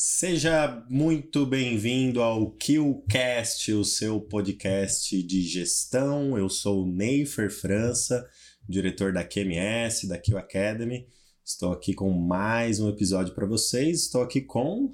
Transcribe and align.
Seja 0.00 0.86
muito 0.88 1.44
bem-vindo 1.44 2.22
ao 2.22 2.52
KillCast, 2.52 3.72
o 3.72 3.84
seu 3.84 4.20
podcast 4.20 5.20
de 5.24 5.42
gestão. 5.42 6.38
Eu 6.38 6.48
sou 6.48 6.84
o 6.84 6.86
Neifer 6.86 7.50
França, 7.50 8.24
diretor 8.68 9.12
da 9.12 9.24
QMS, 9.24 10.06
da 10.06 10.16
Kill 10.16 10.38
Academy. 10.38 11.08
Estou 11.44 11.72
aqui 11.72 11.94
com 11.94 12.12
mais 12.12 12.78
um 12.78 12.88
episódio 12.88 13.34
para 13.34 13.44
vocês. 13.44 14.02
Estou 14.02 14.22
aqui 14.22 14.40
com 14.40 14.92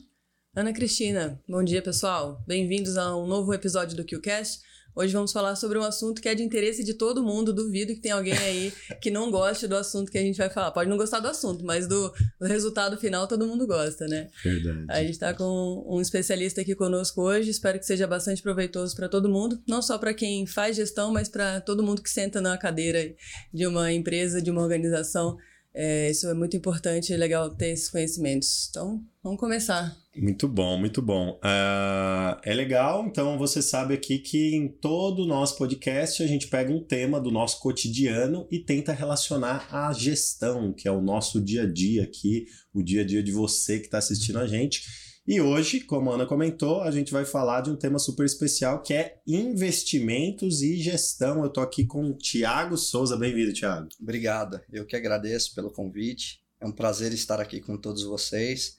Ana 0.56 0.72
Cristina. 0.72 1.38
Bom 1.46 1.62
dia, 1.62 1.82
pessoal. 1.82 2.42
Bem-vindos 2.46 2.96
a 2.96 3.14
um 3.14 3.26
novo 3.26 3.52
episódio 3.52 3.94
do 3.94 4.06
KillCast. 4.06 4.62
Hoje 4.96 5.12
vamos 5.12 5.32
falar 5.32 5.56
sobre 5.56 5.76
um 5.76 5.82
assunto 5.82 6.22
que 6.22 6.28
é 6.28 6.36
de 6.36 6.42
interesse 6.44 6.84
de 6.84 6.94
todo 6.94 7.22
mundo. 7.22 7.52
Duvido 7.52 7.92
que 7.92 8.00
tenha 8.00 8.14
alguém 8.14 8.38
aí 8.38 8.72
que 9.00 9.10
não 9.10 9.28
goste 9.28 9.66
do 9.66 9.76
assunto 9.76 10.10
que 10.10 10.16
a 10.16 10.20
gente 10.20 10.36
vai 10.36 10.48
falar. 10.48 10.70
Pode 10.70 10.88
não 10.88 10.96
gostar 10.96 11.18
do 11.18 11.26
assunto, 11.26 11.64
mas 11.64 11.88
do, 11.88 12.14
do 12.38 12.46
resultado 12.46 12.96
final 12.96 13.26
todo 13.26 13.44
mundo 13.44 13.66
gosta, 13.66 14.06
né? 14.06 14.28
Verdade. 14.44 14.86
A 14.88 15.00
gente 15.00 15.10
está 15.10 15.34
com 15.34 15.84
um 15.88 16.00
especialista 16.00 16.60
aqui 16.60 16.76
conosco 16.76 17.22
hoje. 17.22 17.50
Espero 17.50 17.76
que 17.78 17.86
seja 17.86 18.06
bastante 18.06 18.40
proveitoso 18.40 18.94
para 18.94 19.08
todo 19.08 19.28
mundo. 19.28 19.60
Não 19.66 19.82
só 19.82 19.98
para 19.98 20.14
quem 20.14 20.46
faz 20.46 20.76
gestão, 20.76 21.12
mas 21.12 21.28
para 21.28 21.60
todo 21.60 21.82
mundo 21.82 22.00
que 22.00 22.10
senta 22.10 22.40
na 22.40 22.56
cadeira 22.56 23.12
de 23.52 23.66
uma 23.66 23.92
empresa, 23.92 24.40
de 24.40 24.50
uma 24.50 24.62
organização. 24.62 25.36
É, 25.74 26.08
isso 26.08 26.28
é 26.28 26.34
muito 26.34 26.56
importante 26.56 27.12
e 27.12 27.16
legal 27.16 27.50
ter 27.50 27.70
esses 27.70 27.90
conhecimentos. 27.90 28.68
Então, 28.70 29.02
vamos 29.22 29.40
começar. 29.40 29.96
Muito 30.16 30.46
bom, 30.46 30.78
muito 30.78 31.02
bom. 31.02 31.40
Uh, 31.42 32.38
é 32.44 32.54
legal, 32.54 33.04
então 33.04 33.36
você 33.36 33.60
sabe 33.60 33.94
aqui 33.94 34.20
que 34.20 34.54
em 34.54 34.68
todo 34.68 35.24
o 35.24 35.26
nosso 35.26 35.58
podcast 35.58 36.22
a 36.22 36.26
gente 36.28 36.46
pega 36.46 36.72
um 36.72 36.80
tema 36.80 37.20
do 37.20 37.32
nosso 37.32 37.58
cotidiano 37.58 38.46
e 38.48 38.60
tenta 38.60 38.92
relacionar 38.92 39.66
à 39.74 39.92
gestão, 39.92 40.72
que 40.72 40.86
é 40.86 40.92
o 40.92 41.00
nosso 41.00 41.40
dia 41.40 41.64
a 41.64 41.66
dia 41.66 42.04
aqui, 42.04 42.46
o 42.72 42.80
dia 42.80 43.02
a 43.02 43.04
dia 43.04 43.24
de 43.24 43.32
você 43.32 43.80
que 43.80 43.86
está 43.86 43.98
assistindo 43.98 44.38
a 44.38 44.46
gente. 44.46 44.82
E 45.26 45.40
hoje, 45.40 45.80
como 45.80 46.10
a 46.10 46.16
Ana 46.16 46.26
comentou, 46.26 46.82
a 46.82 46.90
gente 46.90 47.10
vai 47.10 47.24
falar 47.24 47.62
de 47.62 47.70
um 47.70 47.76
tema 47.76 47.98
super 47.98 48.26
especial 48.26 48.82
que 48.82 48.92
é 48.92 49.22
investimentos 49.26 50.60
e 50.60 50.76
gestão. 50.76 51.38
Eu 51.38 51.46
estou 51.46 51.62
aqui 51.62 51.86
com 51.86 52.10
o 52.10 52.18
Tiago 52.18 52.76
Souza. 52.76 53.16
Bem-vindo, 53.16 53.54
Tiago. 53.54 53.88
Obrigado. 53.98 54.60
Eu 54.70 54.84
que 54.84 54.94
agradeço 54.94 55.54
pelo 55.54 55.72
convite. 55.72 56.42
É 56.60 56.66
um 56.66 56.72
prazer 56.72 57.10
estar 57.14 57.40
aqui 57.40 57.58
com 57.58 57.78
todos 57.78 58.02
vocês. 58.02 58.76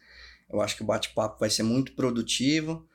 Eu 0.47 0.61
acho 0.61 0.78
que 0.78 0.84
o 0.84 0.86
bate-papo 0.86 1.39
vai 1.39 1.50
ser 1.50 1.64
muito 1.64 1.95
produtivo 1.95 2.88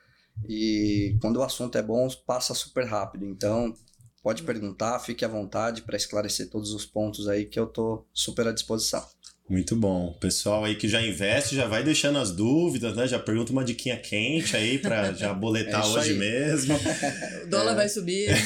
e 0.47 1.17
quando 1.19 1.35
o 1.35 1.43
assunto 1.43 1.77
é 1.77 1.83
bom, 1.83 2.07
passa 2.25 2.53
super 2.53 2.85
rápido. 2.85 3.25
Então, 3.25 3.73
pode 4.23 4.43
perguntar, 4.43 4.97
fique 4.99 5.25
à 5.25 5.27
vontade 5.27 5.81
para 5.81 5.97
esclarecer 5.97 6.49
todos 6.49 6.71
os 6.71 6.85
pontos 6.85 7.27
aí 7.27 7.45
que 7.45 7.59
eu 7.59 7.67
tô 7.67 8.05
super 8.13 8.47
à 8.47 8.53
disposição. 8.53 9.05
Muito 9.51 9.75
bom. 9.75 10.13
Pessoal 10.13 10.63
aí 10.63 10.75
que 10.75 10.87
já 10.87 11.05
investe, 11.05 11.57
já 11.57 11.67
vai 11.67 11.83
deixando 11.83 12.17
as 12.17 12.31
dúvidas, 12.31 12.95
né? 12.95 13.05
Já 13.05 13.19
pergunta 13.19 13.51
uma 13.51 13.65
diquinha 13.65 13.97
quente 13.97 14.55
aí 14.55 14.79
para 14.79 15.11
já 15.13 15.33
boletar 15.33 15.83
é 15.83 15.87
hoje 15.87 16.11
aí. 16.11 16.17
mesmo. 16.17 16.73
o 17.43 17.49
dólar 17.49 17.73
é. 17.73 17.75
vai 17.75 17.89
subir. 17.89 18.29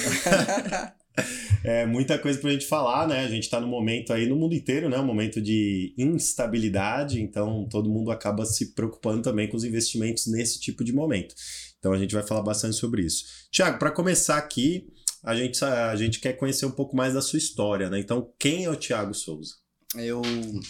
É 1.63 1.85
muita 1.85 2.19
coisa 2.19 2.37
para 2.37 2.49
a 2.49 2.53
gente 2.53 2.67
falar, 2.67 3.07
né? 3.07 3.21
A 3.21 3.29
gente 3.29 3.43
está 3.43 3.59
no 3.59 3.65
momento 3.67 4.13
aí 4.13 4.27
no 4.27 4.35
mundo 4.35 4.53
inteiro, 4.53 4.87
né? 4.87 4.99
Um 4.99 5.05
momento 5.05 5.41
de 5.41 5.95
instabilidade, 5.97 7.19
então 7.21 7.65
todo 7.69 7.89
mundo 7.89 8.11
acaba 8.11 8.45
se 8.45 8.73
preocupando 8.73 9.23
também 9.23 9.47
com 9.47 9.55
os 9.55 9.63
investimentos 9.63 10.27
nesse 10.27 10.59
tipo 10.59 10.83
de 10.83 10.93
momento. 10.93 11.33
Então 11.79 11.93
a 11.93 11.97
gente 11.97 12.13
vai 12.13 12.21
falar 12.21 12.43
bastante 12.43 12.75
sobre 12.75 13.01
isso. 13.01 13.23
Tiago, 13.49 13.79
para 13.79 13.89
começar 13.89 14.37
aqui, 14.37 14.85
a 15.23 15.35
gente, 15.35 15.63
a 15.63 15.95
gente 15.95 16.19
quer 16.19 16.33
conhecer 16.33 16.67
um 16.67 16.71
pouco 16.71 16.95
mais 16.95 17.13
da 17.15 17.21
sua 17.21 17.39
história, 17.39 17.89
né? 17.89 17.97
Então, 17.97 18.31
quem 18.37 18.65
é 18.65 18.69
o 18.69 18.75
Tiago 18.75 19.13
Souza? 19.15 19.64
Eu 19.97 20.21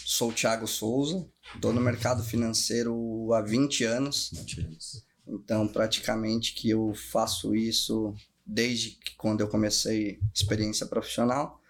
sou 0.04 0.30
o 0.30 0.32
Thiago 0.32 0.66
Souza, 0.66 1.26
estou 1.54 1.72
no 1.72 1.80
mercado 1.80 2.22
financeiro 2.22 3.32
há 3.32 3.40
20 3.40 3.84
anos. 3.84 4.30
20 4.32 4.60
anos. 4.60 5.04
Então, 5.26 5.66
praticamente 5.66 6.54
que 6.54 6.70
eu 6.70 6.94
faço 6.94 7.54
isso 7.54 8.14
desde 8.44 8.90
que 8.90 9.16
quando 9.16 9.40
eu 9.40 9.48
comecei 9.48 10.20
experiência 10.32 10.86
profissional. 10.86 11.60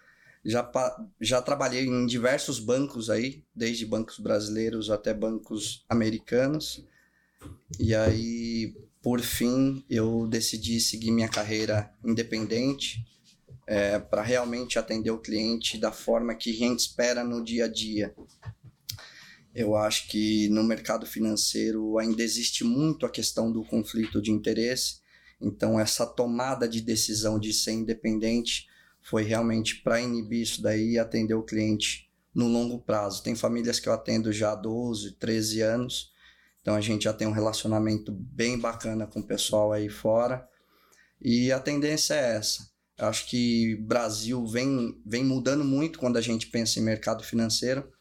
Já, 0.45 0.69
já 1.19 1.41
trabalhei 1.41 1.85
em 1.85 2.05
diversos 2.05 2.59
bancos 2.59 3.09
aí, 3.09 3.43
desde 3.53 3.85
bancos 3.85 4.19
brasileiros 4.19 4.89
até 4.89 5.13
bancos 5.13 5.83
americanos. 5.89 6.85
E 7.79 7.93
aí, 7.93 8.75
por 9.01 9.19
fim, 9.19 9.83
eu 9.89 10.27
decidi 10.27 10.79
seguir 10.79 11.11
minha 11.11 11.27
carreira 11.27 11.91
independente 12.05 13.05
é, 13.67 13.99
para 13.99 14.23
realmente 14.23 14.79
atender 14.79 15.11
o 15.11 15.19
cliente 15.19 15.77
da 15.77 15.91
forma 15.91 16.33
que 16.33 16.49
a 16.49 16.67
gente 16.67 16.79
espera 16.79 17.23
no 17.23 17.43
dia 17.43 17.65
a 17.65 17.67
dia. 17.67 18.15
Eu 19.53 19.75
acho 19.75 20.07
que 20.07 20.49
no 20.49 20.63
mercado 20.63 21.05
financeiro 21.05 21.97
ainda 21.99 22.23
existe 22.23 22.63
muito 22.63 23.05
a 23.05 23.09
questão 23.09 23.51
do 23.51 23.63
conflito 23.63 24.21
de 24.21 24.31
interesse 24.31 25.05
então, 25.39 25.79
essa 25.79 26.05
tomada 26.05 26.67
de 26.67 26.81
decisão 26.81 27.39
de 27.39 27.53
ser 27.53 27.71
independente 27.71 28.67
foi 29.01 29.23
realmente 29.23 29.81
para 29.81 30.01
inibir 30.01 30.41
isso 30.41 30.61
daí 30.61 30.93
e 30.93 30.99
atender 30.99 31.35
o 31.35 31.43
cliente 31.43 32.09
no 32.33 32.47
longo 32.47 32.79
prazo. 32.79 33.23
Tem 33.23 33.35
famílias 33.35 33.79
que 33.79 33.87
eu 33.87 33.93
atendo 33.93 34.33
já 34.33 34.51
há 34.51 34.55
12, 34.55 35.13
13 35.13 35.61
anos, 35.61 36.11
então 36.61 36.75
a 36.75 36.81
gente 36.81 37.03
já 37.03 37.13
tem 37.13 37.27
um 37.27 37.31
relacionamento 37.31 38.11
bem 38.11 38.59
bacana 38.59 39.07
com 39.07 39.19
o 39.19 39.27
pessoal 39.27 39.71
aí 39.71 39.89
fora. 39.89 40.47
E 41.21 41.51
a 41.51 41.59
tendência 41.59 42.15
é 42.15 42.35
essa. 42.35 42.69
Acho 42.97 43.27
que 43.27 43.75
Brasil 43.75 44.45
vem, 44.47 44.99
vem 45.05 45.23
mudando 45.23 45.63
muito 45.63 45.99
quando 45.99 46.17
a 46.17 46.21
gente 46.21 46.47
pensa 46.47 46.79
em 46.79 46.83
mercado 46.83 47.23
financeiro. 47.23 47.91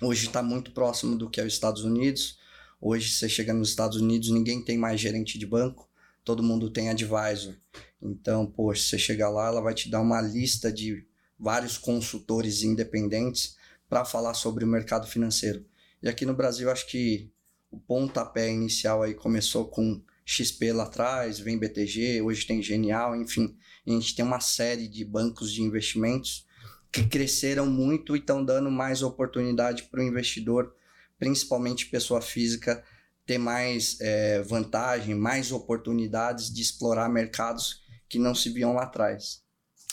Hoje 0.00 0.26
está 0.26 0.42
muito 0.42 0.72
próximo 0.72 1.16
do 1.16 1.28
que 1.28 1.40
é 1.40 1.44
os 1.44 1.52
Estados 1.52 1.84
Unidos. 1.84 2.38
Hoje, 2.80 3.10
você 3.10 3.28
chega 3.28 3.54
nos 3.54 3.70
Estados 3.70 3.98
Unidos, 3.98 4.30
ninguém 4.30 4.62
tem 4.62 4.76
mais 4.76 5.00
gerente 5.00 5.38
de 5.38 5.46
banco 5.46 5.88
todo 6.24 6.42
mundo 6.42 6.70
tem 6.70 6.88
advisor. 6.88 7.54
Então, 8.02 8.46
poxa, 8.46 8.82
você 8.82 8.98
chegar 8.98 9.28
lá, 9.28 9.48
ela 9.48 9.60
vai 9.60 9.74
te 9.74 9.90
dar 9.90 10.00
uma 10.00 10.20
lista 10.20 10.72
de 10.72 11.06
vários 11.38 11.76
consultores 11.76 12.62
independentes 12.62 13.56
para 13.88 14.04
falar 14.04 14.34
sobre 14.34 14.64
o 14.64 14.68
mercado 14.68 15.06
financeiro. 15.06 15.64
E 16.02 16.08
aqui 16.08 16.24
no 16.24 16.34
Brasil, 16.34 16.70
acho 16.70 16.86
que 16.86 17.30
o 17.70 17.78
pontapé 17.78 18.50
inicial 18.50 19.02
aí 19.02 19.14
começou 19.14 19.66
com 19.68 20.02
XP 20.24 20.72
lá 20.72 20.84
atrás, 20.84 21.38
vem 21.38 21.58
BTG, 21.58 22.22
hoje 22.22 22.46
tem 22.46 22.62
Genial, 22.62 23.14
enfim. 23.14 23.56
A 23.86 23.90
gente 23.90 24.14
tem 24.14 24.24
uma 24.24 24.40
série 24.40 24.88
de 24.88 25.04
bancos 25.04 25.52
de 25.52 25.62
investimentos 25.62 26.46
que 26.90 27.06
cresceram 27.06 27.66
muito 27.66 28.14
e 28.14 28.20
estão 28.20 28.44
dando 28.44 28.70
mais 28.70 29.02
oportunidade 29.02 29.84
para 29.84 30.00
o 30.00 30.04
investidor, 30.04 30.74
principalmente 31.18 31.86
pessoa 31.86 32.22
física, 32.22 32.84
ter 33.26 33.38
mais 33.38 34.00
é, 34.00 34.42
vantagem, 34.42 35.14
mais 35.14 35.50
oportunidades 35.50 36.52
de 36.52 36.62
explorar 36.62 37.08
mercados 37.08 37.82
que 38.08 38.18
não 38.18 38.34
se 38.34 38.50
viam 38.50 38.74
lá 38.74 38.84
atrás. 38.84 39.42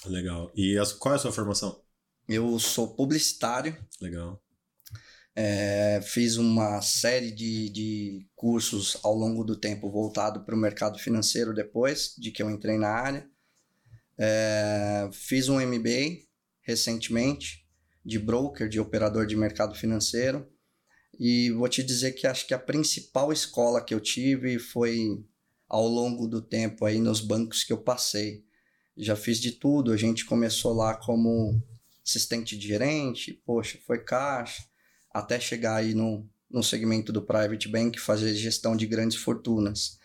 Legal. 0.06 0.52
E 0.56 0.78
a, 0.78 0.84
qual 1.00 1.14
é 1.14 1.18
a 1.18 1.20
sua 1.20 1.32
formação? 1.32 1.82
Eu 2.28 2.58
sou 2.60 2.96
publicitário. 2.96 3.76
Legal. 4.00 4.42
É, 5.36 6.02
fiz 6.04 6.36
uma 6.36 6.82
série 6.82 7.32
de, 7.32 7.70
de 7.70 8.28
cursos 8.36 8.98
ao 9.02 9.16
longo 9.16 9.44
do 9.44 9.56
tempo 9.56 9.90
voltado 9.90 10.44
para 10.44 10.54
o 10.54 10.58
mercado 10.58 11.00
financeiro 11.00 11.54
depois 11.54 12.14
de 12.18 12.32
que 12.32 12.44
eu 12.44 12.50
entrei 12.50 12.78
na 12.78 12.90
área. 12.90 13.30
É, 14.24 15.10
fiz 15.12 15.50
um 15.50 15.60
MBA 15.60 16.20
recentemente 16.62 17.66
de 18.06 18.20
broker, 18.20 18.70
de 18.70 18.80
operador 18.80 19.26
de 19.26 19.36
mercado 19.36 19.74
financeiro. 19.74 20.48
E 21.20 21.50
vou 21.50 21.68
te 21.68 21.82
dizer 21.82 22.12
que 22.12 22.28
acho 22.28 22.46
que 22.46 22.54
a 22.54 22.60
principal 22.60 23.34
escola 23.34 23.84
que 23.84 23.96
eu 23.96 24.00
tive 24.00 24.60
foi 24.60 25.26
ao 25.68 25.88
longo 25.88 26.28
do 26.28 26.40
tempo 26.40 26.86
aí 26.86 27.00
nos 27.00 27.20
bancos 27.20 27.64
que 27.64 27.74
eu 27.74 27.80
passei. 27.80 28.46
Já 28.96 29.16
fiz 29.16 29.40
de 29.40 29.54
tudo, 29.54 29.92
a 29.92 29.98
gente 29.98 30.24
começou 30.24 30.74
lá 30.74 30.94
como 30.94 31.60
assistente 32.06 32.56
de 32.56 32.68
gerente, 32.68 33.34
poxa, 33.44 33.80
foi 33.88 34.04
caixa, 34.04 34.64
até 35.10 35.40
chegar 35.40 35.78
aí 35.78 35.96
no, 35.96 36.30
no 36.48 36.62
segmento 36.62 37.12
do 37.12 37.24
private 37.24 37.68
bank, 37.68 38.00
fazer 38.00 38.36
gestão 38.36 38.76
de 38.76 38.86
grandes 38.86 39.18
fortunas. 39.18 40.00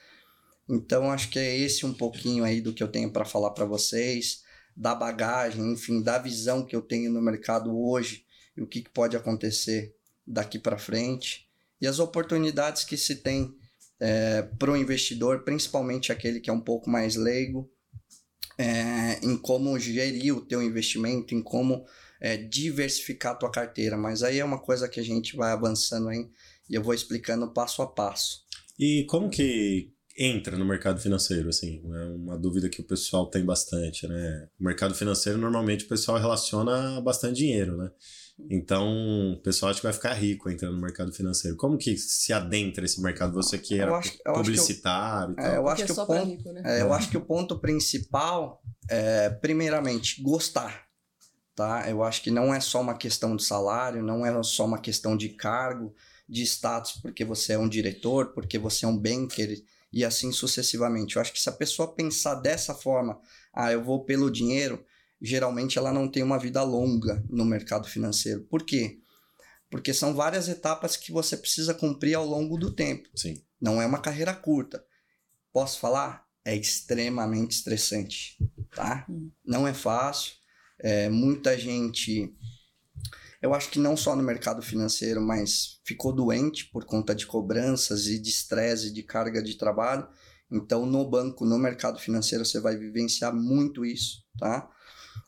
Então 0.69 1.11
acho 1.11 1.31
que 1.31 1.39
é 1.39 1.57
esse 1.57 1.87
um 1.87 1.95
pouquinho 1.95 2.45
aí 2.45 2.61
do 2.61 2.73
que 2.73 2.83
eu 2.83 2.89
tenho 2.89 3.13
para 3.13 3.25
falar 3.25 3.51
para 3.51 3.65
vocês, 3.65 4.43
da 4.77 4.95
bagagem, 4.95 5.73
enfim, 5.73 6.03
da 6.03 6.19
visão 6.19 6.65
que 6.65 6.75
eu 6.75 6.83
tenho 6.83 7.11
no 7.11 7.23
mercado 7.23 7.77
hoje 7.77 8.25
e 8.57 8.63
o 8.63 8.67
que, 8.67 8.83
que 8.83 8.91
pode 8.91 9.17
acontecer 9.17 9.95
daqui 10.27 10.59
para 10.59 10.79
frente 10.79 11.47
e 11.81 11.87
as 11.87 11.99
oportunidades 11.99 12.85
que 12.85 12.97
se 12.97 13.17
tem 13.17 13.55
é, 14.01 14.43
para 14.43 14.71
o 14.71 14.77
investidor, 14.77 15.45
principalmente 15.45 16.13
aquele 16.13 16.41
que 16.41 16.51
é 16.51 16.53
um 16.53 16.61
pouco 16.61 16.89
mais 16.91 17.17
leigo, 17.17 17.71
é, 18.59 19.19
em 19.23 19.37
como 19.37 19.79
gerir 19.79 20.35
o 20.35 20.41
teu 20.41 20.63
investimento, 20.63 21.35
em 21.35 21.43
como 21.43 21.85
é, 22.21 22.37
diversificar 22.37 23.33
a 23.33 23.37
tua 23.37 23.51
carteira. 23.51 23.97
Mas 23.97 24.23
aí 24.23 24.39
é 24.39 24.45
uma 24.45 24.59
coisa 24.59 24.89
que 24.89 25.01
a 25.01 25.05
gente 25.05 25.37
vai 25.37 25.53
avançando 25.53 26.09
aí 26.09 26.29
e 26.69 26.75
eu 26.75 26.83
vou 26.83 26.95
explicando 26.95 27.53
passo 27.53 27.83
a 27.83 27.87
passo. 27.87 28.45
E 28.79 29.05
como 29.09 29.31
que 29.31 29.93
entra 30.19 30.57
no 30.57 30.65
mercado 30.65 31.01
financeiro, 31.01 31.49
assim, 31.49 31.83
é 31.85 32.05
uma 32.15 32.39
dúvida 32.39 32.69
que 32.69 32.81
o 32.81 32.85
pessoal 32.85 33.27
tem 33.27 33.45
bastante, 33.45 34.07
né? 34.09 34.49
O 34.59 34.65
mercado 34.65 34.95
financeiro 34.95 35.39
normalmente 35.39 35.85
o 35.85 35.89
pessoal 35.89 36.19
relaciona 36.19 37.01
bastante 37.01 37.37
dinheiro, 37.37 37.77
né? 37.77 37.91
Então, 38.51 39.33
o 39.33 39.37
pessoal 39.43 39.71
acha 39.71 39.81
que 39.81 39.87
vai 39.87 39.93
ficar 39.95 40.13
rico 40.13 40.51
entrando 40.51 40.75
no 40.75 40.81
mercado 40.83 41.11
financeiro. 41.13 41.57
Como 41.57 41.79
que 41.79 41.97
se 41.97 42.33
adentra 42.33 42.85
esse 42.85 43.01
mercado? 43.01 43.33
Você 43.33 43.59
que 43.59 43.79
era 43.81 43.97
acho- 43.97 44.09
eu 44.09 44.13
acho 44.13 44.13
que 44.23 44.29
eu- 44.29 44.35
publicitário 44.35 45.33
e 45.33 45.37
tal. 45.37 45.47
É, 45.47 45.57
eu 45.57 45.69
acho 45.69 45.83
é 45.83 45.87
que 45.87 45.93
o 45.93 45.95
pra 45.95 46.07
ponto, 46.07 46.27
rico, 46.29 46.53
né? 46.53 46.63
É, 46.65 46.83
eu 46.83 46.93
acho 46.93 47.11
que 47.11 47.17
o 47.17 47.21
ponto 47.25 47.59
principal 47.59 48.63
é, 48.91 49.31
primeiramente, 49.31 50.23
gostar. 50.23 50.87
Tá? 51.55 51.89
Eu 51.89 52.03
acho 52.03 52.23
que 52.23 52.31
não 52.31 52.55
é 52.55 52.61
só 52.61 52.83
uma 52.83 52.95
questão 52.99 53.35
de 53.35 53.43
salário, 53.43 54.03
não 54.03 54.27
é 54.27 54.43
só 54.43 54.67
uma 54.67 54.79
questão 54.79 55.17
de 55.17 55.31
cargo, 55.31 55.95
de 56.29 56.43
status, 56.43 56.99
porque 57.01 57.25
você 57.25 57.55
é 57.55 57.59
um 57.59 57.69
diretor, 57.69 58.35
porque 58.35 58.59
você 58.59 58.85
é 58.85 58.89
um 58.89 58.97
banker 58.99 59.57
e 59.97 60.05
assim 60.05 60.31
sucessivamente. 60.31 61.17
Eu 61.17 61.23
acho 61.23 61.33
que 61.33 61.41
se 61.41 61.49
a 61.49 61.53
pessoa 61.53 61.95
pensar 61.95 62.35
dessa 62.35 62.75
forma, 62.75 63.19
ah, 63.51 63.73
eu 63.73 63.83
vou 63.83 64.05
pelo 64.05 64.31
dinheiro, 64.31 64.85
geralmente 65.19 65.79
ela 65.79 65.91
não 65.91 66.07
tem 66.07 66.23
uma 66.23 66.39
vida 66.39 66.63
longa 66.63 67.25
no 67.31 67.47
mercado 67.47 67.89
financeiro. 67.89 68.43
Por 68.43 68.63
quê? 68.63 68.99
Porque 69.71 69.95
são 69.95 70.15
várias 70.15 70.51
etapas 70.51 70.99
que 70.99 71.11
você 71.11 71.35
precisa 71.35 71.73
cumprir 71.73 72.13
ao 72.13 72.27
longo 72.27 72.59
do 72.59 72.75
tempo. 72.75 73.09
Sim. 73.17 73.43
Não 73.59 73.81
é 73.81 73.87
uma 73.87 73.99
carreira 73.99 74.35
curta. 74.35 74.85
Posso 75.51 75.81
falar? 75.81 76.27
É 76.45 76.55
extremamente 76.55 77.53
estressante, 77.53 78.37
tá? 78.75 79.07
Hum. 79.09 79.31
Não 79.43 79.67
é 79.67 79.73
fácil. 79.73 80.35
É, 80.79 81.09
muita 81.09 81.59
gente, 81.59 82.37
eu 83.43 83.55
acho 83.55 83.71
que 83.71 83.79
não 83.79 83.97
só 83.97 84.17
no 84.17 84.23
mercado 84.23 84.63
financeiro, 84.63 85.21
mas 85.21 85.81
ficou 85.85 86.13
doente 86.13 86.67
por 86.67 86.85
conta 86.85 87.15
de 87.15 87.27
cobranças 87.27 88.07
e 88.07 88.19
de 88.19 88.31
estresse, 88.31 88.93
de 88.93 89.03
carga 89.03 89.43
de 89.43 89.57
trabalho. 89.57 90.09
Então, 90.51 90.87
no 90.87 91.09
banco, 91.09 91.45
no 91.45 91.59
mercado 91.59 91.99
financeiro, 91.99 92.45
você 92.45 92.61
vai 92.61 92.77
vivenciar 92.77 93.35
muito 93.35 93.85
isso, 93.85 94.25
tá? 94.39 94.69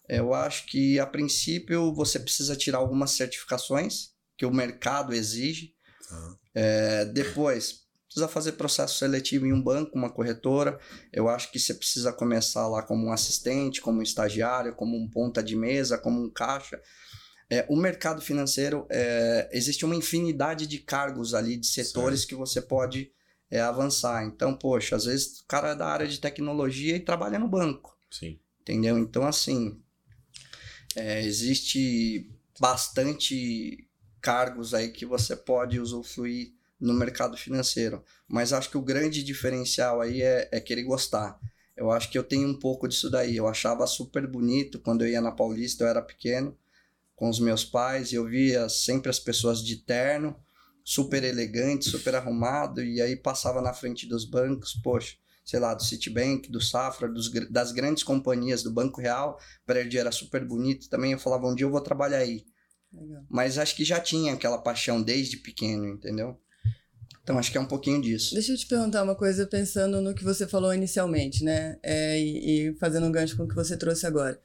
Eu 0.09 0.33
acho 0.33 0.67
que, 0.67 0.99
a 0.99 1.07
princípio, 1.07 1.93
você 1.93 2.19
precisa 2.19 2.57
tirar 2.57 2.79
algumas 2.79 3.11
certificações 3.11 4.11
que 4.37 4.47
o 4.47 4.53
mercado 4.53 5.13
exige. 5.13 5.75
Tá. 6.09 6.37
É, 6.55 7.05
depois, 7.05 7.89
precisa 8.07 8.27
fazer 8.27 8.53
processo 8.53 8.99
seletivo 8.99 9.47
em 9.47 9.53
um 9.53 9.63
banco, 9.63 9.99
uma 9.99 10.11
corretora. 10.11 10.79
Eu 11.13 11.29
acho 11.29 11.53
que 11.53 11.59
você 11.59 11.75
precisa 11.75 12.13
começar 12.13 12.67
lá 12.69 12.83
como 12.83 13.07
um 13.07 13.13
assistente, 13.13 13.83
como 13.83 14.01
um 14.01 14.03
estagiário, 14.03 14.75
como 14.75 14.97
um 14.97 15.09
ponta 15.09 15.43
de 15.43 15.55
mesa, 15.55 15.99
como 15.99 16.25
um 16.25 16.31
caixa. 16.31 16.81
É, 17.51 17.65
o 17.69 17.77
mercado 17.77 18.21
financeiro, 18.21 18.87
é, 18.91 19.49
existe 19.53 19.85
uma 19.85 19.97
infinidade 19.97 20.67
de 20.67 20.79
cargos 20.79 21.33
ali, 21.33 21.57
de 21.57 21.67
setores 21.67 22.25
que 22.25 22.35
você 22.35 22.61
pode 22.61 23.11
é, 23.51 23.61
avançar. 23.61 24.25
Então, 24.25 24.55
poxa, 24.55 24.97
às 24.97 25.05
vezes 25.07 25.41
o 25.41 25.47
cara 25.47 25.71
é 25.71 25.75
da 25.75 25.87
área 25.87 26.07
de 26.07 26.21
tecnologia 26.21 26.97
e 26.97 27.01
trabalha 27.01 27.39
no 27.39 27.49
banco 27.49 27.97
Sim. 28.11 28.39
entendeu? 28.61 28.99
Então, 28.99 29.27
assim, 29.27 29.81
é, 30.95 31.23
existe 31.25 32.31
bastante 32.61 33.87
cargos 34.21 34.75
aí 34.75 34.91
que 34.91 35.07
você 35.07 35.35
pode 35.37 35.81
usufruir 35.81 36.53
no 36.79 36.93
mercado 36.93 37.37
financeiro, 37.37 38.05
mas 38.27 38.53
acho 38.53 38.71
que 38.71 38.79
o 38.79 38.83
grande 38.83 39.25
diferencial 39.25 40.01
aí 40.01 40.23
é, 40.23 40.49
é 40.53 40.61
querer 40.61 40.83
gostar. 40.83 41.39
Eu 41.77 41.91
acho 41.91 42.11
que 42.11 42.19
eu 42.19 42.25
tenho 42.25 42.49
um 42.49 42.59
pouco 42.59 42.89
disso 42.89 43.09
daí. 43.09 43.37
Eu 43.37 43.47
achava 43.47 43.87
super 43.87 44.27
bonito 44.27 44.81
quando 44.81 45.03
eu 45.03 45.09
ia 45.09 45.21
na 45.21 45.31
Paulista, 45.31 45.85
eu 45.85 45.89
era 45.89 46.03
pequeno, 46.03 46.57
com 47.19 47.29
os 47.29 47.41
meus 47.41 47.65
pais, 47.65 48.13
e 48.13 48.15
eu 48.15 48.25
via 48.25 48.69
sempre 48.69 49.11
as 49.11 49.19
pessoas 49.19 49.61
de 49.63 49.77
terno, 49.77 50.37
super 50.85 51.25
elegante, 51.25 51.91
super 51.91 52.15
arrumado, 52.15 52.81
e 52.81 53.03
aí 53.03 53.17
passava 53.17 53.61
na 53.61 53.73
frente 53.73 54.07
dos 54.07 54.25
bancos, 54.25 54.73
poxa, 54.85 55.17
sei 55.45 55.59
lá, 55.59 55.75
do 55.75 55.83
Citibank, 55.83 56.49
do 56.49 56.61
Safra, 56.61 57.09
dos, 57.09 57.29
das 57.51 57.73
grandes 57.73 58.05
companhias 58.05 58.63
do 58.63 58.71
Banco 58.71 59.01
Real, 59.01 59.37
o 59.63 59.67
prédio 59.67 59.99
era 59.99 60.13
super 60.13 60.47
bonito 60.47 60.89
também, 60.89 61.11
eu 61.11 61.19
falava, 61.19 61.49
um 61.49 61.57
dia 61.57 61.67
eu 61.67 61.71
vou 61.73 61.81
trabalhar 61.81 62.19
aí. 62.19 62.47
Legal. 62.93 63.25
Mas 63.29 63.59
acho 63.59 63.75
que 63.75 63.85
já 63.85 64.01
tinha 64.01 64.33
aquela 64.33 64.59
paixão 64.59 65.03
desde 65.03 65.39
pequeno, 65.39 65.89
entendeu? 65.89 66.41
Então 67.21 67.37
acho 67.37 67.51
que 67.51 67.59
é 67.59 67.61
um 67.61 67.67
pouquinho 67.67 68.01
disso. 68.01 68.33
Deixa 68.33 68.53
eu 68.53 68.57
te 68.57 68.67
perguntar 68.67 69.03
uma 69.03 69.17
coisa 69.17 69.45
pensando 69.45 70.01
no 70.01 70.15
que 70.15 70.25
você 70.25 70.47
falou 70.47 70.73
inicialmente, 70.73 71.43
né? 71.43 71.79
É, 71.83 72.19
e, 72.19 72.69
e 72.69 72.75
fazendo 72.77 73.07
um 73.07 73.13
gancho 73.13 73.37
com 73.37 73.43
o 73.43 73.49
que 73.49 73.57
você 73.57 73.77
trouxe 73.77 74.07
agora. 74.07 74.41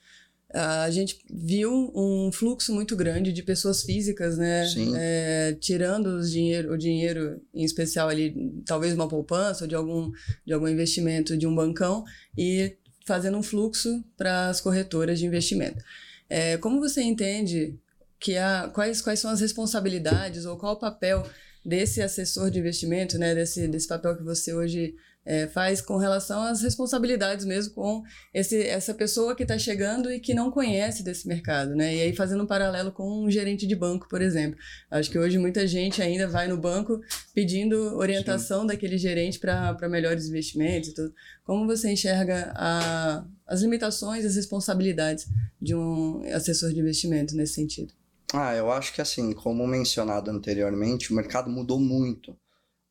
A 0.54 0.90
gente 0.92 1.18
viu 1.32 1.92
um 1.96 2.32
fluxo 2.32 2.72
muito 2.74 2.96
grande 2.96 3.34
de 3.34 3.42
pessoas 3.42 3.82
físicas, 3.82 4.38
né? 4.38 4.66
É, 4.96 5.58
tirando 5.60 6.08
os 6.08 6.32
dinheiro, 6.32 6.74
o 6.74 6.78
dinheiro, 6.78 7.42
em 7.54 7.64
especial 7.64 8.08
ali, 8.08 8.62
talvez 8.64 8.94
uma 8.94 9.08
poupança 9.08 9.64
ou 9.64 9.68
de 9.68 9.74
algum, 9.74 10.12
de 10.46 10.54
algum 10.54 10.68
investimento 10.68 11.36
de 11.36 11.48
um 11.48 11.56
bancão, 11.56 12.04
e 12.38 12.78
fazendo 13.06 13.38
um 13.38 13.44
fluxo 13.44 14.04
para 14.16 14.50
as 14.50 14.62
corretoras 14.62 15.18
de 15.18 15.26
investimento. 15.26 15.84
É, 16.30 16.58
como 16.58 16.80
você 16.80 17.02
entende 17.02 17.76
que 18.20 18.38
a, 18.38 18.70
quais, 18.74 19.02
quais 19.02 19.20
são 19.20 19.32
as 19.32 19.42
responsabilidades 19.42 20.46
ou 20.46 20.56
qual 20.56 20.76
o 20.76 20.80
papel 20.80 21.28
desse 21.66 22.02
assessor 22.02 22.50
de 22.50 22.60
investimento, 22.60 23.18
né, 23.18 23.34
desse, 23.34 23.68
desse 23.68 23.88
papel 23.88 24.16
que 24.16 24.24
você 24.24 24.54
hoje 24.54 24.96
é, 25.26 25.48
faz 25.48 25.82
com 25.82 25.98
relação 25.98 26.42
às 26.44 26.62
responsabilidades 26.62 27.46
mesmo 27.46 27.74
com 27.74 28.04
esse, 28.34 28.62
essa 28.64 28.94
pessoa 28.94 29.36
que 29.36 29.44
está 29.44 29.58
chegando 29.58 30.12
e 30.12 30.20
que 30.20 30.34
não 30.34 30.52
conhece 30.52 31.04
desse 31.04 31.28
mercado, 31.28 31.76
né? 31.76 31.96
E 31.96 32.02
aí 32.02 32.16
fazendo 32.16 32.44
um 32.44 32.48
paralelo 32.48 32.92
com 32.92 33.24
um 33.26 33.30
gerente 33.30 33.66
de 33.66 33.76
banco, 33.76 34.08
por 34.10 34.22
exemplo. 34.22 34.58
Acho 34.92 35.10
que 35.10 35.18
hoje 35.18 35.38
muita 35.38 35.66
gente 35.66 36.02
ainda 36.02 36.28
vai 36.28 36.48
no 36.48 36.58
banco 36.58 37.00
pedindo 37.34 37.98
orientação 37.98 38.66
daquele 38.66 38.98
gerente 38.98 39.40
para 39.40 39.90
melhores 39.90 40.28
investimentos 40.28 40.90
e 40.90 40.94
tudo. 40.94 41.14
Como 41.44 41.66
você 41.66 41.92
enxerga 41.92 42.52
a, 42.56 43.26
as 43.48 43.62
limitações, 43.62 44.26
as 44.26 44.36
responsabilidades 44.36 45.28
de 45.62 45.76
um 45.76 46.22
assessor 46.34 46.72
de 46.72 46.80
investimento 46.80 47.36
nesse 47.36 47.54
sentido? 47.54 47.94
Ah, 48.34 48.56
eu 48.56 48.72
acho 48.72 48.94
que 48.94 49.02
assim, 49.02 49.32
como 49.32 49.68
mencionado 49.68 50.32
anteriormente, 50.32 51.12
o 51.12 51.16
mercado 51.16 51.52
mudou 51.52 51.80
muito. 51.80 52.36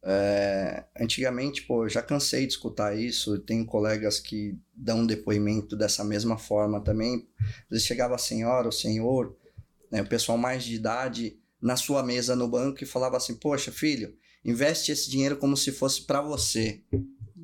É, 0.04 0.84
antigamente, 0.98 1.62
pô, 1.62 1.84
eu 1.84 1.88
já 1.88 2.02
cansei 2.02 2.46
de 2.46 2.52
escutar 2.52 2.98
isso. 2.98 3.38
Tenho 3.38 3.64
colegas 3.64 4.18
que 4.18 4.58
dão 4.74 5.06
depoimento 5.06 5.76
dessa 5.76 6.04
mesma 6.04 6.36
forma 6.36 6.80
também. 6.80 7.28
Às 7.40 7.70
vezes 7.70 7.86
chegava 7.86 8.14
a 8.14 8.18
senhora, 8.18 8.68
o 8.68 8.72
senhor, 8.72 9.36
né, 9.90 10.02
o 10.02 10.08
pessoal 10.08 10.36
mais 10.36 10.64
de 10.64 10.74
idade 10.74 11.38
na 11.60 11.76
sua 11.76 12.02
mesa 12.02 12.34
no 12.34 12.48
banco 12.48 12.82
e 12.82 12.86
falava 12.86 13.16
assim: 13.16 13.34
Poxa, 13.34 13.70
filho, 13.70 14.14
investe 14.44 14.90
esse 14.90 15.08
dinheiro 15.08 15.36
como 15.36 15.56
se 15.56 15.70
fosse 15.70 16.02
para 16.02 16.20
você. 16.20 16.80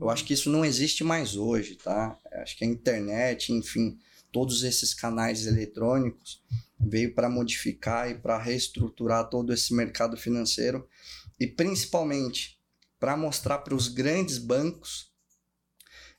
Eu 0.00 0.10
acho 0.10 0.24
que 0.24 0.34
isso 0.34 0.50
não 0.50 0.64
existe 0.64 1.02
mais 1.04 1.36
hoje, 1.36 1.76
tá? 1.76 2.16
Acho 2.32 2.56
que 2.56 2.64
a 2.64 2.68
internet, 2.68 3.52
enfim, 3.52 3.98
todos 4.30 4.62
esses 4.62 4.94
canais 4.94 5.46
eletrônicos 5.46 6.40
veio 6.78 7.14
para 7.14 7.28
modificar 7.28 8.10
e 8.10 8.14
para 8.14 8.38
reestruturar 8.38 9.28
todo 9.28 9.52
esse 9.52 9.74
mercado 9.74 10.16
financeiro 10.16 10.86
e 11.38 11.46
principalmente 11.46 12.58
para 12.98 13.16
mostrar 13.16 13.58
para 13.58 13.74
os 13.74 13.88
grandes 13.88 14.38
bancos 14.38 15.12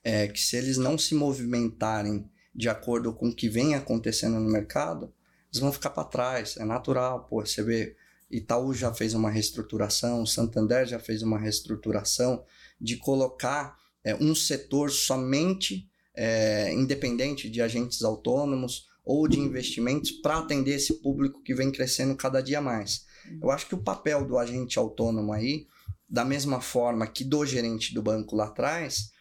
é, 0.04 0.28
que 0.28 0.40
se 0.40 0.56
eles 0.56 0.78
não 0.78 0.98
se 0.98 1.14
movimentarem 1.14 2.30
de 2.56 2.70
acordo 2.70 3.14
com 3.14 3.30
o 3.30 3.36
que 3.36 3.50
vem 3.50 3.76
acontecendo 3.76 4.40
no 4.40 4.50
mercado, 4.50 5.14
eles 5.52 5.60
vão 5.60 5.72
ficar 5.72 5.90
para 5.90 6.04
trás. 6.04 6.58
É 6.58 6.66
natural, 6.66 7.26
pô. 7.28 7.46
Você 7.46 7.64
vê, 7.64 7.96
Itaú 8.30 8.74
já 8.74 8.94
fez 8.94 9.14
uma 9.14 9.30
reestruturação, 9.30 10.26
Santander 10.26 10.86
já 10.86 11.00
fez 11.00 11.22
uma 11.22 11.40
reestruturação 11.40 12.44
de 12.80 12.98
colocar 12.98 13.78
é, 14.04 14.16
um 14.16 14.34
setor 14.34 14.90
somente 14.92 15.90
é, 16.16 16.74
independente 16.74 17.50
de 17.50 17.62
agentes 17.62 18.04
autônomos 18.04 18.88
ou 19.04 19.28
de 19.28 19.40
investimentos 19.40 20.12
para 20.12 20.38
atender 20.38 20.76
esse 20.76 21.02
público 21.02 21.42
que 21.42 21.56
vem 21.56 21.72
crescendo 21.72 22.16
cada 22.16 22.42
dia 22.42 22.62
mais. 22.62 23.06
Eu 23.42 23.52
acho 23.52 23.68
que 23.68 23.76
o 23.76 23.84
papel 23.84 24.26
do 24.26 24.38
agente 24.38 24.80
autônomo 24.80 25.34
aí, 25.34 25.68
da 26.08 26.26
mesma 26.26 26.62
forma 26.62 27.08
que 27.08 27.24
do 27.24 27.46
gerente 27.46 27.94
do 27.94 28.02
banco 28.02 28.36
lá 28.36 28.46
atrás, 28.46 29.12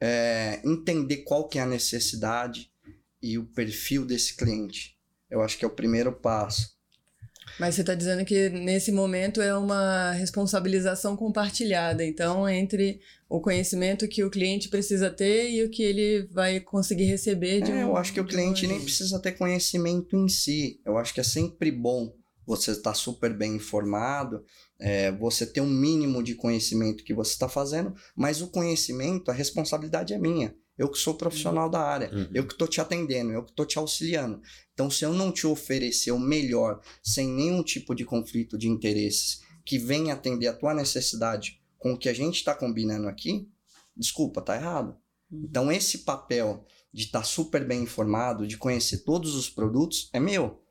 é 0.00 0.60
entender 0.64 1.18
qual 1.18 1.48
que 1.48 1.58
é 1.58 1.62
a 1.62 1.66
necessidade 1.66 2.70
e 3.22 3.38
o 3.38 3.44
perfil 3.44 4.04
desse 4.04 4.36
cliente. 4.36 4.96
Eu 5.30 5.40
acho 5.40 5.56
que 5.56 5.64
é 5.64 5.68
o 5.68 5.74
primeiro 5.74 6.12
passo. 6.12 6.72
Mas 7.58 7.74
você 7.74 7.82
está 7.82 7.94
dizendo 7.94 8.24
que 8.24 8.48
nesse 8.48 8.90
momento 8.90 9.40
é 9.40 9.56
uma 9.56 10.12
responsabilização 10.12 11.16
compartilhada, 11.16 12.04
então, 12.04 12.48
entre 12.48 13.00
o 13.28 13.40
conhecimento 13.40 14.08
que 14.08 14.24
o 14.24 14.30
cliente 14.30 14.68
precisa 14.68 15.10
ter 15.10 15.50
e 15.50 15.64
o 15.64 15.70
que 15.70 15.82
ele 15.82 16.28
vai 16.30 16.60
conseguir 16.60 17.04
receber 17.04 17.60
de 17.60 17.70
um. 17.70 17.76
É, 17.76 17.82
eu 17.82 17.96
acho 17.96 18.12
que 18.12 18.20
o 18.20 18.24
um 18.24 18.26
cliente 18.26 18.66
nem 18.66 18.80
precisa 18.80 19.18
ter 19.20 19.32
conhecimento 19.32 20.16
em 20.16 20.28
si. 20.28 20.80
Eu 20.84 20.98
acho 20.98 21.14
que 21.14 21.20
é 21.20 21.24
sempre 21.24 21.70
bom 21.70 22.14
você 22.46 22.72
estar 22.72 22.94
super 22.94 23.36
bem 23.36 23.56
informado, 23.56 24.44
é, 24.78 25.12
você 25.12 25.46
ter 25.46 25.60
um 25.60 25.68
mínimo 25.70 26.22
de 26.22 26.34
conhecimento 26.34 27.04
que 27.04 27.14
você 27.14 27.32
está 27.32 27.48
fazendo, 27.48 27.94
mas 28.16 28.42
o 28.42 28.48
conhecimento, 28.48 29.30
a 29.30 29.34
responsabilidade 29.34 30.12
é 30.12 30.18
minha. 30.18 30.54
Eu 30.76 30.88
que 30.90 30.98
sou 30.98 31.14
profissional 31.14 31.68
da 31.68 31.80
área, 31.80 32.10
Uhum. 32.12 32.28
eu 32.34 32.46
que 32.46 32.54
estou 32.54 32.66
te 32.66 32.80
atendendo, 32.80 33.30
eu 33.30 33.44
que 33.44 33.50
estou 33.50 33.66
te 33.66 33.78
auxiliando. 33.78 34.40
Então, 34.72 34.90
se 34.90 35.04
eu 35.04 35.12
não 35.12 35.30
te 35.30 35.46
oferecer 35.46 36.10
o 36.10 36.18
melhor, 36.18 36.80
sem 37.02 37.28
nenhum 37.28 37.62
tipo 37.62 37.94
de 37.94 38.04
conflito 38.04 38.56
de 38.58 38.68
interesses, 38.68 39.40
que 39.64 39.78
venha 39.78 40.14
atender 40.14 40.48
a 40.48 40.54
tua 40.54 40.74
necessidade 40.74 41.60
com 41.78 41.92
o 41.92 41.98
que 41.98 42.08
a 42.08 42.14
gente 42.14 42.36
está 42.36 42.54
combinando 42.54 43.06
aqui, 43.06 43.48
desculpa, 43.96 44.40
tá 44.40 44.56
errado. 44.56 44.96
Uhum. 45.30 45.46
Então, 45.48 45.70
esse 45.70 45.98
papel 45.98 46.64
de 46.92 47.04
estar 47.04 47.22
super 47.22 47.66
bem 47.66 47.82
informado, 47.82 48.46
de 48.46 48.56
conhecer 48.56 48.98
todos 49.04 49.34
os 49.34 49.48
produtos, 49.48 50.10
é 50.12 50.18
meu. 50.20 50.61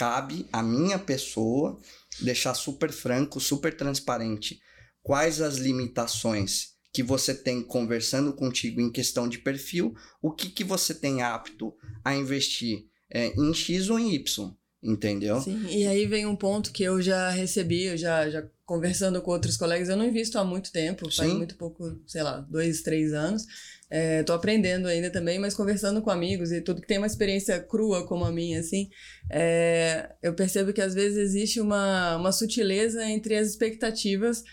Cabe 0.00 0.48
a 0.50 0.62
minha 0.62 0.98
pessoa 0.98 1.78
deixar 2.22 2.54
super 2.54 2.90
franco, 2.90 3.38
super 3.38 3.76
transparente 3.76 4.58
quais 5.02 5.42
as 5.42 5.56
limitações 5.56 6.70
que 6.90 7.02
você 7.02 7.34
tem 7.34 7.62
conversando 7.62 8.32
contigo 8.32 8.80
em 8.80 8.90
questão 8.90 9.28
de 9.28 9.38
perfil, 9.38 9.94
o 10.22 10.32
que, 10.32 10.48
que 10.48 10.64
você 10.64 10.94
tem 10.94 11.20
apto 11.20 11.74
a 12.02 12.16
investir 12.16 12.86
é, 13.10 13.26
em 13.26 13.52
X 13.52 13.90
ou 13.90 13.98
em 13.98 14.14
Y, 14.14 14.56
entendeu? 14.82 15.38
Sim, 15.42 15.66
e 15.68 15.86
aí 15.86 16.06
vem 16.06 16.24
um 16.24 16.34
ponto 16.34 16.72
que 16.72 16.82
eu 16.82 17.02
já 17.02 17.28
recebi, 17.28 17.84
eu 17.84 17.96
já, 17.98 18.30
já 18.30 18.42
conversando 18.64 19.20
com 19.20 19.30
outros 19.30 19.58
colegas, 19.58 19.90
eu 19.90 19.98
não 19.98 20.06
invisto 20.06 20.38
há 20.38 20.44
muito 20.44 20.72
tempo, 20.72 21.14
faz 21.14 21.30
Sim. 21.30 21.36
muito 21.36 21.56
pouco, 21.56 22.00
sei 22.06 22.22
lá, 22.22 22.40
dois, 22.40 22.80
três 22.80 23.12
anos. 23.12 23.44
Estou 23.90 24.36
é, 24.36 24.38
aprendendo 24.38 24.86
ainda 24.86 25.10
também, 25.10 25.38
mas 25.38 25.52
conversando 25.52 26.00
com 26.00 26.10
amigos 26.10 26.52
e 26.52 26.60
tudo 26.60 26.80
que 26.80 26.86
tem 26.86 26.98
uma 26.98 27.08
experiência 27.08 27.58
crua 27.58 28.06
como 28.06 28.24
a 28.24 28.30
minha, 28.30 28.60
assim, 28.60 28.88
é, 29.28 30.10
eu 30.22 30.32
percebo 30.32 30.72
que 30.72 30.80
às 30.80 30.94
vezes 30.94 31.18
existe 31.18 31.60
uma, 31.60 32.16
uma 32.16 32.30
sutileza 32.30 33.04
entre 33.04 33.36
as 33.36 33.48
expectativas 33.48 34.44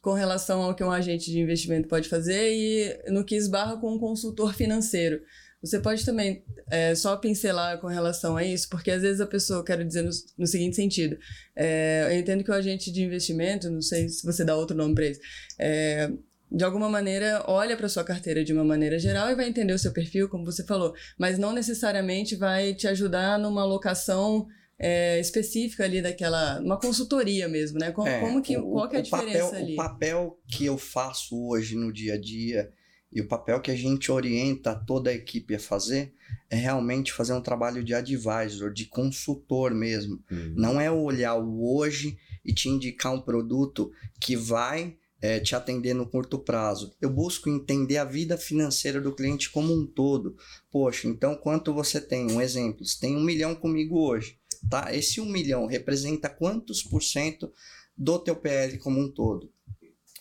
com 0.00 0.12
relação 0.12 0.62
ao 0.62 0.74
que 0.74 0.84
um 0.84 0.90
agente 0.90 1.30
de 1.30 1.40
investimento 1.40 1.88
pode 1.88 2.08
fazer 2.08 2.52
e 2.52 3.10
no 3.10 3.24
que 3.24 3.34
esbarra 3.34 3.76
com 3.76 3.94
um 3.94 3.98
consultor 3.98 4.54
financeiro. 4.54 5.20
Você 5.60 5.80
pode 5.80 6.04
também 6.04 6.44
é, 6.70 6.94
só 6.94 7.16
pincelar 7.16 7.80
com 7.80 7.88
relação 7.88 8.36
a 8.36 8.44
isso, 8.44 8.68
porque 8.68 8.92
às 8.92 9.02
vezes 9.02 9.20
a 9.20 9.26
pessoa, 9.26 9.64
quero 9.64 9.84
dizer 9.84 10.02
no, 10.02 10.10
no 10.38 10.46
seguinte 10.46 10.76
sentido, 10.76 11.18
é, 11.56 12.06
eu 12.08 12.16
entendo 12.16 12.44
que 12.44 12.50
o 12.50 12.54
agente 12.54 12.92
de 12.92 13.02
investimento, 13.02 13.68
não 13.68 13.82
sei 13.82 14.08
se 14.08 14.24
você 14.24 14.44
dá 14.44 14.54
outro 14.54 14.76
nome 14.76 14.94
para 14.94 15.06
isso, 15.06 15.20
é, 15.58 16.12
de 16.50 16.64
alguma 16.64 16.88
maneira 16.88 17.44
olha 17.46 17.76
para 17.76 17.88
sua 17.88 18.04
carteira 18.04 18.44
de 18.44 18.52
uma 18.52 18.64
maneira 18.64 18.98
geral 18.98 19.30
e 19.30 19.34
vai 19.34 19.48
entender 19.48 19.72
o 19.72 19.78
seu 19.78 19.92
perfil, 19.92 20.28
como 20.28 20.44
você 20.44 20.64
falou, 20.64 20.94
mas 21.18 21.38
não 21.38 21.52
necessariamente 21.52 22.36
vai 22.36 22.74
te 22.74 22.86
ajudar 22.86 23.38
numa 23.38 23.62
alocação 23.62 24.46
é, 24.78 25.18
específica 25.18 25.84
ali 25.84 26.00
daquela, 26.00 26.60
uma 26.60 26.78
consultoria 26.78 27.48
mesmo, 27.48 27.78
né? 27.78 27.90
Como, 27.90 28.08
é, 28.08 28.20
como 28.20 28.40
que, 28.40 28.56
o, 28.56 28.70
qual 28.70 28.88
que 28.88 28.96
é 28.96 28.98
a 29.00 29.02
diferença 29.02 29.50
papel, 29.50 29.58
ali? 29.58 29.72
O 29.72 29.76
papel 29.76 30.38
que 30.46 30.64
eu 30.64 30.78
faço 30.78 31.48
hoje 31.48 31.74
no 31.74 31.92
dia 31.92 32.14
a 32.14 32.20
dia 32.20 32.70
e 33.12 33.20
o 33.20 33.26
papel 33.26 33.60
que 33.60 33.70
a 33.70 33.76
gente 33.76 34.12
orienta 34.12 34.74
toda 34.74 35.10
a 35.10 35.14
equipe 35.14 35.54
a 35.54 35.58
fazer 35.58 36.12
é 36.48 36.56
realmente 36.56 37.12
fazer 37.12 37.32
um 37.32 37.40
trabalho 37.40 37.82
de 37.82 37.94
advisor, 37.94 38.72
de 38.72 38.86
consultor 38.86 39.74
mesmo. 39.74 40.22
Uhum. 40.30 40.54
Não 40.56 40.80
é 40.80 40.90
olhar 40.90 41.34
o 41.34 41.76
hoje 41.76 42.16
e 42.44 42.52
te 42.52 42.68
indicar 42.68 43.12
um 43.12 43.20
produto 43.20 43.90
que 44.20 44.36
vai 44.36 44.96
é, 45.20 45.40
te 45.40 45.54
atender 45.54 45.94
no 45.94 46.08
curto 46.08 46.38
prazo. 46.38 46.94
Eu 47.00 47.10
busco 47.10 47.48
entender 47.48 47.98
a 47.98 48.04
vida 48.04 48.36
financeira 48.36 49.00
do 49.00 49.14
cliente 49.14 49.50
como 49.50 49.74
um 49.74 49.86
todo. 49.86 50.36
Poxa, 50.70 51.08
então 51.08 51.34
quanto 51.36 51.72
você 51.72 52.00
tem? 52.00 52.30
Um 52.30 52.40
exemplo, 52.40 52.84
você 52.84 52.98
tem 53.00 53.16
um 53.16 53.22
milhão 53.22 53.54
comigo 53.54 53.98
hoje, 53.98 54.38
tá? 54.70 54.94
Esse 54.94 55.20
um 55.20 55.26
milhão 55.26 55.66
representa 55.66 56.28
quantos 56.28 56.82
por 56.82 57.02
cento 57.02 57.52
do 57.96 58.18
teu 58.18 58.36
PL 58.36 58.78
como 58.78 59.00
um 59.00 59.10
todo? 59.10 59.52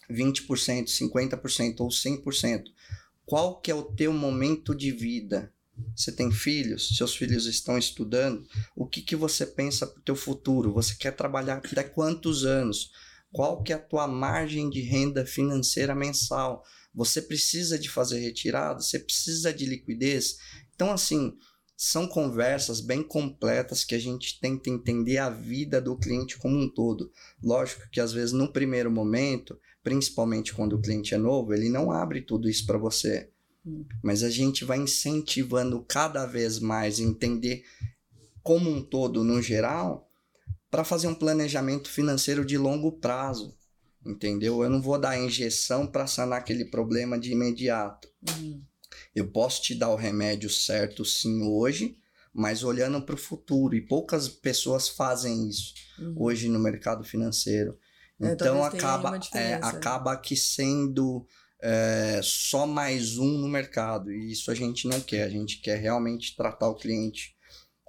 20%, 0.10 0.88
50% 0.88 1.82
ou 1.82 1.90
100%. 1.90 2.64
Qual 3.26 3.60
que 3.60 3.70
é 3.70 3.76
o 3.76 3.84
teu 3.84 4.14
momento 4.14 4.74
de 4.74 4.92
vida? 4.92 5.54
Você 5.96 6.12
tem 6.12 6.32
filhos? 6.32 6.96
Seus 6.96 7.16
filhos 7.16 7.46
estão 7.46 7.78
estudando? 7.78 8.48
O 8.76 8.88
que, 8.88 9.02
que 9.02 9.16
você 9.16 9.46
pensa 9.46 9.86
para 9.86 10.00
o 10.00 10.04
teu 10.04 10.16
futuro? 10.16 10.74
Você 10.74 10.96
quer 10.96 11.12
trabalhar 11.12 11.58
até 11.58 11.84
quantos 11.84 12.46
anos? 12.46 12.92
Qual 13.32 13.62
que 13.62 13.74
é 13.74 13.76
a 13.76 13.80
tua 13.80 14.08
margem 14.08 14.70
de 14.70 14.82
renda 14.82 15.26
financeira 15.26 15.94
mensal? 15.94 16.64
Você 16.94 17.22
precisa 17.22 17.78
de 17.78 17.90
fazer 17.90 18.20
retirada? 18.20 18.82
Você 18.82 19.00
precisa 19.00 19.54
de 19.54 19.66
liquidez? 19.66 20.38
Então, 20.74 20.92
assim, 20.92 21.38
são 21.78 22.08
conversas 22.08 22.82
bem 22.82 23.04
completas 23.04 23.84
que 23.84 23.94
a 23.94 24.00
gente 24.00 24.40
tenta 24.40 24.70
entender 24.70 25.18
a 25.18 25.30
vida 25.30 25.80
do 25.80 25.96
cliente 25.96 26.38
como 26.38 26.58
um 26.58 26.68
todo. 26.68 27.12
Lógico 27.42 27.88
que 27.92 28.02
às 28.02 28.12
vezes 28.12 28.32
no 28.32 28.52
primeiro 28.52 28.90
momento, 28.90 29.60
principalmente 29.84 30.56
quando 30.56 30.74
o 30.74 30.82
cliente 30.82 31.14
é 31.14 31.18
novo, 31.20 31.54
ele 31.54 31.70
não 31.70 31.92
abre 31.92 32.22
tudo 32.22 32.50
isso 32.50 32.66
para 32.66 32.80
você. 32.80 33.30
Hum. 33.64 33.86
Mas 34.02 34.24
a 34.24 34.30
gente 34.30 34.66
vai 34.66 34.80
incentivando 34.80 35.86
cada 35.88 36.26
vez 36.26 36.58
mais 36.58 37.00
entender 37.00 37.64
como 38.42 38.72
um 38.72 38.82
todo 38.82 39.24
no 39.24 39.40
geral 39.40 40.07
para 40.70 40.84
fazer 40.84 41.08
um 41.08 41.16
planejamento 41.16 41.90
financeiro 41.90 42.46
de 42.46 42.58
longo 42.58 42.92
prazo. 42.92 43.56
Entendeu? 44.06 44.64
Eu 44.64 44.70
não 44.70 44.82
vou 44.82 44.98
dar 45.00 45.20
injeção 45.20 45.86
para 45.86 46.08
sanar 46.08 46.40
aquele 46.40 46.66
problema 46.66 47.20
de 47.20 47.32
imediato. 47.32 48.08
Uhum. 48.30 48.64
Eu 49.14 49.30
posso 49.32 49.62
te 49.62 49.76
dar 49.76 49.90
o 49.90 49.96
remédio 49.96 50.50
certo 50.50 51.04
sim 51.04 51.44
hoje, 51.44 51.98
mas 52.34 52.64
olhando 52.64 53.02
para 53.02 53.16
o 53.16 53.18
futuro. 53.18 53.76
E 53.76 53.82
poucas 53.82 54.30
pessoas 54.30 54.88
fazem 54.88 55.50
isso 55.50 55.74
uhum. 56.00 56.16
hoje 56.18 56.48
no 56.48 56.60
mercado 56.60 57.04
financeiro. 57.04 57.78
É, 58.22 58.32
então 58.32 58.64
acaba, 58.64 59.20
é, 59.34 59.56
acaba 59.56 60.16
que 60.16 60.36
sendo 60.36 61.26
é, 61.62 62.20
só 62.24 62.66
mais 62.66 63.18
um 63.18 63.38
no 63.40 63.48
mercado. 63.48 64.12
E 64.12 64.32
isso 64.32 64.50
a 64.50 64.56
gente 64.56 64.88
não 64.88 65.02
quer. 65.02 65.24
A 65.24 65.30
gente 65.30 65.60
quer 65.60 65.80
realmente 65.80 66.36
tratar 66.36 66.70
o 66.70 66.76
cliente 66.76 67.36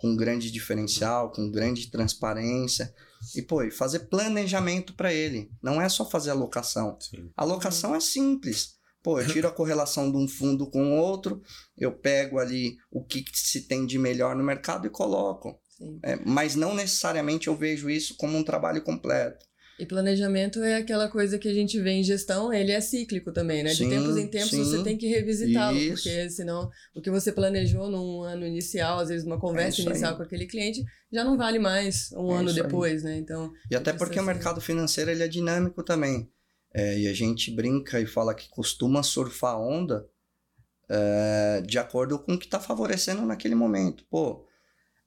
com 0.01 0.17
grande 0.17 0.51
diferencial, 0.51 1.31
com 1.31 1.51
grande 1.51 1.91
transparência. 1.91 2.93
E, 3.35 3.43
pô, 3.43 3.63
e 3.63 3.71
fazer 3.71 4.09
planejamento 4.09 4.95
para 4.95 5.13
ele. 5.13 5.51
Não 5.63 5.81
é 5.81 5.89
só 5.89 6.09
fazer 6.09 6.31
alocação. 6.31 6.97
Sim. 7.01 7.31
A 7.37 7.43
alocação 7.43 7.95
é 7.95 8.01
simples. 8.01 8.79
Pô, 9.03 9.21
eu 9.21 9.27
tiro 9.27 9.49
a 9.49 9.53
correlação 9.53 10.11
de 10.11 10.17
um 10.17 10.29
fundo 10.29 10.69
com 10.69 10.83
o 10.83 10.97
outro, 10.97 11.41
eu 11.77 11.93
pego 11.93 12.39
ali 12.39 12.77
o 12.91 13.05
que 13.05 13.25
se 13.33 13.63
tem 13.63 13.87
de 13.87 13.99
melhor 13.99 14.35
no 14.35 14.45
mercado 14.45 14.87
e 14.87 14.91
coloco. 14.91 15.59
É, 16.03 16.17
mas 16.27 16.57
não 16.57 16.75
necessariamente 16.75 17.47
eu 17.47 17.57
vejo 17.57 17.89
isso 17.89 18.17
como 18.17 18.37
um 18.37 18.43
trabalho 18.43 18.83
completo. 18.83 19.47
E 19.79 19.87
planejamento 19.87 20.61
é 20.63 20.77
aquela 20.77 21.09
coisa 21.09 21.39
que 21.39 21.47
a 21.47 21.55
gente 21.55 21.81
vê 21.81 21.91
em 21.91 22.03
gestão, 22.03 22.53
ele 22.53 22.73
é 22.73 22.81
cíclico 22.81 23.33
também, 23.33 23.63
né? 23.63 23.71
De 23.71 23.77
sim, 23.77 23.89
tempos 23.89 24.17
em 24.17 24.27
tempos 24.27 24.51
sim, 24.51 24.65
você 24.65 24.83
tem 24.83 24.99
que 24.99 25.07
revisitá-lo, 25.07 25.79
porque 25.91 26.29
senão 26.31 26.69
o 26.95 27.01
que 27.01 27.11
você 27.11 27.31
planejou 27.31 27.89
num 27.89 28.23
ano 28.23 28.45
inicial, 28.45 28.99
às 28.99 29.09
vezes 29.09 29.25
uma 29.25 29.39
conversa 29.39 29.81
é 29.81 29.85
inicial 29.85 30.13
aí. 30.13 30.17
com 30.17 30.23
aquele 30.25 30.47
cliente, 30.47 30.83
já 31.13 31.23
não 31.23 31.37
vale 31.37 31.61
mais 31.61 32.11
um 32.13 32.33
é 32.33 32.39
ano 32.39 32.53
depois, 32.53 33.05
aí. 33.05 33.13
né? 33.13 33.19
Então. 33.19 33.53
E 33.71 33.77
até 33.77 33.93
porque 33.93 34.19
o 34.19 34.25
mercado 34.25 34.61
financeiro 34.61 35.11
ele 35.11 35.23
é 35.23 35.29
dinâmico 35.29 35.85
também. 35.85 36.29
É, 36.75 36.99
e 36.99 37.09
a 37.09 37.15
gente 37.15 37.51
brinca 37.51 38.01
e 38.01 38.07
fala 38.07 38.35
que 38.35 38.49
costuma 38.51 39.03
surfar 39.03 39.59
onda 39.59 40.07
é, 40.89 41.63
de 41.67 41.79
acordo 41.79 42.19
com 42.19 42.35
o 42.35 42.39
que 42.39 42.47
está 42.47 42.59
favorecendo 42.59 43.25
naquele 43.25 43.55
momento. 43.55 44.05
Pô, 44.11 44.45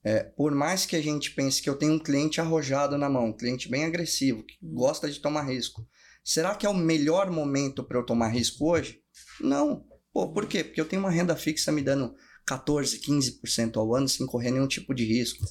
é, 0.04 0.24
por 0.24 0.52
mais 0.52 0.84
que 0.84 0.96
a 0.96 1.02
gente 1.02 1.30
pense 1.30 1.62
que 1.62 1.70
eu 1.70 1.76
tenho 1.76 1.92
um 1.92 1.98
cliente 1.98 2.40
arrojado 2.40 2.98
na 2.98 3.08
mão, 3.08 3.26
um 3.26 3.36
cliente 3.36 3.68
bem 3.68 3.84
agressivo, 3.84 4.42
que 4.42 4.56
hum. 4.62 4.74
gosta 4.74 5.10
de 5.10 5.20
tomar 5.20 5.42
risco, 5.42 5.86
será 6.24 6.54
que 6.54 6.66
é 6.66 6.68
o 6.68 6.74
melhor 6.74 7.30
momento 7.30 7.84
para 7.84 7.98
eu 7.98 8.04
tomar 8.04 8.28
risco 8.28 8.70
hoje? 8.70 9.00
Não. 9.40 9.84
Pô, 10.12 10.32
por 10.32 10.46
quê? 10.46 10.62
Porque 10.64 10.80
eu 10.80 10.84
tenho 10.84 11.00
uma 11.00 11.10
renda 11.10 11.36
fixa 11.36 11.72
me 11.72 11.82
dando 11.82 12.14
14, 12.46 12.98
15% 12.98 13.76
ao 13.76 13.94
ano 13.94 14.08
sem 14.08 14.26
correr 14.26 14.50
nenhum 14.50 14.66
tipo 14.66 14.94
de 14.94 15.04
risco. 15.04 15.44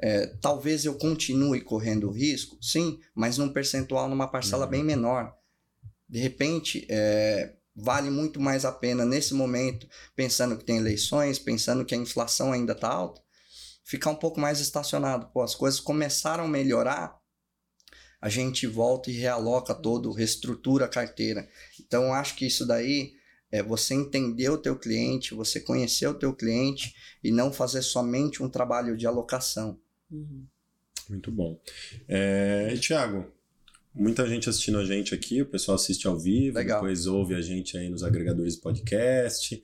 É, 0.00 0.26
talvez 0.40 0.84
eu 0.84 0.94
continue 0.94 1.60
correndo 1.60 2.10
risco, 2.10 2.56
sim, 2.60 3.00
mas 3.14 3.38
num 3.38 3.52
percentual, 3.52 4.08
numa 4.08 4.28
parcela 4.28 4.64
uhum. 4.64 4.70
bem 4.70 4.84
menor. 4.84 5.34
De 6.08 6.18
repente, 6.18 6.86
é, 6.88 7.54
vale 7.74 8.10
muito 8.10 8.40
mais 8.40 8.64
a 8.64 8.72
pena 8.72 9.04
nesse 9.04 9.34
momento, 9.34 9.88
pensando 10.14 10.56
que 10.56 10.64
tem 10.64 10.76
eleições, 10.76 11.38
pensando 11.38 11.84
que 11.84 11.94
a 11.94 11.98
inflação 11.98 12.52
ainda 12.52 12.72
está 12.72 12.88
alta, 12.88 13.20
ficar 13.88 14.10
um 14.10 14.16
pouco 14.16 14.38
mais 14.38 14.60
estacionado. 14.60 15.28
Pô, 15.32 15.42
as 15.42 15.54
coisas 15.54 15.80
começaram 15.80 16.44
a 16.44 16.48
melhorar, 16.48 17.18
a 18.20 18.28
gente 18.28 18.66
volta 18.66 19.10
e 19.10 19.14
realoca 19.14 19.74
todo, 19.74 20.12
reestrutura 20.12 20.84
a 20.84 20.88
carteira. 20.88 21.48
Então, 21.80 22.12
acho 22.12 22.36
que 22.36 22.46
isso 22.46 22.66
daí 22.66 23.14
é 23.50 23.62
você 23.62 23.94
entender 23.94 24.50
o 24.50 24.58
teu 24.58 24.78
cliente, 24.78 25.34
você 25.34 25.58
conhecer 25.58 26.06
o 26.06 26.12
teu 26.12 26.34
cliente 26.34 26.94
e 27.24 27.30
não 27.30 27.50
fazer 27.50 27.80
somente 27.80 28.42
um 28.42 28.50
trabalho 28.50 28.94
de 28.94 29.06
alocação. 29.06 29.80
Uhum. 30.10 30.44
Muito 31.08 31.30
bom. 31.30 31.58
É, 32.06 32.76
Tiago, 32.76 33.32
muita 33.94 34.28
gente 34.28 34.50
assistindo 34.50 34.76
a 34.76 34.84
gente 34.84 35.14
aqui, 35.14 35.40
o 35.40 35.46
pessoal 35.46 35.76
assiste 35.76 36.06
ao 36.06 36.18
vivo, 36.18 36.58
Legal. 36.58 36.82
depois 36.82 37.06
ouve 37.06 37.34
a 37.34 37.40
gente 37.40 37.78
aí 37.78 37.88
nos 37.88 38.02
agregadores 38.02 38.56
de 38.56 38.60
podcast, 38.60 39.62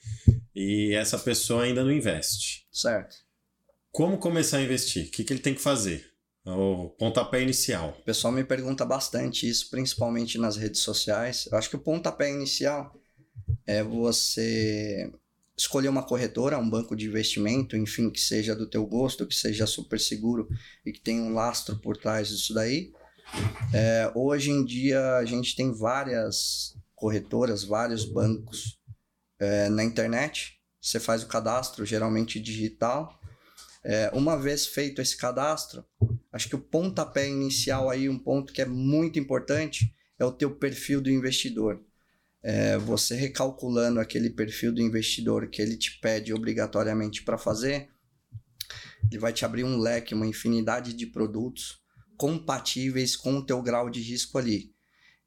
e 0.54 0.94
essa 0.94 1.18
pessoa 1.18 1.64
ainda 1.64 1.84
não 1.84 1.92
investe. 1.92 2.66
Certo. 2.72 3.24
Como 3.94 4.18
começar 4.18 4.56
a 4.56 4.62
investir? 4.62 5.06
O 5.06 5.10
que, 5.12 5.22
que 5.22 5.32
ele 5.32 5.40
tem 5.40 5.54
que 5.54 5.60
fazer? 5.60 6.10
O 6.44 6.88
pontapé 6.98 7.40
inicial. 7.40 7.96
O 8.00 8.02
pessoal 8.02 8.32
me 8.32 8.42
pergunta 8.42 8.84
bastante 8.84 9.48
isso, 9.48 9.70
principalmente 9.70 10.36
nas 10.36 10.56
redes 10.56 10.80
sociais. 10.80 11.48
Eu 11.48 11.56
acho 11.56 11.70
que 11.70 11.76
o 11.76 11.78
pontapé 11.78 12.28
inicial 12.28 12.92
é 13.64 13.84
você 13.84 15.12
escolher 15.56 15.86
uma 15.86 16.02
corretora, 16.02 16.58
um 16.58 16.68
banco 16.68 16.96
de 16.96 17.06
investimento, 17.06 17.76
enfim, 17.76 18.10
que 18.10 18.20
seja 18.20 18.52
do 18.56 18.68
teu 18.68 18.84
gosto, 18.84 19.28
que 19.28 19.34
seja 19.34 19.64
super 19.64 20.00
seguro 20.00 20.48
e 20.84 20.90
que 20.90 21.00
tenha 21.00 21.22
um 21.22 21.32
lastro 21.32 21.76
por 21.76 21.96
trás 21.96 22.26
disso 22.30 22.52
daí. 22.52 22.92
É, 23.72 24.10
hoje 24.12 24.50
em 24.50 24.64
dia 24.64 25.18
a 25.18 25.24
gente 25.24 25.54
tem 25.54 25.72
várias 25.72 26.76
corretoras, 26.96 27.62
vários 27.62 28.04
bancos 28.04 28.76
é, 29.38 29.68
na 29.68 29.84
internet. 29.84 30.58
Você 30.80 30.98
faz 30.98 31.22
o 31.22 31.28
cadastro, 31.28 31.86
geralmente 31.86 32.40
digital 32.40 33.20
É, 33.84 34.10
uma 34.14 34.36
vez 34.36 34.66
feito 34.66 35.02
esse 35.02 35.16
cadastro, 35.16 35.84
acho 36.32 36.48
que 36.48 36.56
o 36.56 36.60
pontapé 36.60 37.28
inicial 37.28 37.90
aí, 37.90 38.08
um 38.08 38.18
ponto 38.18 38.52
que 38.52 38.62
é 38.62 38.66
muito 38.66 39.18
importante, 39.18 39.94
é 40.18 40.24
o 40.24 40.32
teu 40.32 40.56
perfil 40.56 41.02
do 41.02 41.10
investidor. 41.10 41.84
É, 42.42 42.78
você 42.78 43.14
recalculando 43.14 44.00
aquele 44.00 44.30
perfil 44.30 44.72
do 44.72 44.80
investidor 44.80 45.48
que 45.48 45.60
ele 45.60 45.76
te 45.76 45.98
pede 46.00 46.32
obrigatoriamente 46.32 47.22
para 47.22 47.38
fazer, 47.38 47.90
ele 49.10 49.18
vai 49.18 49.32
te 49.32 49.44
abrir 49.44 49.64
um 49.64 49.78
leque, 49.78 50.14
uma 50.14 50.26
infinidade 50.26 50.92
de 50.94 51.06
produtos 51.06 51.82
compatíveis 52.16 53.16
com 53.16 53.36
o 53.36 53.44
teu 53.44 53.60
grau 53.60 53.90
de 53.90 54.00
risco 54.00 54.38
ali. 54.38 54.72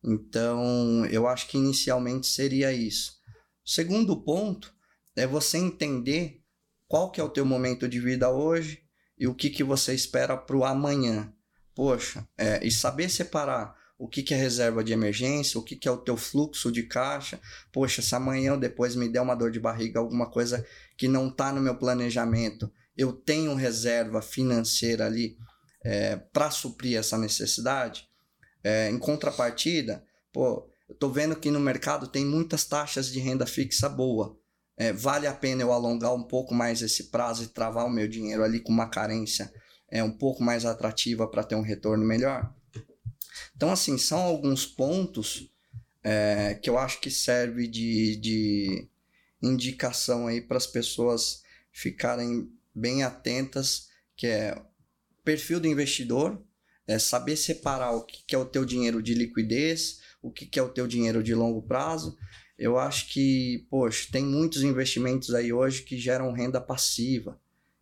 Então, 0.03 1.05
eu 1.07 1.27
acho 1.27 1.47
que 1.47 1.57
inicialmente 1.57 2.27
seria 2.27 2.71
isso. 2.71 3.17
Segundo 3.65 4.23
ponto 4.23 4.73
é 5.15 5.27
você 5.27 5.57
entender 5.57 6.41
qual 6.87 7.11
que 7.11 7.19
é 7.19 7.23
o 7.23 7.29
teu 7.29 7.45
momento 7.45 7.87
de 7.87 7.99
vida 7.99 8.29
hoje 8.29 8.83
e 9.17 9.27
o 9.27 9.35
que, 9.35 9.49
que 9.49 9.63
você 9.63 9.93
espera 9.93 10.37
para 10.37 10.55
o 10.55 10.63
amanhã. 10.63 11.33
Poxa, 11.75 12.27
é, 12.37 12.65
e 12.65 12.71
saber 12.71 13.09
separar 13.09 13.75
o 13.99 14.07
que, 14.07 14.21
que 14.21 14.33
é 14.33 14.37
reserva 14.37 14.83
de 14.83 14.93
emergência, 14.93 15.59
o 15.59 15.63
que, 15.63 15.75
que 15.75 15.87
é 15.87 15.91
o 15.91 15.97
teu 15.97 16.15
fluxo 16.15 16.71
de 16.71 16.83
caixa. 16.83 17.39
Poxa, 17.71 18.01
se 18.01 18.15
amanhã 18.15 18.53
ou 18.53 18.59
depois 18.59 18.95
me 18.95 19.09
der 19.09 19.21
uma 19.21 19.35
dor 19.35 19.51
de 19.51 19.59
barriga, 19.59 19.99
alguma 19.99 20.29
coisa 20.29 20.65
que 20.95 21.07
não 21.07 21.29
está 21.29 21.51
no 21.51 21.61
meu 21.61 21.75
planejamento, 21.75 22.71
eu 22.95 23.11
tenho 23.11 23.53
reserva 23.55 24.21
financeira 24.21 25.05
ali 25.05 25.37
é, 25.83 26.15
para 26.15 26.49
suprir 26.51 26.97
essa 26.97 27.17
necessidade. 27.17 28.07
É, 28.63 28.89
em 28.89 28.97
contrapartida, 28.97 30.03
pô, 30.31 30.67
eu 30.87 30.93
estou 30.93 31.11
vendo 31.11 31.35
que 31.35 31.51
no 31.51 31.59
mercado 31.59 32.07
tem 32.07 32.25
muitas 32.25 32.65
taxas 32.65 33.11
de 33.11 33.19
renda 33.19 33.45
fixa 33.45 33.89
boa 33.89 34.37
é, 34.77 34.93
vale 34.93 35.25
a 35.25 35.33
pena 35.33 35.63
eu 35.63 35.73
alongar 35.73 36.13
um 36.13 36.23
pouco 36.23 36.53
mais 36.53 36.83
esse 36.83 37.05
prazo 37.05 37.43
e 37.43 37.47
travar 37.47 37.85
o 37.85 37.89
meu 37.89 38.07
dinheiro 38.07 38.43
ali 38.43 38.59
com 38.59 38.71
uma 38.71 38.87
carência 38.87 39.51
é 39.89 40.03
um 40.03 40.11
pouco 40.11 40.43
mais 40.43 40.65
atrativa 40.65 41.27
para 41.27 41.43
ter 41.43 41.55
um 41.55 41.61
retorno 41.61 42.05
melhor? 42.05 42.53
Então, 43.55 43.71
assim, 43.71 43.97
são 43.97 44.19
alguns 44.19 44.65
pontos 44.65 45.49
é, 46.03 46.53
que 46.61 46.69
eu 46.69 46.77
acho 46.77 46.99
que 46.99 47.09
serve 47.09 47.67
de, 47.67 48.17
de 48.17 48.87
indicação 49.41 50.27
aí 50.27 50.41
para 50.41 50.57
as 50.57 50.67
pessoas 50.67 51.41
ficarem 51.71 52.51
bem 52.75 53.03
atentas, 53.03 53.87
que 54.15 54.27
é 54.27 54.61
perfil 55.23 55.59
do 55.59 55.67
investidor, 55.67 56.41
é 56.85 56.99
saber 56.99 57.35
separar 57.35 57.91
o 57.91 58.03
que, 58.03 58.23
que 58.27 58.35
é 58.35 58.37
o 58.37 58.45
teu 58.45 58.63
dinheiro 58.63 59.01
de 59.01 59.13
liquidez, 59.13 60.01
o 60.21 60.31
que, 60.31 60.45
que 60.45 60.59
é 60.59 60.63
o 60.63 60.69
teu 60.69 60.87
dinheiro 60.87 61.23
de 61.23 61.33
longo 61.33 61.61
prazo 61.61 62.17
eu 62.57 62.79
acho 62.79 63.09
que, 63.09 63.65
poxa, 63.69 64.07
tem 64.11 64.25
muitos 64.25 64.63
investimentos 64.63 65.33
aí 65.33 65.53
hoje 65.53 65.83
que 65.83 65.97
geram 65.97 66.31
renda 66.31 66.59
passiva, 66.59 67.39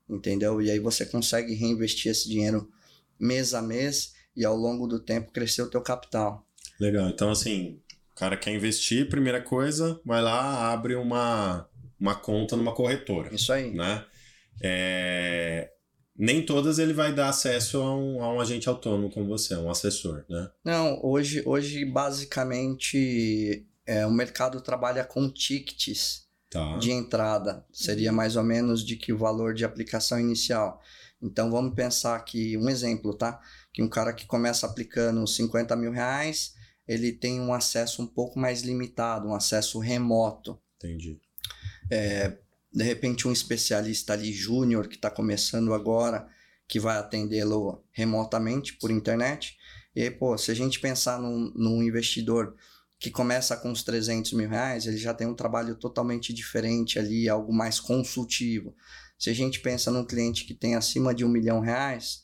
entendeu? 0.09 0.61
E 0.61 0.69
aí 0.69 0.79
você 0.79 1.05
consegue 1.05 1.53
reinvestir 1.53 2.11
esse 2.11 2.27
dinheiro 2.27 2.69
mês 3.17 3.53
a 3.53 3.61
mês 3.61 4.13
e 4.35 4.43
ao 4.43 4.55
longo 4.55 4.85
do 4.85 4.99
tempo 4.99 5.31
crescer 5.31 5.61
o 5.61 5.69
teu 5.69 5.81
capital. 5.81 6.45
Legal. 6.77 7.07
Então, 7.07 7.31
assim, 7.31 7.79
o 8.11 8.15
cara 8.15 8.35
quer 8.35 8.53
investir, 8.53 9.07
primeira 9.07 9.41
coisa, 9.41 9.99
vai 10.03 10.21
lá, 10.21 10.71
abre 10.73 10.95
uma, 10.95 11.69
uma 11.97 12.15
conta 12.15 12.57
numa 12.57 12.73
corretora. 12.73 13.33
Isso 13.33 13.53
aí. 13.53 13.71
Né? 13.71 14.05
É... 14.61 15.71
Nem 16.17 16.45
todas 16.45 16.79
ele 16.79 16.93
vai 16.93 17.13
dar 17.13 17.29
acesso 17.29 17.81
a 17.81 17.95
um, 17.95 18.23
a 18.23 18.33
um 18.33 18.41
agente 18.41 18.67
autônomo 18.69 19.09
como 19.09 19.27
você, 19.27 19.55
um 19.55 19.69
assessor, 19.69 20.23
né? 20.29 20.49
Não, 20.63 20.97
hoje, 21.03 21.43
hoje 21.45 21.83
basicamente 21.83 23.65
é, 23.85 24.05
o 24.05 24.11
mercado 24.11 24.61
trabalha 24.61 25.03
com 25.03 25.29
tickets 25.29 26.25
tá. 26.49 26.77
de 26.77 26.91
entrada. 26.91 27.65
Seria 27.71 28.11
mais 28.11 28.35
ou 28.35 28.43
menos 28.43 28.83
de 28.85 28.95
que 28.95 29.13
o 29.13 29.17
valor 29.17 29.53
de 29.53 29.65
aplicação 29.65 30.19
inicial. 30.19 30.81
Então 31.21 31.51
vamos 31.51 31.73
pensar 31.73 32.19
que, 32.23 32.57
um 32.57 32.69
exemplo, 32.69 33.13
tá? 33.13 33.41
Que 33.73 33.81
um 33.81 33.89
cara 33.89 34.13
que 34.13 34.25
começa 34.25 34.65
aplicando 34.65 35.25
50 35.25 35.75
mil 35.75 35.91
reais, 35.91 36.53
ele 36.87 37.11
tem 37.11 37.39
um 37.39 37.53
acesso 37.53 38.01
um 38.01 38.07
pouco 38.07 38.39
mais 38.39 38.61
limitado, 38.61 39.27
um 39.27 39.35
acesso 39.35 39.79
remoto. 39.79 40.59
Entendi. 40.77 41.19
É, 41.89 42.37
de 42.71 42.83
repente 42.83 43.27
um 43.27 43.31
especialista 43.31 44.13
ali 44.13 44.33
júnior 44.33 44.87
que 44.87 44.95
está 44.95 45.09
começando 45.09 45.73
agora, 45.73 46.27
que 46.67 46.79
vai 46.79 46.97
atendê-lo 46.97 47.83
remotamente 47.91 48.73
por 48.73 48.91
internet. 48.91 49.57
E 49.95 50.01
aí, 50.01 50.11
pô, 50.11 50.37
se 50.37 50.51
a 50.51 50.53
gente 50.53 50.79
pensar 50.79 51.19
num, 51.19 51.51
num 51.55 51.81
investidor 51.81 52.55
que 53.05 53.11
começa 53.11 53.55
com 53.55 53.69
uns 53.69 53.83
300 53.83 54.33
mil 54.33 54.49
reais, 54.49 54.87
ele 54.87 54.97
já 54.97 55.13
tem 55.13 55.27
um 55.27 55.35
trabalho 55.35 55.75
totalmente 55.75 56.33
diferente 56.33 56.97
ali, 56.97 57.29
algo 57.29 57.53
mais 57.53 57.79
consultivo. 57.79 58.75
Se 59.15 59.29
a 59.29 59.33
gente 59.33 59.59
pensa 59.59 59.91
num 59.91 60.03
cliente 60.03 60.43
que 60.43 60.55
tem 60.55 60.73
acima 60.73 61.13
de 61.13 61.23
um 61.23 61.29
milhão 61.29 61.59
reais, 61.59 62.23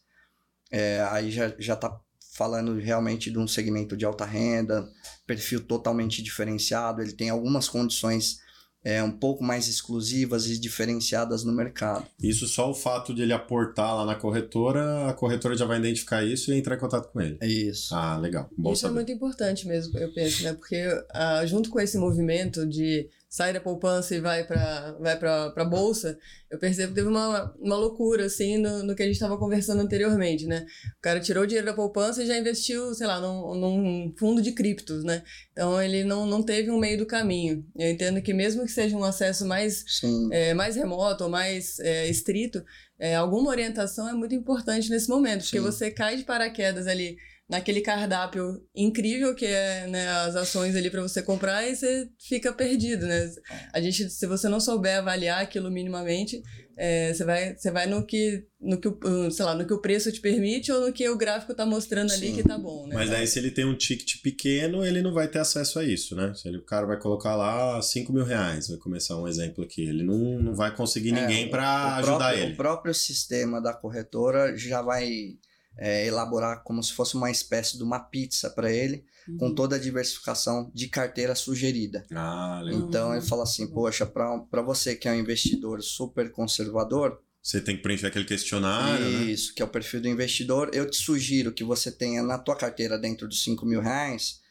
é, 0.72 1.00
aí 1.12 1.30
já 1.30 1.50
está 1.50 2.02
falando 2.34 2.80
realmente 2.80 3.30
de 3.30 3.38
um 3.38 3.48
segmento 3.48 3.96
de 3.96 4.06
alta 4.06 4.26
renda, 4.26 4.89
perfil 5.28 5.62
totalmente 5.62 6.24
diferenciado, 6.24 7.00
ele 7.00 7.13
tem 7.13 7.30
algumas 7.30 7.70
condições 7.70 8.39
é, 8.84 9.02
um 9.04 9.12
pouco 9.12 9.44
mais 9.44 9.67
exclusivas 9.67 10.48
e 10.48 10.58
diferenciadas 10.58 11.44
no 11.44 11.54
mercado. 11.54 12.06
Isso 12.22 12.48
só 12.48 12.70
o 12.70 12.74
fato 12.74 13.13
de 13.13 13.22
ele 13.22 13.34
aportar 13.34 13.96
lá 13.96 14.06
na 14.06 14.15
corretora, 14.15 15.08
a 15.08 15.13
corretora 15.13 15.56
já 15.56 15.65
vai 15.65 15.78
identificar 15.78 16.24
isso 16.24 16.52
e 16.52 16.58
entrar 16.58 16.76
em 16.76 16.80
contato 16.80 17.12
com 17.12 17.22
ele. 17.22 17.38
É 17.39 17.48
isso. 17.48 17.94
Ah, 17.94 18.17
legal. 18.17 18.50
Bom 18.58 18.74
isso 18.74 18.82
saber. 18.82 18.94
é 18.94 18.96
muito 18.96 19.12
importante 19.12 19.67
mesmo, 19.67 19.98
eu 19.98 20.12
penso, 20.13 20.44
né? 20.44 20.54
Porque 20.54 20.84
ah, 21.12 21.46
junto 21.46 21.70
com 21.70 21.80
esse 21.80 21.98
movimento 21.98 22.65
de 22.65 23.08
sai 23.32 23.54
da 23.54 23.62
poupança 23.62 24.13
e 24.13 24.20
vai 24.20 24.44
para 24.44 24.91
vai 25.00 25.17
para 25.17 25.63
bolsa, 25.63 26.20
eu 26.50 26.60
percebo 26.60 26.89
que 26.89 26.96
teve 26.96 27.08
uma, 27.08 27.56
uma 27.58 27.78
loucura, 27.78 28.26
assim, 28.26 28.58
no, 28.58 28.84
no 28.84 28.94
que 28.94 29.02
a 29.02 29.06
gente 29.06 29.15
estava 29.15 29.38
conversando 29.38 29.80
anteriormente, 29.82 30.46
né? 30.46 30.65
O 30.98 31.02
cara 31.02 31.17
tirou 31.17 31.46
o 31.46 31.48
dinheiro 31.48 31.65
da 31.65 31.74
poupança 31.74 32.22
e 32.22 32.28
já 32.28 32.38
investiu, 32.38 32.94
sei 32.94 33.08
lá, 33.08 33.22
num, 33.22 33.56
num 33.56 34.13
fundo 34.20 34.41
de 34.41 34.52
criptos, 34.52 35.06
né? 35.06 35.24
Então, 35.54 35.82
ele 35.82 36.04
não, 36.04 36.26
não 36.26 36.44
teve 36.44 36.70
um 36.70 36.78
meio 36.78 36.98
do 36.98 37.06
caminho. 37.06 37.65
Eu 37.74 37.89
entendo 37.89 38.22
que 38.22 38.34
mesmo 38.34 38.65
que 38.65 38.72
seja 38.72 38.98
um 38.98 39.04
acesso 39.06 39.46
mais, 39.46 39.86
é, 40.30 40.54
mais 40.54 40.76
remoto 40.76 41.24
ou 41.24 41.30
mais 41.30 41.80
é, 41.80 42.10
estrito, 42.10 42.62
é, 43.00 43.15
alguma 43.15 43.50
orientação 43.50 44.10
é 44.10 44.13
muito 44.13 44.36
importante 44.36 44.89
nesse 44.89 45.08
momento, 45.08 45.44
porque 45.44 45.58
Sim. 45.58 45.63
você 45.63 45.89
cai 45.89 46.17
de 46.17 46.26
paraquedas 46.26 46.86
ali 46.86 47.15
naquele 47.52 47.82
cardápio 47.82 48.66
incrível 48.74 49.36
que 49.36 49.46
é 49.46 49.86
né, 49.86 50.08
as 50.08 50.38
ações 50.38 50.74
ali 50.74 50.90
para 50.90 51.02
você 51.02 51.22
comprar 51.22 51.68
e 51.68 51.76
você 51.76 52.08
fica 52.18 52.54
perdido, 52.54 53.06
né? 53.06 53.30
A 53.74 53.82
gente, 53.82 54.10
se 54.10 54.26
você 54.26 54.48
não 54.48 54.62
souber 54.62 55.00
avaliar 55.00 55.42
aquilo 55.42 55.70
minimamente, 55.70 56.42
é, 56.78 57.14
você 57.14 57.26
vai, 57.26 57.54
você 57.54 57.70
vai 57.70 57.88
no 57.88 58.06
que, 58.06 58.46
no 58.58 58.80
que, 58.80 58.88
o, 58.88 59.30
sei 59.30 59.44
lá, 59.44 59.54
no 59.54 59.68
que 59.68 59.74
o 59.74 59.82
preço 59.82 60.10
te 60.14 60.22
permite 60.22 60.72
ou 60.72 60.88
no 60.88 60.94
que 60.94 61.08
o 61.10 61.18
gráfico 61.18 61.54
tá 61.54 61.66
mostrando 61.66 62.10
Sim. 62.10 62.16
ali 62.16 62.32
que 62.32 62.44
tá 62.48 62.58
bom, 62.58 62.88
né? 62.88 62.96
Mas 62.96 63.12
aí 63.12 63.28
se 63.28 63.38
ele 63.38 63.52
tem 63.52 63.66
um 63.66 63.76
ticket 63.76 64.22
pequeno, 64.22 64.86
ele 64.86 65.02
não 65.02 65.14
vai 65.14 65.28
ter 65.28 65.40
acesso 65.40 65.78
a 65.78 65.84
isso, 65.84 66.16
né? 66.16 66.34
Se 66.34 66.48
ele, 66.48 66.58
o 66.58 66.66
cara 66.66 66.88
vai 66.88 66.98
colocar 66.98 67.36
lá 67.36 67.82
5 67.82 68.14
mil 68.14 68.24
reais, 68.24 68.70
vai 68.70 68.78
começar 68.78 69.18
um 69.18 69.28
exemplo 69.28 69.62
aqui, 69.62 69.82
ele 69.82 70.04
não, 70.04 70.40
não 70.42 70.56
vai 70.56 70.74
conseguir 70.74 71.10
é, 71.10 71.22
ninguém 71.22 71.50
para 71.50 71.98
ajudar 71.98 72.18
próprio, 72.18 72.44
ele. 72.44 72.54
O 72.54 72.56
próprio 72.56 72.94
sistema 72.94 73.62
da 73.62 73.74
corretora 73.74 74.56
já 74.56 74.82
vai 74.82 75.36
é, 75.78 76.06
elaborar 76.06 76.64
como 76.64 76.84
se 76.84 76.94
fosse 76.94 77.16
uma 77.16 77.32
espécie 77.32 77.78
de 77.78 77.84
uma 77.84 78.00
pizza 78.00 78.50
para 78.50 78.72
ele, 78.72 79.06
uhum. 79.28 79.38
com 79.38 79.56
toda 79.56 79.76
a 79.76 79.80
diversificação 79.80 80.72
de 80.74 80.88
carteira 80.88 81.36
sugerida. 81.36 82.06
Ah, 82.14 82.62
legal. 82.64 82.82
Então 82.82 83.14
ele 83.14 83.26
fala 83.26 83.44
assim: 83.44 83.68
poxa, 83.68 84.06
para 84.06 84.62
você 84.62 84.96
que 84.96 85.08
é 85.08 85.12
um 85.12 85.20
investidor 85.20 85.82
super 85.82 86.32
conservador. 86.32 87.22
Você 87.42 87.60
tem 87.60 87.76
que 87.76 87.82
preencher 87.82 88.06
aquele 88.06 88.26
questionário. 88.26 89.04
Né? 89.04 89.32
Isso, 89.32 89.50
né? 89.50 89.54
que 89.56 89.62
é 89.64 89.66
o 89.66 89.70
perfil 89.70 90.02
do 90.02 90.08
investidor. 90.08 90.70
Eu 90.74 90.88
te 90.88 90.98
sugiro 90.98 91.52
que 91.52 91.64
você 91.64 91.92
tenha 91.92 92.22
na 92.22 92.38
tua 92.38 92.56
carteira 92.56 93.00
dentro 93.00 93.28
dos 93.28 93.44
5 93.44 93.66
mil 93.66 93.82
reais 93.82 94.42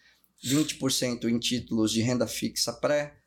20% 0.44 1.24
em 1.24 1.38
títulos 1.38 1.92
de 1.92 2.00
renda 2.00 2.26
fixa 2.26 2.72
pré, 2.72 3.19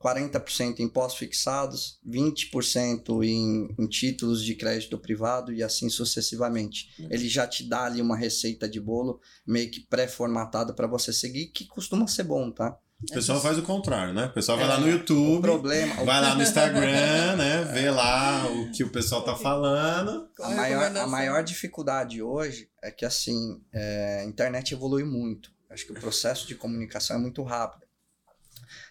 40% 0.00 0.78
em 0.78 0.88
pós-fixados, 0.88 1.98
20% 2.06 3.24
em, 3.24 3.74
em 3.78 3.86
títulos 3.88 4.44
de 4.44 4.54
crédito 4.54 4.96
privado 4.96 5.52
e 5.52 5.62
assim 5.62 5.88
sucessivamente. 5.88 6.88
Uhum. 6.98 7.08
Ele 7.10 7.28
já 7.28 7.46
te 7.46 7.68
dá 7.68 7.84
ali 7.84 8.00
uma 8.00 8.16
receita 8.16 8.68
de 8.68 8.80
bolo 8.80 9.20
meio 9.46 9.70
que 9.70 9.80
pré-formatada 9.80 10.72
para 10.72 10.86
você 10.86 11.12
seguir, 11.12 11.46
que 11.46 11.66
costuma 11.66 12.06
ser 12.06 12.22
bom, 12.22 12.50
tá? 12.50 12.78
O 13.10 13.14
pessoal 13.14 13.40
faz 13.40 13.56
o 13.56 13.62
contrário, 13.62 14.12
né? 14.12 14.26
O 14.26 14.32
pessoal 14.32 14.58
vai 14.58 14.66
é, 14.66 14.70
lá 14.70 14.80
no 14.80 14.88
YouTube, 14.88 15.42
problema, 15.42 15.94
vai 16.04 16.20
lá 16.20 16.34
no 16.34 16.42
Instagram, 16.42 17.36
né? 17.38 17.64
Vê 17.72 17.90
lá 17.92 18.48
o 18.50 18.72
que 18.72 18.82
o 18.82 18.90
pessoal 18.90 19.22
tá 19.22 19.36
falando. 19.36 20.28
A 20.40 20.50
maior, 20.50 20.96
a 20.96 21.06
maior 21.06 21.44
dificuldade 21.44 22.20
hoje 22.20 22.68
é 22.82 22.90
que, 22.90 23.04
assim, 23.04 23.62
é, 23.72 24.22
a 24.22 24.24
internet 24.24 24.74
evolui 24.74 25.04
muito. 25.04 25.52
Acho 25.70 25.86
que 25.86 25.92
o 25.92 26.00
processo 26.00 26.48
de 26.48 26.56
comunicação 26.56 27.16
é 27.16 27.20
muito 27.20 27.42
rápido 27.44 27.87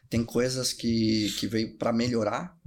tem 0.10 0.24
coisas 0.24 0.74
que, 0.74 1.34
que 1.40 1.48
veio 1.48 1.78
para 1.78 1.94
melhorar. 1.94 2.58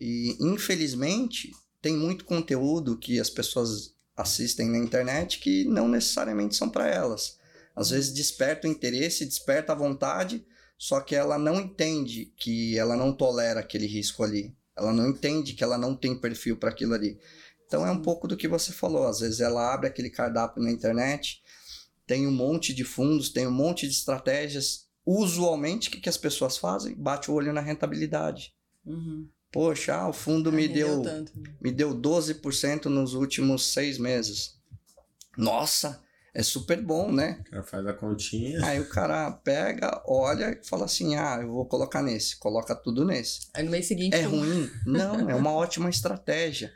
E, 0.00 0.36
infelizmente, 0.40 1.50
tem 1.80 1.96
muito 1.96 2.24
conteúdo 2.24 2.98
que 2.98 3.20
as 3.20 3.30
pessoas 3.30 3.94
assistem 4.16 4.68
na 4.68 4.78
internet 4.78 5.38
que 5.38 5.64
não 5.64 5.88
necessariamente 5.88 6.56
são 6.56 6.68
para 6.68 6.88
elas. 6.88 7.38
Às 7.74 7.90
vezes 7.90 8.12
desperta 8.12 8.68
o 8.68 8.70
interesse, 8.70 9.24
desperta 9.24 9.72
a 9.72 9.76
vontade, 9.76 10.44
só 10.76 11.00
que 11.00 11.14
ela 11.14 11.38
não 11.38 11.60
entende 11.60 12.32
que 12.36 12.76
ela 12.78 12.96
não 12.96 13.12
tolera 13.12 13.60
aquele 13.60 13.86
risco 13.86 14.22
ali. 14.22 14.54
Ela 14.76 14.92
não 14.92 15.08
entende 15.08 15.54
que 15.54 15.62
ela 15.62 15.78
não 15.78 15.94
tem 15.94 16.18
perfil 16.18 16.56
para 16.56 16.70
aquilo 16.70 16.94
ali. 16.94 17.18
Então 17.66 17.86
é 17.86 17.90
um 17.90 18.02
pouco 18.02 18.28
do 18.28 18.36
que 18.36 18.48
você 18.48 18.72
falou. 18.72 19.06
Às 19.06 19.20
vezes 19.20 19.40
ela 19.40 19.72
abre 19.72 19.86
aquele 19.86 20.10
cardápio 20.10 20.62
na 20.62 20.70
internet, 20.70 21.40
tem 22.06 22.26
um 22.26 22.32
monte 22.32 22.74
de 22.74 22.84
fundos, 22.84 23.30
tem 23.30 23.46
um 23.46 23.52
monte 23.52 23.86
de 23.86 23.94
estratégias. 23.94 24.86
Usualmente, 25.04 25.88
o 25.88 25.92
que, 25.92 26.00
que 26.00 26.08
as 26.08 26.16
pessoas 26.16 26.56
fazem? 26.56 26.94
Bate 26.94 27.30
o 27.30 27.34
olho 27.34 27.52
na 27.52 27.60
rentabilidade. 27.60 28.54
Uhum. 28.86 29.28
Poxa, 29.50 29.94
ah, 29.94 30.08
o 30.08 30.12
fundo 30.12 30.48
Ah, 30.48 30.52
me 30.52 30.66
deu, 30.68 31.02
tanto. 31.02 31.32
me 31.60 31.70
deu 31.70 31.94
12% 31.94 32.86
nos 32.86 33.12
últimos 33.14 33.72
seis 33.72 33.98
meses. 33.98 34.56
Nossa, 35.36 36.02
é 36.34 36.42
super 36.42 36.80
bom, 36.82 37.12
né? 37.12 37.42
O 37.46 37.50
cara 37.50 37.62
faz 37.62 37.86
a 37.86 37.92
continha. 37.92 38.64
Aí 38.64 38.80
o 38.80 38.88
cara 38.88 39.30
pega, 39.30 40.02
olha 40.06 40.58
e 40.58 40.66
fala 40.66 40.84
assim: 40.86 41.16
ah, 41.16 41.38
eu 41.42 41.48
vou 41.52 41.66
colocar 41.66 42.02
nesse. 42.02 42.38
Coloca 42.38 42.74
tudo 42.74 43.04
nesse. 43.04 43.48
Aí 43.52 43.62
no 43.64 43.70
mês 43.70 43.86
seguinte. 43.86 44.14
É 44.14 44.22
ruim? 44.22 44.70
Não, 44.86 45.28
é 45.28 45.34
uma 45.34 45.52
ótima 45.52 45.90
estratégia 45.90 46.72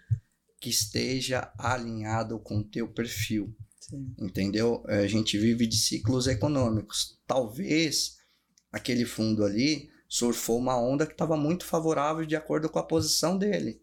que 0.61 0.69
esteja 0.69 1.51
alinhado 1.59 2.39
com 2.41 2.59
o 2.59 2.65
teu 2.65 2.89
perfil, 2.89 3.55
Sim. 3.81 4.15
entendeu? 4.19 4.83
A 4.87 5.07
gente 5.07 5.39
vive 5.39 5.67
de 5.67 5.77
ciclos 5.77 6.27
econômicos. 6.27 7.19
Talvez 7.27 8.16
aquele 8.77 9.05
fundo 9.05 9.45
ali 9.45 9.91
surfou 10.09 10.59
uma 10.59 10.79
onda 10.79 11.07
que 11.07 11.13
estava 11.13 11.37
muito 11.37 11.65
favorável 11.65 12.25
de 12.25 12.37
acordo 12.37 12.69
com 12.69 12.79
a 12.79 12.83
posição 12.83 13.37
dele. 13.37 13.81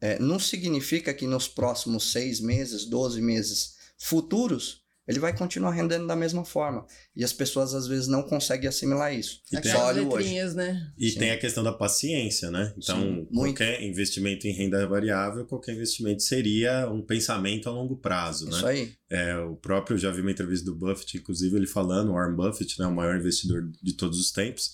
É, 0.00 0.18
não 0.18 0.38
significa 0.38 1.12
que 1.12 1.26
nos 1.26 1.48
próximos 1.48 2.12
seis 2.12 2.40
meses, 2.40 2.84
12 2.84 3.20
meses 3.20 3.76
futuros, 3.98 4.85
ele 5.06 5.18
vai 5.20 5.36
continuar 5.36 5.70
rendendo 5.70 6.06
da 6.06 6.16
mesma 6.16 6.44
forma. 6.44 6.84
E 7.14 7.22
as 7.24 7.32
pessoas 7.32 7.74
às 7.74 7.86
vezes 7.86 8.08
não 8.08 8.22
conseguem 8.22 8.68
assimilar 8.68 9.14
isso. 9.14 9.40
E 9.52 9.60
tem- 9.60 9.70
Só 9.72 9.84
olha 9.86 10.02
hoje. 10.02 10.16
letrinhas, 10.16 10.54
né? 10.54 10.92
E 10.98 11.10
Sim. 11.10 11.18
tem 11.20 11.30
a 11.30 11.38
questão 11.38 11.62
da 11.62 11.72
paciência, 11.72 12.50
né? 12.50 12.74
Então, 12.76 13.00
Sim, 13.00 13.26
muito. 13.30 13.56
qualquer 13.58 13.82
investimento 13.82 14.46
em 14.48 14.52
renda 14.52 14.86
variável, 14.86 15.44
qualquer 15.44 15.74
investimento 15.74 16.22
seria 16.22 16.90
um 16.90 17.00
pensamento 17.02 17.68
a 17.68 17.72
longo 17.72 17.96
prazo, 17.96 18.48
Isso 18.48 18.64
né? 18.64 18.70
aí. 18.70 18.92
É, 19.08 19.36
o 19.38 19.54
próprio, 19.56 19.96
já 19.96 20.10
vi 20.10 20.20
uma 20.20 20.30
entrevista 20.32 20.64
do 20.66 20.74
Buffett, 20.74 21.16
inclusive 21.18 21.56
ele 21.56 21.66
falando, 21.66 22.12
Warren 22.12 22.34
Buffett, 22.34 22.78
né, 22.80 22.86
o 22.86 22.92
maior 22.94 23.16
investidor 23.16 23.70
de 23.82 23.92
todos 23.92 24.18
os 24.18 24.32
tempos, 24.32 24.72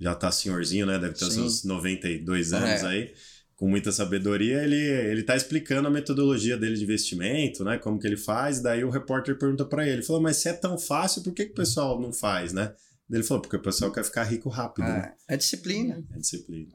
já 0.00 0.14
tá 0.14 0.30
senhorzinho, 0.32 0.86
né? 0.86 0.98
Deve 0.98 1.14
ter 1.14 1.24
Sim. 1.26 1.30
seus 1.32 1.64
92 1.64 2.52
anos 2.52 2.82
É. 2.82 2.86
aí, 2.86 3.14
com 3.58 3.68
muita 3.68 3.90
sabedoria, 3.90 4.62
ele, 4.62 4.76
ele 4.76 5.22
tá 5.24 5.34
explicando 5.34 5.88
a 5.88 5.90
metodologia 5.90 6.56
dele 6.56 6.76
de 6.76 6.84
investimento, 6.84 7.64
né? 7.64 7.76
Como 7.76 7.98
que 7.98 8.06
ele 8.06 8.16
faz, 8.16 8.60
daí 8.60 8.84
o 8.84 8.88
repórter 8.88 9.36
pergunta 9.36 9.64
para 9.64 9.82
ele, 9.82 9.94
ele 9.94 10.02
falou, 10.04 10.22
mas 10.22 10.36
se 10.36 10.48
é 10.48 10.52
tão 10.52 10.78
fácil, 10.78 11.24
por 11.24 11.34
que, 11.34 11.46
que 11.46 11.50
o 11.50 11.56
pessoal 11.56 12.00
não 12.00 12.12
faz, 12.12 12.52
né? 12.52 12.72
Ele 13.10 13.24
falou, 13.24 13.42
porque 13.42 13.56
o 13.56 13.60
pessoal 13.62 13.90
quer 13.90 14.04
ficar 14.04 14.22
rico 14.22 14.48
rápido, 14.48 14.84
né? 14.84 15.12
É, 15.28 15.34
é 15.34 15.36
disciplina. 15.36 16.04
É 16.14 16.18
disciplina. 16.18 16.70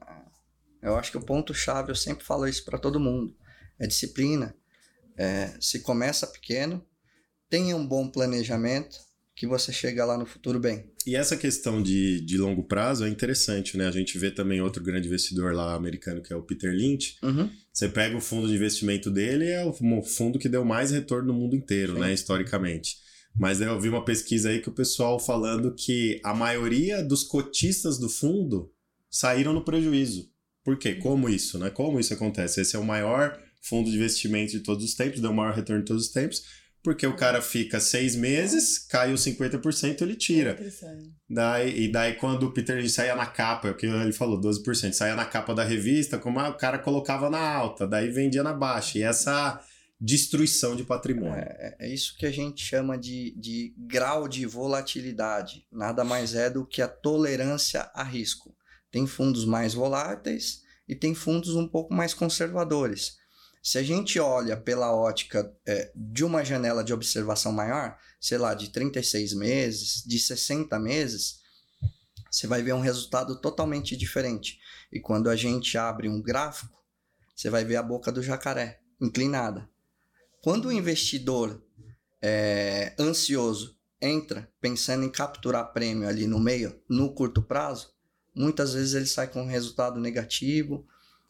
Eu 0.82 0.94
acho 0.96 1.10
que 1.10 1.16
o 1.16 1.24
ponto-chave, 1.24 1.90
eu 1.90 1.96
sempre 1.96 2.22
falo 2.22 2.46
isso 2.46 2.62
para 2.66 2.78
todo 2.78 3.00
mundo, 3.00 3.34
é 3.78 3.86
disciplina. 3.86 4.54
É, 5.16 5.56
se 5.58 5.80
começa 5.80 6.26
pequeno, 6.26 6.84
tenha 7.48 7.74
um 7.74 7.86
bom 7.86 8.06
planejamento, 8.10 8.98
que 9.36 9.46
você 9.46 9.72
chega 9.72 10.04
lá 10.04 10.16
no 10.16 10.24
futuro 10.24 10.60
bem. 10.60 10.84
E 11.06 11.16
essa 11.16 11.36
questão 11.36 11.82
de, 11.82 12.20
de 12.20 12.38
longo 12.38 12.62
prazo 12.64 13.04
é 13.04 13.08
interessante, 13.08 13.76
né? 13.76 13.86
A 13.86 13.90
gente 13.90 14.16
vê 14.16 14.30
também 14.30 14.60
outro 14.60 14.82
grande 14.82 15.08
investidor 15.08 15.52
lá 15.52 15.74
americano, 15.74 16.22
que 16.22 16.32
é 16.32 16.36
o 16.36 16.42
Peter 16.42 16.72
Lynch. 16.72 17.16
Uhum. 17.22 17.50
Você 17.72 17.88
pega 17.88 18.16
o 18.16 18.20
fundo 18.20 18.46
de 18.46 18.54
investimento 18.54 19.10
dele, 19.10 19.46
é 19.46 19.64
o 19.64 19.72
fundo 20.02 20.38
que 20.38 20.48
deu 20.48 20.64
mais 20.64 20.92
retorno 20.92 21.32
no 21.32 21.38
mundo 21.38 21.56
inteiro, 21.56 21.94
Sim. 21.94 22.00
né? 22.00 22.12
Historicamente. 22.12 22.96
Mas 23.36 23.60
eu 23.60 23.80
vi 23.80 23.88
uma 23.88 24.04
pesquisa 24.04 24.48
aí 24.48 24.60
que 24.60 24.68
o 24.68 24.74
pessoal 24.74 25.18
falando 25.18 25.74
que 25.74 26.20
a 26.22 26.32
maioria 26.32 27.02
dos 27.02 27.24
cotistas 27.24 27.98
do 27.98 28.08
fundo 28.08 28.72
saíram 29.10 29.52
no 29.52 29.64
prejuízo. 29.64 30.30
Por 30.62 30.78
quê? 30.78 30.94
Como 30.94 31.28
isso, 31.28 31.58
né? 31.58 31.68
Como 31.68 31.98
isso 31.98 32.14
acontece? 32.14 32.60
Esse 32.60 32.76
é 32.76 32.78
o 32.78 32.84
maior 32.84 33.38
fundo 33.60 33.90
de 33.90 33.96
investimento 33.96 34.52
de 34.52 34.60
todos 34.60 34.84
os 34.84 34.94
tempos, 34.94 35.20
deu 35.20 35.30
o 35.30 35.34
maior 35.34 35.54
retorno 35.54 35.82
de 35.82 35.88
todos 35.88 36.04
os 36.06 36.12
tempos, 36.12 36.42
porque 36.84 37.06
o 37.06 37.16
cara 37.16 37.40
fica 37.40 37.80
seis 37.80 38.14
meses, 38.14 38.78
cai 38.78 39.10
os 39.10 39.24
50%, 39.24 40.02
ele 40.02 40.14
tira. 40.14 40.50
Interessante. 40.52 41.14
Daí, 41.28 41.84
e 41.84 41.90
daí 41.90 42.14
quando 42.14 42.42
o 42.42 42.52
Peter 42.52 42.76
Lynch 42.76 42.90
saía 42.90 43.16
na 43.16 43.24
capa, 43.24 43.68
é 43.68 43.70
o 43.70 43.74
que 43.74 43.86
ele 43.86 44.12
falou, 44.12 44.38
12%, 44.38 44.92
saía 44.92 45.16
na 45.16 45.24
capa 45.24 45.54
da 45.54 45.64
revista, 45.64 46.18
como 46.18 46.38
o 46.38 46.52
cara 46.52 46.78
colocava 46.78 47.30
na 47.30 47.40
alta, 47.40 47.86
daí 47.86 48.10
vendia 48.10 48.42
na 48.42 48.52
baixa. 48.52 48.98
E 48.98 49.02
essa 49.02 49.58
destruição 49.98 50.76
de 50.76 50.84
patrimônio. 50.84 51.38
É, 51.38 51.76
é 51.80 51.88
isso 51.88 52.14
que 52.18 52.26
a 52.26 52.30
gente 52.30 52.62
chama 52.62 52.98
de, 52.98 53.34
de 53.34 53.74
grau 53.78 54.28
de 54.28 54.44
volatilidade. 54.44 55.66
Nada 55.72 56.04
mais 56.04 56.34
é 56.34 56.50
do 56.50 56.66
que 56.66 56.82
a 56.82 56.88
tolerância 56.88 57.90
a 57.94 58.04
risco. 58.04 58.54
Tem 58.90 59.06
fundos 59.06 59.46
mais 59.46 59.72
voláteis 59.72 60.60
e 60.86 60.94
tem 60.94 61.14
fundos 61.14 61.56
um 61.56 61.66
pouco 61.66 61.94
mais 61.94 62.12
conservadores. 62.12 63.16
Se 63.64 63.78
a 63.78 63.82
gente 63.82 64.20
olha 64.20 64.58
pela 64.58 64.94
ótica 64.94 65.50
é, 65.66 65.90
de 65.96 66.22
uma 66.22 66.44
janela 66.44 66.84
de 66.84 66.92
observação 66.92 67.50
maior, 67.50 67.98
sei 68.20 68.36
lá, 68.36 68.52
de 68.52 68.68
36 68.68 69.32
meses, 69.32 70.04
de 70.06 70.18
60 70.18 70.78
meses, 70.78 71.40
você 72.30 72.46
vai 72.46 72.62
ver 72.62 72.74
um 72.74 72.80
resultado 72.80 73.40
totalmente 73.40 73.96
diferente. 73.96 74.60
E 74.92 75.00
quando 75.00 75.30
a 75.30 75.34
gente 75.34 75.78
abre 75.78 76.10
um 76.10 76.20
gráfico, 76.20 76.78
você 77.34 77.48
vai 77.48 77.64
ver 77.64 77.76
a 77.76 77.82
boca 77.82 78.12
do 78.12 78.22
jacaré 78.22 78.80
inclinada. 79.00 79.66
Quando 80.42 80.66
o 80.66 80.72
investidor 80.72 81.64
é, 82.20 82.94
ansioso 82.98 83.78
entra 83.98 84.46
pensando 84.60 85.06
em 85.06 85.10
capturar 85.10 85.72
prêmio 85.72 86.06
ali 86.06 86.26
no 86.26 86.38
meio, 86.38 86.78
no 86.86 87.14
curto 87.14 87.40
prazo, 87.40 87.94
muitas 88.34 88.74
vezes 88.74 88.92
ele 88.92 89.06
sai 89.06 89.26
com 89.26 89.40
um 89.40 89.48
resultado 89.48 89.98
negativo 89.98 90.86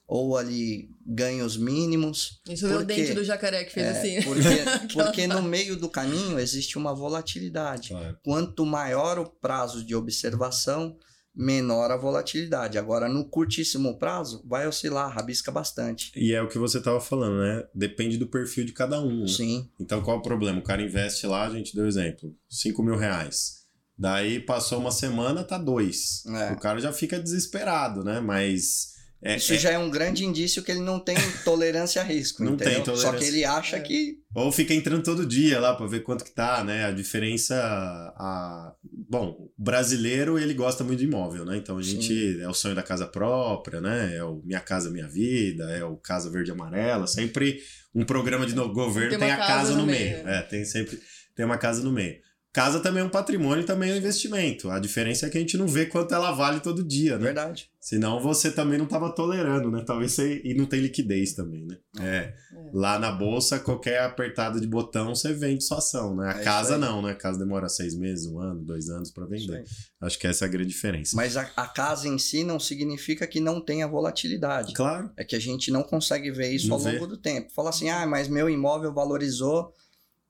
ou 0.06 0.36
ali 0.36 0.88
ganhos 1.06 1.56
mínimos. 1.56 2.40
Isso 2.48 2.66
foi 2.66 2.76
o 2.76 2.78
Por 2.80 2.86
dente 2.86 3.14
do 3.14 3.24
jacaré 3.24 3.64
que 3.64 3.72
fez 3.72 3.86
É, 3.86 3.90
assim. 3.90 4.22
porque, 4.22 4.92
porque 4.94 5.26
no 5.26 5.42
meio 5.42 5.76
do 5.76 5.88
caminho 5.88 6.38
existe 6.38 6.76
uma 6.78 6.94
volatilidade. 6.94 7.88
Claro. 7.90 8.18
Quanto 8.24 8.64
maior 8.66 9.18
o 9.18 9.26
prazo 9.28 9.84
de 9.84 9.94
observação, 9.94 10.96
menor 11.34 11.90
a 11.90 11.96
volatilidade. 11.96 12.78
Agora, 12.78 13.08
no 13.08 13.24
curtíssimo 13.28 13.98
prazo, 13.98 14.42
vai 14.46 14.68
oscilar, 14.68 15.10
rabisca 15.12 15.50
bastante. 15.50 16.12
E 16.14 16.32
é 16.32 16.40
o 16.40 16.48
que 16.48 16.58
você 16.58 16.78
estava 16.78 17.00
falando, 17.00 17.38
né? 17.40 17.64
Depende 17.74 18.16
do 18.16 18.26
perfil 18.26 18.64
de 18.64 18.72
cada 18.72 19.00
um. 19.00 19.22
né? 19.22 19.26
Sim, 19.26 19.68
Então 19.80 20.00
qual 20.02 20.16
é 20.16 20.20
o 20.20 20.22
problema? 20.22 20.58
O 20.60 20.62
cara 20.62 20.80
investe 20.82 21.26
lá, 21.26 21.46
a 21.46 21.50
gente 21.50 21.74
deu 21.74 21.86
exemplo, 21.88 22.32
5 22.48 22.82
mil 22.82 22.96
reais. 22.96 23.64
Daí 23.98 24.40
passou 24.40 24.78
uma 24.78 24.90
semana, 24.90 25.42
tá 25.44 25.56
dois. 25.58 26.24
É. 26.26 26.52
O 26.52 26.58
cara 26.58 26.80
já 26.80 26.92
fica 26.92 27.18
desesperado, 27.18 28.02
né? 28.04 28.20
Mas. 28.20 28.93
É, 29.24 29.36
isso 29.36 29.54
é- 29.54 29.58
já 29.58 29.70
é 29.70 29.78
um 29.78 29.88
grande 29.90 30.24
indício 30.24 30.62
que 30.62 30.70
ele 30.70 30.80
não 30.80 31.00
tem 31.00 31.16
tolerância 31.44 32.02
a 32.02 32.04
risco, 32.04 32.44
Não 32.44 32.52
entendeu? 32.54 32.74
tem 32.74 32.84
tolerância. 32.84 33.10
Só 33.12 33.16
que 33.18 33.24
ele 33.24 33.44
acha 33.44 33.76
É. 33.76 33.80
que 33.80 34.18
Ou 34.34 34.52
fica 34.52 34.74
entrando 34.74 35.02
todo 35.02 35.24
dia 35.24 35.58
lá 35.60 35.74
para 35.74 35.86
ver 35.86 36.02
quanto 36.02 36.24
que 36.24 36.30
tá, 36.32 36.62
né? 36.62 36.84
A 36.84 36.90
diferença. 36.90 37.54
A... 38.16 38.74
Bom, 39.08 39.50
o 39.56 39.62
brasileiro 39.62 40.38
ele 40.38 40.52
gosta 40.54 40.82
muito 40.84 40.98
de 40.98 41.04
imóvel, 41.06 41.44
né? 41.44 41.56
Então 41.56 41.78
a 41.78 41.82
gente. 41.82 42.40
É 42.40 42.48
o 42.48 42.54
sonho 42.54 42.74
da 42.74 42.82
casa 42.82 43.06
própria, 43.06 43.80
né? 43.80 44.16
É 44.16 44.24
o 44.24 44.42
Minha 44.44 44.60
Casa 44.60 44.90
Minha 44.90 45.08
Vida, 45.08 45.64
é 45.70 45.84
o 45.84 45.96
Casa 45.96 46.30
Verde 46.30 46.50
e 46.50 46.52
Amarela. 46.52 47.06
Sempre 47.06 47.60
um 47.94 48.04
programa 48.04 48.44
de 48.44 48.54
no- 48.54 48.72
governo 48.72 49.10
Tem 49.10 49.18
tem, 49.20 49.28
uma 49.28 49.34
a 49.34 49.38
casa 49.38 49.52
casa 49.58 49.72
no 49.72 49.78
no 49.78 49.86
meio, 49.86 50.16
meio. 50.24 50.28
É, 50.28 50.42
tem 50.42 50.64
sempre. 50.64 50.98
Tem 51.36 51.44
uma 51.46 51.56
casa 51.58 51.82
no 51.82 51.92
meio. 51.92 52.16
Casa 52.54 52.78
também 52.78 53.02
é 53.02 53.04
um 53.04 53.08
patrimônio 53.10 53.64
e 53.64 53.66
também 53.66 53.90
é 53.90 53.94
um 53.94 53.96
investimento. 53.96 54.70
A 54.70 54.78
diferença 54.78 55.26
é 55.26 55.28
que 55.28 55.36
a 55.36 55.40
gente 55.40 55.56
não 55.56 55.66
vê 55.66 55.86
quanto 55.86 56.14
ela 56.14 56.30
vale 56.30 56.60
todo 56.60 56.84
dia, 56.84 57.14
é 57.14 57.18
né? 57.18 57.24
verdade. 57.24 57.68
Senão 57.80 58.20
você 58.20 58.48
também 58.48 58.78
não 58.78 58.86
tava 58.86 59.10
tolerando, 59.12 59.72
né? 59.72 59.82
Talvez 59.84 60.12
você. 60.12 60.40
E 60.44 60.54
não 60.54 60.64
tem 60.64 60.78
liquidez 60.80 61.34
também, 61.34 61.66
né? 61.66 61.76
É. 62.00 62.32
Lá 62.72 62.96
na 62.96 63.10
bolsa, 63.10 63.58
qualquer 63.58 64.02
apertada 64.02 64.60
de 64.60 64.68
botão, 64.68 65.12
você 65.16 65.32
vende 65.32 65.64
sua 65.64 65.78
ação, 65.78 66.14
né? 66.14 66.32
A 66.32 66.40
É 66.40 66.44
casa 66.44 66.78
não, 66.78 67.02
né? 67.02 67.10
A 67.10 67.16
casa 67.16 67.40
demora 67.40 67.68
seis 67.68 67.96
meses, 67.96 68.24
um 68.26 68.38
ano, 68.38 68.64
dois 68.64 68.88
anos 68.88 69.10
para 69.10 69.26
vender. 69.26 69.64
Acho 70.00 70.16
que 70.16 70.28
essa 70.28 70.44
é 70.44 70.46
a 70.46 70.50
grande 70.50 70.68
diferença. 70.68 71.16
Mas 71.16 71.36
a, 71.36 71.50
a 71.56 71.66
casa 71.66 72.06
em 72.06 72.18
si 72.18 72.44
não 72.44 72.60
significa 72.60 73.26
que 73.26 73.40
não 73.40 73.60
tenha 73.60 73.88
volatilidade. 73.88 74.74
Claro. 74.74 75.10
É 75.16 75.24
que 75.24 75.34
a 75.34 75.40
gente 75.40 75.72
não 75.72 75.82
consegue 75.82 76.30
ver 76.30 76.50
isso 76.52 76.68
Não 76.68 76.76
ao 76.76 76.82
vê. 76.82 76.92
longo 76.92 77.08
do 77.08 77.16
tempo. 77.16 77.52
Fala 77.52 77.70
assim, 77.70 77.90
ah, 77.90 78.06
mas 78.06 78.28
meu 78.28 78.48
imóvel 78.48 78.94
valorizou 78.94 79.72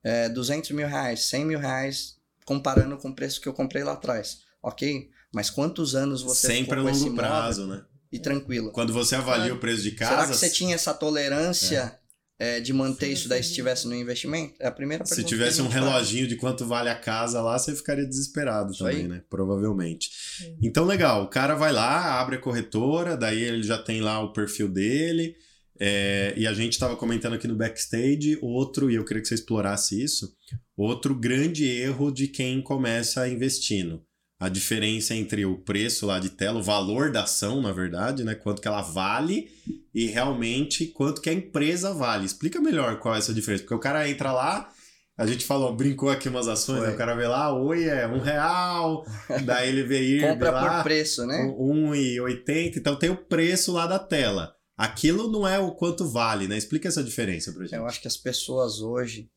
é, 0.03 0.27
200 0.27 0.71
mil 0.71 0.87
reais, 0.87 1.25
100 1.25 1.45
mil 1.45 1.59
reais, 1.59 2.14
comparando 2.45 2.95
com 2.97 3.09
o 3.09 3.15
preço 3.15 3.41
que 3.41 3.47
eu 3.49 3.53
comprei 3.53 3.83
lá 3.83 3.93
atrás. 3.93 4.39
Ok? 4.63 5.09
Mas 5.33 5.49
quantos 5.49 5.95
anos 5.95 6.21
você 6.21 6.47
Sempre 6.47 6.75
a 6.75 6.77
ficou 6.77 6.83
com 6.83 6.89
esse 6.89 7.03
longo 7.05 7.15
prazo, 7.15 7.67
né? 7.67 7.83
e 8.11 8.19
tranquilo? 8.19 8.71
Quando 8.71 8.93
você 8.93 9.15
avalia 9.15 9.41
Claro. 9.45 9.55
o 9.55 9.59
preço 9.59 9.83
de 9.83 9.91
Será 9.97 10.09
casa. 10.11 10.31
que 10.31 10.37
você 10.37 10.49
tinha 10.49 10.73
essa 10.75 10.93
tolerância 10.93 11.99
é, 12.39 12.59
de 12.59 12.71
manter 12.73 13.07
Sim, 13.07 13.11
isso 13.13 13.27
daí 13.29 13.41
sim. 13.43 13.49
se 13.49 13.55
tivesse 13.55 13.87
no 13.87 13.95
investimento? 13.95 14.55
É 14.59 14.67
a 14.67 14.71
primeira 14.71 15.05
Se 15.05 15.15
pergunta. 15.15 15.29
tivesse 15.35 15.55
que 15.57 15.61
a 15.61 15.63
um 15.65 15.71
faz. 15.71 15.83
reloginho 15.83 16.27
de 16.27 16.35
quanto 16.35 16.65
vale 16.65 16.89
a 16.89 16.95
casa 16.95 17.41
lá, 17.41 17.57
você 17.57 17.75
ficaria 17.75 18.05
desesperado 18.05 18.71
Isso 18.71 18.79
também, 18.83 18.97
aí. 19.03 19.07
né? 19.07 19.21
Provavelmente. 19.29 20.09
Sim. 20.37 20.57
Então, 20.61 20.85
legal. 20.85 21.23
O 21.23 21.29
cara 21.29 21.55
vai 21.55 21.71
lá, 21.71 22.19
abre 22.19 22.35
a 22.37 22.39
corretora, 22.41 23.15
daí 23.17 23.41
ele 23.41 23.63
já 23.63 23.77
tem 23.77 24.01
lá 24.01 24.19
o 24.21 24.33
perfil 24.33 24.67
dele. 24.69 25.35
É, 25.79 26.33
e 26.37 26.47
a 26.47 26.53
gente 26.53 26.73
estava 26.73 26.95
comentando 26.95 27.33
aqui 27.33 27.47
no 27.47 27.55
backstage 27.55 28.37
outro, 28.41 28.89
e 28.89 28.95
eu 28.95 29.03
queria 29.03 29.21
que 29.21 29.27
você 29.27 29.35
explorasse 29.35 30.01
isso, 30.01 30.33
outro 30.77 31.13
grande 31.15 31.65
erro 31.65 32.11
de 32.11 32.27
quem 32.27 32.61
começa 32.61 33.27
investindo. 33.27 34.03
a 34.37 34.49
diferença 34.49 35.15
entre 35.15 35.45
o 35.45 35.57
preço 35.57 36.05
lá 36.05 36.19
de 36.19 36.29
tela, 36.29 36.59
o 36.59 36.63
valor 36.63 37.09
da 37.09 37.23
ação, 37.23 37.61
na 37.61 37.71
verdade, 37.71 38.23
né? 38.23 38.35
Quanto 38.35 38.61
que 38.61 38.67
ela 38.67 38.81
vale 38.81 39.49
e 39.93 40.07
realmente 40.07 40.87
quanto 40.87 41.21
que 41.21 41.29
a 41.29 41.33
empresa 41.33 41.93
vale. 41.93 42.25
Explica 42.25 42.59
melhor 42.59 42.99
qual 42.99 43.15
é 43.15 43.17
essa 43.17 43.33
diferença, 43.33 43.63
porque 43.63 43.75
o 43.75 43.79
cara 43.79 44.09
entra 44.09 44.33
lá, 44.33 44.69
a 45.17 45.25
gente 45.25 45.45
falou, 45.45 45.73
brincou 45.73 46.09
aqui 46.09 46.27
umas 46.27 46.47
ações, 46.49 46.81
né? 46.81 46.89
o 46.89 46.97
cara 46.97 47.15
vê 47.15 47.25
lá, 47.25 47.53
oi, 47.53 47.85
é 47.85 48.05
um 48.05 48.19
real, 48.19 49.05
daí 49.45 49.69
ele 49.69 49.83
vê 49.83 50.01
IRB 50.19 50.27
Compra 50.27 50.51
lá, 50.51 50.75
por 50.75 50.83
preço, 50.83 51.25
né? 51.25 51.55
1,80, 51.57 52.75
então 52.75 52.97
tem 52.97 53.09
o 53.09 53.15
preço 53.15 53.71
lá 53.71 53.87
da 53.87 53.97
tela. 53.97 54.54
Aquilo 54.77 55.31
não 55.31 55.47
é 55.47 55.57
o 55.57 55.71
quanto 55.71 56.09
vale, 56.09 56.47
né? 56.47 56.57
Explica 56.57 56.87
essa 56.87 57.03
diferença 57.03 57.51
pra 57.53 57.63
gente. 57.63 57.75
Eu 57.75 57.85
acho 57.85 58.01
que 58.01 58.07
as 58.07 58.17
pessoas 58.17 58.81
hoje 58.81 59.29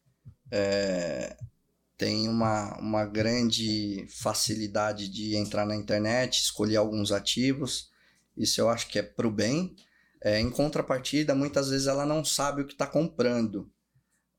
é, 0.50 1.36
têm 1.96 2.28
uma, 2.28 2.76
uma 2.78 3.04
grande 3.06 4.06
facilidade 4.08 5.08
de 5.08 5.36
entrar 5.36 5.64
na 5.64 5.76
internet, 5.76 6.40
escolher 6.40 6.76
alguns 6.76 7.12
ativos. 7.12 7.90
Isso 8.36 8.60
eu 8.60 8.68
acho 8.68 8.88
que 8.88 8.98
é 8.98 9.02
pro 9.02 9.30
bem. 9.30 9.76
É, 10.20 10.40
em 10.40 10.50
contrapartida, 10.50 11.34
muitas 11.34 11.70
vezes 11.70 11.86
ela 11.86 12.04
não 12.04 12.24
sabe 12.24 12.62
o 12.62 12.66
que 12.66 12.72
está 12.72 12.86
comprando. 12.86 13.70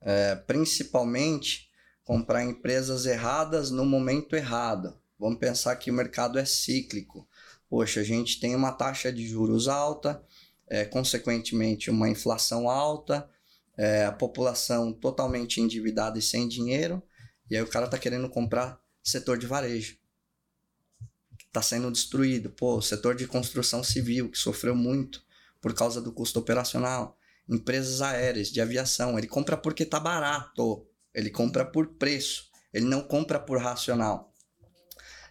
É, 0.01 0.35
principalmente 0.35 1.69
comprar 2.03 2.43
empresas 2.43 3.05
erradas 3.05 3.69
no 3.69 3.85
momento 3.85 4.35
errado. 4.35 4.99
Vamos 5.19 5.37
pensar 5.37 5.75
que 5.75 5.91
o 5.91 5.93
mercado 5.93 6.39
é 6.39 6.45
cíclico. 6.45 7.27
Poxa, 7.69 7.99
a 7.99 8.03
gente 8.03 8.39
tem 8.39 8.55
uma 8.55 8.71
taxa 8.71 9.11
de 9.11 9.27
juros 9.27 9.67
alta, 9.67 10.23
é, 10.69 10.85
consequentemente 10.85 11.89
uma 11.89 12.07
inflação 12.07 12.69
alta, 12.69 13.29
é, 13.77 14.05
a 14.05 14.11
população 14.11 14.93
totalmente 14.93 15.59
endividada 15.59 16.19
e 16.19 16.21
sem 16.21 16.47
dinheiro, 16.47 17.01
e 17.49 17.55
aí 17.57 17.63
o 17.63 17.67
cara 17.67 17.87
tá 17.87 17.97
querendo 17.97 18.29
comprar 18.29 18.79
setor 19.03 19.37
de 19.37 19.47
varejo. 19.47 19.97
Tá 21.51 21.61
sendo 21.63 21.91
destruído. 21.91 22.51
Pô, 22.51 22.79
setor 22.81 23.15
de 23.15 23.25
construção 23.25 23.83
civil, 23.83 24.29
que 24.29 24.37
sofreu 24.37 24.75
muito 24.75 25.23
por 25.59 25.73
causa 25.73 25.99
do 25.99 26.11
custo 26.11 26.39
operacional. 26.39 27.17
Empresas 27.47 28.03
aéreas, 28.03 28.49
de 28.49 28.61
aviação. 28.61 29.17
Ele 29.17 29.27
compra 29.27 29.57
porque 29.57 29.83
tá 29.83 29.99
barato. 29.99 30.85
Ele 31.11 31.31
compra 31.31 31.65
por 31.65 31.87
preço. 31.95 32.51
Ele 32.71 32.85
não 32.85 33.01
compra 33.01 33.39
por 33.39 33.59
racional. 33.59 34.31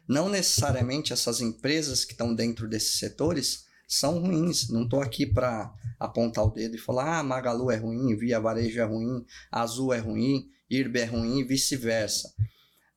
Não 0.08 0.28
necessariamente 0.28 1.12
essas 1.12 1.40
empresas 1.40 2.04
que 2.04 2.12
estão 2.12 2.34
dentro 2.34 2.66
desses 2.66 2.98
setores 2.98 3.67
são 3.88 4.20
ruins. 4.20 4.68
Não 4.68 4.84
estou 4.84 5.00
aqui 5.00 5.24
para 5.24 5.72
apontar 5.98 6.44
o 6.44 6.50
dedo 6.50 6.76
e 6.76 6.78
falar: 6.78 7.18
ah, 7.18 7.22
Magalu 7.22 7.70
é 7.70 7.76
ruim, 7.76 8.14
Via 8.14 8.38
Varejo 8.38 8.78
é 8.78 8.84
ruim, 8.84 9.24
Azul 9.50 9.94
é 9.94 9.98
ruim, 9.98 10.50
IRB 10.70 11.00
é 11.00 11.04
ruim 11.06 11.38
e 11.40 11.44
vice-versa. 11.44 12.32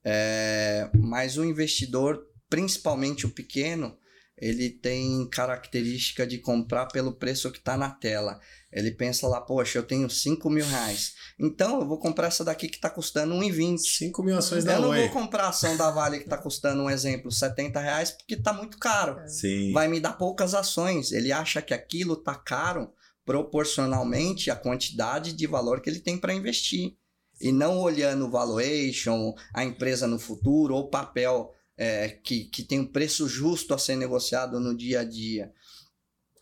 É, 0.03 0.89
mas 0.93 1.37
o 1.37 1.45
investidor, 1.45 2.27
principalmente 2.49 3.25
o 3.25 3.29
pequeno, 3.29 3.97
ele 4.41 4.71
tem 4.71 5.29
característica 5.29 6.25
de 6.25 6.39
comprar 6.39 6.87
pelo 6.87 7.13
preço 7.13 7.51
que 7.51 7.59
está 7.59 7.77
na 7.77 7.91
tela. 7.91 8.39
Ele 8.71 8.89
pensa 8.89 9.27
lá, 9.27 9.39
poxa, 9.39 9.77
eu 9.77 9.83
tenho 9.83 10.09
5 10.09 10.49
mil 10.49 10.65
reais. 10.65 11.13
Então 11.39 11.79
eu 11.79 11.87
vou 11.87 11.99
comprar 11.99 12.27
essa 12.27 12.43
daqui 12.43 12.67
que 12.67 12.77
está 12.77 12.89
custando 12.89 13.35
1,20. 13.35 13.77
5 13.77 14.23
mil 14.23 14.35
ações 14.35 14.63
da 14.63 14.73
Eu 14.73 14.81
não 14.81 14.89
Oi. 14.89 15.01
vou 15.01 15.09
comprar 15.09 15.43
a 15.43 15.49
ação 15.49 15.77
da 15.77 15.91
Vale 15.91 16.17
que 16.17 16.23
está 16.23 16.37
custando, 16.37 16.81
um 16.81 16.89
exemplo, 16.89 17.31
70 17.31 17.79
reais, 17.79 18.11
porque 18.11 18.33
está 18.33 18.51
muito 18.51 18.79
caro. 18.79 19.19
Sim. 19.27 19.71
Vai 19.73 19.87
me 19.87 19.99
dar 19.99 20.13
poucas 20.13 20.55
ações. 20.55 21.11
Ele 21.11 21.31
acha 21.31 21.61
que 21.61 21.73
aquilo 21.73 22.13
está 22.15 22.33
caro 22.33 22.91
proporcionalmente 23.23 24.49
à 24.49 24.55
quantidade 24.55 25.33
de 25.33 25.45
valor 25.45 25.81
que 25.81 25.89
ele 25.89 25.99
tem 25.99 26.17
para 26.17 26.33
investir. 26.33 26.95
E 27.39 27.51
não 27.51 27.79
olhando 27.79 28.25
o 28.25 28.31
valuation, 28.31 29.35
a 29.53 29.63
empresa 29.63 30.07
no 30.07 30.17
futuro, 30.17 30.73
ou 30.73 30.89
papel 30.89 31.53
é, 31.81 32.09
que, 32.09 32.43
que 32.43 32.61
tem 32.61 32.79
um 32.79 32.85
preço 32.85 33.27
justo 33.27 33.73
a 33.73 33.77
ser 33.79 33.95
negociado 33.95 34.59
no 34.59 34.77
dia 34.77 34.99
a 34.99 35.03
dia. 35.03 35.51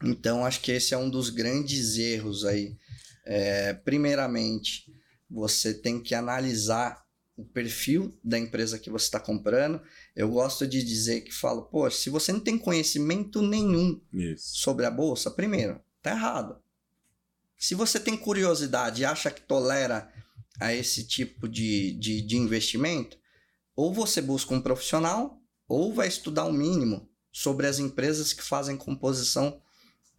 Então, 0.04 0.46
acho 0.46 0.60
que 0.60 0.70
esse 0.70 0.94
é 0.94 0.98
um 0.98 1.10
dos 1.10 1.30
grandes 1.30 1.98
erros 1.98 2.44
aí. 2.44 2.76
É, 3.26 3.74
primeiramente, 3.74 4.94
você 5.30 5.74
tem 5.74 6.04
que 6.04 6.14
analisar 6.14 7.06
o 7.38 7.46
perfil 7.46 8.20
da 8.22 8.38
empresa 8.38 8.78
que 8.78 8.90
você 8.90 9.06
está 9.06 9.18
comprando. 9.18 9.82
Eu 10.14 10.30
gosto 10.30 10.68
de 10.68 10.84
dizer 10.84 11.22
que 11.22 11.32
falo, 11.34 11.62
pô, 11.62 11.90
se 11.90 12.10
você 12.10 12.34
não 12.34 12.42
tem 12.42 12.58
conhecimento 12.58 13.42
nenhum 13.42 13.98
Isso. 14.12 14.58
sobre 14.60 14.86
a 14.86 14.92
bolsa, 14.92 15.32
primeiro, 15.32 15.80
tá 16.02 16.12
errado. 16.12 16.62
Se 17.58 17.76
você 17.76 17.98
tem 17.98 18.18
curiosidade 18.18 19.04
e 19.04 19.06
acha 19.06 19.32
que 19.32 19.42
tolera 19.42 20.12
a 20.60 20.74
esse 20.74 21.06
tipo 21.06 21.48
de, 21.48 21.94
de, 21.94 22.22
de 22.22 22.36
investimento, 22.36 23.18
ou 23.80 23.94
você 23.94 24.22
busca 24.22 24.54
um 24.54 24.60
profissional, 24.60 25.42
ou 25.66 25.94
vai 25.94 26.06
estudar 26.06 26.44
o 26.44 26.52
mínimo 26.52 27.10
sobre 27.32 27.66
as 27.66 27.80
empresas 27.80 28.34
que 28.34 28.44
fazem 28.44 28.76
composição 28.76 29.62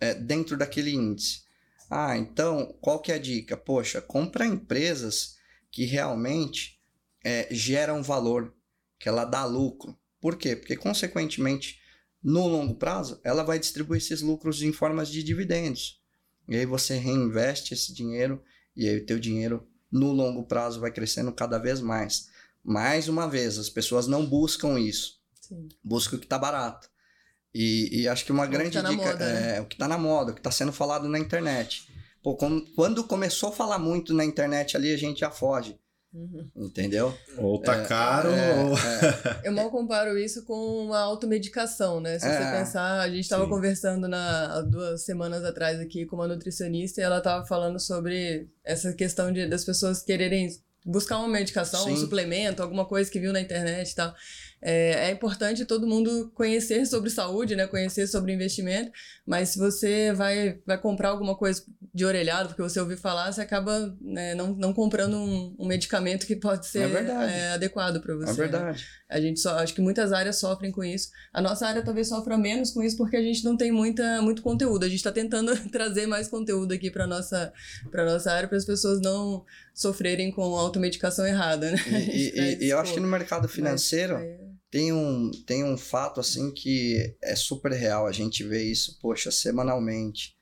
é, 0.01 0.15
dentro 0.15 0.57
daquele 0.57 0.95
índice. 0.95 1.43
Ah, 1.91 2.17
então, 2.17 2.75
qual 2.81 3.03
que 3.03 3.13
é 3.13 3.17
a 3.17 3.19
dica? 3.19 3.59
Poxa, 3.59 4.01
compra 4.01 4.47
empresas 4.47 5.37
que 5.71 5.85
realmente 5.85 6.81
é, 7.23 7.49
geram 7.51 8.03
valor, 8.03 8.55
que 8.99 9.11
ela 9.11 9.27
dá 9.27 9.45
lucro. 9.45 9.95
Por 10.23 10.39
quê? 10.39 10.57
Porque, 10.57 10.75
consequentemente, 10.75 11.83
no 12.23 12.49
longo 12.49 12.77
prazo, 12.77 13.21
ela 13.23 13.43
vai 13.43 13.59
distribuir 13.59 14.01
esses 14.01 14.23
lucros 14.23 14.63
em 14.63 14.73
formas 14.73 15.11
de 15.11 15.23
dividendos. 15.23 16.01
E 16.49 16.57
aí 16.57 16.65
você 16.65 16.97
reinveste 16.97 17.75
esse 17.75 17.93
dinheiro 17.93 18.43
e 18.75 18.89
aí 18.89 18.97
o 18.97 19.05
teu 19.05 19.19
dinheiro 19.19 19.69
no 19.93 20.13
longo 20.13 20.45
prazo 20.47 20.81
vai 20.81 20.91
crescendo 20.91 21.31
cada 21.31 21.59
vez 21.59 21.83
mais. 21.83 22.30
Mais 22.65 23.09
uma 23.09 23.29
vez, 23.29 23.59
as 23.59 23.69
pessoas 23.71 24.07
não 24.07 24.25
buscam 24.27 24.79
isso. 24.79 25.19
Sim. 25.41 25.69
Buscam 25.83 26.17
o 26.17 26.19
que 26.19 26.27
está 26.27 26.39
barato. 26.39 26.89
E, 27.55 28.03
e 28.03 28.09
acho 28.09 28.25
que 28.25 28.31
uma 28.33 28.45
O 28.45 28.47
que 28.49 28.53
grande 28.57 28.77
tá 28.77 28.83
na 28.83 28.91
dica 28.91 29.05
moda, 29.05 29.27
né? 29.33 29.57
é 29.57 29.61
o 29.61 29.67
que 29.67 29.75
está 29.75 29.89
na 29.89 29.99
moda, 29.99 30.31
o 30.31 30.35
que 30.35 30.41
está 30.41 30.51
sendo 30.53 30.73
falado 30.73 31.09
na 31.09 31.19
internet. 31.19 31.89
Pô, 32.23 32.37
com- 32.37 32.65
quando 32.77 33.03
começou 33.05 33.49
a 33.49 33.53
falar 33.53 33.79
muito 33.79 34.15
na 34.15 34.25
internet 34.25 34.77
ali, 34.77 34.93
a 34.93 34.97
gente 34.97 35.21
já 35.21 35.31
foge, 35.31 35.77
Uhum. 36.13 36.49
entendeu? 36.57 37.17
Ou 37.39 37.61
tá 37.61 37.85
caro, 37.87 38.29
É, 38.31 38.55
ou. 38.65 38.77
é. 38.77 39.41
Eu 39.49 39.53
mal 39.53 39.71
comparo 39.71 40.17
isso 40.19 40.45
com 40.45 40.55
uma 40.87 40.99
automedicação, 41.01 42.01
né? 42.01 42.19
Se 42.19 42.27
É, 42.27 42.31
você 42.33 42.59
pensar, 42.59 43.01
a 43.01 43.09
gente 43.09 43.21
estava 43.21 43.45
sim. 43.45 43.51
conversando 43.51 44.07
na, 44.07 44.59
há 44.59 44.61
duas 44.61 45.05
semanas 45.05 45.43
atrás 45.45 45.81
aqui 45.81 46.05
com 46.07 46.17
uma 46.17 46.29
nutricionista 46.29 47.01
e 47.01 47.05
ela 47.05 47.19
estava 47.19 47.45
falando 47.47 47.81
sobre 47.81 48.49
essa 48.63 48.93
questão 48.93 49.33
de, 49.33 49.49
das 49.49 49.65
pessoas 49.65 50.03
quererem 50.03 50.49
buscar 50.85 51.19
uma 51.19 51.29
medicação, 51.29 51.87
um 51.89 51.97
Sim. 51.97 52.03
suplemento, 52.03 52.63
alguma 52.63 52.85
coisa 52.85 53.11
que 53.11 53.21
viu 53.21 53.33
na 53.33 53.41
internet 53.41 53.91
e 53.91 53.95
tal. 53.95 54.15
É, 54.63 55.09
é 55.09 55.11
importante 55.11 55.65
todo 55.65 55.87
mundo 55.87 56.31
conhecer 56.35 56.85
sobre 56.87 57.09
saúde, 57.09 57.57
né? 57.57 57.67
Conhecer 57.67 58.07
sobre 58.07 58.33
investimento, 58.33 58.91
mas 59.27 59.51
se 59.51 59.59
você 59.59 60.13
vai, 60.13 60.59
vai 60.67 60.77
comprar 60.79 61.09
alguma 61.11 61.35
coisa 61.35 61.63
de 61.95 62.05
orelhado, 62.05 62.49
porque 62.51 62.63
você 62.63 62.79
ouviu 62.79 62.97
falar, 62.99 63.33
você 63.33 63.41
acaba 63.41 63.97
né, 64.01 64.35
não, 64.35 64.55
não 64.55 64.73
comprando 64.75 65.17
um, 65.17 65.57
um 65.59 65.67
medicamento 65.67 66.27
que 66.27 66.37
pode 66.37 66.67
ser 66.67 66.89
verdade. 66.89 67.33
é, 67.33 67.53
adequado 67.53 68.01
para 68.01 68.15
você. 68.15 68.25
É 68.25 68.33
né? 68.33 68.35
verdade. 68.35 68.87
A 69.09 69.21
gente 69.21 69.41
só, 69.41 69.59
acho 69.59 69.75
que 69.75 69.81
muitas 69.81 70.13
áreas 70.13 70.39
sofrem 70.39 70.71
com 70.71 70.85
isso. 70.85 71.09
A 71.33 71.41
nossa 71.41 71.67
área 71.67 71.83
talvez 71.83 72.09
sofra 72.09 72.37
menos 72.39 72.71
com 72.71 72.83
isso 72.83 72.97
porque 72.97 73.17
a 73.17 73.23
gente 73.23 73.43
não 73.45 73.57
tem 73.57 73.73
muita, 73.73 74.21
muito 74.23 74.43
conteúdo. 74.43 74.85
A 74.85 74.89
gente 74.89 74.99
está 74.99 75.11
tentando 75.11 75.57
trazer 75.71 76.07
mais 76.07 76.29
conteúdo 76.29 76.73
aqui 76.75 76.91
para 76.91 77.07
nossa 77.07 77.53
para 77.91 78.05
nossa 78.05 78.31
área 78.31 78.49
para 78.49 78.59
as 78.59 78.65
pessoas 78.65 79.01
não 79.01 79.45
sofrerem 79.75 80.31
com 80.31 80.43
automedicação 80.57 81.27
errada, 81.27 81.71
né? 81.73 81.79
E, 81.89 82.29
e- 82.39 82.41
e- 82.41 82.65
e 82.67 82.71
eu 82.71 82.79
acho 82.79 82.93
que 82.95 83.01
no 83.01 83.09
mercado 83.09 83.49
financeiro 83.49 84.15
Mas, 84.15 84.25
é, 84.25 84.50
tem 84.71 84.93
um, 84.93 85.31
tem 85.47 85.65
um 85.65 85.77
fato 85.77 86.21
assim 86.21 86.53
que 86.53 87.17
é 87.23 87.35
super 87.35 87.73
real. 87.73 88.07
A 88.07 88.13
gente 88.13 88.45
vê 88.45 88.63
isso, 88.63 88.99
poxa, 89.01 89.31
semanalmente. 89.31 90.37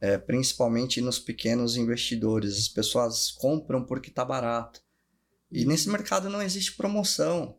É, 0.00 0.18
principalmente 0.18 1.00
nos 1.00 1.18
pequenos 1.18 1.76
investidores. 1.76 2.58
As 2.58 2.68
pessoas 2.68 3.30
compram 3.30 3.84
porque 3.84 4.10
tá 4.10 4.24
barato. 4.24 4.82
E 5.50 5.64
nesse 5.64 5.88
mercado 5.88 6.28
não 6.28 6.42
existe 6.42 6.76
promoção. 6.76 7.58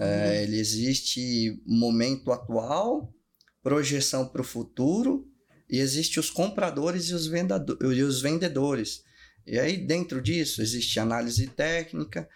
É, 0.00 0.42
ele 0.42 0.58
existe 0.58 1.62
momento 1.64 2.32
atual, 2.32 3.14
projeção 3.62 4.26
para 4.26 4.40
o 4.40 4.44
futuro, 4.44 5.30
e 5.70 5.78
existe 5.78 6.18
os 6.18 6.30
compradores 6.30 7.10
e 7.10 7.14
os, 7.14 7.26
vendado- 7.26 7.78
e 7.80 8.02
os 8.02 8.20
vendedores. 8.20 9.04
E 9.46 9.58
aí, 9.58 9.76
dentro 9.76 10.20
disso, 10.20 10.60
existe 10.60 10.98
análise 10.98 11.46
técnica, 11.46 12.28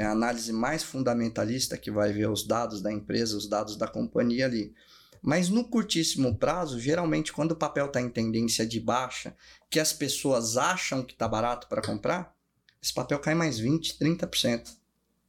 é 0.00 0.04
a 0.04 0.12
análise 0.12 0.50
mais 0.50 0.82
fundamentalista 0.82 1.76
que 1.76 1.90
vai 1.90 2.10
ver 2.10 2.30
os 2.30 2.42
dados 2.42 2.80
da 2.80 2.90
empresa, 2.90 3.36
os 3.36 3.46
dados 3.46 3.76
da 3.76 3.86
companhia 3.86 4.46
ali. 4.46 4.72
Mas 5.20 5.50
no 5.50 5.62
curtíssimo 5.62 6.38
prazo, 6.38 6.80
geralmente, 6.80 7.34
quando 7.34 7.52
o 7.52 7.56
papel 7.56 7.84
está 7.84 8.00
em 8.00 8.08
tendência 8.08 8.66
de 8.66 8.80
baixa, 8.80 9.36
que 9.68 9.78
as 9.78 9.92
pessoas 9.92 10.56
acham 10.56 11.02
que 11.04 11.12
está 11.12 11.28
barato 11.28 11.68
para 11.68 11.82
comprar, 11.82 12.34
esse 12.82 12.94
papel 12.94 13.18
cai 13.18 13.34
mais 13.34 13.60
20%, 13.60 13.98
30%. 13.98 14.70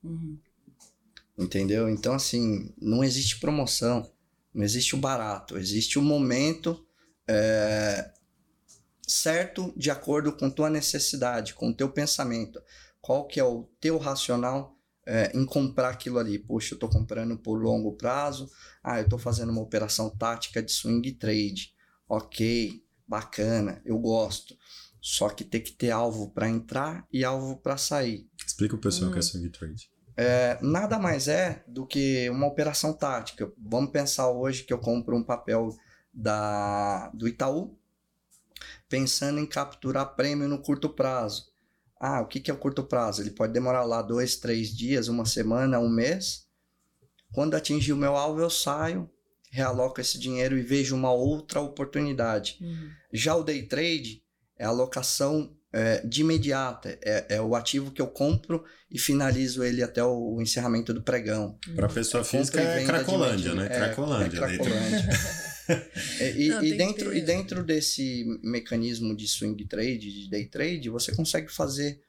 uhum. 0.01 0.37
Entendeu? 1.37 1.89
Então, 1.89 2.13
assim, 2.13 2.73
não 2.81 3.03
existe 3.03 3.41
promoção, 3.41 4.09
não 4.53 4.63
existe 4.63 4.95
o 4.95 4.97
barato, 4.97 5.57
existe 5.57 5.99
o 5.99 6.01
momento 6.01 6.81
é, 7.27 8.09
certo 9.05 9.73
de 9.75 9.91
acordo 9.91 10.31
com 10.31 10.49
tua 10.49 10.69
necessidade, 10.69 11.55
com 11.55 11.71
o 11.71 11.73
teu 11.73 11.89
pensamento. 11.89 12.61
Qual 13.01 13.25
que 13.25 13.39
é 13.39 13.43
o 13.43 13.63
teu 13.79 13.97
racional 13.97 14.77
é, 15.05 15.31
em 15.35 15.45
comprar 15.45 15.89
aquilo 15.89 16.19
ali. 16.19 16.39
Poxa, 16.39 16.73
eu 16.73 16.75
estou 16.75 16.89
comprando 16.89 17.37
por 17.37 17.61
longo 17.61 17.93
prazo. 17.93 18.49
Ah, 18.83 18.99
eu 18.99 19.03
estou 19.03 19.19
fazendo 19.19 19.51
uma 19.51 19.61
operação 19.61 20.09
tática 20.09 20.61
de 20.61 20.71
swing 20.71 21.11
trade. 21.13 21.73
Ok, 22.07 22.83
bacana, 23.07 23.81
eu 23.85 23.97
gosto. 23.97 24.55
Só 25.01 25.29
que 25.29 25.43
tem 25.43 25.61
que 25.61 25.71
ter 25.71 25.91
alvo 25.91 26.29
para 26.29 26.47
entrar 26.47 27.07
e 27.11 27.23
alvo 27.23 27.57
para 27.57 27.77
sair. 27.77 28.27
Explica 28.45 28.75
o 28.75 28.79
pessoal 28.79 29.09
o 29.09 29.13
que 29.13 29.19
é 29.19 29.21
swing 29.21 29.49
trade. 29.49 29.89
É, 30.15 30.59
nada 30.61 30.99
mais 30.99 31.27
é 31.27 31.63
do 31.67 31.85
que 31.85 32.29
uma 32.29 32.45
operação 32.45 32.93
tática. 32.93 33.51
Vamos 33.57 33.91
pensar 33.91 34.29
hoje 34.29 34.63
que 34.63 34.73
eu 34.73 34.77
compro 34.77 35.15
um 35.15 35.23
papel 35.23 35.75
da, 36.13 37.09
do 37.09 37.27
Itaú, 37.27 37.75
pensando 38.87 39.39
em 39.39 39.45
capturar 39.45 40.15
prêmio 40.15 40.47
no 40.47 40.61
curto 40.61 40.89
prazo. 40.89 41.50
Ah, 42.03 42.19
o 42.19 42.25
que, 42.25 42.39
que 42.39 42.49
é 42.49 42.53
o 42.53 42.57
curto 42.57 42.83
prazo? 42.83 43.21
Ele 43.21 43.29
pode 43.29 43.53
demorar 43.53 43.85
lá 43.85 44.01
dois, 44.01 44.35
três 44.35 44.75
dias, 44.75 45.07
uma 45.07 45.23
semana, 45.23 45.79
um 45.79 45.87
mês. 45.87 46.47
Quando 47.31 47.53
atingir 47.53 47.93
o 47.93 47.97
meu 47.97 48.15
alvo, 48.15 48.41
eu 48.41 48.49
saio, 48.49 49.07
realoco 49.51 50.01
esse 50.01 50.17
dinheiro 50.17 50.57
e 50.57 50.63
vejo 50.63 50.95
uma 50.95 51.11
outra 51.11 51.61
oportunidade. 51.61 52.57
Uhum. 52.59 52.89
Já 53.13 53.35
o 53.35 53.43
day 53.43 53.61
trade 53.61 54.23
é 54.57 54.65
alocação 54.65 55.55
é, 55.71 56.01
de 56.03 56.21
imediata, 56.21 56.97
é, 57.03 57.35
é, 57.35 57.41
o 57.41 57.55
ativo 57.55 57.91
que 57.91 58.01
eu 58.01 58.07
compro 58.07 58.63
e 58.89 58.97
finalizo 58.97 59.63
ele 59.63 59.83
até 59.83 60.03
o, 60.03 60.37
o 60.37 60.41
encerramento 60.41 60.95
do 60.95 61.03
pregão. 61.03 61.55
Para 61.75 61.87
pessoa 61.87 62.21
é 62.21 62.23
física 62.23 62.59
é 62.59 62.83
Cracolândia, 62.83 63.53
né? 63.53 63.69
Cracolândia. 63.69 64.37
É, 64.37 64.39
Cracolândia. 64.57 65.50
É, 66.19 66.31
e, 66.37 66.49
Não, 66.49 66.63
e, 66.63 66.73
dentro, 66.77 67.15
e 67.15 67.21
dentro 67.21 67.63
desse 67.63 68.25
mecanismo 68.43 69.15
de 69.15 69.27
swing 69.27 69.65
trade, 69.65 70.11
de 70.11 70.29
day 70.29 70.45
trade, 70.45 70.89
você 70.89 71.15
consegue 71.15 71.51
fazer 71.51 72.01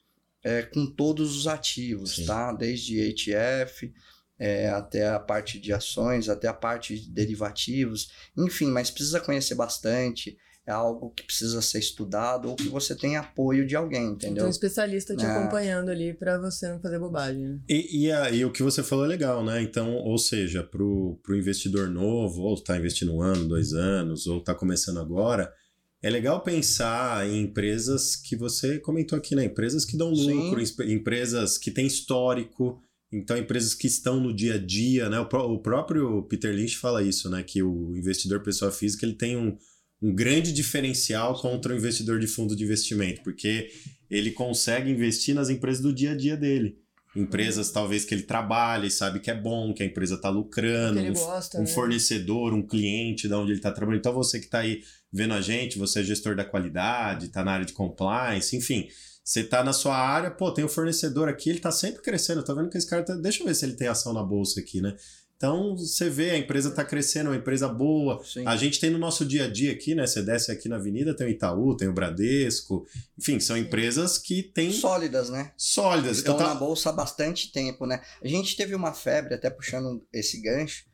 é, 0.44 0.62
com 0.62 0.86
todos 0.86 1.36
os 1.36 1.46
ativos, 1.46 2.16
Sim. 2.16 2.26
tá? 2.26 2.52
Desde 2.52 2.98
ETF 2.98 3.92
é, 4.38 4.68
até 4.68 5.08
a 5.08 5.20
parte 5.20 5.60
de 5.60 5.72
ações, 5.72 6.28
até 6.28 6.48
a 6.48 6.54
parte 6.54 6.98
de 6.98 7.10
derivativos, 7.10 8.10
enfim, 8.36 8.66
mas 8.66 8.90
precisa 8.90 9.20
conhecer 9.20 9.54
bastante 9.54 10.36
é 10.66 10.70
algo 10.70 11.10
que 11.10 11.24
precisa 11.24 11.60
ser 11.60 11.80
estudado 11.80 12.48
ou 12.48 12.56
que 12.56 12.68
você 12.68 12.94
tem 12.94 13.16
apoio 13.16 13.66
de 13.66 13.74
alguém, 13.74 14.10
entendeu? 14.10 14.32
Então, 14.32 14.46
um 14.46 14.50
especialista 14.50 15.16
te 15.16 15.24
é. 15.24 15.28
acompanhando 15.28 15.90
ali 15.90 16.14
para 16.14 16.38
você 16.38 16.68
não 16.68 16.80
fazer 16.80 17.00
bobagem. 17.00 17.42
Né? 17.42 17.60
E, 17.68 18.04
e, 18.04 18.12
a, 18.12 18.30
e, 18.30 18.44
o 18.44 18.52
que 18.52 18.62
você 18.62 18.82
falou 18.82 19.04
é 19.04 19.08
legal, 19.08 19.44
né? 19.44 19.60
Então, 19.60 19.94
ou 19.94 20.16
seja, 20.18 20.62
para 20.62 20.82
o 20.82 21.18
investidor 21.30 21.88
novo, 21.88 22.42
ou 22.42 22.54
está 22.54 22.76
investindo 22.76 23.12
um 23.12 23.20
ano, 23.20 23.48
dois 23.48 23.72
anos, 23.72 24.26
ou 24.28 24.38
está 24.38 24.54
começando 24.54 25.00
agora, 25.00 25.52
é 26.00 26.08
legal 26.08 26.42
pensar 26.42 27.28
em 27.28 27.42
empresas 27.42 28.14
que 28.14 28.36
você 28.36 28.78
comentou 28.78 29.18
aqui, 29.18 29.34
né? 29.34 29.44
Empresas 29.44 29.84
que 29.84 29.96
dão 29.96 30.10
lucro, 30.10 30.64
Sim. 30.64 30.92
empresas 30.92 31.58
que 31.58 31.72
têm 31.72 31.86
histórico, 31.86 32.80
então, 33.12 33.36
empresas 33.36 33.74
que 33.74 33.86
estão 33.86 34.18
no 34.18 34.32
dia 34.34 34.54
a 34.54 34.58
dia, 34.58 35.10
né? 35.10 35.20
O, 35.20 35.36
o 35.36 35.58
próprio 35.58 36.22
Peter 36.22 36.54
Lynch 36.54 36.78
fala 36.78 37.02
isso, 37.02 37.28
né? 37.28 37.42
Que 37.42 37.62
o 37.62 37.94
investidor 37.94 38.42
pessoa 38.42 38.72
física 38.72 39.04
ele 39.04 39.14
tem 39.14 39.36
um, 39.36 39.56
um 40.02 40.12
grande 40.12 40.52
diferencial 40.52 41.40
contra 41.40 41.72
o 41.72 41.76
investidor 41.76 42.18
de 42.18 42.26
fundo 42.26 42.56
de 42.56 42.64
investimento, 42.64 43.22
porque 43.22 43.70
ele 44.10 44.32
consegue 44.32 44.90
investir 44.90 45.34
nas 45.34 45.48
empresas 45.48 45.80
do 45.80 45.94
dia 45.94 46.12
a 46.12 46.16
dia 46.16 46.36
dele. 46.36 46.76
Empresas 47.14 47.70
talvez 47.70 48.04
que 48.04 48.14
ele 48.14 48.22
trabalha 48.22 48.86
e 48.86 48.90
sabe 48.90 49.20
que 49.20 49.30
é 49.30 49.34
bom, 49.34 49.72
que 49.74 49.82
a 49.82 49.86
empresa 49.86 50.14
está 50.14 50.30
lucrando, 50.30 50.98
um, 50.98 51.12
gosta, 51.12 51.58
um 51.58 51.62
né? 51.62 51.66
fornecedor, 51.66 52.54
um 52.54 52.66
cliente 52.66 53.28
de 53.28 53.34
onde 53.34 53.52
ele 53.52 53.58
está 53.58 53.70
trabalhando. 53.70 54.00
Então 54.00 54.14
você 54.14 54.38
que 54.38 54.46
está 54.46 54.60
aí 54.60 54.82
vendo 55.12 55.34
a 55.34 55.40
gente, 55.40 55.78
você 55.78 56.00
é 56.00 56.02
gestor 56.02 56.34
da 56.34 56.44
qualidade, 56.44 57.26
está 57.26 57.44
na 57.44 57.52
área 57.52 57.66
de 57.66 57.74
compliance, 57.74 58.56
enfim, 58.56 58.88
você 59.22 59.40
está 59.40 59.62
na 59.62 59.72
sua 59.72 59.96
área, 59.96 60.30
pô, 60.30 60.50
tem 60.50 60.64
um 60.64 60.68
fornecedor 60.68 61.28
aqui, 61.28 61.50
ele 61.50 61.58
está 61.58 61.70
sempre 61.70 62.02
crescendo. 62.02 62.40
Eu 62.40 62.44
tô 62.44 62.54
vendo 62.54 62.68
que 62.70 62.76
esse 62.76 62.88
cara 62.88 63.04
tá. 63.04 63.14
Deixa 63.14 63.42
eu 63.42 63.46
ver 63.46 63.54
se 63.54 63.64
ele 63.64 63.74
tem 63.74 63.86
ação 63.86 64.12
na 64.12 64.22
bolsa 64.22 64.58
aqui, 64.58 64.80
né? 64.80 64.96
Então 65.42 65.76
você 65.76 66.08
vê, 66.08 66.30
a 66.30 66.38
empresa 66.38 66.68
está 66.68 66.84
crescendo, 66.84 67.26
é 67.26 67.30
uma 67.30 67.36
empresa 67.36 67.68
boa. 67.68 68.22
Sim. 68.22 68.46
A 68.46 68.56
gente 68.56 68.78
tem 68.78 68.90
no 68.90 68.98
nosso 68.98 69.26
dia 69.26 69.46
a 69.46 69.48
dia 69.48 69.72
aqui, 69.72 69.92
né? 69.92 70.06
Você 70.06 70.22
desce 70.22 70.52
aqui 70.52 70.68
na 70.68 70.76
avenida, 70.76 71.16
tem 71.16 71.26
o 71.26 71.30
Itaú, 71.30 71.76
tem 71.76 71.88
o 71.88 71.92
Bradesco. 71.92 72.86
Enfim, 73.18 73.40
são 73.40 73.58
empresas 73.58 74.18
que 74.18 74.40
têm. 74.40 74.70
Sólidas, 74.70 75.30
né? 75.30 75.50
Sólidas. 75.56 76.18
Estão 76.18 76.36
tá... 76.36 76.46
na 76.46 76.54
bolsa 76.54 76.90
há 76.90 76.92
bastante 76.92 77.50
tempo, 77.50 77.86
né? 77.86 78.00
A 78.22 78.28
gente 78.28 78.56
teve 78.56 78.72
uma 78.72 78.94
febre, 78.94 79.34
até 79.34 79.50
puxando 79.50 80.06
esse 80.12 80.40
gancho, 80.40 80.84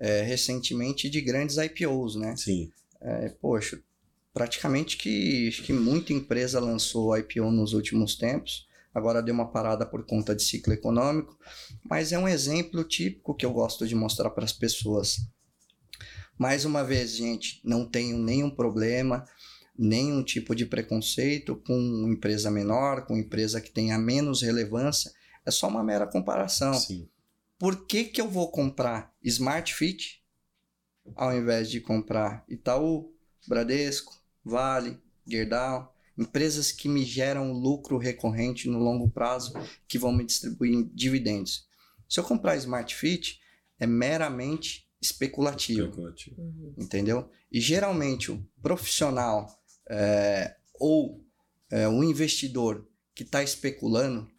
é, 0.00 0.22
recentemente, 0.22 1.08
de 1.08 1.20
grandes 1.20 1.56
IPOs, 1.56 2.16
né? 2.16 2.34
Sim. 2.36 2.72
É, 3.00 3.28
poxa, 3.40 3.80
praticamente 4.34 4.96
que, 4.96 5.52
que 5.62 5.72
muita 5.72 6.12
empresa 6.12 6.58
lançou 6.58 7.16
IPO 7.16 7.52
nos 7.52 7.72
últimos 7.72 8.16
tempos 8.16 8.66
agora 8.94 9.22
deu 9.22 9.34
uma 9.34 9.50
parada 9.50 9.86
por 9.86 10.04
conta 10.04 10.34
de 10.34 10.42
ciclo 10.42 10.72
econômico, 10.72 11.38
mas 11.88 12.12
é 12.12 12.18
um 12.18 12.28
exemplo 12.28 12.84
típico 12.84 13.34
que 13.34 13.46
eu 13.46 13.52
gosto 13.52 13.86
de 13.86 13.94
mostrar 13.94 14.30
para 14.30 14.44
as 14.44 14.52
pessoas. 14.52 15.18
Mais 16.38 16.64
uma 16.64 16.82
vez, 16.82 17.12
gente, 17.12 17.60
não 17.64 17.86
tenho 17.88 18.18
nenhum 18.18 18.50
problema, 18.50 19.24
nenhum 19.78 20.22
tipo 20.22 20.54
de 20.54 20.66
preconceito 20.66 21.56
com 21.56 22.08
empresa 22.08 22.50
menor, 22.50 23.06
com 23.06 23.16
empresa 23.16 23.60
que 23.60 23.70
tenha 23.70 23.98
menos 23.98 24.42
relevância, 24.42 25.12
é 25.44 25.50
só 25.50 25.68
uma 25.68 25.82
mera 25.82 26.06
comparação. 26.06 26.74
Sim. 26.74 27.08
Por 27.58 27.86
que, 27.86 28.04
que 28.04 28.20
eu 28.20 28.28
vou 28.28 28.50
comprar 28.50 29.14
Smart 29.22 29.72
Fit 29.72 30.22
ao 31.16 31.36
invés 31.36 31.70
de 31.70 31.80
comprar 31.80 32.44
Itaú, 32.48 33.12
Bradesco, 33.46 34.12
Vale, 34.44 35.00
Gerdau? 35.26 35.91
Empresas 36.22 36.72
que 36.72 36.88
me 36.88 37.04
geram 37.04 37.52
lucro 37.52 37.98
recorrente 37.98 38.68
no 38.68 38.78
longo 38.78 39.10
prazo, 39.10 39.52
que 39.86 39.98
vão 39.98 40.12
me 40.12 40.24
distribuir 40.24 40.88
dividendos. 40.94 41.66
Se 42.08 42.20
eu 42.20 42.24
comprar 42.24 42.56
Smart 42.56 42.94
Fit, 42.94 43.40
é 43.78 43.86
meramente 43.86 44.88
especulativo. 45.00 45.82
especulativo. 45.82 46.40
Uhum. 46.40 46.74
Entendeu? 46.78 47.28
E 47.50 47.60
geralmente 47.60 48.30
o 48.30 48.46
profissional 48.62 49.46
é, 49.90 50.56
ou 50.74 51.24
é, 51.70 51.88
o 51.88 52.04
investidor 52.04 52.86
que 53.14 53.24
está 53.24 53.42
especulando, 53.42 54.30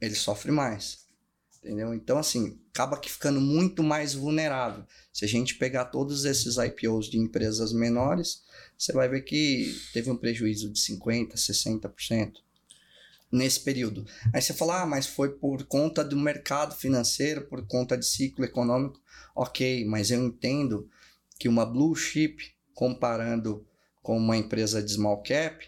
ele 0.00 0.14
sofre 0.14 0.52
mais. 0.52 1.06
Entendeu? 1.58 1.94
Então, 1.94 2.18
assim, 2.18 2.60
acaba 2.72 2.98
que 2.98 3.10
ficando 3.10 3.40
muito 3.40 3.82
mais 3.82 4.14
vulnerável. 4.14 4.84
Se 5.12 5.24
a 5.24 5.28
gente 5.28 5.56
pegar 5.56 5.86
todos 5.86 6.24
esses 6.24 6.56
IPOs 6.56 7.10
de 7.10 7.18
empresas 7.18 7.72
menores, 7.72 8.42
você 8.78 8.92
vai 8.92 9.08
ver 9.08 9.22
que 9.22 9.78
teve 9.92 10.10
um 10.10 10.16
prejuízo 10.16 10.72
de 10.72 10.80
50%, 10.80 11.34
60% 11.34 12.32
nesse 13.30 13.60
período. 13.60 14.06
Aí 14.32 14.40
você 14.40 14.52
fala, 14.52 14.82
ah, 14.82 14.86
mas 14.86 15.06
foi 15.06 15.30
por 15.30 15.64
conta 15.64 16.02
do 16.04 16.16
mercado 16.16 16.74
financeiro, 16.74 17.46
por 17.46 17.66
conta 17.66 17.96
de 17.96 18.06
ciclo 18.06 18.44
econômico. 18.44 19.00
Ok, 19.34 19.84
mas 19.86 20.10
eu 20.10 20.22
entendo 20.22 20.88
que 21.38 21.48
uma 21.48 21.64
blue 21.64 21.94
chip, 21.94 22.54
comparando 22.74 23.66
com 24.02 24.16
uma 24.16 24.36
empresa 24.36 24.82
de 24.82 24.92
small 24.92 25.22
cap, 25.22 25.66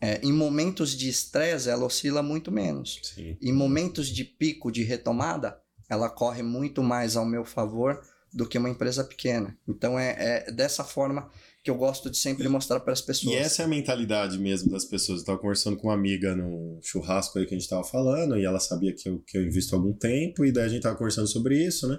é, 0.00 0.20
em 0.22 0.32
momentos 0.32 0.96
de 0.96 1.08
estresse 1.08 1.68
ela 1.68 1.86
oscila 1.86 2.22
muito 2.22 2.52
menos. 2.52 3.00
Sim. 3.02 3.36
Em 3.40 3.52
momentos 3.52 4.08
de 4.08 4.24
pico 4.24 4.70
de 4.70 4.82
retomada, 4.82 5.60
ela 5.88 6.08
corre 6.08 6.42
muito 6.42 6.82
mais 6.82 7.16
ao 7.16 7.24
meu 7.24 7.44
favor 7.44 8.00
do 8.32 8.46
que 8.46 8.58
uma 8.58 8.68
empresa 8.68 9.02
pequena. 9.02 9.56
Então 9.66 9.98
é, 9.98 10.46
é 10.46 10.52
dessa 10.52 10.84
forma 10.84 11.30
que 11.62 11.70
eu 11.70 11.74
gosto 11.74 12.08
de 12.08 12.16
sempre 12.16 12.48
mostrar 12.48 12.78
para 12.78 12.92
as 12.92 13.00
pessoas. 13.00 13.34
E 13.34 13.38
essa 13.38 13.62
é 13.62 13.64
a 13.64 13.68
mentalidade 13.68 14.38
mesmo 14.38 14.70
das 14.70 14.84
pessoas. 14.84 15.18
Eu 15.18 15.22
estava 15.22 15.38
conversando 15.38 15.76
com 15.76 15.88
uma 15.88 15.94
amiga 15.94 16.36
no 16.36 16.78
churrasco 16.82 17.38
aí 17.38 17.44
que 17.44 17.54
a 17.54 17.56
gente 17.56 17.64
estava 17.64 17.82
falando, 17.82 18.38
e 18.38 18.44
ela 18.44 18.60
sabia 18.60 18.94
que 18.94 19.08
eu, 19.08 19.20
que 19.26 19.36
eu 19.36 19.44
invisto 19.44 19.74
há 19.74 19.78
algum 19.78 19.92
tempo, 19.92 20.44
e 20.44 20.52
daí 20.52 20.64
a 20.64 20.68
gente 20.68 20.78
estava 20.78 20.96
conversando 20.96 21.26
sobre 21.26 21.56
isso, 21.66 21.88
né? 21.88 21.98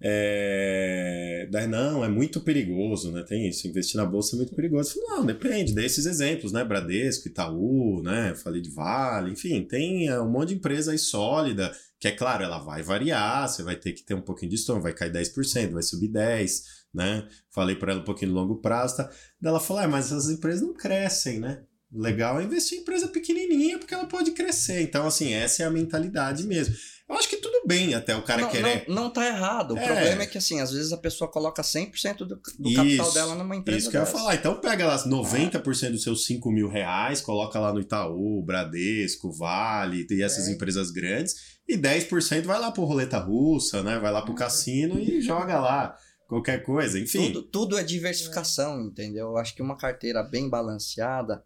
É... 0.00 1.48
Daí, 1.50 1.66
não, 1.66 2.04
é 2.04 2.08
muito 2.08 2.40
perigoso, 2.40 3.10
né? 3.12 3.22
Tem 3.22 3.48
isso, 3.48 3.66
investir 3.66 3.96
na 3.96 4.04
bolsa 4.04 4.36
é 4.36 4.38
muito 4.38 4.54
perigoso. 4.54 4.94
Falei, 4.94 5.08
não, 5.08 5.26
depende, 5.26 5.74
dei 5.74 5.86
esses 5.86 6.06
exemplos, 6.06 6.52
né? 6.52 6.64
Bradesco, 6.64 7.28
Itaú, 7.28 8.02
né? 8.02 8.34
Falei 8.34 8.60
de 8.60 8.70
Vale, 8.70 9.32
enfim, 9.32 9.64
tem 9.64 10.08
é, 10.08 10.20
um 10.20 10.30
monte 10.30 10.50
de 10.50 10.54
empresa 10.56 10.92
aí 10.92 10.98
sólida, 10.98 11.72
que 11.98 12.08
é 12.08 12.12
claro, 12.12 12.44
ela 12.44 12.58
vai 12.58 12.82
variar, 12.82 13.48
você 13.48 13.62
vai 13.62 13.76
ter 13.76 13.92
que 13.92 14.04
ter 14.04 14.14
um 14.14 14.20
pouquinho 14.20 14.50
de 14.50 14.56
estômago, 14.56 14.84
vai 14.84 14.92
cair 14.94 15.12
10%, 15.12 15.72
vai 15.72 15.82
subir 15.82 16.08
10%, 16.08 16.62
né? 16.92 17.26
Falei 17.50 17.76
para 17.76 17.92
ela 17.92 18.02
um 18.02 18.04
pouquinho 18.04 18.30
de 18.30 18.34
longo 18.34 18.56
prazo, 18.56 18.98
tá? 18.98 19.04
Daí 19.40 19.50
ela 19.50 19.60
falou, 19.60 19.82
ah, 19.82 19.88
mas 19.88 20.12
as 20.12 20.28
empresas 20.28 20.62
não 20.62 20.74
crescem, 20.74 21.40
né? 21.40 21.62
Legal 21.96 22.40
é 22.40 22.44
investir 22.44 22.78
em 22.78 22.82
empresa 22.82 23.08
pequenininha 23.08 23.78
porque 23.78 23.94
ela 23.94 24.06
pode 24.06 24.32
crescer. 24.32 24.82
Então, 24.82 25.06
assim, 25.06 25.32
essa 25.32 25.62
é 25.62 25.66
a 25.66 25.70
mentalidade 25.70 26.44
mesmo. 26.44 26.74
Eu 27.08 27.14
acho 27.14 27.28
que 27.28 27.36
tudo 27.36 27.66
bem 27.66 27.94
até 27.94 28.16
o 28.16 28.22
cara 28.22 28.42
não, 28.42 28.50
querer. 28.50 28.84
Não, 28.88 28.94
não 28.94 29.10
tá 29.10 29.24
errado. 29.24 29.74
O 29.74 29.78
é. 29.78 29.86
problema 29.86 30.22
é 30.24 30.26
que, 30.26 30.36
assim, 30.36 30.60
às 30.60 30.72
vezes 30.72 30.92
a 30.92 30.96
pessoa 30.96 31.30
coloca 31.30 31.62
100% 31.62 32.18
do, 32.18 32.26
do 32.26 32.68
isso, 32.68 32.74
capital 32.74 33.12
dela 33.12 33.34
numa 33.36 33.54
empresa. 33.54 33.78
Isso 33.78 33.90
que 33.90 33.96
dessa. 33.96 34.10
eu 34.10 34.16
ia 34.16 34.20
falar. 34.20 34.34
Então, 34.34 34.60
pega 34.60 34.86
lá 34.86 34.98
90% 34.98 35.90
dos 35.92 36.02
seus 36.02 36.26
5 36.26 36.50
mil 36.50 36.68
reais, 36.68 37.20
coloca 37.20 37.60
lá 37.60 37.72
no 37.72 37.80
Itaú, 37.80 38.42
Bradesco, 38.42 39.32
Vale 39.32 40.04
e 40.10 40.22
essas 40.22 40.48
é. 40.48 40.52
empresas 40.52 40.90
grandes, 40.90 41.36
e 41.68 41.78
10% 41.78 42.42
vai 42.42 42.58
lá 42.58 42.72
pro 42.72 42.82
roleta 42.82 43.18
russa, 43.18 43.84
né? 43.84 44.00
Vai 44.00 44.10
lá 44.10 44.22
pro 44.22 44.34
cassino 44.34 44.98
e 44.98 45.20
joga 45.20 45.60
lá 45.60 45.96
qualquer 46.26 46.64
coisa, 46.64 46.98
enfim. 46.98 47.32
Tudo, 47.32 47.42
tudo 47.42 47.78
é 47.78 47.84
diversificação, 47.84 48.80
entendeu? 48.80 49.28
Eu 49.28 49.36
acho 49.36 49.54
que 49.54 49.62
uma 49.62 49.76
carteira 49.76 50.24
bem 50.24 50.48
balanceada 50.48 51.42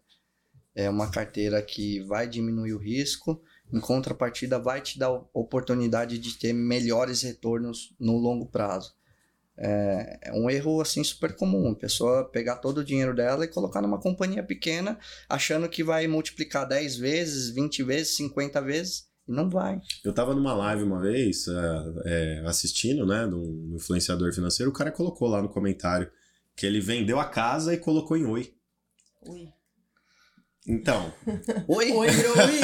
é 0.75 0.89
uma 0.89 1.09
carteira 1.09 1.61
que 1.61 1.99
vai 2.01 2.27
diminuir 2.27 2.73
o 2.73 2.77
risco 2.77 3.41
em 3.71 3.79
contrapartida, 3.79 4.59
vai 4.59 4.81
te 4.81 4.99
dar 4.99 5.11
oportunidade 5.33 6.17
de 6.17 6.37
ter 6.37 6.53
melhores 6.53 7.21
retornos 7.21 7.93
no 7.99 8.17
longo 8.17 8.45
prazo. 8.45 8.93
É, 9.57 10.19
é 10.23 10.33
um 10.33 10.49
erro 10.49 10.81
assim 10.81 11.03
super 11.03 11.35
comum, 11.35 11.71
a 11.71 11.75
pessoa 11.75 12.25
pegar 12.25 12.57
todo 12.57 12.79
o 12.79 12.83
dinheiro 12.83 13.15
dela 13.15 13.45
e 13.45 13.49
colocar 13.49 13.81
numa 13.81 13.99
companhia 13.99 14.43
pequena, 14.43 14.97
achando 15.29 15.69
que 15.69 15.83
vai 15.83 16.07
multiplicar 16.07 16.67
10 16.67 16.97
vezes, 16.97 17.49
20 17.49 17.83
vezes, 17.83 18.15
50 18.17 18.61
vezes, 18.61 19.07
e 19.27 19.31
não 19.31 19.49
vai. 19.49 19.79
Eu 20.03 20.13
tava 20.13 20.33
numa 20.33 20.53
live 20.53 20.83
uma 20.83 20.99
vez, 20.99 21.47
é, 21.47 21.53
é, 22.05 22.43
assistindo, 22.45 23.05
né, 23.05 23.27
de 23.27 23.35
um 23.35 23.75
influenciador 23.75 24.33
financeiro, 24.33 24.71
o 24.71 24.73
cara 24.73 24.91
colocou 24.91 25.27
lá 25.27 25.41
no 25.41 25.49
comentário 25.49 26.09
que 26.55 26.65
ele 26.65 26.81
vendeu 26.81 27.19
a 27.19 27.25
casa 27.25 27.73
e 27.73 27.77
colocou 27.77 28.17
em 28.17 28.25
Oi. 28.25 28.53
Oi. 29.27 29.53
Então. 30.67 31.11
Oi? 31.67 31.91
Oi, 31.91 32.07
oi. 32.07 32.59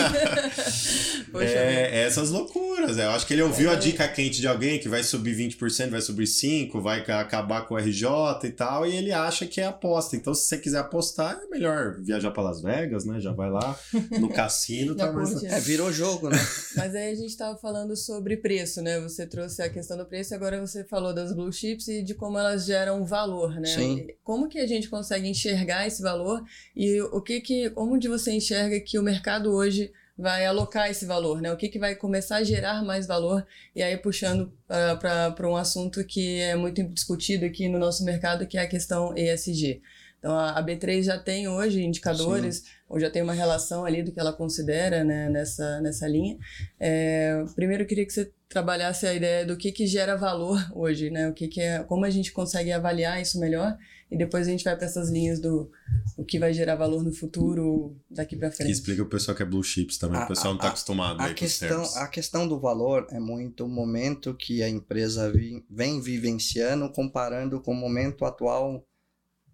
é, 1.43 2.04
essas 2.04 2.30
loucuras. 2.30 2.66
Eu 2.78 3.11
acho 3.11 3.25
que 3.25 3.34
ele 3.34 3.41
ouviu 3.41 3.71
é. 3.71 3.73
a 3.73 3.75
dica 3.75 4.07
quente 4.07 4.39
de 4.39 4.47
alguém 4.47 4.80
que 4.80 4.88
vai 4.88 5.03
subir 5.03 5.36
20%, 5.36 5.89
vai 5.89 6.01
subir 6.01 6.25
5%, 6.25 6.80
vai 6.82 6.99
acabar 6.99 7.67
com 7.67 7.75
o 7.75 7.78
RJ 7.78 8.07
e 8.43 8.51
tal, 8.51 8.86
e 8.86 8.95
ele 8.95 9.11
acha 9.11 9.45
que 9.45 9.59
é 9.59 9.65
aposta. 9.65 10.15
Então, 10.15 10.34
se 10.34 10.47
você 10.47 10.57
quiser 10.57 10.80
apostar, 10.80 11.39
é 11.43 11.47
melhor 11.47 11.99
viajar 11.99 12.32
para 12.32 12.43
Las 12.43 12.61
Vegas, 12.61 13.05
né? 13.05 13.19
Já 13.19 13.32
vai 13.32 13.49
lá 13.49 13.78
no 14.19 14.30
cassino. 14.30 14.95
tá 14.95 15.11
mais... 15.11 15.43
É, 15.43 15.59
virou 15.59 15.91
jogo, 15.91 16.30
né? 16.30 16.38
Mas 16.75 16.93
aí 16.95 17.11
a 17.11 17.15
gente 17.15 17.30
estava 17.30 17.57
falando 17.57 17.95
sobre 17.95 18.38
preço, 18.38 18.82
né? 18.82 18.99
Você 18.99 19.25
trouxe 19.25 19.61
a 19.61 19.69
questão 19.69 19.97
do 19.97 20.05
preço 20.05 20.34
e 20.34 20.36
agora 20.36 20.59
você 20.59 20.84
falou 20.84 21.13
das 21.13 21.34
blue 21.34 21.51
chips 21.51 21.88
e 21.88 22.03
de 22.03 22.13
como 22.13 22.38
elas 22.38 22.65
geram 22.65 23.03
valor, 23.05 23.59
né? 23.59 23.67
Sim. 23.67 24.07
Como 24.23 24.47
que 24.47 24.59
a 24.59 24.67
gente 24.67 24.89
consegue 24.89 25.28
enxergar 25.28 25.88
esse 25.88 26.01
valor 26.01 26.43
e 26.75 27.01
o 27.01 27.21
que 27.21 27.41
que 27.41 27.71
onde 27.75 28.07
você 28.07 28.32
enxerga 28.32 28.80
que 28.80 28.99
o 28.99 29.03
mercado 29.03 29.51
hoje 29.51 29.91
vai 30.18 30.45
alocar 30.45 30.89
esse 30.89 31.05
valor, 31.05 31.41
né? 31.41 31.51
O 31.51 31.57
que, 31.57 31.70
que 31.70 31.78
vai 31.78 31.95
começar 31.95 32.38
a 32.38 32.43
gerar 32.43 32.84
mais 32.84 33.05
valor 33.05 33.45
e 33.76 33.84
aí 33.84 33.95
puxando 33.97 34.51
uh, 34.70 34.97
para 34.97 35.49
um 35.49 35.55
assunto 35.55 36.03
que 36.03 36.39
é 36.39 36.55
muito 36.55 36.84
discutido 36.84 37.45
aqui 37.45 37.70
no 37.70 37.78
nosso 37.78 38.03
mercado, 38.03 38.47
que 38.47 38.57
é 38.57 38.61
a 38.61 38.68
questão 38.68 39.13
ESG. 39.15 39.82
Então 40.18 40.36
a, 40.36 40.57
a 40.57 40.63
B3 40.63 41.03
já 41.03 41.20
tem 41.20 41.47
hoje 41.47 41.84
indicadores, 41.84 42.57
Sim. 42.57 42.63
ou 42.89 42.99
já 42.99 43.09
tem 43.09 43.22
uma 43.22 43.34
relação 43.34 43.86
ali 43.86 44.01
do 44.01 44.11
que 44.11 44.20
ela 44.20 44.34
considera 44.34 45.03
né, 45.03 45.30
nessa, 45.30 45.80
nessa 45.82 46.07
linha. 46.07 46.38
É, 46.80 47.43
primeiro 47.55 47.84
eu 47.84 47.88
queria 47.88 48.05
que 48.05 48.11
você 48.11 48.32
trabalhasse 48.49 49.05
a 49.05 49.13
ideia 49.13 49.45
do 49.45 49.55
que, 49.55 49.72
que 49.72 49.86
gera 49.86 50.15
valor 50.15 50.59
hoje, 50.74 51.09
né? 51.11 51.30
O 51.30 51.34
que, 51.34 51.47
que 51.47 51.61
é, 51.61 51.84
como 51.84 52.05
a 52.05 52.09
gente 52.09 52.32
consegue 52.32 52.72
avaliar 52.72 53.22
isso 53.22 53.39
melhor 53.39 53.78
e 54.10 54.18
depois 54.18 54.47
a 54.47 54.51
gente 54.51 54.64
vai 54.64 54.76
para 54.76 54.86
essas 54.86 55.10
linhas 55.10 55.39
do 55.39 55.70
o 56.16 56.24
que 56.24 56.39
vai 56.39 56.53
gerar 56.53 56.76
valor 56.76 57.03
no 57.03 57.14
futuro 57.14 57.95
daqui 58.10 58.36
para 58.36 58.51
frente. 58.51 58.70
E 58.70 58.72
explica 58.72 59.03
o 59.03 59.05
pessoal 59.05 59.36
que 59.36 59.43
é 59.43 59.45
blue 59.45 59.64
chips 59.64 59.97
também, 59.97 60.20
a, 60.20 60.24
o 60.24 60.28
pessoal 60.28 60.53
não 60.53 60.55
está 60.55 60.70
acostumado 60.70 61.22
a, 61.22 61.26
aí 61.26 61.34
questão, 61.34 61.84
A 61.97 62.08
questão 62.08 62.47
do 62.47 62.60
valor 62.60 63.05
é 63.12 63.20
muito 63.20 63.66
o 63.66 63.70
momento 63.70 64.34
que 64.34 64.64
a 64.64 64.70
empresa 64.70 65.32
vi, 65.32 65.64
vem 65.70 66.01
vivenciando 66.01 66.89
comparando 66.91 67.60
com 67.60 67.72
o 67.72 67.76
momento 67.76 68.26
atual 68.26 68.86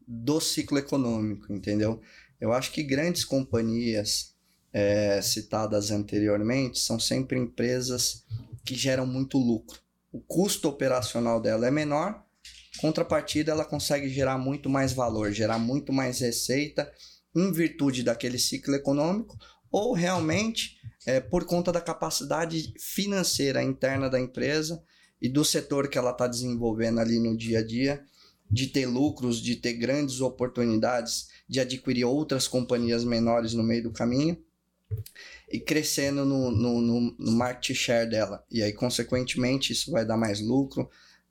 do 0.08 0.40
ciclo 0.40 0.78
econômico, 0.78 1.52
entendeu? 1.52 2.00
Eu 2.40 2.54
acho 2.54 2.72
que 2.72 2.84
grandes 2.84 3.26
companhias 3.26 4.36
é, 4.72 5.22
citadas 5.22 5.92
anteriormente 5.92 6.80
são 6.80 7.00
sempre 7.00 7.40
empresas 7.40 8.26
que 8.66 8.76
geram 8.76 9.06
muito 9.06 9.38
lucro. 9.38 9.80
O 10.12 10.20
custo 10.20 10.68
operacional 10.68 11.42
dela 11.42 11.68
é 11.68 11.72
menor, 11.72 12.24
Contrapartida, 12.84 13.54
ela 13.54 13.64
consegue 13.64 14.10
gerar 14.10 14.38
muito 14.38 14.70
mais 14.70 14.92
valor, 14.92 15.32
gerar 15.32 15.58
muito 15.58 15.94
mais 15.94 16.20
receita 16.20 16.92
em 17.34 17.50
virtude 17.50 18.04
daquele 18.04 18.38
ciclo 18.38 18.76
econômico 18.76 19.38
ou 19.72 19.94
realmente 19.94 20.78
é, 21.06 21.22
por 21.22 21.46
conta 21.46 21.72
da 21.72 21.80
capacidade 21.80 22.74
financeira 22.78 23.64
interna 23.64 24.10
da 24.10 24.20
empresa 24.20 24.84
e 25.22 25.30
do 25.30 25.46
setor 25.46 25.88
que 25.88 25.98
ela 25.98 26.12
está 26.12 26.28
desenvolvendo 26.28 27.00
ali 27.00 27.20
no 27.20 27.38
dia 27.38 27.60
a 27.60 27.66
dia, 27.66 28.04
de 28.52 28.68
ter 28.68 28.86
lucros, 28.86 29.40
de 29.40 29.56
ter 29.56 29.76
grandes 29.76 30.20
oportunidades, 30.20 31.30
de 31.48 31.62
adquirir 31.62 32.04
outras 32.04 32.50
companhias 32.50 33.06
menores 33.06 33.54
no 33.54 33.64
meio 33.64 33.84
do 33.84 33.92
caminho 33.92 34.38
e 35.50 35.58
crescendo 35.58 36.26
no, 36.26 36.52
no, 36.52 36.82
no, 36.82 37.16
no 37.18 37.32
market 37.32 37.74
share 37.74 38.10
dela. 38.10 38.44
E 38.52 38.62
aí, 38.62 38.74
consequentemente, 38.74 39.72
isso 39.72 39.90
vai 39.90 40.06
dar 40.06 40.18
mais 40.18 40.42
lucro, 40.42 40.90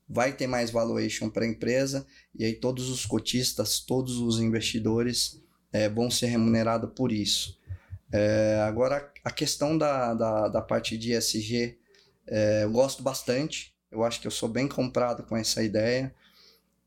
vai 0.08 0.32
ter 0.32 0.46
mais 0.46 0.70
valuation 0.70 1.30
para 1.30 1.44
a 1.44 1.48
empresa 1.48 2.06
e 2.34 2.44
aí 2.44 2.54
todos 2.54 2.90
os 2.90 3.06
cotistas, 3.06 3.80
todos 3.80 4.18
os 4.18 4.40
investidores 4.40 5.40
é, 5.72 5.88
vão 5.88 6.10
ser 6.10 6.26
remunerados 6.26 6.90
por 6.94 7.10
isso. 7.10 7.58
É, 8.12 8.62
agora, 8.66 9.10
a 9.24 9.30
questão 9.30 9.76
da, 9.76 10.12
da, 10.12 10.48
da 10.48 10.60
parte 10.60 10.98
de 10.98 11.12
ESG, 11.12 11.78
é, 12.26 12.64
eu 12.64 12.70
gosto 12.70 13.02
bastante, 13.02 13.74
eu 13.90 14.04
acho 14.04 14.20
que 14.20 14.26
eu 14.26 14.30
sou 14.30 14.48
bem 14.48 14.68
comprado 14.68 15.22
com 15.22 15.36
essa 15.36 15.62
ideia. 15.62 16.14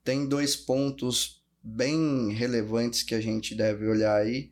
Tem 0.03 0.28
dois 0.28 0.55
pontos 0.55 1.43
bem 1.63 2.32
relevantes 2.32 3.01
que 3.01 3.16
a 3.16 3.22
gente 3.22 3.55
deve 3.55 3.88
olhar 3.88 4.16
aí, 4.16 4.51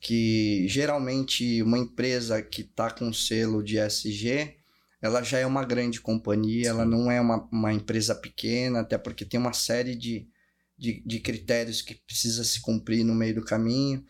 que 0.00 0.66
geralmente 0.68 1.60
uma 1.62 1.78
empresa 1.78 2.40
que 2.40 2.62
está 2.62 2.88
com 2.88 3.12
selo 3.12 3.62
de 3.62 3.78
ESG, 3.78 4.56
ela 5.02 5.20
já 5.22 5.38
é 5.38 5.44
uma 5.44 5.64
grande 5.64 6.00
companhia, 6.00 6.62
Sim. 6.62 6.70
ela 6.70 6.84
não 6.84 7.10
é 7.10 7.20
uma, 7.20 7.48
uma 7.50 7.72
empresa 7.74 8.14
pequena, 8.14 8.80
até 8.80 8.96
porque 8.96 9.24
tem 9.24 9.38
uma 9.38 9.52
série 9.52 9.96
de, 9.96 10.28
de, 10.78 11.02
de 11.04 11.18
critérios 11.18 11.82
que 11.82 11.96
precisa 11.96 12.44
se 12.44 12.60
cumprir 12.60 13.02
no 13.02 13.12
meio 13.12 13.34
do 13.34 13.44
caminho. 13.44 14.06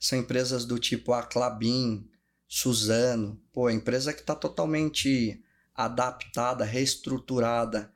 São 0.00 0.18
empresas 0.18 0.64
do 0.64 0.78
tipo 0.78 1.12
a 1.12 1.22
Clabin, 1.22 2.08
Suzano, 2.48 3.38
pô, 3.52 3.68
empresa 3.68 4.14
que 4.14 4.20
está 4.20 4.34
totalmente 4.34 5.42
adaptada, 5.74 6.64
reestruturada 6.64 7.92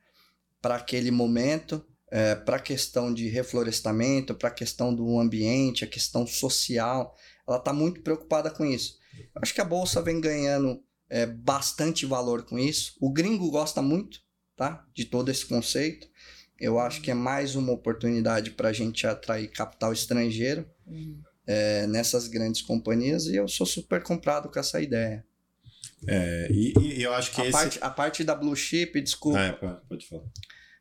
para 0.60 0.74
aquele 0.74 1.10
momento, 1.10 1.82
é, 2.10 2.34
para 2.34 2.56
a 2.56 2.60
questão 2.60 3.14
de 3.14 3.28
reflorestamento, 3.28 4.34
para 4.34 4.48
a 4.48 4.54
questão 4.54 4.94
do 4.94 5.18
ambiente, 5.18 5.84
a 5.84 5.88
questão 5.88 6.26
social. 6.26 7.16
Ela 7.46 7.58
está 7.58 7.72
muito 7.72 8.02
preocupada 8.02 8.50
com 8.50 8.64
isso. 8.64 8.98
Acho 9.34 9.54
que 9.54 9.60
a 9.60 9.64
bolsa 9.64 10.02
vem 10.02 10.20
ganhando 10.20 10.82
é, 11.10 11.26
bastante 11.26 12.04
valor 12.06 12.42
com 12.44 12.58
isso. 12.58 12.94
O 13.00 13.10
gringo 13.10 13.50
gosta 13.50 13.80
muito, 13.80 14.20
tá? 14.56 14.84
De 14.94 15.04
todo 15.04 15.30
esse 15.30 15.46
conceito. 15.46 16.08
Eu 16.58 16.78
acho 16.78 17.00
que 17.00 17.10
é 17.10 17.14
mais 17.14 17.54
uma 17.54 17.72
oportunidade 17.72 18.50
para 18.50 18.70
a 18.70 18.72
gente 18.72 19.06
atrair 19.06 19.48
capital 19.48 19.92
estrangeiro 19.92 20.68
uhum. 20.86 21.20
é, 21.46 21.86
nessas 21.86 22.26
grandes 22.26 22.62
companhias 22.62 23.26
e 23.26 23.36
eu 23.36 23.46
sou 23.46 23.66
super 23.66 24.02
comprado 24.02 24.48
com 24.48 24.58
essa 24.58 24.80
ideia. 24.80 25.24
É, 26.06 26.48
e, 26.50 26.74
e 26.78 27.02
eu 27.02 27.12
acho 27.12 27.32
que 27.32 27.40
a, 27.40 27.44
esse... 27.44 27.52
parte, 27.52 27.78
a 27.80 27.90
parte 27.90 28.24
da 28.24 28.34
Blue 28.34 28.56
Chip, 28.56 29.00
desculpa. 29.00 29.38
Ah, 29.38 29.46
é, 29.46 29.52
pode 29.88 30.06
falar. 30.06 30.24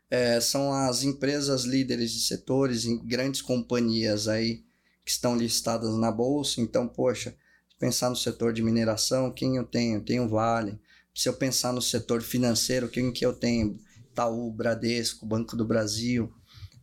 É, 0.10 0.40
são 0.40 0.72
as 0.72 1.04
empresas 1.04 1.64
líderes 1.64 2.12
de 2.12 2.22
setores 2.22 2.86
em 2.86 2.98
grandes 3.06 3.42
companhias 3.42 4.28
aí 4.28 4.64
que 5.04 5.12
estão 5.12 5.36
listadas 5.36 5.96
na 5.98 6.12
bolsa. 6.12 6.62
Então, 6.62 6.88
poxa, 6.88 7.36
pensar 7.80 8.10
no 8.10 8.16
setor 8.16 8.54
de 8.54 8.62
mineração, 8.62 9.32
quem 9.32 9.58
eu 9.58 9.64
tenho? 9.64 9.98
Eu 9.98 10.04
tenho 10.04 10.28
Vale. 10.28 10.80
Se 11.14 11.28
eu 11.28 11.34
pensar 11.34 11.74
no 11.74 11.82
setor 11.82 12.22
financeiro, 12.22 12.90
quem 12.90 13.12
que 13.12 13.26
eu 13.26 13.34
tenho? 13.34 13.80
Itaú, 14.12 14.52
Bradesco, 14.52 15.26
Banco 15.26 15.56
do 15.56 15.66
Brasil. 15.66 16.32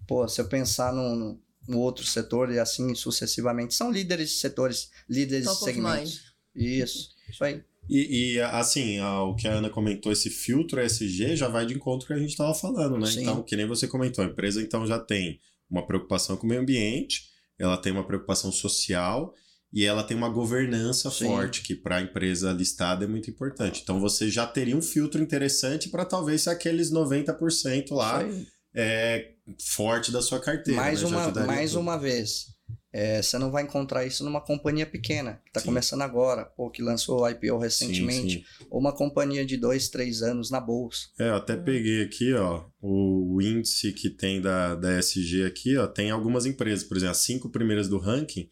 Pô, 0.07 0.27
se 0.29 0.41
eu 0.41 0.47
pensar 0.47 0.93
no, 0.93 1.39
no 1.69 1.79
outro 1.79 2.05
setor 2.05 2.51
e 2.51 2.59
assim 2.59 2.95
sucessivamente, 2.95 3.75
são 3.75 3.91
líderes 3.91 4.31
de 4.31 4.37
setores, 4.37 4.91
líderes 5.09 5.47
Top 5.47 5.59
de 5.59 5.65
segmentos. 5.65 6.35
Isso, 6.55 7.11
isso 7.29 7.45
aí. 7.45 7.63
E, 7.89 8.37
e, 8.37 8.41
assim, 8.41 8.99
o 9.01 9.35
que 9.35 9.47
a 9.47 9.53
Ana 9.53 9.69
comentou, 9.69 10.11
esse 10.11 10.31
filtro 10.31 10.81
SG 10.81 11.37
já 11.37 11.49
vai 11.49 11.67
de 11.67 11.75
encontro 11.75 12.07
que 12.07 12.15
a 12.15 12.19
gente 12.19 12.31
estava 12.31 12.55
falando, 12.55 12.99
né? 12.99 13.07
Sim. 13.07 13.23
Então, 13.23 13.43
que 13.43 13.57
nem 13.57 13.67
você 13.67 13.87
comentou, 13.87 14.25
a 14.25 14.29
empresa 14.29 14.63
então 14.63 14.87
já 14.87 14.99
tem 14.99 15.39
uma 15.69 15.87
preocupação 15.87 16.37
com 16.37 16.47
o 16.47 16.49
meio 16.49 16.63
ambiente, 16.63 17.25
ela 17.59 17.77
tem 17.77 17.93
uma 17.93 18.07
preocupação 18.07 18.51
social 18.51 19.35
e 19.75 19.85
ela 19.85 20.05
tem 20.05 20.17
uma 20.17 20.29
governança 20.29 21.11
Sim. 21.11 21.27
forte, 21.27 21.63
que 21.63 21.75
para 21.75 21.97
a 21.97 22.01
empresa 22.01 22.53
listada 22.53 23.05
é 23.05 23.09
muito 23.09 23.29
importante. 23.29 23.81
Então 23.83 23.99
você 23.99 24.31
já 24.31 24.47
teria 24.47 24.77
um 24.77 24.81
filtro 24.81 25.21
interessante 25.21 25.89
para 25.89 26.05
talvez 26.05 26.43
ser 26.43 26.51
aqueles 26.51 26.93
90% 26.93 27.91
lá 27.91 28.25
é, 28.73 29.33
forte 29.61 30.13
da 30.13 30.23
sua 30.23 30.39
carteira. 30.39 30.81
Mais, 30.81 31.03
né? 31.03 31.09
uma, 31.09 31.29
mais 31.45 31.73
tudo. 31.73 31.81
uma 31.81 31.99
vez. 31.99 32.55
É, 32.93 33.21
você 33.21 33.37
não 33.37 33.51
vai 33.51 33.65
encontrar 33.65 34.07
isso 34.07 34.23
numa 34.23 34.41
companhia 34.41 34.87
pequena, 34.87 35.41
que 35.45 35.51
está 35.51 35.61
começando 35.61 36.03
agora, 36.03 36.49
ou 36.57 36.71
que 36.71 36.81
lançou 36.81 37.23
o 37.23 37.29
IPO 37.29 37.59
recentemente, 37.59 38.35
sim, 38.35 38.45
sim. 38.59 38.67
ou 38.71 38.79
uma 38.79 38.95
companhia 38.95 39.45
de 39.45 39.57
dois, 39.57 39.89
três 39.89 40.23
anos 40.23 40.49
na 40.49 40.61
bolsa. 40.61 41.09
É, 41.19 41.31
eu 41.31 41.35
até 41.35 41.57
peguei 41.57 42.05
aqui, 42.05 42.33
ó, 42.35 42.65
o, 42.81 43.35
o 43.35 43.43
índice 43.43 43.93
que 43.93 44.09
tem 44.09 44.41
da, 44.41 44.77
da 44.77 44.97
SG 45.01 45.45
aqui, 45.45 45.77
ó, 45.77 45.89
tem 45.89 46.13
algumas 46.13 46.47
empresas, 46.47 46.85
por 46.85 46.97
exemplo, 46.97 47.11
as 47.11 47.19
cinco 47.19 47.51
primeiras 47.51 47.89
do 47.89 47.99
ranking, 47.99 48.49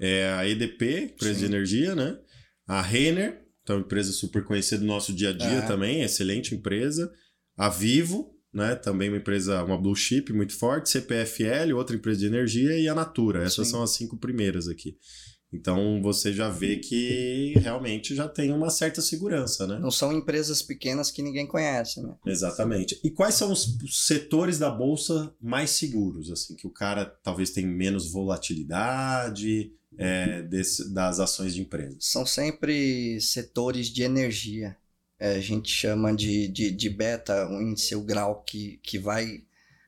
é 0.00 0.32
a 0.32 0.48
EDP, 0.48 1.12
empresa 1.12 1.34
Sim. 1.34 1.40
de 1.40 1.44
energia, 1.44 1.94
né? 1.94 2.18
A 2.66 2.80
Renner, 2.80 3.44
então 3.62 3.78
empresa 3.78 4.12
super 4.12 4.42
conhecida 4.42 4.80
do 4.80 4.86
nosso 4.86 5.12
dia 5.12 5.30
a 5.30 5.32
dia 5.32 5.58
é. 5.58 5.66
também, 5.66 6.02
excelente 6.02 6.54
empresa. 6.54 7.12
A 7.56 7.68
Vivo, 7.68 8.34
né? 8.52 8.74
Também 8.74 9.08
uma 9.08 9.18
empresa, 9.18 9.62
uma 9.62 9.76
blue 9.76 9.94
chip 9.94 10.32
muito 10.32 10.56
forte. 10.56 10.88
CPFL, 10.88 11.74
outra 11.74 11.94
empresa 11.94 12.20
de 12.20 12.26
energia. 12.26 12.78
E 12.78 12.88
a 12.88 12.94
Natura. 12.94 13.42
Essas 13.42 13.66
Sim. 13.66 13.72
são 13.72 13.82
as 13.82 13.90
cinco 13.94 14.16
primeiras 14.16 14.66
aqui. 14.66 14.96
Então 15.52 16.00
você 16.00 16.32
já 16.32 16.48
vê 16.48 16.76
que 16.76 17.54
realmente 17.58 18.14
já 18.14 18.28
tem 18.28 18.52
uma 18.52 18.70
certa 18.70 19.02
segurança, 19.02 19.66
né? 19.66 19.80
Não 19.80 19.90
são 19.90 20.12
empresas 20.12 20.62
pequenas 20.62 21.10
que 21.10 21.22
ninguém 21.22 21.46
conhece, 21.46 22.00
né? 22.00 22.14
Exatamente. 22.24 23.00
E 23.02 23.10
quais 23.10 23.34
são 23.34 23.50
os 23.50 23.76
setores 24.06 24.60
da 24.60 24.70
bolsa 24.70 25.34
mais 25.40 25.70
seguros, 25.70 26.30
assim, 26.30 26.54
que 26.54 26.68
o 26.68 26.72
cara 26.72 27.04
talvez 27.04 27.50
tem 27.50 27.66
menos 27.66 28.12
volatilidade 28.12 29.72
é, 30.00 30.42
desse, 30.42 30.92
das 30.92 31.20
ações 31.20 31.54
de 31.54 31.60
empresas? 31.60 31.96
São 32.00 32.24
sempre 32.24 33.20
setores 33.20 33.88
de 33.88 34.02
energia. 34.02 34.76
É, 35.18 35.34
a 35.34 35.40
gente 35.40 35.70
chama 35.70 36.14
de, 36.14 36.48
de, 36.48 36.70
de 36.70 36.88
beta, 36.88 37.46
o 37.48 37.60
índice, 37.60 37.94
o 37.94 38.02
grau 38.02 38.42
que, 38.42 38.80
que 38.82 38.98
vai 38.98 39.42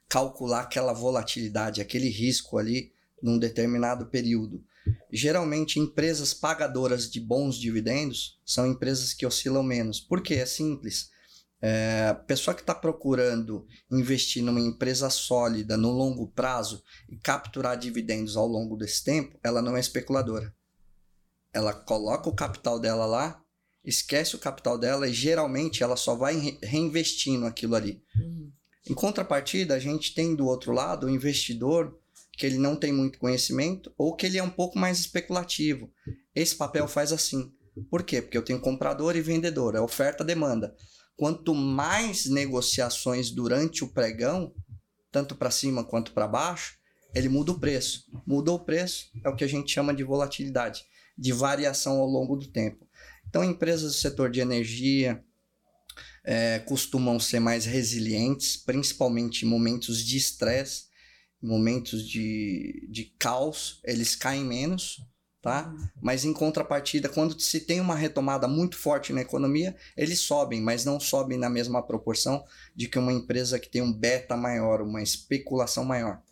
calcular 0.09 0.61
aquela 0.61 0.93
volatilidade, 0.93 1.81
aquele 1.81 2.11
risco 2.11 2.59
ali 2.59 2.93
num 3.23 3.39
determinado 3.39 4.07
período. 4.07 4.63
Geralmente, 5.11 5.81
empresas 5.81 6.35
pagadoras 6.35 7.11
de 7.11 7.19
bons 7.19 7.57
dividendos 7.57 8.39
são 8.45 8.67
empresas 8.67 9.15
que 9.15 9.25
oscilam 9.25 9.63
menos. 9.63 10.01
Por 10.01 10.23
quê? 10.23 10.35
É 10.35 10.47
simples. 10.47 11.11
É, 11.65 12.13
pessoa 12.27 12.57
que 12.57 12.61
está 12.61 12.75
procurando 12.75 13.65
investir 13.89 14.43
numa 14.43 14.61
empresa 14.61 15.09
sólida 15.09 15.77
no 15.77 15.93
longo 15.93 16.27
prazo 16.27 16.83
e 17.09 17.17
capturar 17.17 17.79
dividendos 17.79 18.37
ao 18.37 18.49
longo 18.49 18.77
desse 18.77 19.05
tempo, 19.05 19.39
ela 19.45 19.63
não 19.63 19.77
é 19.77 19.81
especuladora. 19.81 20.53
Ela 21.53 21.73
coloca 21.73 22.29
o 22.29 22.35
capital 22.35 22.81
dela 22.81 23.07
lá, 23.07 23.41
esquece 23.85 24.35
o 24.35 24.41
capital 24.41 24.77
dela 24.77 25.07
e 25.09 25.13
geralmente 25.13 25.85
ela 25.85 25.97
só 25.97 26.17
vai 26.17 26.59
reinvestindo 26.61 27.47
aquilo 27.47 27.77
ali. 27.77 28.03
Uhum. 28.17 28.51
Em 28.91 28.95
contrapartida, 28.95 29.75
a 29.75 29.79
gente 29.79 30.15
tem 30.15 30.35
do 30.35 30.47
outro 30.47 30.73
lado 30.73 31.07
o 31.07 31.11
investidor 31.11 31.97
que 32.33 32.45
ele 32.45 32.59
não 32.59 32.75
tem 32.75 32.93
muito 32.93 33.19
conhecimento 33.19 33.93
ou 33.97 34.17
que 34.17 34.27
ele 34.27 34.39
é 34.39 34.43
um 34.43 34.51
pouco 34.51 34.79
mais 34.79 34.99
especulativo. 34.99 35.93
Esse 36.35 36.57
papel 36.57 36.89
faz 36.89 37.13
assim. 37.13 37.53
Por 37.89 38.03
quê? 38.03 38.21
Porque 38.21 38.37
eu 38.37 38.45
tenho 38.45 38.61
comprador 38.61 39.17
e 39.17 39.23
vendedor, 39.23 39.77
é 39.77 39.81
oferta-demanda. 39.81 40.75
Quanto 41.23 41.55
mais 41.55 42.27
negociações 42.27 43.31
durante 43.31 43.85
o 43.85 43.89
pregão, 43.89 44.53
tanto 45.09 45.37
para 45.37 45.53
cima 45.53 45.85
quanto 45.85 46.11
para 46.11 46.27
baixo, 46.27 46.77
ele 47.15 47.29
muda 47.29 47.53
o 47.53 47.61
preço. 47.61 48.11
Mudou 48.27 48.57
o 48.57 48.65
preço, 48.65 49.09
é 49.25 49.29
o 49.29 49.37
que 49.37 49.45
a 49.45 49.47
gente 49.47 49.71
chama 49.71 49.95
de 49.95 50.03
volatilidade, 50.03 50.85
de 51.17 51.33
variação 51.33 52.01
ao 52.01 52.09
longo 52.09 52.35
do 52.35 52.49
tempo. 52.49 52.89
Então, 53.29 53.45
empresas 53.45 53.93
do 53.93 53.99
setor 54.01 54.33
de 54.33 54.41
energia 54.41 55.25
é, 56.25 56.59
costumam 56.59 57.21
ser 57.21 57.39
mais 57.39 57.67
resilientes, 57.67 58.57
principalmente 58.57 59.47
em 59.47 59.49
momentos 59.49 60.05
de 60.05 60.17
estresse 60.17 60.91
momentos 61.43 62.09
de, 62.09 62.87
de 62.89 63.05
caos, 63.19 63.81
eles 63.85 64.15
caem 64.15 64.45
menos, 64.45 65.01
tá? 65.43 65.67
Uhum. 65.67 65.89
Mas 66.01 66.25
em 66.25 66.33
contrapartida, 66.33 67.09
quando 67.09 67.39
se 67.41 67.61
tem 67.61 67.81
uma 67.81 67.97
retomada 67.97 68.47
muito 68.47 68.77
forte 68.77 69.13
na 69.13 69.21
economia, 69.21 69.75
eles 69.97 70.21
sobem, 70.21 70.61
mas 70.61 70.85
não 70.85 71.01
sobem 71.01 71.37
na 71.37 71.51
mesma 71.51 71.83
proporção 71.83 72.45
de 72.75 72.87
que 72.87 72.99
uma 72.99 73.13
empresa 73.13 73.59
que 73.59 73.69
tem 73.69 73.83
um 73.83 73.93
beta 73.93 74.37
maior, 74.37 74.81
uma 74.81 75.03
especulação 75.03 75.85
maior. 75.85 76.23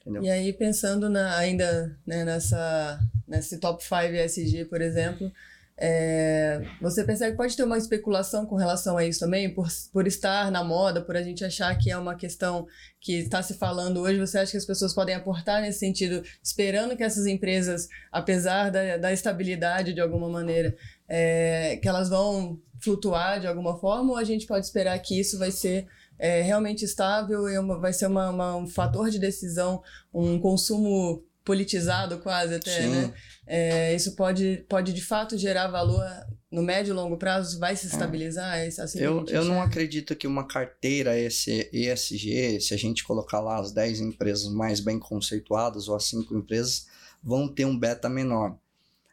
Entendeu? 0.00 0.22
E 0.22 0.30
aí, 0.30 0.52
pensando 0.52 1.10
na, 1.10 1.36
ainda 1.36 1.96
né, 2.06 2.24
nessa, 2.24 2.98
nesse 3.28 3.58
top 3.58 3.84
5 3.84 3.96
ESG, 3.96 4.64
por 4.64 4.80
exemplo, 4.80 5.30
é, 5.76 6.62
você 6.80 7.02
percebe 7.02 7.32
que 7.32 7.36
pode 7.36 7.56
ter 7.56 7.64
uma 7.64 7.76
especulação 7.76 8.46
com 8.46 8.54
relação 8.54 8.96
a 8.96 9.04
isso 9.04 9.20
também, 9.20 9.52
por, 9.52 9.66
por 9.92 10.06
estar 10.06 10.50
na 10.50 10.62
moda, 10.62 11.02
por 11.02 11.16
a 11.16 11.22
gente 11.22 11.44
achar 11.44 11.76
que 11.76 11.90
é 11.90 11.98
uma 11.98 12.14
questão 12.14 12.66
que 13.00 13.14
está 13.14 13.42
se 13.42 13.54
falando 13.54 14.00
hoje. 14.00 14.20
Você 14.20 14.38
acha 14.38 14.52
que 14.52 14.56
as 14.56 14.64
pessoas 14.64 14.94
podem 14.94 15.14
aportar 15.14 15.60
nesse 15.60 15.80
sentido, 15.80 16.22
esperando 16.42 16.96
que 16.96 17.02
essas 17.02 17.26
empresas, 17.26 17.88
apesar 18.12 18.70
da, 18.70 18.96
da 18.98 19.12
estabilidade 19.12 19.92
de 19.92 20.00
alguma 20.00 20.28
maneira, 20.28 20.76
é, 21.08 21.76
que 21.82 21.88
elas 21.88 22.08
vão 22.08 22.60
flutuar 22.78 23.40
de 23.40 23.46
alguma 23.48 23.76
forma, 23.78 24.12
ou 24.12 24.16
a 24.16 24.24
gente 24.24 24.46
pode 24.46 24.64
esperar 24.64 24.96
que 25.00 25.18
isso 25.18 25.38
vai 25.38 25.50
ser 25.50 25.88
é, 26.18 26.40
realmente 26.42 26.84
estável 26.84 27.48
e 27.48 27.58
uma, 27.58 27.80
vai 27.80 27.92
ser 27.92 28.06
uma, 28.06 28.30
uma, 28.30 28.56
um 28.56 28.66
fator 28.66 29.10
de 29.10 29.18
decisão, 29.18 29.82
um 30.12 30.38
consumo 30.38 31.24
politizado 31.44 32.18
quase 32.18 32.54
até, 32.54 32.82
Sim. 32.82 32.88
né? 32.88 33.14
É, 33.46 33.94
isso 33.94 34.16
pode, 34.16 34.64
pode 34.68 34.92
de 34.92 35.02
fato 35.02 35.36
gerar 35.36 35.68
valor 35.68 36.02
no 36.50 36.62
médio 36.62 36.92
e 36.92 36.94
longo 36.94 37.18
prazo? 37.18 37.58
Vai 37.58 37.76
se 37.76 37.86
é. 37.86 37.90
estabilizar? 37.90 38.58
É. 38.58 38.66
Assim 38.66 39.00
eu 39.00 39.26
eu 39.28 39.44
não 39.44 39.60
acredito 39.60 40.16
que 40.16 40.26
uma 40.26 40.46
carteira 40.46 41.12
ESG, 41.18 42.60
se 42.60 42.72
a 42.72 42.76
gente 42.76 43.04
colocar 43.04 43.40
lá 43.40 43.60
as 43.60 43.72
10 43.72 44.00
empresas 44.00 44.50
mais 44.52 44.80
bem 44.80 44.98
conceituadas 44.98 45.88
ou 45.88 45.94
as 45.94 46.04
5 46.04 46.34
empresas, 46.34 46.86
vão 47.22 47.46
ter 47.46 47.66
um 47.66 47.78
beta 47.78 48.08
menor. 48.08 48.56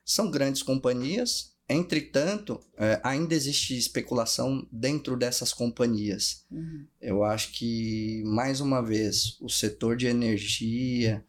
São 0.06 0.32
grandes 0.32 0.64
companhias, 0.64 1.52
entretanto, 1.68 2.60
é, 2.78 3.00
ainda 3.04 3.34
existe 3.34 3.78
especulação 3.78 4.68
dentro 4.72 5.18
dessas 5.18 5.54
companhias. 5.54 6.44
Uhum. 6.52 6.86
Eu 7.02 7.24
acho 7.24 7.52
que, 7.52 8.24
mais 8.26 8.62
uma 8.62 8.82
vez, 8.82 9.38
o 9.42 9.50
setor 9.50 9.96
de 9.96 10.08
energia, 10.08 11.24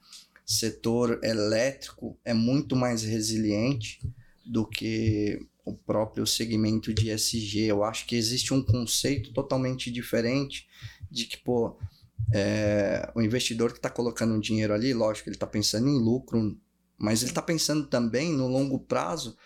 setor 0.44 1.20
elétrico 1.22 2.18
é 2.24 2.34
muito 2.34 2.74
mais 2.76 3.02
resiliente 3.02 4.00
do 4.44 4.66
que 4.66 5.38
o 5.64 5.74
próprio 5.74 6.26
segmento 6.26 6.92
de 6.92 7.10
SG. 7.10 7.66
Eu 7.66 7.84
acho 7.84 8.06
que 8.06 8.16
existe 8.16 8.52
um 8.52 8.62
conceito 8.62 9.32
totalmente 9.32 9.90
diferente 9.90 10.68
de 11.10 11.26
que, 11.26 11.36
pô, 11.36 11.78
é, 12.32 13.10
o 13.14 13.22
investidor 13.22 13.72
que 13.72 13.78
está 13.78 13.90
colocando 13.90 14.40
dinheiro 14.40 14.72
ali, 14.72 14.92
lógico, 14.92 15.28
ele 15.28 15.36
está 15.36 15.46
pensando 15.46 15.88
em 15.88 15.98
lucro, 15.98 16.58
mas 16.98 17.22
ele 17.22 17.30
está 17.30 17.42
pensando 17.42 17.86
também 17.86 18.32
no 18.32 18.48
longo 18.48 18.78
prazo 18.78 19.36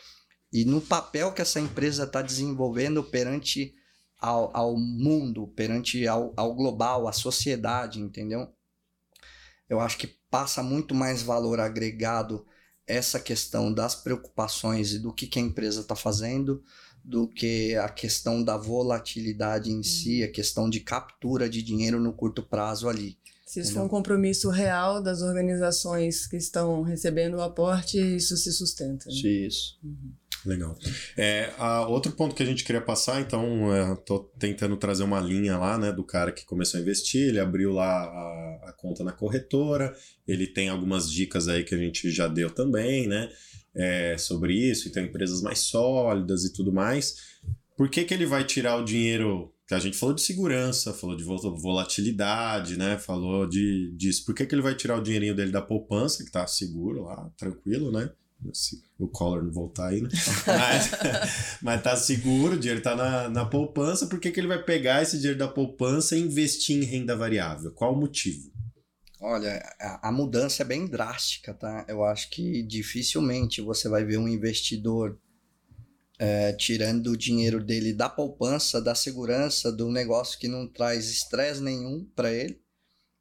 e 0.52 0.64
no 0.64 0.80
papel 0.80 1.32
que 1.32 1.42
essa 1.42 1.60
empresa 1.60 2.04
está 2.04 2.22
desenvolvendo 2.22 3.02
perante 3.02 3.74
ao, 4.18 4.56
ao 4.56 4.76
mundo, 4.76 5.48
perante 5.48 6.06
ao, 6.06 6.32
ao 6.36 6.54
global, 6.54 7.06
à 7.06 7.12
sociedade, 7.12 8.00
entendeu? 8.00 8.48
Eu 9.68 9.80
acho 9.80 9.98
que 9.98 10.06
passa 10.30 10.62
muito 10.62 10.94
mais 10.94 11.22
valor 11.22 11.60
agregado 11.60 12.46
essa 12.86 13.18
questão 13.18 13.72
das 13.72 13.94
preocupações 13.94 14.92
e 14.92 14.98
do 14.98 15.12
que, 15.12 15.26
que 15.26 15.38
a 15.38 15.42
empresa 15.42 15.80
está 15.80 15.96
fazendo 15.96 16.62
do 17.06 17.28
que 17.28 17.76
a 17.76 17.88
questão 17.88 18.42
da 18.42 18.56
volatilidade 18.56 19.70
em 19.70 19.82
si, 19.84 20.24
a 20.24 20.30
questão 20.30 20.68
de 20.68 20.80
captura 20.80 21.48
de 21.48 21.62
dinheiro 21.62 22.00
no 22.00 22.12
curto 22.12 22.42
prazo 22.42 22.88
ali. 22.88 23.16
Se 23.46 23.60
isso 23.60 23.74
for 23.74 23.84
um 23.84 23.88
compromisso 23.88 24.50
real 24.50 25.00
das 25.00 25.22
organizações 25.22 26.26
que 26.26 26.36
estão 26.36 26.82
recebendo 26.82 27.36
o 27.36 27.42
aporte, 27.42 27.96
isso 27.96 28.36
se 28.36 28.52
sustenta. 28.52 29.08
Né? 29.08 29.14
Isso. 29.14 29.78
Uhum. 29.84 30.12
Legal. 30.46 30.78
É, 31.16 31.52
a, 31.58 31.88
outro 31.88 32.12
ponto 32.12 32.34
que 32.34 32.42
a 32.42 32.46
gente 32.46 32.62
queria 32.62 32.80
passar, 32.80 33.20
então, 33.20 33.94
estou 33.94 34.32
é, 34.34 34.38
tentando 34.38 34.76
trazer 34.76 35.02
uma 35.02 35.20
linha 35.20 35.58
lá, 35.58 35.76
né, 35.76 35.90
do 35.90 36.04
cara 36.04 36.30
que 36.30 36.46
começou 36.46 36.78
a 36.78 36.82
investir, 36.82 37.28
ele 37.28 37.40
abriu 37.40 37.72
lá 37.72 38.04
a, 38.04 38.68
a, 38.68 38.74
conta 38.78 39.02
na 39.02 39.10
corretora, 39.10 39.92
ele 40.26 40.46
tem 40.46 40.68
algumas 40.68 41.10
dicas 41.10 41.48
aí 41.48 41.64
que 41.64 41.74
a 41.74 41.78
gente 41.78 42.10
já 42.12 42.28
deu 42.28 42.48
também, 42.48 43.08
né, 43.08 43.28
é, 43.74 44.16
sobre 44.16 44.54
isso, 44.54 44.86
e 44.86 44.92
tem 44.92 45.06
empresas 45.06 45.42
mais 45.42 45.58
sólidas 45.58 46.44
e 46.44 46.52
tudo 46.52 46.72
mais. 46.72 47.16
Por 47.76 47.90
que 47.90 48.04
que 48.04 48.14
ele 48.14 48.24
vai 48.24 48.44
tirar 48.44 48.76
o 48.76 48.84
dinheiro 48.84 49.52
que 49.66 49.74
a 49.74 49.78
gente 49.80 49.98
falou 49.98 50.14
de 50.14 50.22
segurança, 50.22 50.94
falou 50.94 51.16
de 51.16 51.24
volatilidade, 51.24 52.78
né? 52.78 52.96
Falou 52.98 53.48
de 53.48 53.92
disso. 53.96 54.24
Por 54.24 54.34
que, 54.34 54.46
que 54.46 54.54
ele 54.54 54.62
vai 54.62 54.76
tirar 54.76 54.96
o 54.96 55.02
dinheirinho 55.02 55.34
dele 55.34 55.50
da 55.50 55.60
poupança, 55.60 56.24
que 56.24 56.30
tá 56.30 56.46
seguro 56.46 57.02
lá, 57.02 57.28
tranquilo, 57.36 57.90
né? 57.90 58.08
Se 58.52 58.82
o 58.98 59.08
Collor 59.08 59.42
não 59.42 59.52
voltar 59.52 59.88
aí, 59.88 60.00
né? 60.00 60.08
mas, 60.46 60.90
mas 61.62 61.82
tá 61.82 61.96
seguro, 61.96 62.54
o 62.54 62.58
dinheiro 62.58 62.82
tá 62.82 62.94
na, 62.94 63.28
na 63.28 63.44
poupança, 63.44 64.06
por 64.06 64.20
que, 64.20 64.30
que 64.30 64.40
ele 64.40 64.48
vai 64.48 64.62
pegar 64.62 65.02
esse 65.02 65.16
dinheiro 65.16 65.38
da 65.38 65.48
poupança 65.48 66.16
e 66.16 66.20
investir 66.20 66.76
em 66.76 66.84
renda 66.84 67.16
variável? 67.16 67.72
Qual 67.72 67.92
o 67.92 67.96
motivo? 67.96 68.50
Olha, 69.20 69.62
a, 69.80 70.08
a 70.08 70.12
mudança 70.12 70.62
é 70.62 70.66
bem 70.66 70.86
drástica, 70.86 71.54
tá? 71.54 71.84
Eu 71.88 72.04
acho 72.04 72.30
que 72.30 72.62
dificilmente 72.62 73.60
você 73.60 73.88
vai 73.88 74.04
ver 74.04 74.18
um 74.18 74.28
investidor 74.28 75.18
é, 76.18 76.52
tirando 76.52 77.08
o 77.08 77.16
dinheiro 77.16 77.62
dele 77.62 77.92
da 77.92 78.08
poupança, 78.08 78.80
da 78.80 78.94
segurança, 78.94 79.72
do 79.72 79.90
negócio 79.90 80.38
que 80.38 80.48
não 80.48 80.66
traz 80.66 81.10
estresse 81.10 81.62
nenhum 81.62 82.04
para 82.14 82.32
ele 82.32 82.60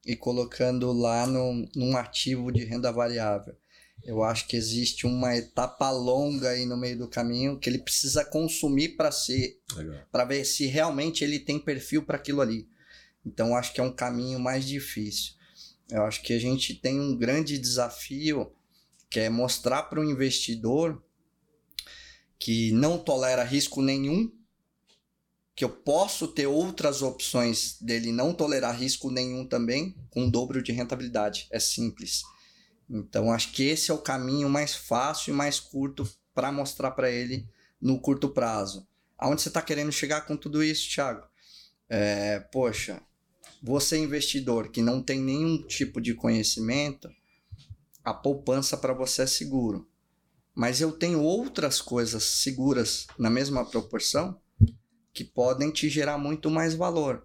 e 0.05 0.15
colocando 0.15 0.91
lá 0.93 1.25
no, 1.25 1.67
num 1.75 1.97
ativo 1.97 2.51
de 2.51 2.63
renda 2.63 2.91
variável. 2.91 3.55
Eu 4.05 4.23
acho 4.23 4.47
que 4.47 4.55
existe 4.55 5.07
uma 5.07 5.35
etapa 5.35 5.89
longa 5.89 6.49
aí 6.49 6.63
no 6.63 6.77
meio 6.77 6.95
do 6.95 7.07
caminho 7.07 7.57
que 7.59 7.67
ele 7.67 7.79
precisa 7.79 8.23
consumir 8.23 8.89
para 8.89 9.11
ser, 9.11 9.59
para 10.11 10.23
ver 10.25 10.45
se 10.45 10.67
realmente 10.67 11.23
ele 11.23 11.39
tem 11.39 11.57
perfil 11.57 12.03
para 12.03 12.15
aquilo 12.15 12.39
ali. 12.39 12.69
Então 13.25 13.57
acho 13.57 13.73
que 13.73 13.81
é 13.81 13.83
um 13.83 13.91
caminho 13.91 14.39
mais 14.39 14.63
difícil. 14.63 15.33
Eu 15.89 16.03
acho 16.03 16.21
que 16.21 16.33
a 16.33 16.39
gente 16.39 16.75
tem 16.75 16.99
um 16.99 17.17
grande 17.17 17.57
desafio 17.57 18.53
que 19.09 19.19
é 19.19 19.29
mostrar 19.29 19.83
para 19.83 19.99
o 19.99 20.03
investidor 20.03 21.03
que 22.37 22.71
não 22.73 22.99
tolera 22.99 23.43
risco 23.43 23.81
nenhum, 23.81 24.31
que 25.55 25.63
eu 25.63 25.69
posso 25.69 26.27
ter 26.27 26.45
outras 26.45 27.01
opções 27.01 27.77
dele 27.81 28.11
não 28.11 28.33
tolerar 28.33 28.77
risco 28.77 29.09
nenhum 29.09 29.47
também, 29.47 29.95
com 30.11 30.27
o 30.27 30.31
dobro 30.31 30.61
de 30.61 30.71
rentabilidade. 30.71 31.47
É 31.49 31.59
simples. 31.59 32.21
Então, 32.89 33.31
acho 33.31 33.51
que 33.51 33.63
esse 33.63 33.91
é 33.91 33.93
o 33.93 34.01
caminho 34.01 34.49
mais 34.49 34.75
fácil 34.75 35.33
e 35.33 35.37
mais 35.37 35.59
curto 35.59 36.07
para 36.33 36.51
mostrar 36.51 36.91
para 36.91 37.09
ele 37.09 37.47
no 37.81 37.99
curto 37.99 38.29
prazo. 38.29 38.87
Aonde 39.17 39.41
você 39.41 39.47
está 39.47 39.61
querendo 39.61 39.91
chegar 39.91 40.21
com 40.21 40.35
tudo 40.35 40.63
isso, 40.63 40.89
Thiago? 40.89 41.25
É, 41.89 42.39
poxa, 42.39 43.01
você 43.61 43.97
investidor 43.97 44.69
que 44.69 44.81
não 44.81 45.01
tem 45.01 45.19
nenhum 45.19 45.61
tipo 45.61 45.99
de 46.01 46.13
conhecimento, 46.13 47.09
a 48.03 48.13
poupança 48.13 48.77
para 48.77 48.93
você 48.93 49.23
é 49.23 49.27
seguro. 49.27 49.87
Mas 50.53 50.79
eu 50.79 50.91
tenho 50.91 51.21
outras 51.21 51.81
coisas 51.81 52.23
seguras 52.23 53.07
na 53.17 53.29
mesma 53.29 53.65
proporção 53.65 54.39
que 55.11 55.23
podem 55.23 55.71
te 55.71 55.89
gerar 55.89 56.17
muito 56.17 56.49
mais 56.49 56.75
valor. 56.75 57.21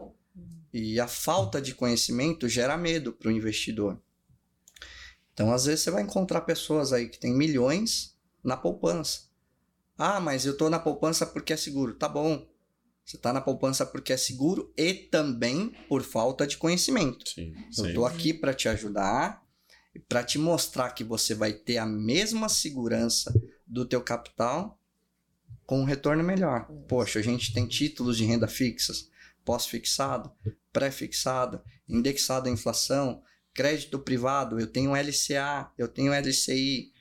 E 0.72 0.98
a 0.98 1.06
falta 1.06 1.60
de 1.60 1.74
conhecimento 1.74 2.48
gera 2.48 2.76
medo 2.76 3.12
para 3.12 3.28
o 3.28 3.32
investidor. 3.32 4.00
Então, 5.40 5.54
às 5.54 5.64
vezes, 5.64 5.80
você 5.80 5.90
vai 5.90 6.02
encontrar 6.02 6.42
pessoas 6.42 6.92
aí 6.92 7.08
que 7.08 7.18
têm 7.18 7.34
milhões 7.34 8.14
na 8.44 8.58
poupança. 8.58 9.22
Ah, 9.96 10.20
mas 10.20 10.44
eu 10.44 10.52
estou 10.52 10.68
na 10.68 10.78
poupança 10.78 11.24
porque 11.24 11.54
é 11.54 11.56
seguro. 11.56 11.94
Tá 11.94 12.06
bom. 12.06 12.46
Você 13.02 13.16
está 13.16 13.32
na 13.32 13.40
poupança 13.40 13.86
porque 13.86 14.12
é 14.12 14.18
seguro 14.18 14.70
e 14.76 14.92
também 14.92 15.74
por 15.88 16.02
falta 16.02 16.46
de 16.46 16.58
conhecimento. 16.58 17.26
Sim, 17.26 17.54
eu 17.78 17.86
estou 17.86 18.04
aqui 18.04 18.34
para 18.34 18.52
te 18.52 18.68
ajudar, 18.68 19.42
para 20.06 20.22
te 20.22 20.38
mostrar 20.38 20.90
que 20.90 21.02
você 21.02 21.34
vai 21.34 21.54
ter 21.54 21.78
a 21.78 21.86
mesma 21.86 22.50
segurança 22.50 23.32
do 23.66 23.86
teu 23.86 24.02
capital 24.02 24.78
com 25.64 25.80
um 25.80 25.84
retorno 25.84 26.22
melhor. 26.22 26.68
Poxa, 26.86 27.18
a 27.18 27.22
gente 27.22 27.54
tem 27.54 27.66
títulos 27.66 28.18
de 28.18 28.26
renda 28.26 28.46
fixas, 28.46 29.08
pós-fixado, 29.42 30.30
pré-fixado, 30.70 31.62
indexado 31.88 32.46
à 32.46 32.52
inflação, 32.52 33.22
crédito 33.54 33.98
privado, 33.98 34.58
eu 34.58 34.66
tenho 34.66 34.94
LCA, 34.94 35.70
eu 35.76 35.88
tenho 35.88 36.12
LCI. 36.12 36.92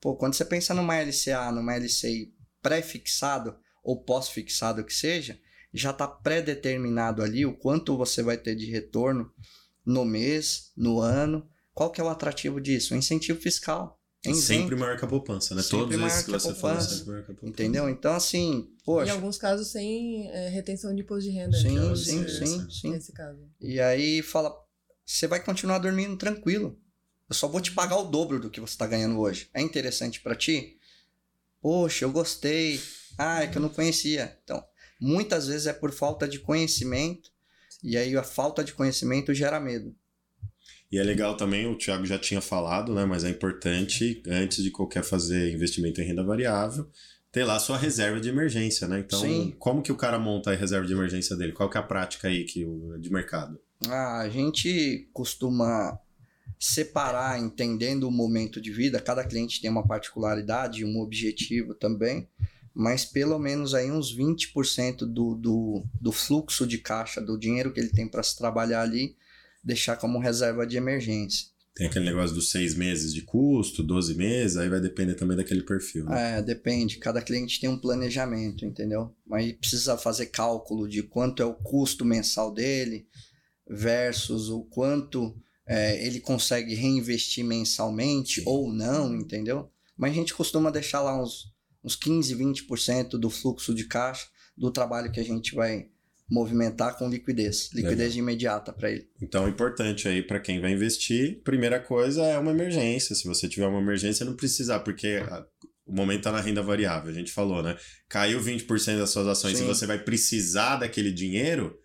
Pô, 0.00 0.16
quando 0.16 0.34
você 0.34 0.44
pensa 0.44 0.74
numa 0.74 0.98
LCA, 1.00 1.52
numa 1.52 1.76
LCI 1.76 2.34
pré-fixado 2.60 3.56
ou 3.82 4.02
pós-fixado 4.02 4.84
que 4.84 4.94
seja, 4.94 5.38
já 5.72 5.90
está 5.90 6.06
pré-determinado 6.06 7.22
ali 7.22 7.46
o 7.46 7.56
quanto 7.56 7.96
você 7.96 8.22
vai 8.22 8.36
ter 8.36 8.54
de 8.54 8.66
retorno 8.66 9.32
no 9.84 10.04
mês, 10.04 10.70
no 10.76 11.00
ano. 11.00 11.48
Qual 11.74 11.90
que 11.90 12.00
é 12.00 12.04
o 12.04 12.08
atrativo 12.08 12.60
disso? 12.60 12.94
O 12.94 12.96
incentivo 12.96 13.40
fiscal. 13.40 13.98
É 14.24 14.32
sempre 14.34 14.76
maior 14.76 14.96
que 14.96 15.04
a 15.04 15.08
poupança, 15.08 15.52
né? 15.52 15.62
Sempre 15.62 15.96
Todos 15.96 16.06
esses 16.06 16.20
que, 16.20 16.32
que 16.32 16.38
você 16.38 16.54
falou, 16.54 16.80
sempre 16.80 17.06
maior 17.06 17.24
que 17.24 17.32
a 17.32 17.34
poupança. 17.34 17.50
Entendeu? 17.50 17.88
Então, 17.88 18.14
assim, 18.14 18.70
poxa... 18.84 19.10
Em 19.10 19.14
alguns 19.14 19.36
casos, 19.36 19.72
sem 19.72 20.30
é, 20.30 20.48
retenção 20.48 20.94
de 20.94 21.02
imposto 21.02 21.28
de 21.28 21.30
renda. 21.30 21.56
Sim, 21.56 21.72
então, 21.72 21.96
sim, 21.96 22.28
sim, 22.28 22.70
sim. 22.70 22.90
Nesse 22.90 23.12
caso. 23.12 23.40
E 23.60 23.80
aí 23.80 24.22
fala, 24.22 24.54
você 25.12 25.26
vai 25.26 25.42
continuar 25.42 25.78
dormindo 25.78 26.16
tranquilo. 26.16 26.78
Eu 27.28 27.34
só 27.34 27.46
vou 27.46 27.60
te 27.60 27.72
pagar 27.72 27.96
o 27.98 28.10
dobro 28.10 28.40
do 28.40 28.50
que 28.50 28.60
você 28.60 28.72
está 28.72 28.86
ganhando 28.86 29.18
hoje. 29.20 29.48
É 29.52 29.60
interessante 29.60 30.20
para 30.20 30.34
ti? 30.34 30.78
Poxa, 31.60 32.04
eu 32.04 32.10
gostei. 32.10 32.80
Ah, 33.18 33.42
é 33.42 33.46
que 33.46 33.58
eu 33.58 33.62
não 33.62 33.68
conhecia. 33.68 34.38
Então, 34.42 34.64
muitas 35.00 35.46
vezes 35.46 35.66
é 35.66 35.72
por 35.72 35.92
falta 35.92 36.26
de 36.26 36.38
conhecimento. 36.38 37.30
E 37.82 37.96
aí 37.96 38.16
a 38.16 38.22
falta 38.22 38.64
de 38.64 38.72
conhecimento 38.72 39.34
gera 39.34 39.60
medo. 39.60 39.94
E 40.90 40.98
é 40.98 41.02
legal 41.02 41.36
também, 41.36 41.66
o 41.66 41.76
Thiago 41.76 42.04
já 42.04 42.18
tinha 42.18 42.40
falado, 42.40 42.94
né? 42.94 43.04
Mas 43.04 43.24
é 43.24 43.30
importante, 43.30 44.22
antes 44.26 44.62
de 44.62 44.70
qualquer 44.70 45.02
fazer 45.02 45.52
investimento 45.52 46.00
em 46.00 46.04
renda 46.04 46.22
variável, 46.22 46.90
ter 47.30 47.44
lá 47.44 47.58
sua 47.58 47.78
reserva 47.78 48.20
de 48.20 48.28
emergência, 48.28 48.86
né? 48.86 49.00
Então, 49.00 49.20
Sim. 49.20 49.54
como 49.58 49.82
que 49.82 49.90
o 49.90 49.96
cara 49.96 50.18
monta 50.18 50.52
a 50.52 50.54
reserva 50.54 50.86
de 50.86 50.92
emergência 50.92 51.34
dele? 51.34 51.52
Qual 51.52 51.68
que 51.68 51.78
é 51.78 51.80
a 51.80 51.84
prática 51.84 52.28
aí 52.28 52.44
que, 52.44 52.66
de 53.00 53.10
mercado? 53.10 53.58
Ah, 53.88 54.20
a 54.20 54.28
gente 54.28 55.08
costuma 55.12 55.98
separar, 56.62 57.40
entendendo 57.40 58.04
o 58.04 58.10
momento 58.10 58.60
de 58.60 58.70
vida. 58.72 59.00
Cada 59.00 59.24
cliente 59.24 59.60
tem 59.60 59.68
uma 59.68 59.86
particularidade, 59.86 60.84
um 60.84 61.00
objetivo 61.00 61.74
também. 61.74 62.28
Mas 62.72 63.04
pelo 63.04 63.38
menos 63.38 63.74
aí 63.74 63.90
uns 63.90 64.16
20% 64.16 64.98
do, 64.98 65.34
do, 65.34 65.84
do 66.00 66.12
fluxo 66.12 66.66
de 66.66 66.78
caixa, 66.78 67.20
do 67.20 67.36
dinheiro 67.36 67.72
que 67.72 67.80
ele 67.80 67.90
tem 67.90 68.08
para 68.08 68.22
se 68.22 68.36
trabalhar 68.38 68.82
ali, 68.82 69.16
deixar 69.62 69.96
como 69.96 70.20
reserva 70.20 70.66
de 70.66 70.76
emergência. 70.76 71.48
Tem 71.74 71.86
aquele 71.86 72.04
negócio 72.04 72.34
dos 72.34 72.50
seis 72.50 72.74
meses 72.74 73.12
de 73.12 73.22
custo, 73.22 73.82
12 73.82 74.14
meses, 74.14 74.56
aí 74.56 74.68
vai 74.68 74.80
depender 74.80 75.14
também 75.14 75.36
daquele 75.36 75.62
perfil. 75.62 76.04
Né? 76.04 76.38
É, 76.38 76.42
depende. 76.42 76.98
Cada 76.98 77.20
cliente 77.20 77.60
tem 77.60 77.68
um 77.68 77.78
planejamento, 77.78 78.64
entendeu? 78.64 79.14
Mas 79.26 79.52
precisa 79.54 79.96
fazer 79.96 80.26
cálculo 80.26 80.88
de 80.88 81.02
quanto 81.02 81.42
é 81.42 81.46
o 81.46 81.54
custo 81.54 82.04
mensal 82.04 82.52
dele 82.52 83.06
versus 83.68 84.48
o 84.48 84.64
quanto 84.64 85.36
é, 85.66 86.04
ele 86.04 86.20
consegue 86.20 86.74
reinvestir 86.74 87.44
mensalmente 87.44 88.42
ou 88.44 88.72
não, 88.72 89.14
entendeu? 89.14 89.70
Mas 89.96 90.12
a 90.12 90.14
gente 90.14 90.34
costuma 90.34 90.70
deixar 90.70 91.00
lá 91.00 91.20
uns, 91.20 91.52
uns 91.84 91.96
15, 91.96 92.34
20% 92.36 93.10
do 93.10 93.30
fluxo 93.30 93.74
de 93.74 93.84
caixa 93.86 94.26
do 94.56 94.70
trabalho 94.70 95.10
que 95.10 95.20
a 95.20 95.24
gente 95.24 95.54
vai 95.54 95.88
movimentar 96.28 96.96
com 96.96 97.10
liquidez, 97.10 97.70
liquidez 97.74 98.14
Legal. 98.14 98.18
imediata 98.18 98.72
para 98.72 98.90
ele. 98.90 99.06
Então, 99.20 99.46
importante 99.46 100.08
aí 100.08 100.22
para 100.22 100.40
quem 100.40 100.60
vai 100.60 100.72
investir, 100.72 101.42
primeira 101.42 101.78
coisa 101.78 102.22
é 102.24 102.38
uma 102.38 102.52
emergência. 102.52 103.14
Se 103.14 103.26
você 103.26 103.46
tiver 103.46 103.66
uma 103.66 103.80
emergência, 103.80 104.24
não 104.24 104.34
precisa, 104.34 104.80
porque 104.80 105.20
o 105.86 105.94
momento 105.94 106.18
está 106.18 106.32
na 106.32 106.40
renda 106.40 106.62
variável, 106.62 107.10
a 107.10 107.14
gente 107.14 107.30
falou, 107.30 107.62
né? 107.62 107.76
Caiu 108.08 108.40
20% 108.40 108.98
das 108.98 109.10
suas 109.10 109.26
ações 109.26 109.58
Sim. 109.58 109.64
e 109.64 109.66
você 109.66 109.86
vai 109.86 109.98
precisar 109.98 110.76
daquele 110.76 111.12
dinheiro, 111.12 111.78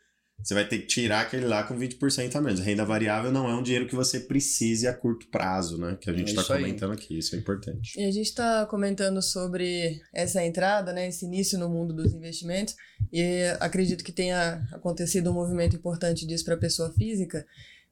você 0.44 0.54
vai 0.54 0.68
ter 0.68 0.80
que 0.80 0.88
tirar 0.88 1.22
aquele 1.22 1.46
lá 1.46 1.64
com 1.64 1.78
20% 1.78 2.36
a 2.36 2.42
menos. 2.42 2.60
Renda 2.60 2.86
variável 2.86 3.32
não 3.32 3.50
é 3.50 3.56
um 3.56 3.64
dinheiro 3.64 3.88
que 3.88 3.96
você 3.96 4.20
precise 4.20 4.88
a 4.88 4.94
curto 4.94 5.28
prazo, 5.30 5.78
né? 5.78 5.98
Que 6.00 6.10
a 6.10 6.14
gente 6.14 6.30
está 6.30 6.42
é 6.42 6.60
comentando 6.60 6.92
aí. 6.92 6.98
aqui, 6.98 7.18
isso 7.18 7.36
é 7.36 7.40
importante. 7.40 8.00
E 8.00 8.06
a 8.06 8.12
gente 8.12 8.28
está 8.28 8.66
comentando 8.66 9.22
sobre 9.22 10.00
essa 10.14 10.44
entrada, 10.46 10.94
né? 10.94 11.08
Esse 11.08 11.26
início 11.26 11.58
no 11.58 11.68
mundo 11.68 11.94
dos 11.94 12.14
investimentos. 12.14 12.76
E 13.12 13.44
acredito 13.60 14.04
que 14.04 14.12
tenha 14.12 14.66
acontecido 14.72 15.32
um 15.32 15.34
movimento 15.34 15.76
importante 15.76 16.26
disso 16.26 16.46
para 16.46 16.54
a 16.54 16.60
pessoa 16.60 16.94
física. 16.94 17.46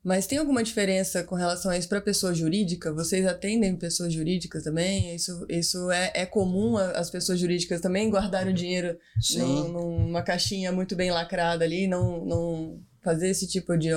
Mas 0.05 0.27
tem 0.27 0.37
alguma 0.37 0.61
diferença 0.61 1.23
com 1.23 1.33
relação 1.33 1.71
a 1.71 1.77
isso 1.79 1.89
para 1.89 1.99
pessoa 1.99 2.31
jurídica? 2.31 2.93
Vocês 2.93 3.25
atendem 3.25 3.75
pessoas 3.75 4.13
jurídicas 4.13 4.63
também? 4.63 5.15
Isso, 5.15 5.43
isso 5.49 5.89
é, 5.89 6.11
é 6.13 6.25
comum 6.27 6.77
as 6.77 7.09
pessoas 7.09 7.39
jurídicas 7.39 7.81
também 7.81 8.07
guardarem 8.07 8.53
o 8.53 8.55
dinheiro 8.55 8.99
num, 9.33 9.71
numa 9.71 10.21
caixinha 10.21 10.71
muito 10.71 10.95
bem 10.95 11.09
lacrada 11.09 11.65
ali, 11.65 11.87
não, 11.87 12.23
não 12.23 12.79
fazer 13.01 13.29
esse 13.29 13.47
tipo 13.47 13.75
de, 13.75 13.89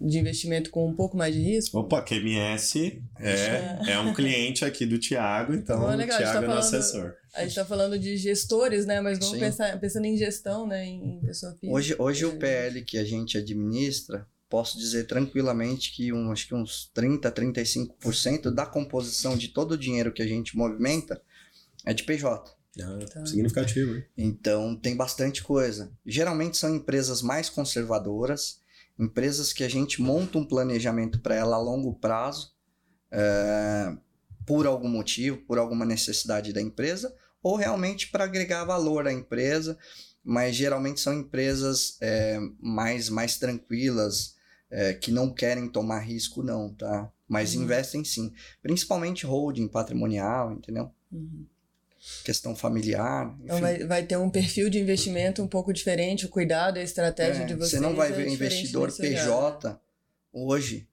de 0.00 0.20
investimento 0.20 0.70
com 0.70 0.88
um 0.88 0.94
pouco 0.94 1.16
mais 1.16 1.34
de 1.34 1.40
risco? 1.40 1.76
Opa, 1.80 2.00
QMS 2.00 3.02
é, 3.18 3.90
é 3.90 3.98
um 3.98 4.14
cliente 4.14 4.64
aqui 4.64 4.86
do 4.86 5.00
Tiago, 5.00 5.52
então 5.52 5.82
oh, 5.82 5.96
legal, 5.96 6.16
o 6.16 6.22
Tiago 6.22 6.38
tá 6.38 6.44
é 6.44 6.46
nosso 6.46 6.76
assessor. 6.76 7.12
A 7.34 7.40
gente 7.40 7.48
está 7.48 7.64
falando 7.64 7.98
de 7.98 8.16
gestores, 8.16 8.86
né? 8.86 9.00
Mas 9.00 9.18
vamos 9.18 9.36
pensar 9.36 9.76
pensando 9.80 10.04
em 10.04 10.16
gestão, 10.16 10.64
né? 10.64 10.86
Em 10.86 11.20
pessoa 11.26 11.52
física. 11.54 11.72
Hoje, 11.72 11.96
hoje 11.98 12.24
o 12.24 12.36
PL 12.36 12.82
que 12.82 12.96
a 12.96 13.04
gente 13.04 13.36
administra 13.36 14.24
posso 14.48 14.78
dizer 14.78 15.06
tranquilamente 15.06 15.92
que 15.92 16.12
um, 16.12 16.30
acho 16.30 16.46
que 16.48 16.54
uns 16.54 16.90
30, 16.94 17.30
35% 17.30 18.50
da 18.50 18.66
composição 18.66 19.36
de 19.36 19.48
todo 19.48 19.72
o 19.72 19.78
dinheiro 19.78 20.12
que 20.12 20.22
a 20.22 20.26
gente 20.26 20.56
movimenta 20.56 21.20
é 21.84 21.92
de 21.92 22.04
PJ. 22.04 22.56
Ah, 22.80 22.98
tá. 23.10 23.24
Significativo, 23.24 23.96
hein? 23.96 24.04
Então 24.16 24.76
tem 24.76 24.94
bastante 24.96 25.42
coisa. 25.42 25.90
Geralmente 26.04 26.56
são 26.56 26.74
empresas 26.74 27.22
mais 27.22 27.48
conservadoras, 27.48 28.60
empresas 28.98 29.52
que 29.52 29.64
a 29.64 29.68
gente 29.68 30.00
monta 30.00 30.38
um 30.38 30.44
planejamento 30.44 31.20
para 31.20 31.34
ela 31.34 31.56
a 31.56 31.60
longo 31.60 31.94
prazo, 31.94 32.54
é, 33.10 33.96
por 34.46 34.66
algum 34.66 34.88
motivo, 34.88 35.38
por 35.38 35.58
alguma 35.58 35.84
necessidade 35.84 36.52
da 36.52 36.60
empresa, 36.60 37.14
ou 37.42 37.56
realmente 37.56 38.08
para 38.08 38.24
agregar 38.24 38.64
valor 38.64 39.06
à 39.06 39.12
empresa, 39.12 39.78
mas 40.22 40.54
geralmente 40.56 41.00
são 41.00 41.14
empresas 41.14 41.96
é, 42.00 42.38
mais, 42.60 43.08
mais 43.08 43.38
tranquilas, 43.38 44.35
é, 44.70 44.92
que 44.92 45.10
não 45.10 45.32
querem 45.32 45.68
tomar 45.68 46.00
risco, 46.00 46.42
não, 46.42 46.72
tá? 46.72 47.10
Mas 47.28 47.54
uhum. 47.54 47.62
investem 47.62 48.04
sim. 48.04 48.32
Principalmente 48.62 49.26
holding 49.26 49.68
patrimonial, 49.68 50.52
entendeu? 50.52 50.90
Uhum. 51.10 51.44
Questão 52.24 52.54
familiar. 52.54 53.26
Enfim. 53.26 53.44
Então 53.44 53.60
vai, 53.60 53.84
vai 53.84 54.02
ter 54.04 54.16
um 54.16 54.30
perfil 54.30 54.70
de 54.70 54.78
investimento 54.78 55.42
um 55.42 55.48
pouco 55.48 55.72
diferente, 55.72 56.26
o 56.26 56.28
cuidado, 56.28 56.78
a 56.78 56.82
estratégia 56.82 57.42
é, 57.42 57.46
de 57.46 57.54
vocês. 57.54 57.70
Você 57.72 57.80
não 57.80 57.94
vai 57.94 58.12
ver 58.12 58.26
é 58.26 58.30
investidor 58.30 58.92
PJ 58.92 59.80
hoje 60.32 60.86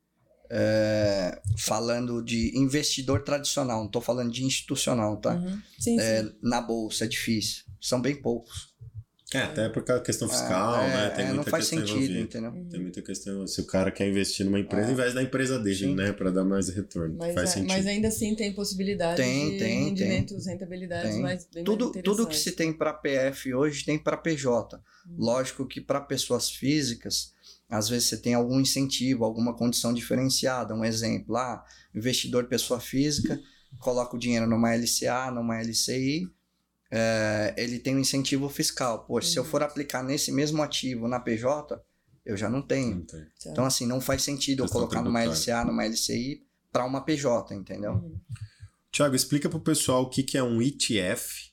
é, 0.50 1.42
falando 1.58 2.24
de 2.24 2.56
investidor 2.58 3.24
tradicional, 3.24 3.80
não 3.80 3.88
estou 3.88 4.02
falando 4.02 4.32
de 4.32 4.44
institucional, 4.44 5.18
tá? 5.18 5.34
Uhum. 5.34 5.62
Sim, 5.80 6.00
é, 6.00 6.24
sim. 6.24 6.36
Na 6.42 6.62
bolsa 6.62 7.06
é 7.06 7.08
difícil. 7.08 7.64
São 7.82 8.00
bem 8.00 8.16
poucos. 8.16 8.73
É, 9.34 9.44
até 9.44 9.70
por 9.70 9.84
causa 9.84 10.00
da 10.00 10.06
questão 10.06 10.28
fiscal, 10.28 10.82
é, 10.84 10.88
né? 10.88 11.10
Tem 11.10 11.26
é, 11.26 11.28
muita 11.28 11.44
não 11.44 11.52
faz 11.52 11.70
questão 11.70 11.88
sentido, 11.88 12.20
entendeu? 12.20 12.52
Tem 12.70 12.80
muita 12.80 13.02
questão. 13.02 13.48
Se 13.48 13.62
o 13.62 13.66
cara 13.66 13.92
quer 13.92 14.08
investir 14.08 14.46
numa 14.46 14.60
empresa, 14.60 14.90
é. 14.90 14.92
investe 14.94 15.16
na 15.16 15.24
empresa 15.24 15.60
dele, 15.60 15.76
Sim. 15.76 15.96
né? 15.96 16.12
Para 16.12 16.32
dar 16.32 16.44
mais 16.44 16.70
retorno. 16.70 17.16
Mas, 17.18 17.34
faz 17.34 17.50
é, 17.50 17.54
sentido. 17.54 17.70
mas 17.70 17.88
ainda 17.88 18.08
assim 18.08 18.36
tem 18.36 18.54
possibilidade 18.54 19.18
tem, 19.18 19.52
de 19.52 19.58
tem, 19.58 19.84
rendimentos, 19.86 20.44
tem. 20.44 20.54
rentabilidades 20.54 21.12
tem. 21.12 21.22
mais 21.22 21.48
bem 21.54 21.64
tudo, 21.64 21.92
mais 21.92 22.04
tudo 22.04 22.28
que 22.28 22.38
se 22.38 22.52
tem 22.52 22.72
para 22.72 22.94
PF 22.94 23.54
hoje 23.54 23.86
tem 23.86 23.98
para 23.98 24.18
PJ. 24.18 24.78
Hum. 24.78 25.16
Lógico 25.18 25.68
que 25.68 25.82
para 25.82 26.02
pessoas 26.02 26.50
físicas 26.50 27.34
às 27.70 27.90
vezes 27.90 28.10
você 28.10 28.18
tem 28.18 28.36
algum 28.36 28.60
incentivo, 28.60 29.26
alguma 29.26 29.56
condição 29.56 29.94
diferenciada. 29.94 30.76
Um 30.76 30.86
exemplo, 30.86 31.36
ah, 31.36 31.64
investidor 31.94 32.46
pessoa 32.46 32.80
física, 32.80 33.40
coloca 33.80 34.16
o 34.16 34.20
dinheiro 34.20 34.48
numa 34.48 34.76
LCA, 34.76 35.32
numa 35.32 35.60
LCI, 35.60 36.30
é, 36.96 37.56
ele 37.58 37.80
tem 37.80 37.96
um 37.96 38.00
incentivo 38.00 38.48
fiscal. 38.48 39.04
Poxa, 39.06 39.28
uhum. 39.28 39.34
se 39.34 39.40
eu 39.40 39.44
for 39.44 39.64
aplicar 39.64 40.04
nesse 40.04 40.32
mesmo 40.32 40.62
ativo 40.62 41.08
na 41.08 41.20
PJ, 41.20 41.82
eu 42.24 42.38
já 42.38 42.48
não 42.48 42.62
tenho. 42.62 43.04
Não 43.12 43.52
então, 43.52 43.66
assim, 43.66 43.88
não 43.88 44.00
faz 44.00 44.22
sentido 44.22 44.64
eu 44.64 44.70
colocar 44.70 45.02
numa 45.02 45.24
LCA, 45.24 45.66
numa 45.66 45.84
LCI 45.86 46.46
para 46.72 46.86
uma 46.86 47.02
PJ, 47.02 47.56
entendeu? 47.56 47.94
Uhum. 47.94 48.16
Tiago, 48.92 49.16
explica 49.16 49.50
para 49.50 49.58
o 49.58 49.62
pessoal 49.62 50.04
o 50.04 50.10
que, 50.10 50.22
que 50.22 50.38
é 50.38 50.44
um 50.44 50.62
ETF 50.62 51.52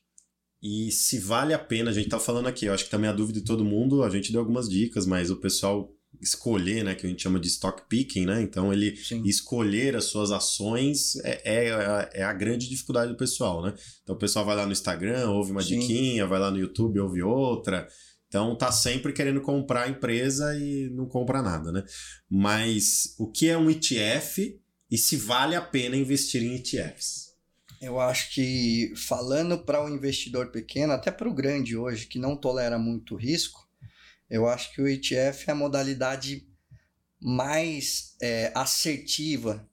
e 0.63 0.93
se 0.93 1.19
vale 1.19 1.55
a 1.55 1.59
pena. 1.59 1.91
A 1.91 1.95
gente 1.95 2.11
tá 2.11 2.21
falando 2.21 2.47
aqui, 2.47 2.67
eu 2.67 2.75
acho 2.75 2.85
que 2.85 2.91
também 2.91 3.09
a 3.09 3.15
dúvida 3.15 3.41
de 3.41 3.47
todo 3.47 3.65
mundo, 3.65 4.03
a 4.03 4.11
gente 4.11 4.31
deu 4.31 4.43
algumas 4.43 4.69
dicas, 4.69 5.07
mas 5.07 5.31
o 5.31 5.37
pessoal 5.37 5.91
escolher, 6.21 6.85
né, 6.85 6.95
que 6.95 7.07
a 7.07 7.09
gente 7.09 7.23
chama 7.23 7.41
de 7.41 7.49
stock 7.49 7.83
picking, 7.89 8.27
né? 8.27 8.43
Então 8.43 8.73
ele 8.73 8.97
Sim. 8.97 9.23
escolher 9.25 9.97
as 9.97 10.05
suas 10.05 10.31
ações 10.31 11.17
é, 11.25 11.41
é, 11.45 12.11
é, 12.15 12.23
a 12.23 12.33
grande 12.33 12.69
dificuldade 12.69 13.11
do 13.11 13.17
pessoal, 13.17 13.63
né? 13.63 13.75
Então 14.03 14.15
o 14.15 14.19
pessoal 14.19 14.45
vai 14.45 14.55
lá 14.55 14.67
no 14.67 14.73
Instagram, 14.73 15.31
ouve 15.31 15.53
uma 15.53 15.63
Sim. 15.63 15.79
diquinha, 15.79 16.27
vai 16.27 16.39
lá 16.39 16.51
no 16.51 16.59
YouTube, 16.59 17.01
ouve 17.01 17.23
outra. 17.23 17.89
Então 18.29 18.55
tá 18.55 18.71
sempre 18.71 19.13
querendo 19.13 19.41
comprar 19.41 19.85
a 19.85 19.89
empresa 19.89 20.55
e 20.57 20.91
não 20.91 21.07
compra 21.07 21.43
nada, 21.43 21.73
né? 21.73 21.85
Mas 22.29 23.15
o 23.19 23.27
que 23.27 23.49
é 23.49 23.57
um 23.57 23.71
ETF 23.71 24.61
e 24.91 24.99
se 24.99 25.17
vale 25.17 25.57
a 25.57 25.61
pena 25.61 25.97
investir 25.97 26.43
em 26.43 26.57
ETFs? 26.57 27.31
Eu 27.81 27.99
acho 27.99 28.35
que 28.35 28.93
falando 28.95 29.65
para 29.65 29.83
o 29.83 29.87
um 29.87 29.95
investidor 29.95 30.51
pequeno, 30.51 30.93
até 30.93 31.11
para 31.11 31.29
o 31.29 31.35
grande 31.35 31.77
hoje, 31.77 32.07
que 32.07 32.19
não 32.19 32.37
tolera 32.37 32.79
muito 32.79 33.17
risco, 33.17 33.67
eu 34.31 34.47
acho 34.47 34.73
que 34.73 34.81
o 34.81 34.89
ETF 34.89 35.49
é 35.49 35.53
a 35.53 35.57
modalidade 35.57 36.47
mais 37.21 38.15
é, 38.23 38.53
assertiva 38.55 39.69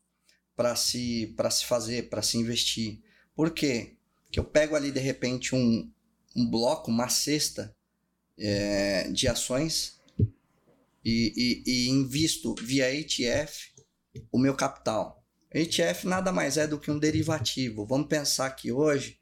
para 0.56 0.76
se, 0.76 1.36
se 1.52 1.66
fazer, 1.66 2.10
para 2.10 2.22
se 2.22 2.38
investir. 2.38 3.00
Por 3.36 3.52
quê? 3.52 3.96
Que 4.32 4.40
eu 4.40 4.44
pego 4.44 4.76
ali 4.76 4.92
de 4.92 5.00
repente 5.00 5.56
um, 5.56 5.90
um 6.36 6.50
bloco, 6.50 6.90
uma 6.90 7.08
cesta 7.08 7.76
é, 8.38 9.10
de 9.10 9.28
ações 9.28 10.00
e, 11.06 11.64
e, 11.66 11.72
e 11.72 11.90
invisto 11.90 12.56
via 12.56 12.94
ETF 12.94 13.72
o 14.32 14.40
meu 14.40 14.56
capital. 14.56 15.24
ETF 15.54 16.08
nada 16.08 16.32
mais 16.32 16.58
é 16.58 16.68
do 16.68 16.80
que 16.80 16.92
um 16.92 17.00
derivativo. 17.00 17.86
Vamos 17.86 18.08
pensar 18.08 18.50
que 18.52 18.72
hoje 18.72 19.20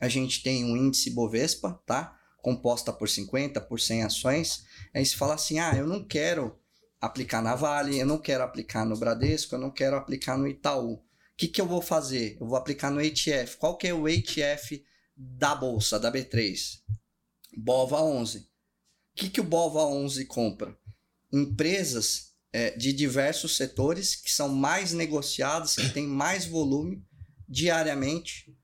a 0.00 0.08
gente 0.08 0.42
tem 0.42 0.64
um 0.64 0.76
índice 0.76 1.10
Bovespa, 1.10 1.80
tá? 1.86 2.18
Composta 2.42 2.92
por 2.92 3.08
50, 3.08 3.60
por 3.60 3.80
100 3.80 4.02
ações, 4.02 4.64
aí 4.92 5.06
se 5.06 5.16
fala 5.16 5.34
assim, 5.34 5.60
ah, 5.60 5.72
eu 5.74 5.86
não 5.86 6.04
quero 6.04 6.58
aplicar 7.00 7.40
na 7.40 7.54
Vale, 7.54 7.98
eu 7.98 8.06
não 8.06 8.18
quero 8.18 8.42
aplicar 8.44 8.84
no 8.84 8.96
Bradesco, 8.96 9.54
eu 9.54 9.58
não 9.58 9.70
quero 9.70 9.96
aplicar 9.96 10.36
no 10.36 10.46
Itaú. 10.46 10.94
O 10.94 11.02
que, 11.36 11.48
que 11.48 11.60
eu 11.60 11.66
vou 11.66 11.80
fazer? 11.80 12.36
Eu 12.40 12.46
vou 12.46 12.56
aplicar 12.56 12.90
no 12.90 13.00
ETF. 13.00 13.56
Qual 13.56 13.76
que 13.76 13.88
é 13.88 13.94
o 13.94 14.08
ETF 14.08 14.84
da 15.16 15.54
Bolsa, 15.54 15.98
da 15.98 16.12
B3? 16.12 16.80
BOVA 17.56 18.02
11. 18.02 18.38
O 18.38 18.44
que, 19.14 19.30
que 19.30 19.40
o 19.40 19.44
BOVA 19.44 19.84
11 19.84 20.24
compra? 20.26 20.76
Empresas 21.32 22.32
é, 22.52 22.70
de 22.70 22.92
diversos 22.92 23.56
setores 23.56 24.14
que 24.14 24.30
são 24.30 24.48
mais 24.48 24.92
negociadas, 24.92 25.76
que 25.76 25.88
têm 25.90 26.06
mais 26.06 26.44
volume 26.44 27.04
diariamente 27.48 28.54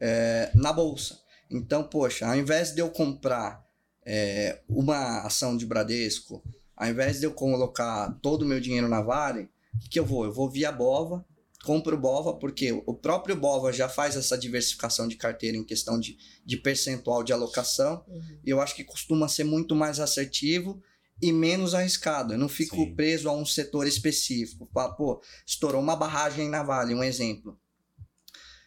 é, 0.00 0.50
na 0.54 0.72
Bolsa. 0.72 1.18
Então, 1.50 1.82
poxa, 1.82 2.26
ao 2.26 2.36
invés 2.36 2.72
de 2.72 2.80
eu 2.80 2.90
comprar 2.90 3.64
é, 4.04 4.60
uma 4.68 5.20
ação 5.20 5.56
de 5.56 5.64
Bradesco, 5.66 6.42
ao 6.76 6.88
invés 6.88 7.20
de 7.20 7.26
eu 7.26 7.32
colocar 7.32 8.18
todo 8.22 8.42
o 8.42 8.46
meu 8.46 8.60
dinheiro 8.60 8.88
na 8.88 9.00
Vale, 9.00 9.48
o 9.74 9.78
que, 9.80 9.88
que 9.90 9.98
eu 9.98 10.04
vou? 10.04 10.24
Eu 10.24 10.32
vou 10.32 10.50
via 10.50 10.70
Bova, 10.70 11.24
compro 11.64 11.96
Bova, 11.96 12.34
porque 12.34 12.72
o 12.86 12.94
próprio 12.94 13.36
Bova 13.36 13.72
já 13.72 13.88
faz 13.88 14.16
essa 14.16 14.36
diversificação 14.36 15.08
de 15.08 15.16
carteira 15.16 15.56
em 15.56 15.64
questão 15.64 15.98
de, 15.98 16.16
de 16.44 16.56
percentual 16.56 17.22
de 17.24 17.32
alocação, 17.32 18.04
uhum. 18.06 18.38
e 18.44 18.50
eu 18.50 18.60
acho 18.60 18.74
que 18.74 18.84
costuma 18.84 19.28
ser 19.28 19.44
muito 19.44 19.74
mais 19.74 20.00
assertivo 20.00 20.82
e 21.20 21.32
menos 21.32 21.74
arriscado. 21.74 22.34
Eu 22.34 22.38
não 22.38 22.48
fico 22.48 22.76
Sim. 22.76 22.94
preso 22.94 23.28
a 23.28 23.32
um 23.32 23.44
setor 23.44 23.86
específico. 23.86 24.68
Pô, 24.96 25.20
estourou 25.44 25.80
uma 25.80 25.96
barragem 25.96 26.48
na 26.48 26.62
Vale, 26.62 26.94
um 26.94 27.02
exemplo. 27.02 27.58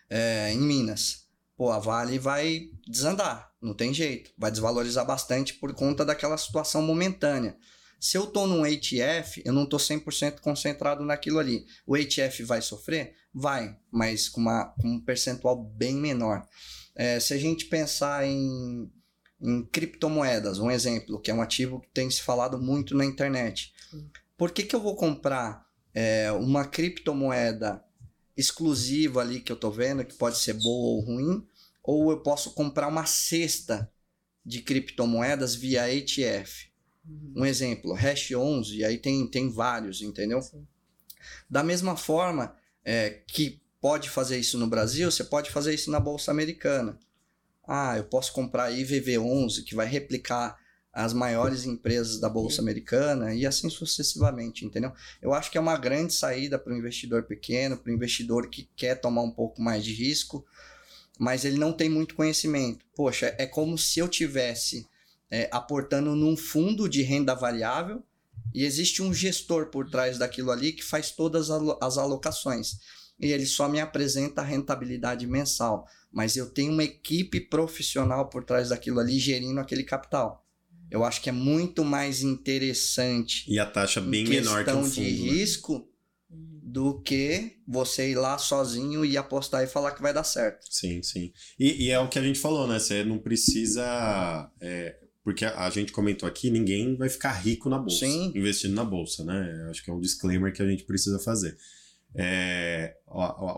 É, 0.10 0.52
em 0.52 0.60
Minas 0.60 1.21
pô, 1.62 1.70
a 1.70 1.78
Vale 1.78 2.18
vai 2.18 2.72
desandar, 2.88 3.54
não 3.62 3.76
tem 3.76 3.94
jeito, 3.94 4.32
vai 4.36 4.50
desvalorizar 4.50 5.06
bastante 5.06 5.54
por 5.54 5.72
conta 5.76 6.04
daquela 6.04 6.36
situação 6.36 6.82
momentânea. 6.82 7.56
Se 8.00 8.18
eu 8.18 8.24
estou 8.24 8.48
num 8.48 8.66
ETF, 8.66 9.44
eu 9.46 9.54
não 9.54 9.66
estou 9.66 9.78
100% 9.78 10.40
concentrado 10.40 11.06
naquilo 11.06 11.38
ali. 11.38 11.64
O 11.86 11.96
ETF 11.96 12.42
vai 12.46 12.64
sofrer? 12.64 13.14
Vai, 13.32 13.78
mas 13.92 14.28
com, 14.28 14.42
uma, 14.42 14.74
com 14.82 14.88
um 14.88 15.00
percentual 15.00 15.56
bem 15.56 15.94
menor. 15.94 16.44
É, 16.96 17.20
se 17.20 17.32
a 17.32 17.38
gente 17.38 17.66
pensar 17.66 18.26
em, 18.26 18.92
em 19.40 19.64
criptomoedas, 19.64 20.58
um 20.58 20.72
exemplo, 20.72 21.22
que 21.22 21.30
é 21.30 21.34
um 21.34 21.44
ativo 21.44 21.80
que 21.80 21.90
tem 21.90 22.10
se 22.10 22.24
falado 22.24 22.60
muito 22.60 22.98
na 22.98 23.06
internet. 23.06 23.72
Por 24.36 24.50
que, 24.50 24.64
que 24.64 24.76
eu 24.76 24.82
vou 24.82 24.96
comprar 24.96 25.64
é, 25.94 26.32
uma 26.32 26.66
criptomoeda 26.66 27.86
exclusiva 28.36 29.22
ali 29.22 29.40
que 29.40 29.52
eu 29.52 29.56
estou 29.56 29.72
vendo, 29.72 30.04
que 30.04 30.16
pode 30.16 30.38
ser 30.38 30.54
boa 30.54 30.96
ou 30.96 31.02
ruim, 31.02 31.48
ou 31.84 32.12
eu 32.12 32.22
posso 32.22 32.54
comprar 32.54 32.88
uma 32.88 33.06
cesta 33.06 33.92
de 34.46 34.62
criptomoedas 34.62 35.56
via 35.56 35.94
ETF. 35.94 36.70
Uhum. 37.08 37.34
Um 37.38 37.46
exemplo, 37.46 37.94
Hash 37.94 38.32
11, 38.32 38.84
aí 38.84 38.98
tem, 38.98 39.28
tem 39.28 39.50
vários, 39.50 40.02
entendeu? 40.02 40.42
Sim. 40.42 40.66
Da 41.50 41.64
mesma 41.64 41.96
forma 41.96 42.56
é, 42.84 43.22
que 43.28 43.62
pode 43.80 44.10
fazer 44.10 44.38
isso 44.38 44.58
no 44.58 44.68
Brasil, 44.68 45.10
você 45.10 45.24
pode 45.24 45.50
fazer 45.50 45.74
isso 45.74 45.90
na 45.90 46.00
Bolsa 46.00 46.32
Americana. 46.32 46.98
Ah, 47.68 47.98
eu 47.98 48.04
posso 48.04 48.34
comprar 48.34 48.72
IVV11, 48.72 49.64
que 49.64 49.76
vai 49.76 49.88
replicar 49.88 50.60
as 50.94 51.14
maiores 51.14 51.66
empresas 51.66 52.20
da 52.20 52.28
Bolsa 52.28 52.62
Americana 52.62 53.34
e 53.34 53.46
assim 53.46 53.70
sucessivamente, 53.70 54.66
entendeu? 54.66 54.92
Eu 55.22 55.34
acho 55.34 55.50
que 55.50 55.58
é 55.58 55.62
uma 55.62 55.78
grande 55.78 56.14
saída 56.14 56.60
para 56.60 56.74
o 56.74 56.78
investidor 56.78 57.24
pequeno, 57.24 57.78
para 57.78 57.92
o 57.92 57.96
investidor 57.96 58.50
que 58.50 58.70
quer 58.76 58.96
tomar 58.96 59.22
um 59.22 59.32
pouco 59.32 59.62
mais 59.62 59.86
de 59.86 59.94
risco, 59.94 60.46
mas 61.20 61.46
ele 61.46 61.58
não 61.58 61.74
tem 61.74 61.90
muito 61.90 62.16
conhecimento. 62.16 62.86
Poxa, 62.96 63.36
é 63.38 63.46
como 63.46 63.78
se 63.78 64.00
eu 64.00 64.08
tivesse 64.08 64.88
é, 65.30 65.50
aportando 65.52 66.16
num 66.16 66.36
fundo 66.36 66.90
de 66.90 67.02
renda 67.02 67.34
variável 67.34 68.04
e 68.54 68.66
existe 68.66 69.02
um 69.02 69.14
gestor 69.14 69.68
por 69.68 69.90
trás 69.90 70.18
daquilo 70.18 70.52
ali 70.52 70.74
que 70.74 70.84
faz 70.84 71.12
todas 71.12 71.50
as 71.50 71.98
alocações. 71.98 72.80
E 73.20 73.32
ele 73.32 73.46
só 73.46 73.70
me 73.70 73.80
apresenta 73.80 74.42
a 74.42 74.44
rentabilidade 74.44 75.28
mensal, 75.28 75.86
mas 76.12 76.36
eu 76.36 76.50
tenho 76.50 76.74
uma 76.74 76.84
equipe 76.84 77.40
profissional 77.40 78.28
por 78.30 78.44
trás 78.44 78.70
daquilo 78.70 79.00
ali 79.00 79.20
gerindo 79.20 79.60
aquele 79.60 79.84
capital. 79.84 80.46
Eu 80.90 81.06
acho 81.06 81.22
que 81.22 81.30
é 81.30 81.32
muito 81.32 81.86
mais 81.86 82.22
interessante. 82.22 83.46
E 83.48 83.58
a 83.58 83.66
taxa 83.66 84.02
bem 84.02 84.26
menor 84.26 84.66
que 84.66 84.72
o 84.72 84.74
fundo. 84.74 84.90
de 84.90 85.02
né? 85.72 85.86
Do 86.72 87.02
que 87.02 87.58
você 87.68 88.12
ir 88.12 88.16
lá 88.16 88.38
sozinho 88.38 89.04
e 89.04 89.18
apostar 89.18 89.62
e 89.62 89.68
falar 89.68 89.92
que 89.92 90.02
vai 90.02 90.14
dar 90.14 90.24
certo. 90.24 90.66
Sim, 90.70 91.04
sim. 91.04 91.34
E, 91.60 91.88
e 91.88 91.92
é 91.92 92.00
o 92.00 92.08
que 92.08 92.18
a 92.18 92.22
gente 92.22 92.40
falou, 92.40 92.66
né? 92.66 92.80
Você 92.80 93.04
não 93.04 93.18
precisa. 93.18 94.50
É, 94.62 94.96
porque 95.22 95.44
a, 95.44 95.66
a, 95.66 95.70
gente 95.70 95.92
comentou 95.92 96.28
aqui, 96.28 96.50
ninguém 96.50 96.96
vai 96.96 97.10
ficar 97.10 97.34
rico 97.34 97.70
na 97.70 97.78
bolsa, 97.78 98.06
sim. 98.06 98.32
investindo 98.34 98.74
na 98.74 98.86
bolsa, 98.86 99.26
né? 99.26 99.68
Acho 99.70 99.84
que 99.84 99.92
é 99.92 99.94
um 99.94 100.00
disclaimer 100.00 100.54
que 100.54 100.62
a 100.62 100.68
gente 100.68 100.86
precisa 100.86 101.20
fazer 101.20 101.58
é, 102.14 102.94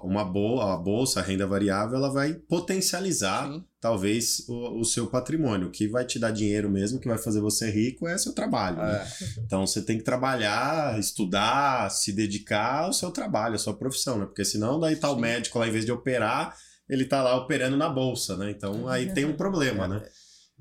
uma 0.04 0.24
boa 0.24 0.74
a 0.74 0.78
bolsa, 0.78 1.20
a 1.20 1.24
renda 1.24 1.48
variável, 1.48 1.98
ela 1.98 2.12
vai 2.12 2.34
potencializar 2.34 3.52
Sim. 3.52 3.64
talvez 3.80 4.48
o, 4.48 4.80
o, 4.80 4.86
seu 4.86 5.08
patrimônio. 5.08 5.68
O 5.68 5.72
que 5.72 5.88
vai 5.88 6.06
te 6.06 6.20
dar 6.20 6.32
dinheiro 6.32 6.70
mesmo, 6.70 7.00
que 7.00 7.08
vai 7.08 7.18
fazer 7.18 7.42
você 7.42 7.72
rico 7.72 8.08
é 8.08 8.18
seu 8.18 8.34
trabalho. 8.34 8.78
Né? 8.78 9.02
É. 9.02 9.42
Então 9.42 9.66
você 9.66 9.82
tem 9.82 9.98
que 9.98 10.04
trabalhar, 10.04 11.00
estudar, 11.00 11.90
se 11.90 12.12
dedicar 12.12 12.86
ao 12.86 12.94
seu 12.94 13.10
trabalho, 13.12 13.56
à 13.56 13.60
sua 13.60 13.76
profissão, 13.76 14.20
né? 14.20 14.26
Porque 14.26 14.46
senão 14.46 14.80
daí 14.80 14.96
tá 14.96 15.10
Sim. 15.10 15.16
o 15.16 15.20
médico 15.20 15.58
lá, 15.58 15.68
em 15.68 15.72
vez 15.72 15.86
de 15.86 15.92
operar, 15.92 16.56
ele 16.88 17.06
tá 17.06 17.24
lá 17.24 17.36
operando 17.36 17.76
na 17.76 17.90
bolsa, 17.90 18.38
né? 18.38 18.52
Então 18.52 18.88
aí 18.88 19.12
tem 19.14 19.26
um 19.26 19.36
problema, 19.36 19.88
né? 19.88 20.04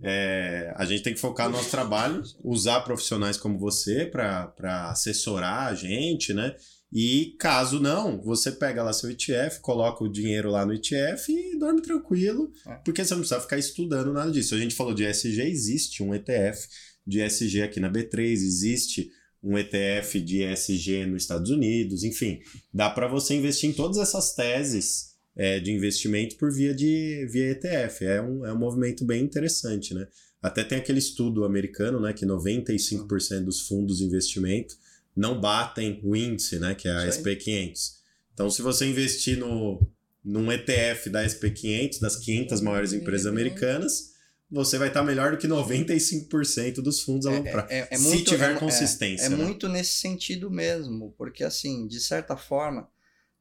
É, 0.02 0.72
a 0.76 0.84
gente 0.86 1.02
tem 1.02 1.12
que 1.12 1.20
focar 1.20 1.48
no 1.48 1.56
nosso 1.56 1.70
trabalho, 1.70 2.22
usar 2.42 2.80
profissionais 2.80 3.36
como 3.36 3.58
você 3.58 4.06
para 4.06 4.90
assessorar 4.90 5.68
a 5.68 5.74
gente, 5.74 6.32
né? 6.32 6.56
E 6.92 7.34
caso 7.38 7.80
não, 7.80 8.20
você 8.20 8.52
pega 8.52 8.82
lá 8.82 8.92
seu 8.92 9.10
ETF, 9.10 9.60
coloca 9.60 10.04
o 10.04 10.12
dinheiro 10.12 10.50
lá 10.50 10.66
no 10.66 10.74
ETF 10.74 11.32
e 11.32 11.58
dorme 11.58 11.80
tranquilo, 11.80 12.52
é. 12.66 12.74
porque 12.84 13.02
você 13.02 13.14
não 13.14 13.20
precisa 13.20 13.40
ficar 13.40 13.56
estudando 13.56 14.12
nada 14.12 14.30
disso. 14.30 14.54
A 14.54 14.58
gente 14.58 14.74
falou 14.74 14.92
de 14.92 15.04
ESG, 15.04 15.40
existe 15.40 16.02
um 16.02 16.14
ETF 16.14 16.68
de 17.06 17.22
ESG 17.22 17.62
aqui 17.62 17.80
na 17.80 17.90
B3, 17.90 18.32
existe 18.32 19.10
um 19.42 19.56
ETF 19.56 20.20
de 20.20 20.42
ESG 20.42 21.06
nos 21.06 21.22
Estados 21.22 21.50
Unidos, 21.50 22.04
enfim, 22.04 22.40
dá 22.72 22.90
para 22.90 23.08
você 23.08 23.34
investir 23.34 23.70
em 23.70 23.72
todas 23.72 23.96
essas 23.96 24.34
teses 24.34 25.12
é, 25.34 25.58
de 25.60 25.72
investimento 25.72 26.36
por 26.36 26.52
via 26.52 26.74
de 26.74 27.26
via 27.30 27.52
ETF. 27.52 28.04
É 28.04 28.20
um, 28.20 28.44
é 28.44 28.52
um 28.52 28.58
movimento 28.58 29.02
bem 29.02 29.24
interessante, 29.24 29.94
né? 29.94 30.06
Até 30.42 30.62
tem 30.62 30.76
aquele 30.76 30.98
estudo 30.98 31.44
americano, 31.44 32.00
né, 32.00 32.12
que 32.12 32.26
95% 32.26 33.44
dos 33.44 33.60
fundos 33.60 33.98
de 33.98 34.04
investimento 34.04 34.76
não 35.14 35.40
batem 35.40 36.00
o 36.02 36.16
índice, 36.16 36.58
né, 36.58 36.74
que 36.74 36.88
é 36.88 36.92
a 36.92 37.06
SP500. 37.06 38.02
Então, 38.32 38.50
se 38.50 38.62
você 38.62 38.86
investir 38.86 39.38
no, 39.38 39.86
num 40.24 40.50
ETF 40.50 41.10
da 41.10 41.24
SP500, 41.24 42.00
das 42.00 42.16
500 42.16 42.60
maiores 42.60 42.92
empresas 42.92 43.26
americanas, 43.26 44.12
você 44.50 44.76
vai 44.76 44.88
estar 44.88 45.02
melhor 45.02 45.32
do 45.32 45.38
que 45.38 45.48
95% 45.48 46.76
dos 46.76 47.00
fundos 47.00 47.26
a 47.26 47.30
longo 47.30 47.50
prazo. 47.50 47.68
É, 47.70 47.80
é, 47.80 47.88
é 47.90 47.96
se 47.96 48.02
muito, 48.04 48.30
tiver 48.30 48.54
é, 48.54 48.58
consistência. 48.58 49.24
É, 49.24 49.28
né? 49.30 49.36
muito 49.36 49.68
nesse 49.68 49.92
sentido 49.92 50.50
mesmo, 50.50 51.14
porque 51.16 51.42
assim, 51.42 51.86
de 51.86 51.98
certa 52.00 52.36
forma, 52.36 52.88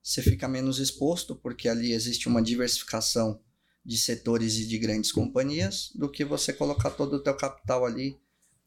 você 0.01 0.21
fica 0.21 0.47
menos 0.47 0.79
exposto, 0.79 1.35
porque 1.35 1.67
ali 1.67 1.91
existe 1.91 2.27
uma 2.27 2.41
diversificação 2.41 3.39
de 3.83 3.97
setores 3.97 4.57
e 4.57 4.65
de 4.65 4.77
grandes 4.77 5.11
companhias, 5.11 5.91
do 5.95 6.09
que 6.09 6.23
você 6.23 6.53
colocar 6.53 6.91
todo 6.91 7.15
o 7.15 7.19
teu 7.19 7.35
capital 7.35 7.85
ali 7.85 8.17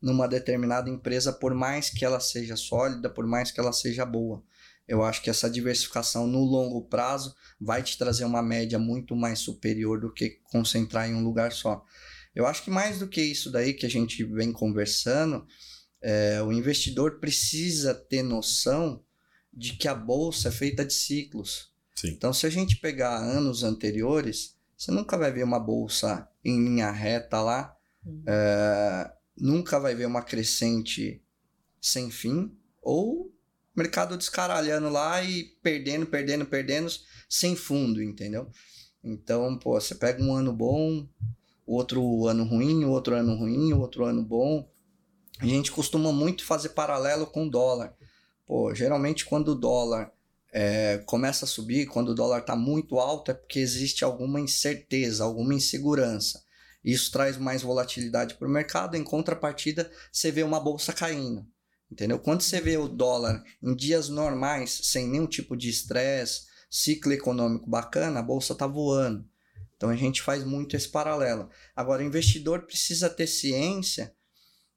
numa 0.04 0.28
determinada 0.28 0.90
empresa, 0.90 1.32
por 1.32 1.54
mais 1.54 1.88
que 1.88 2.04
ela 2.04 2.20
seja 2.20 2.56
sólida, 2.56 3.08
por 3.08 3.26
mais 3.26 3.50
que 3.50 3.58
ela 3.58 3.72
seja 3.72 4.04
boa. 4.04 4.44
Eu 4.86 5.02
acho 5.02 5.22
que 5.22 5.30
essa 5.30 5.48
diversificação 5.48 6.26
no 6.26 6.44
longo 6.44 6.82
prazo 6.82 7.34
vai 7.58 7.82
te 7.82 7.96
trazer 7.96 8.26
uma 8.26 8.42
média 8.42 8.78
muito 8.78 9.16
mais 9.16 9.38
superior 9.38 9.98
do 9.98 10.12
que 10.12 10.40
concentrar 10.44 11.08
em 11.08 11.14
um 11.14 11.24
lugar 11.24 11.52
só. 11.52 11.82
Eu 12.34 12.46
acho 12.46 12.62
que 12.62 12.70
mais 12.70 12.98
do 12.98 13.08
que 13.08 13.22
isso 13.22 13.50
daí 13.50 13.72
que 13.72 13.86
a 13.86 13.88
gente 13.88 14.22
vem 14.24 14.52
conversando, 14.52 15.46
é, 16.02 16.42
o 16.42 16.52
investidor 16.52 17.18
precisa 17.18 17.94
ter 17.94 18.22
noção 18.22 19.02
de 19.50 19.72
que 19.72 19.88
a 19.88 19.94
bolsa 19.94 20.48
é 20.48 20.52
feita 20.52 20.84
de 20.84 20.92
ciclos. 20.92 21.72
Sim. 21.94 22.08
Então, 22.08 22.30
se 22.30 22.46
a 22.46 22.50
gente 22.50 22.76
pegar 22.76 23.16
anos 23.16 23.62
anteriores, 23.62 24.54
você 24.76 24.90
nunca 24.90 25.16
vai 25.16 25.32
ver 25.32 25.44
uma 25.44 25.60
bolsa 25.60 26.28
em 26.44 26.62
linha 26.62 26.90
reta 26.90 27.40
lá, 27.40 27.74
uhum. 28.04 28.22
é, 28.26 29.10
nunca 29.36 29.78
vai 29.78 29.94
ver 29.94 30.06
uma 30.06 30.22
crescente 30.22 31.22
sem 31.80 32.10
fim, 32.10 32.56
ou 32.82 33.32
mercado 33.74 34.16
descaralhando 34.16 34.88
lá 34.88 35.22
e 35.22 35.44
perdendo, 35.62 36.06
perdendo, 36.06 36.46
perdendo, 36.46 36.90
sem 37.28 37.56
fundo, 37.56 38.02
entendeu? 38.02 38.48
Então, 39.02 39.58
pô, 39.58 39.78
você 39.78 39.94
pega 39.94 40.22
um 40.22 40.34
ano 40.34 40.52
bom, 40.52 41.06
outro 41.66 42.26
ano 42.26 42.44
ruim, 42.44 42.84
outro 42.84 43.14
ano 43.14 43.34
ruim, 43.36 43.72
outro 43.72 44.04
ano 44.04 44.22
bom. 44.22 44.68
A 45.40 45.46
gente 45.46 45.72
costuma 45.72 46.12
muito 46.12 46.44
fazer 46.44 46.70
paralelo 46.70 47.26
com 47.26 47.46
o 47.46 47.50
dólar. 47.50 47.94
Pô, 48.46 48.74
geralmente 48.74 49.24
quando 49.24 49.48
o 49.48 49.54
dólar 49.54 50.12
é, 50.52 50.98
começa 51.06 51.44
a 51.44 51.48
subir, 51.48 51.86
quando 51.86 52.10
o 52.10 52.14
dólar 52.14 52.40
está 52.40 52.54
muito 52.54 53.00
alto, 53.00 53.32
é 53.32 53.34
porque 53.34 53.58
existe 53.58 54.04
alguma 54.04 54.40
incerteza, 54.40 55.24
alguma 55.24 55.52
insegurança. 55.52 56.43
Isso 56.84 57.10
traz 57.10 57.36
mais 57.36 57.62
volatilidade 57.62 58.34
para 58.34 58.46
o 58.46 58.50
mercado. 58.50 58.96
Em 58.96 59.02
contrapartida, 59.02 59.90
você 60.12 60.30
vê 60.30 60.42
uma 60.42 60.60
bolsa 60.60 60.92
caindo. 60.92 61.46
Entendeu? 61.90 62.18
Quando 62.18 62.42
você 62.42 62.60
vê 62.60 62.76
o 62.76 62.88
dólar 62.88 63.42
em 63.62 63.74
dias 63.74 64.08
normais, 64.08 64.80
sem 64.82 65.08
nenhum 65.08 65.26
tipo 65.26 65.56
de 65.56 65.68
estresse, 65.68 66.42
ciclo 66.68 67.12
econômico 67.12 67.70
bacana, 67.70 68.20
a 68.20 68.22
bolsa 68.22 68.52
está 68.52 68.66
voando. 68.66 69.24
Então 69.76 69.88
a 69.88 69.96
gente 69.96 70.20
faz 70.20 70.44
muito 70.44 70.76
esse 70.76 70.88
paralelo. 70.88 71.48
Agora, 71.74 72.02
o 72.02 72.06
investidor 72.06 72.62
precisa 72.62 73.08
ter 73.08 73.26
ciência 73.26 74.14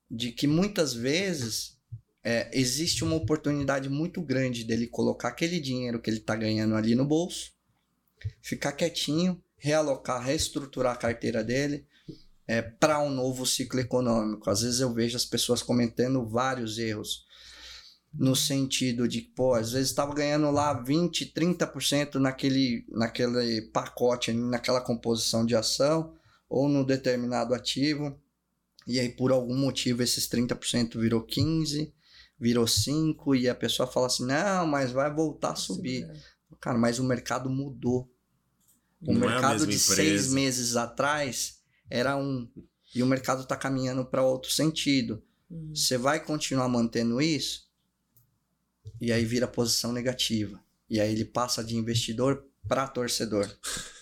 de 0.10 0.32
que 0.32 0.48
muitas 0.48 0.94
vezes 0.94 1.78
é, 2.24 2.50
existe 2.54 3.04
uma 3.04 3.16
oportunidade 3.16 3.90
muito 3.90 4.22
grande 4.22 4.64
dele 4.64 4.88
colocar 4.88 5.30
aquele 5.30 5.60
dinheiro 5.60 6.00
que 6.00 6.10
ele 6.10 6.18
está 6.18 6.36
ganhando 6.36 6.76
ali 6.76 6.94
no 6.94 7.06
bolso, 7.06 7.52
ficar 8.42 8.74
quietinho, 8.74 9.42
realocar, 9.58 10.24
reestruturar 10.24 10.94
a 10.94 10.98
carteira 10.98 11.44
dele 11.44 11.86
é, 12.48 12.62
para 12.62 13.00
um 13.00 13.10
novo 13.10 13.46
ciclo 13.46 13.80
econômico. 13.80 14.50
Às 14.50 14.62
vezes 14.62 14.80
eu 14.80 14.94
vejo 14.94 15.18
as 15.18 15.26
pessoas 15.26 15.62
cometendo 15.62 16.26
vários 16.26 16.78
erros 16.78 17.26
no 18.14 18.36
sentido 18.36 19.08
de, 19.08 19.22
pô, 19.22 19.54
às 19.54 19.72
vezes 19.74 19.90
estava 19.90 20.14
ganhando 20.14 20.50
lá 20.50 20.74
20, 20.74 21.34
30% 21.34 22.16
naquele, 22.16 22.86
naquele 22.90 23.62
pacote, 23.62 24.32
naquela 24.32 24.82
composição 24.82 25.46
de 25.46 25.56
ação 25.56 26.16
ou 26.50 26.70
no 26.70 26.86
determinado 26.86 27.54
ativo, 27.54 28.18
e 28.88 29.00
aí 29.00 29.10
por 29.10 29.32
algum 29.32 29.56
motivo 29.56 30.02
esses 30.02 30.28
30% 30.28 30.98
virou 30.98 31.22
15, 31.22 31.94
virou 32.40 32.66
5 32.66 33.36
e 33.36 33.50
a 33.50 33.56
pessoa 33.56 33.88
fala 33.88 34.08
assim: 34.08 34.26
"Não, 34.26 34.66
mas 34.66 34.92
vai 34.92 35.14
voltar 35.14 35.52
a 35.52 35.56
subir". 35.56 36.08
Cara, 36.62 36.78
mas 36.78 36.98
o 36.98 37.04
mercado 37.04 37.50
mudou. 37.50 38.10
O 39.02 39.14
Não 39.14 39.24
é 39.24 39.32
mercado 39.32 39.64
é 39.64 39.68
de 39.68 39.76
empresa. 39.76 39.96
seis 39.96 40.32
meses 40.32 40.76
atrás 40.76 41.60
era 41.90 42.18
um 42.18 42.50
e 42.96 43.04
o 43.04 43.06
mercado 43.06 43.44
está 43.44 43.56
caminhando 43.56 44.06
para 44.06 44.24
outro 44.24 44.52
sentido. 44.52 45.22
Uhum. 45.50 45.76
Você 45.76 45.98
vai 45.98 46.24
continuar 46.24 46.68
mantendo 46.68 47.22
isso? 47.22 47.68
e 49.00 49.12
aí 49.12 49.26
vira 49.26 49.48
posição 49.48 49.92
negativa. 49.92 50.60
E 50.90 51.00
aí 51.00 51.12
ele 51.12 51.26
passa 51.26 51.64
de 51.64 51.76
investidor 51.76 52.46
para 52.68 52.88
torcedor. 52.88 53.50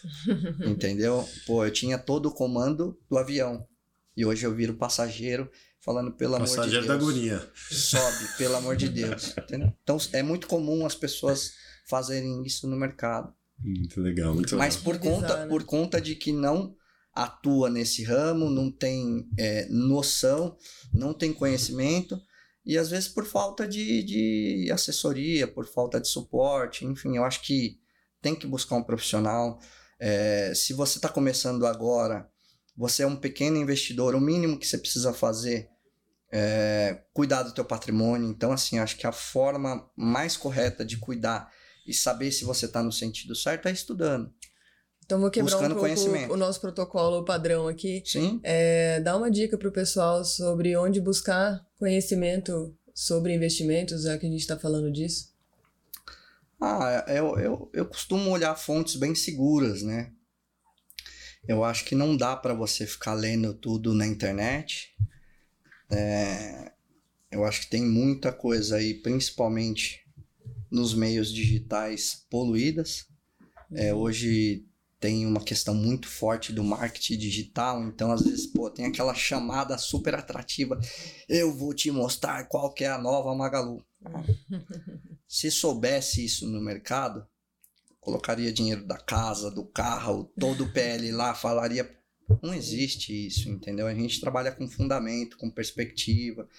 Entendeu? 0.65 1.27
Pô, 1.45 1.65
eu 1.65 1.71
tinha 1.71 1.97
todo 1.97 2.27
o 2.27 2.31
comando 2.31 2.99
do 3.09 3.17
avião. 3.17 3.67
E 4.15 4.25
hoje 4.25 4.45
eu 4.45 4.55
viro 4.55 4.75
passageiro 4.75 5.49
falando 5.79 6.11
pelo 6.11 6.35
amor 6.35 6.47
de 6.47 6.53
Deus. 6.53 6.65
Passageiro 6.65 6.87
da 6.87 6.93
agonia. 6.93 7.51
Sobe, 7.69 8.37
pelo 8.37 8.55
amor 8.55 8.75
de 8.75 8.89
Deus. 8.89 9.35
Entendeu? 9.37 9.73
Então 9.83 9.97
é 10.13 10.23
muito 10.23 10.47
comum 10.47 10.85
as 10.85 10.95
pessoas 10.95 11.53
fazerem 11.85 12.43
isso 12.45 12.67
no 12.67 12.75
mercado. 12.75 13.33
Muito 13.59 14.01
legal, 14.01 14.33
muito 14.33 14.55
Mas 14.57 14.75
por 14.75 14.97
conta, 14.99 15.47
por 15.47 15.63
conta 15.63 16.01
de 16.01 16.15
que 16.15 16.31
não 16.31 16.75
atua 17.13 17.69
nesse 17.69 18.03
ramo, 18.03 18.49
não 18.49 18.69
tem 18.69 19.27
é, 19.37 19.67
noção, 19.69 20.57
não 20.93 21.13
tem 21.13 21.31
conhecimento, 21.31 22.19
e 22.65 22.77
às 22.77 22.89
vezes 22.89 23.07
por 23.07 23.25
falta 23.25 23.67
de, 23.67 24.03
de 24.03 24.71
assessoria, 24.71 25.47
por 25.47 25.65
falta 25.65 26.01
de 26.01 26.07
suporte, 26.07 26.85
enfim, 26.85 27.15
eu 27.15 27.23
acho 27.23 27.41
que 27.41 27.79
tem 28.21 28.35
que 28.35 28.47
buscar 28.47 28.75
um 28.75 28.83
profissional. 28.83 29.59
É, 29.99 30.51
se 30.53 30.73
você 30.73 30.97
está 30.97 31.07
começando 31.07 31.65
agora, 31.65 32.27
você 32.75 33.03
é 33.03 33.07
um 33.07 33.15
pequeno 33.15 33.55
investidor, 33.55 34.15
o 34.15 34.19
mínimo 34.19 34.59
que 34.59 34.67
você 34.67 34.77
precisa 34.77 35.13
fazer 35.13 35.69
é 36.31 37.03
cuidar 37.13 37.43
do 37.43 37.53
teu 37.53 37.63
patrimônio. 37.63 38.27
Então, 38.27 38.51
assim, 38.51 38.77
acho 38.77 38.97
que 38.97 39.07
a 39.07 39.11
forma 39.11 39.89
mais 39.95 40.35
correta 40.35 40.83
de 40.83 40.97
cuidar 40.97 41.49
e 41.85 41.93
saber 41.93 42.31
se 42.31 42.43
você 42.43 42.65
está 42.65 42.81
no 42.81 42.91
sentido 42.91 43.35
certo 43.35 43.67
é 43.67 43.71
estudando. 43.71 44.33
Então 45.05 45.21
vou 45.21 45.29
quebrar 45.29 45.71
um 45.71 45.75
pouco 45.75 46.33
o 46.33 46.37
nosso 46.37 46.59
protocolo 46.59 47.23
padrão 47.23 47.67
aqui. 47.67 48.01
Sim. 48.05 48.39
É, 48.43 48.99
dá 49.01 49.15
uma 49.15 49.29
dica 49.29 49.57
para 49.57 49.69
o 49.69 49.71
pessoal 49.71 50.25
sobre 50.25 50.75
onde 50.75 50.99
buscar 50.99 51.63
conhecimento 51.77 52.75
sobre 52.93 53.35
investimentos, 53.35 54.03
já 54.03 54.17
que 54.17 54.25
a 54.25 54.29
gente 54.29 54.41
está 54.41 54.57
falando 54.57 54.91
disso. 54.91 55.33
Ah, 56.59 57.05
eu, 57.09 57.37
eu, 57.37 57.69
eu 57.73 57.85
costumo 57.85 58.31
olhar 58.31 58.55
fontes 58.55 58.95
bem 58.95 59.13
seguras, 59.13 59.83
né? 59.83 60.11
Eu 61.47 61.63
acho 61.63 61.85
que 61.85 61.93
não 61.93 62.17
dá 62.17 62.35
para 62.35 62.53
você 62.53 62.87
ficar 62.87 63.13
lendo 63.13 63.53
tudo 63.53 63.93
na 63.93 64.07
internet. 64.07 64.95
É, 65.91 66.71
eu 67.29 67.43
acho 67.43 67.61
que 67.61 67.69
tem 67.69 67.83
muita 67.83 68.31
coisa 68.31 68.77
aí, 68.77 68.95
principalmente 68.95 70.04
nos 70.75 70.93
meios 70.93 71.33
digitais 71.33 72.25
poluídas. 72.29 73.07
É, 73.71 73.93
uhum. 73.93 74.01
hoje 74.01 74.65
tem 74.99 75.25
uma 75.25 75.41
questão 75.41 75.73
muito 75.73 76.07
forte 76.07 76.51
do 76.51 76.63
marketing 76.63 77.17
digital, 77.17 77.83
então 77.83 78.11
às 78.11 78.23
vezes, 78.23 78.47
pô, 78.47 78.69
tem 78.69 78.85
aquela 78.85 79.13
chamada 79.13 79.77
super 79.77 80.15
atrativa, 80.15 80.79
eu 81.29 81.55
vou 81.55 81.73
te 81.73 81.91
mostrar 81.91 82.45
qual 82.45 82.73
que 82.73 82.83
é 82.83 82.89
a 82.89 82.97
nova 82.97 83.33
Magalu. 83.35 83.83
Se 85.27 85.49
soubesse 85.49 86.23
isso 86.25 86.47
no 86.47 86.61
mercado, 86.61 87.25
colocaria 87.99 88.51
dinheiro 88.51 88.85
da 88.85 88.97
casa, 88.97 89.49
do 89.49 89.65
carro, 89.65 90.31
todo 90.39 90.65
o 90.65 90.71
PL 90.71 91.11
lá, 91.11 91.33
falaria 91.33 91.89
não 92.41 92.53
existe 92.53 93.27
isso, 93.27 93.49
entendeu? 93.49 93.85
A 93.85 93.93
gente 93.93 94.19
trabalha 94.19 94.51
com 94.51 94.67
fundamento, 94.67 95.37
com 95.37 95.49
perspectiva. 95.49 96.49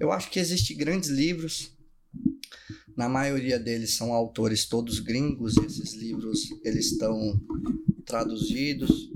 Eu 0.00 0.10
acho 0.10 0.28
que 0.30 0.40
existem 0.40 0.76
grandes 0.76 1.08
livros 1.08 1.72
na 3.00 3.08
maioria 3.08 3.58
deles 3.58 3.94
são 3.94 4.12
autores 4.12 4.66
todos 4.66 5.00
gringos, 5.00 5.56
esses 5.56 5.94
livros 5.94 6.50
eles 6.62 6.92
estão 6.92 7.40
traduzidos. 8.04 9.10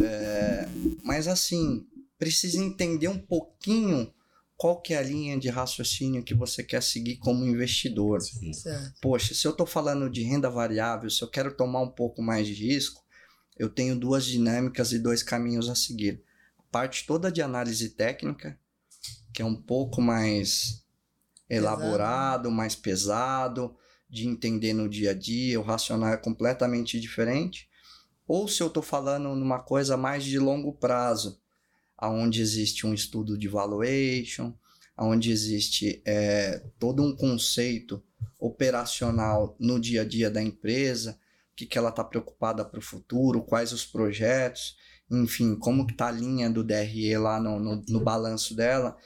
É, 0.00 0.68
mas 1.02 1.26
assim, 1.26 1.84
precisa 2.16 2.62
entender 2.62 3.08
um 3.08 3.18
pouquinho 3.18 4.14
qual 4.56 4.80
que 4.80 4.94
é 4.94 4.98
a 4.98 5.02
linha 5.02 5.36
de 5.36 5.48
raciocínio 5.48 6.22
que 6.22 6.32
você 6.32 6.62
quer 6.62 6.80
seguir 6.80 7.16
como 7.16 7.44
investidor. 7.44 8.20
Poxa, 9.02 9.34
se 9.34 9.44
eu 9.44 9.50
estou 9.50 9.66
falando 9.66 10.08
de 10.08 10.22
renda 10.22 10.48
variável, 10.48 11.10
se 11.10 11.20
eu 11.20 11.28
quero 11.28 11.56
tomar 11.56 11.80
um 11.80 11.90
pouco 11.90 12.22
mais 12.22 12.46
de 12.46 12.54
risco, 12.54 13.02
eu 13.58 13.68
tenho 13.68 13.98
duas 13.98 14.24
dinâmicas 14.24 14.92
e 14.92 14.98
dois 15.00 15.24
caminhos 15.24 15.68
a 15.68 15.74
seguir. 15.74 16.22
A 16.56 16.62
parte 16.70 17.04
toda 17.04 17.32
de 17.32 17.42
análise 17.42 17.88
técnica, 17.88 18.56
que 19.34 19.42
é 19.42 19.44
um 19.44 19.56
pouco 19.56 20.00
mais 20.00 20.86
elaborado, 21.48 22.50
mais 22.50 22.74
pesado, 22.74 23.74
de 24.08 24.26
entender 24.26 24.72
no 24.72 24.88
dia 24.88 25.10
a 25.10 25.14
dia, 25.14 25.60
o 25.60 25.62
racional 25.62 26.12
é 26.12 26.16
completamente 26.16 26.98
diferente. 27.00 27.68
Ou 28.26 28.46
se 28.46 28.62
eu 28.62 28.66
estou 28.66 28.82
falando 28.82 29.34
numa 29.34 29.58
coisa 29.58 29.96
mais 29.96 30.24
de 30.24 30.38
longo 30.38 30.72
prazo, 30.72 31.40
onde 32.00 32.40
existe 32.40 32.86
um 32.86 32.94
estudo 32.94 33.36
de 33.36 33.48
valuation, 33.48 34.54
onde 34.96 35.30
existe 35.30 36.02
é, 36.04 36.62
todo 36.78 37.02
um 37.02 37.14
conceito 37.14 38.02
operacional 38.38 39.56
no 39.58 39.80
dia 39.80 40.02
a 40.02 40.04
dia 40.04 40.30
da 40.30 40.42
empresa, 40.42 41.18
o 41.52 41.56
que, 41.56 41.66
que 41.66 41.78
ela 41.78 41.90
está 41.90 42.04
preocupada 42.04 42.64
para 42.64 42.78
o 42.78 42.82
futuro, 42.82 43.42
quais 43.42 43.72
os 43.72 43.84
projetos, 43.84 44.76
enfim, 45.10 45.56
como 45.56 45.86
está 45.88 46.08
a 46.08 46.12
linha 46.12 46.50
do 46.50 46.62
DRE 46.62 47.16
lá 47.16 47.40
no, 47.40 47.58
no, 47.58 47.84
no 47.88 48.00
balanço 48.00 48.54
dela. 48.54 48.96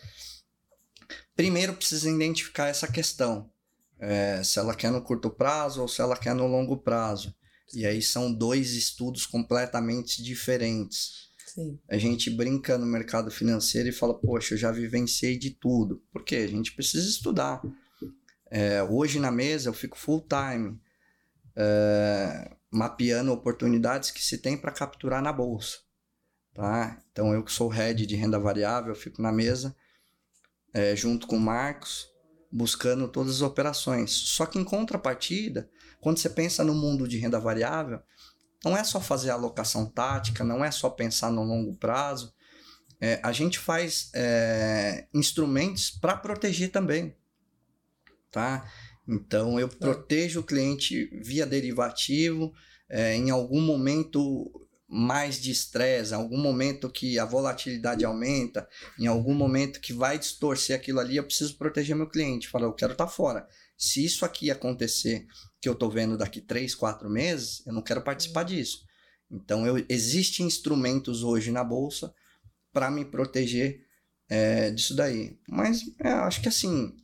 Primeiro 1.35 1.75
precisa 1.75 2.11
identificar 2.11 2.69
essa 2.69 2.87
questão, 2.87 3.51
é, 3.99 4.43
se 4.43 4.59
ela 4.59 4.75
quer 4.75 4.91
no 4.91 5.03
curto 5.03 5.31
prazo 5.31 5.81
ou 5.81 5.89
se 5.89 6.01
ela 6.01 6.17
quer 6.17 6.35
no 6.35 6.47
longo 6.47 6.77
prazo. 6.77 7.35
E 7.75 7.87
aí 7.87 8.03
são 8.03 8.33
dois 8.33 8.75
estudos 8.75 9.25
completamente 9.25 10.23
diferentes. 10.23 11.31
Sim. 11.47 11.79
A 11.89 11.97
gente 11.97 12.29
brinca 12.31 12.77
no 12.77 12.85
mercado 12.85 13.31
financeiro 13.31 13.89
e 13.89 13.93
fala, 13.93 14.19
poxa, 14.19 14.55
eu 14.55 14.59
já 14.59 14.71
vivenciei 14.71 15.39
de 15.39 15.51
tudo. 15.51 16.03
Por 16.13 16.25
quê? 16.25 16.37
A 16.37 16.47
gente 16.47 16.73
precisa 16.75 17.09
estudar. 17.09 17.63
É, 18.51 18.83
hoje 18.83 19.19
na 19.19 19.31
mesa 19.31 19.71
eu 19.71 19.75
fico 19.75 19.97
full 19.97 20.27
time, 20.29 20.79
é, 21.57 22.55
mapeando 22.71 23.33
oportunidades 23.33 24.11
que 24.11 24.23
se 24.23 24.39
tem 24.39 24.57
para 24.59 24.73
capturar 24.73 25.23
na 25.23 25.33
bolsa. 25.33 25.79
Tá? 26.53 27.03
Então 27.11 27.33
eu 27.33 27.43
que 27.43 27.53
sou 27.53 27.69
head 27.69 28.05
de 28.05 28.17
renda 28.17 28.39
variável, 28.39 28.95
fico 28.95 29.23
na 29.23 29.33
mesa 29.33 29.75
é, 30.73 30.97
junto 30.97 31.27
com 31.27 31.37
o 31.37 31.41
Marcos, 31.41 32.09
buscando 32.51 33.09
todas 33.09 33.37
as 33.37 33.43
operações. 33.43 34.11
Só 34.11 34.47
que 34.47 34.59
em 34.59 34.65
contrapartida, 34.65 35.71
quando 36.01 36.19
você 36.19 36.29
pensa 36.29 36.65
no 36.65 36.75
mundo 36.75 37.09
de 37.09 37.19
renda 37.19 37.41
variável, 37.41 38.01
não 38.65 38.77
é 38.77 38.85
só 38.85 39.01
fazer 39.01 39.31
alocação 39.31 39.87
tática, 39.87 40.45
não 40.45 40.65
é 40.65 40.71
só 40.71 40.89
pensar 40.89 41.31
no 41.31 41.43
longo 41.43 41.75
prazo. 41.77 42.33
É, 43.01 43.21
a 43.23 43.33
gente 43.33 43.59
faz 43.59 44.11
é, 44.15 45.09
instrumentos 45.13 45.91
para 45.91 46.17
proteger 46.17 46.71
também, 46.71 47.17
tá? 48.31 48.71
Então 49.09 49.59
eu 49.59 49.69
protejo 49.69 50.41
o 50.41 50.45
cliente 50.45 51.07
via 51.21 51.45
derivativo. 51.45 52.53
É, 52.89 53.17
em 53.17 53.31
algum 53.31 53.61
momento 53.61 54.69
mais 54.95 55.41
de 55.41 55.51
estresse, 55.51 56.13
em 56.13 56.17
algum 56.17 56.37
momento 56.37 56.91
que 56.91 57.19
a 57.19 57.25
volatilidade 57.25 58.05
aumenta, 58.05 58.69
em 58.99 59.07
algum 59.07 59.33
momento 59.33 59.81
que 59.81 59.95
vai 59.95 60.19
distorcer 60.19 60.77
aquilo 60.77 61.01
ali, 61.01 61.17
eu 61.17 61.25
preciso 61.25 61.57
proteger 61.57 61.97
meu 61.97 62.07
cliente. 62.09 62.47
Fala, 62.47 62.67
eu 62.67 62.75
quero 62.75 62.93
estar 62.93 63.07
tá 63.07 63.11
fora. 63.11 63.49
Se 63.79 64.05
isso 64.05 64.23
aqui 64.23 64.51
acontecer 64.51 65.27
que 65.63 65.69
eu 65.69 65.73
estou 65.73 65.91
vendo 65.91 66.19
daqui 66.19 66.43
três, 66.43 66.75
quatro 66.75 67.09
meses, 67.09 67.67
eu 67.67 67.73
não 67.73 67.81
quero 67.81 68.03
participar 68.03 68.43
disso. 68.43 68.85
Então, 69.31 69.67
eu, 69.67 69.83
existem 69.89 70.45
instrumentos 70.45 71.23
hoje 71.23 71.51
na 71.51 71.65
bolsa 71.65 72.13
para 72.71 72.91
me 72.91 73.03
proteger 73.03 73.81
é, 74.29 74.71
disso 74.71 74.95
daí. 74.95 75.39
Mas 75.49 75.81
é, 76.01 76.11
acho 76.11 76.43
que 76.43 76.49
assim, 76.49 76.95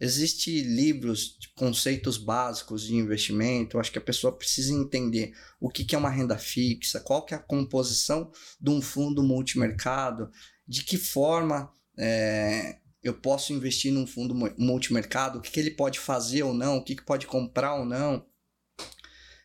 Existem 0.00 0.60
livros 0.60 1.36
de 1.38 1.48
conceitos 1.54 2.16
básicos 2.16 2.86
de 2.86 2.94
investimento. 2.94 3.78
acho 3.78 3.90
que 3.90 3.98
a 3.98 4.02
pessoa 4.02 4.36
precisa 4.36 4.72
entender 4.72 5.32
o 5.60 5.68
que, 5.68 5.84
que 5.84 5.94
é 5.94 5.98
uma 5.98 6.10
renda 6.10 6.38
fixa, 6.38 7.00
qual 7.00 7.24
que 7.24 7.34
é 7.34 7.36
a 7.36 7.42
composição 7.42 8.30
de 8.60 8.70
um 8.70 8.80
fundo 8.80 9.22
multimercado, 9.22 10.30
de 10.66 10.84
que 10.84 10.96
forma 10.96 11.72
é, 11.98 12.78
eu 13.02 13.14
posso 13.14 13.52
investir 13.52 13.92
num 13.92 14.06
fundo 14.06 14.34
multimercado, 14.56 15.38
o 15.38 15.42
que, 15.42 15.50
que 15.50 15.58
ele 15.58 15.72
pode 15.72 15.98
fazer 15.98 16.44
ou 16.44 16.54
não, 16.54 16.76
o 16.76 16.84
que, 16.84 16.94
que 16.94 17.04
pode 17.04 17.26
comprar 17.26 17.74
ou 17.74 17.84
não, 17.84 18.24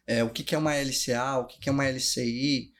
é, 0.06 0.24
o 0.24 0.30
que, 0.30 0.44
que 0.44 0.54
é 0.54 0.58
uma 0.58 0.76
LCA, 0.76 1.38
o 1.40 1.46
que, 1.48 1.60
que 1.60 1.70
é 1.70 1.72
uma 1.72 1.88
LCI, 1.88 2.72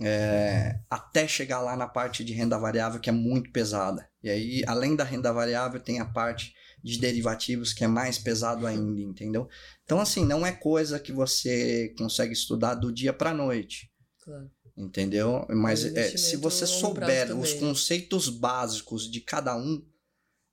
é, 0.00 0.78
até 0.90 1.26
chegar 1.26 1.60
lá 1.60 1.76
na 1.76 1.88
parte 1.88 2.22
de 2.22 2.32
renda 2.32 2.58
variável 2.58 3.00
que 3.00 3.08
é 3.08 3.12
muito 3.12 3.50
pesada. 3.50 4.08
E 4.22 4.28
aí, 4.28 4.62
além 4.66 4.94
da 4.94 5.04
renda 5.04 5.32
variável, 5.32 5.80
tem 5.80 6.00
a 6.00 6.04
parte 6.04 6.54
de 6.88 6.98
derivativos 6.98 7.74
que 7.74 7.84
é 7.84 7.86
mais 7.86 8.18
pesado 8.18 8.66
ainda, 8.66 9.00
entendeu? 9.00 9.46
Então, 9.84 10.00
assim, 10.00 10.24
não 10.24 10.46
é 10.46 10.52
coisa 10.52 10.98
que 10.98 11.12
você 11.12 11.94
consegue 11.98 12.32
estudar 12.32 12.74
do 12.74 12.90
dia 12.90 13.12
para 13.12 13.34
noite. 13.34 13.92
Claro. 14.24 14.50
Entendeu? 14.76 15.44
Mas 15.50 15.84
é, 15.84 16.16
se 16.16 16.36
você 16.36 16.66
souber 16.66 17.36
os 17.36 17.52
conceitos 17.52 18.28
básicos 18.28 19.10
de 19.10 19.20
cada 19.20 19.56
um, 19.56 19.84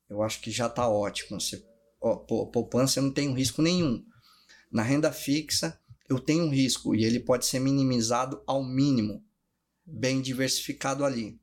eu 0.09 0.21
acho 0.21 0.41
que 0.41 0.51
já 0.51 0.67
está 0.67 0.89
ótimo. 0.89 1.39
Você, 1.39 1.63
ó, 2.01 2.15
poupança 2.17 3.01
não 3.01 3.11
tem 3.11 3.33
risco 3.33 3.61
nenhum. 3.61 4.03
Na 4.71 4.81
renda 4.81 5.11
fixa, 5.11 5.79
eu 6.09 6.19
tenho 6.19 6.45
um 6.45 6.49
risco 6.49 6.95
e 6.95 7.05
ele 7.05 7.19
pode 7.19 7.45
ser 7.45 7.59
minimizado 7.59 8.41
ao 8.45 8.63
mínimo, 8.63 9.23
bem 9.85 10.21
diversificado 10.21 11.05
ali. 11.05 11.39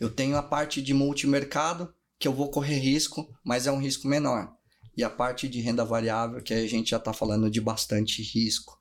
Eu 0.00 0.10
tenho 0.10 0.36
a 0.36 0.42
parte 0.42 0.80
de 0.80 0.94
multimercado, 0.94 1.93
que 2.18 2.28
eu 2.28 2.32
vou 2.32 2.50
correr 2.50 2.78
risco, 2.78 3.28
mas 3.44 3.66
é 3.66 3.72
um 3.72 3.80
risco 3.80 4.08
menor. 4.08 4.52
E 4.96 5.02
a 5.02 5.10
parte 5.10 5.48
de 5.48 5.60
renda 5.60 5.84
variável, 5.84 6.40
que 6.42 6.54
a 6.54 6.66
gente 6.66 6.90
já 6.90 6.98
está 6.98 7.12
falando 7.12 7.50
de 7.50 7.60
bastante 7.60 8.22
risco. 8.22 8.78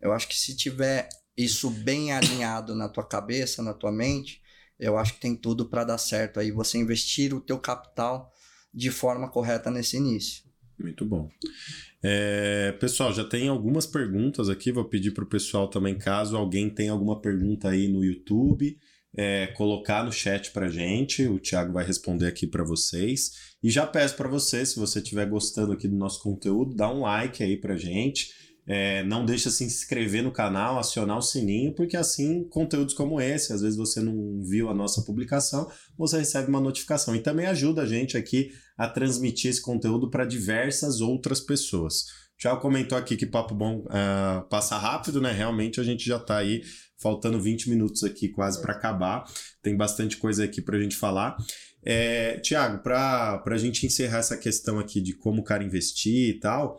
Eu 0.00 0.12
acho 0.12 0.28
que 0.28 0.38
se 0.38 0.56
tiver 0.56 1.08
isso 1.36 1.70
bem 1.70 2.12
alinhado 2.14 2.74
na 2.74 2.88
tua 2.88 3.04
cabeça, 3.04 3.62
na 3.62 3.72
tua 3.72 3.90
mente, 3.90 4.42
eu 4.78 4.98
acho 4.98 5.14
que 5.14 5.20
tem 5.20 5.36
tudo 5.36 5.66
para 5.66 5.84
dar 5.84 5.98
certo 5.98 6.40
aí 6.40 6.50
você 6.50 6.78
investir 6.78 7.32
o 7.32 7.40
teu 7.40 7.58
capital 7.58 8.32
de 8.72 8.90
forma 8.90 9.30
correta 9.30 9.70
nesse 9.70 9.96
início. 9.96 10.44
Muito 10.78 11.04
bom. 11.04 11.30
É, 12.02 12.72
pessoal, 12.72 13.12
já 13.12 13.24
tem 13.24 13.48
algumas 13.48 13.86
perguntas 13.86 14.48
aqui. 14.48 14.72
Vou 14.72 14.84
pedir 14.84 15.12
para 15.12 15.24
o 15.24 15.28
pessoal 15.28 15.68
também, 15.68 15.96
caso 15.96 16.36
alguém 16.36 16.68
tenha 16.68 16.92
alguma 16.92 17.20
pergunta 17.20 17.68
aí 17.68 17.88
no 17.88 18.04
YouTube, 18.04 18.76
é, 19.16 19.48
colocar 19.48 20.04
no 20.04 20.12
chat 20.12 20.50
para 20.50 20.68
gente. 20.68 21.26
O 21.26 21.38
Thiago 21.38 21.72
vai 21.72 21.84
responder 21.84 22.26
aqui 22.26 22.46
para 22.46 22.64
vocês. 22.64 23.30
E 23.62 23.70
já 23.70 23.86
peço 23.86 24.16
para 24.16 24.28
você, 24.28 24.64
se 24.64 24.78
você 24.78 24.98
estiver 24.98 25.26
gostando 25.28 25.72
aqui 25.72 25.88
do 25.88 25.96
nosso 25.96 26.22
conteúdo, 26.22 26.74
dá 26.74 26.92
um 26.92 27.00
like 27.00 27.42
aí 27.42 27.56
para 27.56 27.76
gente. 27.76 28.28
É, 28.66 29.04
não 29.04 29.26
deixa 29.26 29.50
se 29.50 29.62
inscrever 29.62 30.22
no 30.22 30.32
canal, 30.32 30.78
acionar 30.78 31.18
o 31.18 31.22
sininho, 31.22 31.74
porque 31.74 31.98
assim, 31.98 32.44
conteúdos 32.48 32.94
como 32.94 33.20
esse, 33.20 33.52
às 33.52 33.60
vezes 33.60 33.76
você 33.76 34.00
não 34.00 34.42
viu 34.42 34.70
a 34.70 34.74
nossa 34.74 35.02
publicação, 35.02 35.70
você 35.98 36.18
recebe 36.18 36.48
uma 36.48 36.60
notificação. 36.60 37.14
E 37.14 37.20
também 37.20 37.46
ajuda 37.46 37.82
a 37.82 37.86
gente 37.86 38.16
aqui 38.16 38.50
a 38.76 38.88
transmitir 38.88 39.50
esse 39.50 39.60
conteúdo 39.60 40.10
para 40.10 40.24
diversas 40.24 41.00
outras 41.00 41.40
pessoas. 41.40 42.04
O 42.46 42.56
comentou 42.56 42.98
aqui 42.98 43.16
que 43.16 43.24
Papo 43.24 43.54
Bom 43.54 43.84
uh, 43.86 44.46
passa 44.50 44.76
rápido, 44.76 45.20
né? 45.20 45.32
Realmente 45.32 45.80
a 45.80 45.84
gente 45.84 46.04
já 46.04 46.16
está 46.16 46.36
aí, 46.36 46.62
faltando 46.98 47.40
20 47.40 47.70
minutos 47.70 48.02
aqui 48.04 48.28
quase 48.28 48.60
para 48.60 48.74
acabar. 48.74 49.24
Tem 49.62 49.76
bastante 49.76 50.16
coisa 50.16 50.44
aqui 50.44 50.60
para 50.62 50.76
a 50.76 50.80
gente 50.80 50.96
falar. 50.96 51.36
É, 51.82 52.38
Tiago, 52.40 52.82
para 52.82 53.42
a 53.44 53.58
gente 53.58 53.86
encerrar 53.86 54.18
essa 54.18 54.36
questão 54.36 54.78
aqui 54.78 55.00
de 55.00 55.14
como 55.14 55.42
o 55.42 55.44
cara 55.44 55.62
investir 55.62 56.30
e 56.30 56.40
tal, 56.40 56.78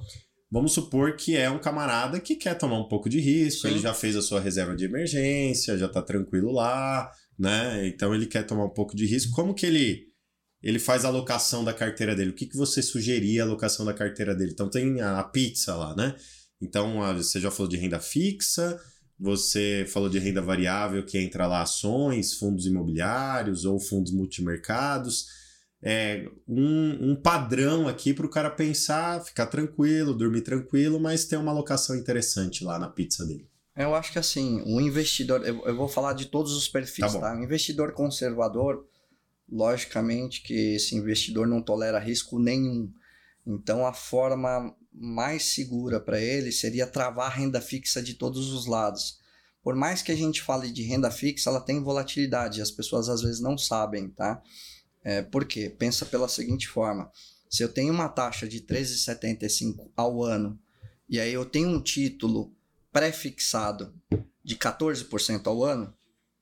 Vamos 0.56 0.74
supor 0.74 1.18
que 1.18 1.36
é 1.36 1.50
um 1.50 1.60
camarada 1.60 2.20
que 2.20 2.36
quer 2.36 2.58
tomar 2.58 2.80
um 2.80 2.88
pouco 2.88 3.10
de 3.10 3.20
risco, 3.20 3.64
Sim. 3.64 3.74
ele 3.74 3.80
já 3.80 3.94
fez 3.94 4.16
a 4.16 4.22
sua 4.22 4.40
reserva 4.40 4.76
de 4.76 4.86
emergência, 4.86 5.78
já 5.78 5.88
está 5.88 6.02
tranquilo 6.02 6.52
lá, 6.52 7.12
né? 7.38 7.88
Então 7.88 8.14
ele 8.14 8.26
quer 8.26 8.44
tomar 8.44 8.66
um 8.66 8.70
pouco 8.70 8.96
de 8.96 9.06
risco. 9.06 9.34
Como 9.34 9.54
que 9.54 9.66
ele 9.66 10.06
ele 10.62 10.80
faz 10.80 11.04
a 11.04 11.10
alocação 11.10 11.64
da 11.64 11.74
carteira 11.74 12.16
dele? 12.16 12.30
O 12.30 12.34
que, 12.34 12.46
que 12.46 12.56
você 12.56 12.82
sugeria 12.82 13.44
a 13.44 13.46
alocação 13.46 13.86
da 13.86 13.94
carteira 13.94 14.34
dele? 14.34 14.52
Então 14.54 14.70
tem 14.70 15.02
a, 15.02 15.20
a 15.20 15.24
pizza 15.24 15.76
lá, 15.76 15.96
né? 15.96 16.16
Então 16.62 17.00
você 17.16 17.40
já 17.40 17.52
falou 17.52 17.70
de 17.70 17.78
renda 17.78 18.00
fixa, 18.00 18.80
você 19.20 19.86
falou 19.88 20.10
de 20.10 20.20
renda 20.20 20.42
variável 20.42 21.06
que 21.06 21.18
entra 21.18 21.48
lá 21.48 21.62
ações, 21.62 22.34
fundos 22.34 22.66
imobiliários 22.66 23.66
ou 23.66 23.80
fundos 23.80 24.12
multimercados 24.12 25.46
é, 25.88 26.28
um, 26.48 27.12
um 27.12 27.16
padrão 27.16 27.88
aqui 27.88 28.12
para 28.12 28.26
o 28.26 28.30
cara 28.30 28.50
pensar, 28.50 29.24
ficar 29.24 29.46
tranquilo, 29.46 30.16
dormir 30.16 30.42
tranquilo, 30.42 31.00
mas 31.00 31.26
ter 31.26 31.38
uma 31.38 31.52
alocação 31.52 31.96
interessante 31.96 32.64
lá 32.64 32.80
na 32.80 32.90
pizza 32.90 33.24
dele. 33.24 33.48
Eu 33.78 33.94
acho 33.94 34.12
que 34.12 34.18
assim, 34.18 34.64
o 34.66 34.82
investidor, 34.82 35.46
eu, 35.46 35.64
eu 35.64 35.76
vou 35.76 35.88
falar 35.88 36.14
de 36.14 36.26
todos 36.26 36.54
os 36.54 36.68
perfis, 36.68 37.14
tá? 37.14 37.20
tá? 37.20 37.36
O 37.36 37.44
investidor 37.44 37.92
conservador, 37.92 38.88
logicamente 39.48 40.42
que 40.42 40.76
esse 40.76 40.96
investidor 40.96 41.46
não 41.46 41.62
tolera 41.62 42.00
risco 42.00 42.40
nenhum. 42.40 42.92
Então 43.46 43.86
a 43.86 43.94
forma 43.94 44.76
mais 44.98 45.44
segura 45.44 46.00
para 46.00 46.20
ele 46.20 46.52
seria 46.52 46.88
travar 46.88 47.28
a 47.28 47.36
renda 47.36 47.60
fixa 47.60 48.02
de 48.02 48.14
todos 48.14 48.54
os 48.54 48.66
lados. 48.66 49.20
Por 49.62 49.76
mais 49.76 50.02
que 50.02 50.12
a 50.12 50.16
gente 50.16 50.42
fale 50.42 50.72
de 50.72 50.84
renda 50.84 51.12
fixa, 51.12 51.50
ela 51.50 51.60
tem 51.60 51.84
volatilidade, 51.84 52.62
as 52.62 52.72
pessoas 52.72 53.10
às 53.10 53.22
vezes 53.22 53.42
não 53.42 53.58
sabem, 53.58 54.10
tá? 54.10 54.42
É, 55.04 55.22
por 55.22 55.46
quê? 55.46 55.70
Pensa 55.70 56.06
pela 56.06 56.28
seguinte 56.28 56.68
forma: 56.68 57.12
se 57.50 57.64
eu 57.64 57.70
tenho 57.70 57.94
uma 57.94 58.08
taxa 58.08 58.48
de 58.48 58.62
13,75 58.62 59.92
ao 59.96 60.24
ano 60.24 60.60
e 61.08 61.20
aí 61.20 61.34
eu 61.34 61.46
tenho 61.46 61.70
um 61.70 61.82
título 61.82 62.54
pré-fixado 62.92 63.94
de 64.44 64.56
14% 64.56 65.48
ao 65.48 65.64
ano, 65.64 65.94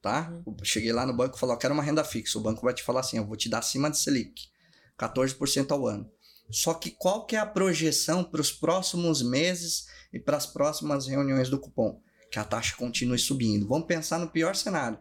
tá? 0.02 0.32
Uhum. 0.46 0.56
cheguei 0.64 0.92
lá 0.94 1.06
no 1.06 1.16
banco 1.16 1.36
e 1.36 1.40
falei, 1.40 1.56
eu 1.56 1.60
quero 1.60 1.74
uma 1.74 1.84
renda 1.84 2.04
fixa. 2.04 2.38
O 2.38 2.42
banco 2.42 2.62
vai 2.62 2.74
te 2.74 2.84
falar 2.84 3.00
assim, 3.00 3.18
eu 3.18 3.26
vou 3.26 3.36
te 3.36 3.50
dar 3.50 3.60
acima 3.60 3.90
de 3.90 3.98
Selic, 3.98 4.50
14% 4.98 5.72
ao 5.72 5.88
ano. 5.88 6.10
Só 6.50 6.74
que 6.74 6.92
qual 6.92 7.26
que 7.26 7.36
é 7.36 7.40
a 7.40 7.46
projeção 7.46 8.24
para 8.24 8.42
os 8.42 8.52
próximos 8.52 9.22
meses 9.22 9.88
e 10.12 10.20
para 10.20 10.38
as 10.38 10.46
próximas 10.46 11.08
reuniões 11.08 11.50
do 11.50 11.60
cupom? 11.60 12.02
Que 12.32 12.40
a 12.40 12.44
taxa 12.44 12.76
continue 12.76 13.18
subindo. 13.18 13.68
Vamos 13.68 13.88
pensar 13.88 14.20
no 14.20 14.30
pior 14.30 14.56
cenário. 14.56 15.00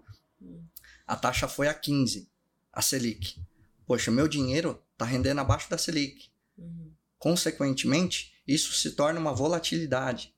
A 1.07 1.17
taxa 1.17 1.49
foi 1.49 1.69
a 1.69 1.75
15, 1.75 2.29
a 2.73 2.81
Selic. 2.81 3.39
Poxa, 3.87 4.11
meu 4.11 4.27
dinheiro 4.27 4.83
está 4.93 5.05
rendendo 5.05 5.41
abaixo 5.41 5.69
da 5.69 5.77
Selic. 5.77 6.31
Uhum. 6.57 6.93
Consequentemente, 7.19 8.33
isso 8.47 8.73
se 8.73 8.93
torna 8.93 9.21
uma 9.21 9.35
volatilidade. 9.35 10.35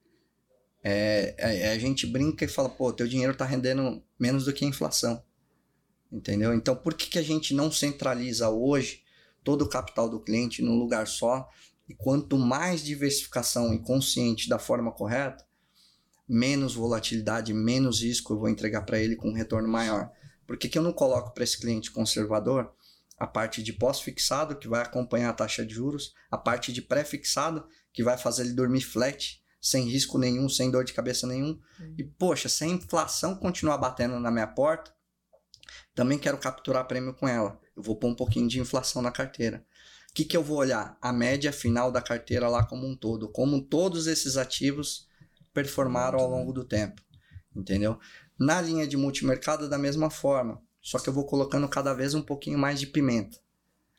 É, 0.82 1.34
é, 1.38 1.72
a 1.72 1.78
gente 1.78 2.06
brinca 2.06 2.44
e 2.44 2.48
fala, 2.48 2.68
pô, 2.68 2.92
teu 2.92 3.06
dinheiro 3.06 3.32
está 3.32 3.44
rendendo 3.44 4.02
menos 4.18 4.44
do 4.44 4.52
que 4.52 4.64
a 4.64 4.68
inflação. 4.68 5.22
Entendeu? 6.10 6.52
Então, 6.52 6.74
por 6.74 6.94
que, 6.94 7.06
que 7.06 7.18
a 7.18 7.22
gente 7.22 7.54
não 7.54 7.70
centraliza 7.70 8.50
hoje 8.50 9.03
todo 9.44 9.62
o 9.62 9.68
capital 9.68 10.08
do 10.08 10.20
cliente 10.20 10.62
num 10.62 10.78
lugar 10.78 11.06
só? 11.06 11.48
E 11.88 11.94
quanto 11.94 12.38
mais 12.38 12.82
diversificação 12.82 13.74
e 13.74 13.78
consciente 13.78 14.48
da 14.48 14.58
forma 14.58 14.90
correta, 14.90 15.46
menos 16.26 16.74
volatilidade, 16.74 17.52
menos 17.52 18.00
risco 18.00 18.32
eu 18.32 18.38
vou 18.38 18.48
entregar 18.48 18.82
para 18.82 18.98
ele 18.98 19.16
com 19.16 19.28
um 19.28 19.34
retorno 19.34 19.68
maior. 19.68 20.10
Por 20.46 20.56
que, 20.56 20.68
que 20.68 20.78
eu 20.78 20.82
não 20.82 20.92
coloco 20.92 21.32
para 21.32 21.44
esse 21.44 21.60
cliente 21.60 21.90
conservador 21.90 22.72
a 23.18 23.26
parte 23.26 23.62
de 23.62 23.72
pós-fixado, 23.72 24.56
que 24.56 24.68
vai 24.68 24.82
acompanhar 24.82 25.30
a 25.30 25.34
taxa 25.34 25.64
de 25.64 25.74
juros, 25.74 26.14
a 26.30 26.36
parte 26.36 26.72
de 26.72 26.82
pré-fixado, 26.82 27.66
que 27.92 28.02
vai 28.02 28.18
fazer 28.18 28.42
ele 28.42 28.54
dormir 28.54 28.80
flat, 28.80 29.40
sem 29.60 29.88
risco 29.88 30.18
nenhum, 30.18 30.48
sem 30.48 30.70
dor 30.70 30.84
de 30.84 30.92
cabeça 30.92 31.26
nenhum. 31.26 31.58
Uhum. 31.78 31.94
E, 31.96 32.04
poxa, 32.04 32.48
se 32.48 32.64
a 32.64 32.66
inflação 32.66 33.36
continuar 33.36 33.78
batendo 33.78 34.18
na 34.18 34.30
minha 34.30 34.46
porta, 34.46 34.92
também 35.94 36.18
quero 36.18 36.38
capturar 36.38 36.86
prêmio 36.86 37.14
com 37.14 37.28
ela. 37.28 37.58
Eu 37.76 37.82
vou 37.82 37.96
pôr 37.96 38.08
um 38.08 38.14
pouquinho 38.14 38.48
de 38.48 38.60
inflação 38.60 39.02
na 39.02 39.10
carteira. 39.10 39.64
O 40.10 40.14
que, 40.14 40.24
que 40.24 40.36
eu 40.36 40.42
vou 40.42 40.58
olhar? 40.58 40.96
A 41.02 41.12
média 41.12 41.52
final 41.52 41.90
da 41.90 42.00
carteira 42.00 42.48
lá 42.48 42.64
como 42.64 42.86
um 42.86 42.96
todo. 42.96 43.28
Como 43.28 43.60
todos 43.60 44.06
esses 44.06 44.36
ativos 44.36 45.08
performaram 45.52 46.18
ao 46.18 46.30
longo 46.30 46.52
do 46.52 46.64
tempo. 46.64 47.02
Entendeu? 47.54 47.98
Na 48.38 48.60
linha 48.60 48.86
de 48.86 48.96
multimercado, 48.96 49.68
da 49.68 49.78
mesma 49.78 50.10
forma. 50.10 50.60
Só 50.80 50.98
que 50.98 51.08
eu 51.08 51.12
vou 51.12 51.24
colocando 51.24 51.68
cada 51.68 51.94
vez 51.94 52.14
um 52.14 52.22
pouquinho 52.22 52.58
mais 52.58 52.78
de 52.78 52.86
pimenta. 52.86 53.38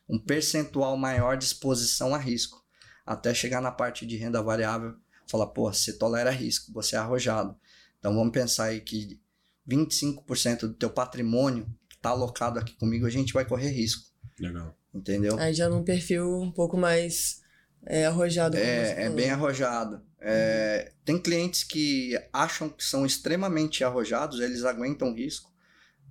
Um 0.08 0.18
percentual 0.18 0.96
maior 0.96 1.36
de 1.36 1.44
exposição 1.44 2.14
a 2.14 2.18
risco. 2.18 2.64
Até 3.04 3.34
chegar 3.34 3.60
na 3.60 3.72
parte 3.72 4.06
de 4.06 4.16
renda 4.16 4.42
variável, 4.42 4.96
falar, 5.26 5.46
pô, 5.48 5.72
você 5.72 5.92
tolera 5.92 6.30
risco, 6.30 6.72
você 6.72 6.96
é 6.96 6.98
arrojado. 6.98 7.56
Então 7.98 8.14
vamos 8.14 8.32
pensar 8.32 8.66
aí 8.66 8.80
que 8.80 9.20
25% 9.68 10.60
do 10.60 10.74
teu 10.74 10.90
patrimônio 10.90 11.66
está 12.06 12.10
alocado 12.10 12.58
aqui 12.58 12.74
comigo, 12.74 13.06
a 13.06 13.10
gente 13.10 13.32
vai 13.32 13.44
correr 13.44 13.70
risco. 13.70 14.04
Legal. 14.38 14.76
Entendeu? 14.94 15.38
Aí 15.38 15.52
já 15.52 15.68
num 15.68 15.82
perfil 15.82 16.40
um 16.40 16.50
pouco 16.50 16.76
mais 16.76 17.42
é, 17.84 18.06
arrojado. 18.06 18.56
É, 18.56 19.04
é 19.04 19.10
bem 19.10 19.30
arrojado. 19.30 20.00
É, 20.20 20.92
tem 21.04 21.18
clientes 21.20 21.64
que 21.64 22.18
acham 22.32 22.68
que 22.68 22.82
são 22.82 23.04
extremamente 23.04 23.84
arrojados, 23.84 24.40
eles 24.40 24.64
aguentam 24.64 25.14
risco 25.14 25.54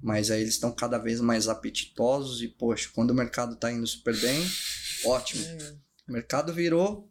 mas 0.02 0.30
aí 0.30 0.42
eles 0.42 0.54
estão 0.54 0.72
cada 0.72 1.00
vez 1.00 1.20
mais 1.20 1.48
apetitosos 1.48 2.42
e, 2.42 2.48
poxa, 2.48 2.90
quando 2.94 3.10
o 3.10 3.16
mercado 3.16 3.54
está 3.54 3.72
indo 3.72 3.88
super 3.88 4.16
bem, 4.16 4.46
ótimo. 5.06 5.44
É. 5.44 5.74
O 6.08 6.12
mercado 6.12 6.54
virou 6.54 7.10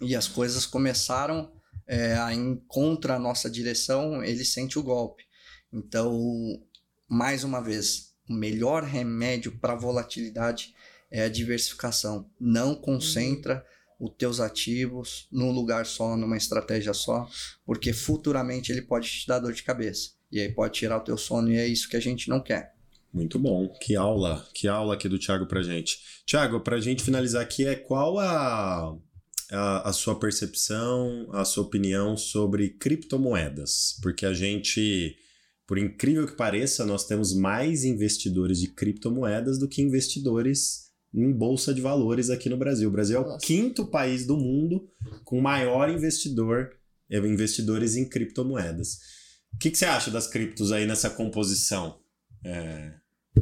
e 0.00 0.16
as 0.16 0.26
coisas 0.26 0.64
começaram 0.64 1.52
é, 1.86 2.14
a 2.14 2.32
ir 2.34 2.62
contra 2.66 3.16
a 3.16 3.18
nossa 3.18 3.50
direção, 3.50 4.24
ele 4.24 4.44
sente 4.46 4.78
o 4.78 4.82
golpe. 4.82 5.24
Então, 5.70 6.62
mais 7.10 7.42
uma 7.42 7.60
vez, 7.60 8.14
o 8.28 8.32
melhor 8.32 8.84
remédio 8.84 9.58
para 9.58 9.74
volatilidade 9.74 10.72
é 11.10 11.24
a 11.24 11.28
diversificação. 11.28 12.30
Não 12.40 12.74
concentra 12.74 13.66
uhum. 13.98 14.06
os 14.06 14.14
teus 14.16 14.38
ativos 14.38 15.26
num 15.32 15.50
lugar 15.50 15.84
só, 15.84 16.16
numa 16.16 16.36
estratégia 16.36 16.94
só, 16.94 17.28
porque 17.66 17.92
futuramente 17.92 18.70
ele 18.70 18.82
pode 18.82 19.08
te 19.08 19.26
dar 19.26 19.40
dor 19.40 19.52
de 19.52 19.64
cabeça. 19.64 20.12
E 20.30 20.40
aí 20.40 20.48
pode 20.48 20.74
tirar 20.74 20.98
o 20.98 21.04
teu 21.04 21.18
sono 21.18 21.50
e 21.50 21.56
é 21.56 21.66
isso 21.66 21.88
que 21.88 21.96
a 21.96 22.00
gente 22.00 22.28
não 22.28 22.40
quer. 22.40 22.72
Muito 23.12 23.40
bom. 23.40 23.68
Que 23.80 23.96
aula. 23.96 24.46
Que 24.54 24.68
aula 24.68 24.94
aqui 24.94 25.08
do 25.08 25.18
Thiago 25.18 25.46
pra 25.46 25.62
gente. 25.62 25.98
Thiago, 26.24 26.60
pra 26.60 26.80
gente 26.80 27.02
finalizar 27.02 27.42
aqui, 27.42 27.66
é 27.66 27.74
qual 27.74 28.20
a, 28.20 28.96
a, 29.50 29.88
a 29.88 29.92
sua 29.92 30.16
percepção, 30.16 31.28
a 31.32 31.44
sua 31.44 31.64
opinião 31.64 32.16
sobre 32.16 32.70
criptomoedas? 32.70 33.98
Porque 34.00 34.24
a 34.24 34.32
gente, 34.32 35.16
por 35.70 35.78
incrível 35.78 36.26
que 36.26 36.34
pareça, 36.34 36.84
nós 36.84 37.06
temos 37.06 37.32
mais 37.32 37.84
investidores 37.84 38.58
de 38.58 38.66
criptomoedas 38.66 39.56
do 39.56 39.68
que 39.68 39.80
investidores 39.80 40.90
em 41.14 41.32
bolsa 41.32 41.72
de 41.72 41.80
valores 41.80 42.28
aqui 42.28 42.48
no 42.48 42.56
Brasil. 42.56 42.88
O 42.88 42.92
Brasil 42.92 43.18
é 43.18 43.20
o 43.20 43.38
quinto 43.38 43.86
país 43.86 44.26
do 44.26 44.36
mundo 44.36 44.90
com 45.24 45.40
maior 45.40 45.88
investidor, 45.88 46.76
investidores 47.08 47.94
em 47.94 48.04
criptomoedas. 48.04 48.94
O 49.54 49.58
que, 49.58 49.70
que, 49.70 49.78
você 49.78 49.84
acha 49.84 50.10
das 50.10 50.26
criptos 50.26 50.72
aí 50.72 50.88
nessa 50.88 51.08
composição? 51.08 52.00
É... 52.44 52.92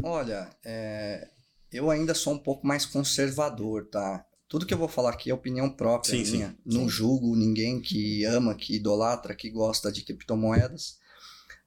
Olha, 0.03 0.55
é... 0.63 1.31
eu 1.73 1.91
ainda 1.91 2.13
sou 2.13 2.35
um 2.35 2.39
pouco 2.39 2.67
mais 2.67 2.85
conservador, 2.85 3.87
tá? 3.87 4.23
Tudo 4.47 4.67
que 4.67 4.75
eu 4.75 4.79
vou 4.79 4.89
falar 4.89 5.15
aqui 5.15 5.31
é 5.31 5.35
opinião 5.35 5.71
própria 5.71 6.23
sim, 6.23 6.31
minha. 6.33 6.51
Sim, 6.51 6.57
Não 6.67 6.83
sim. 6.83 6.91
julgo 6.91 7.35
ninguém 7.35 7.81
que 7.81 8.23
ama, 8.27 8.55
que 8.55 8.77
idolatra, 8.77 9.35
que 9.35 9.49
gosta 9.49 9.91
de 9.91 10.03
criptomoedas. 10.03 10.99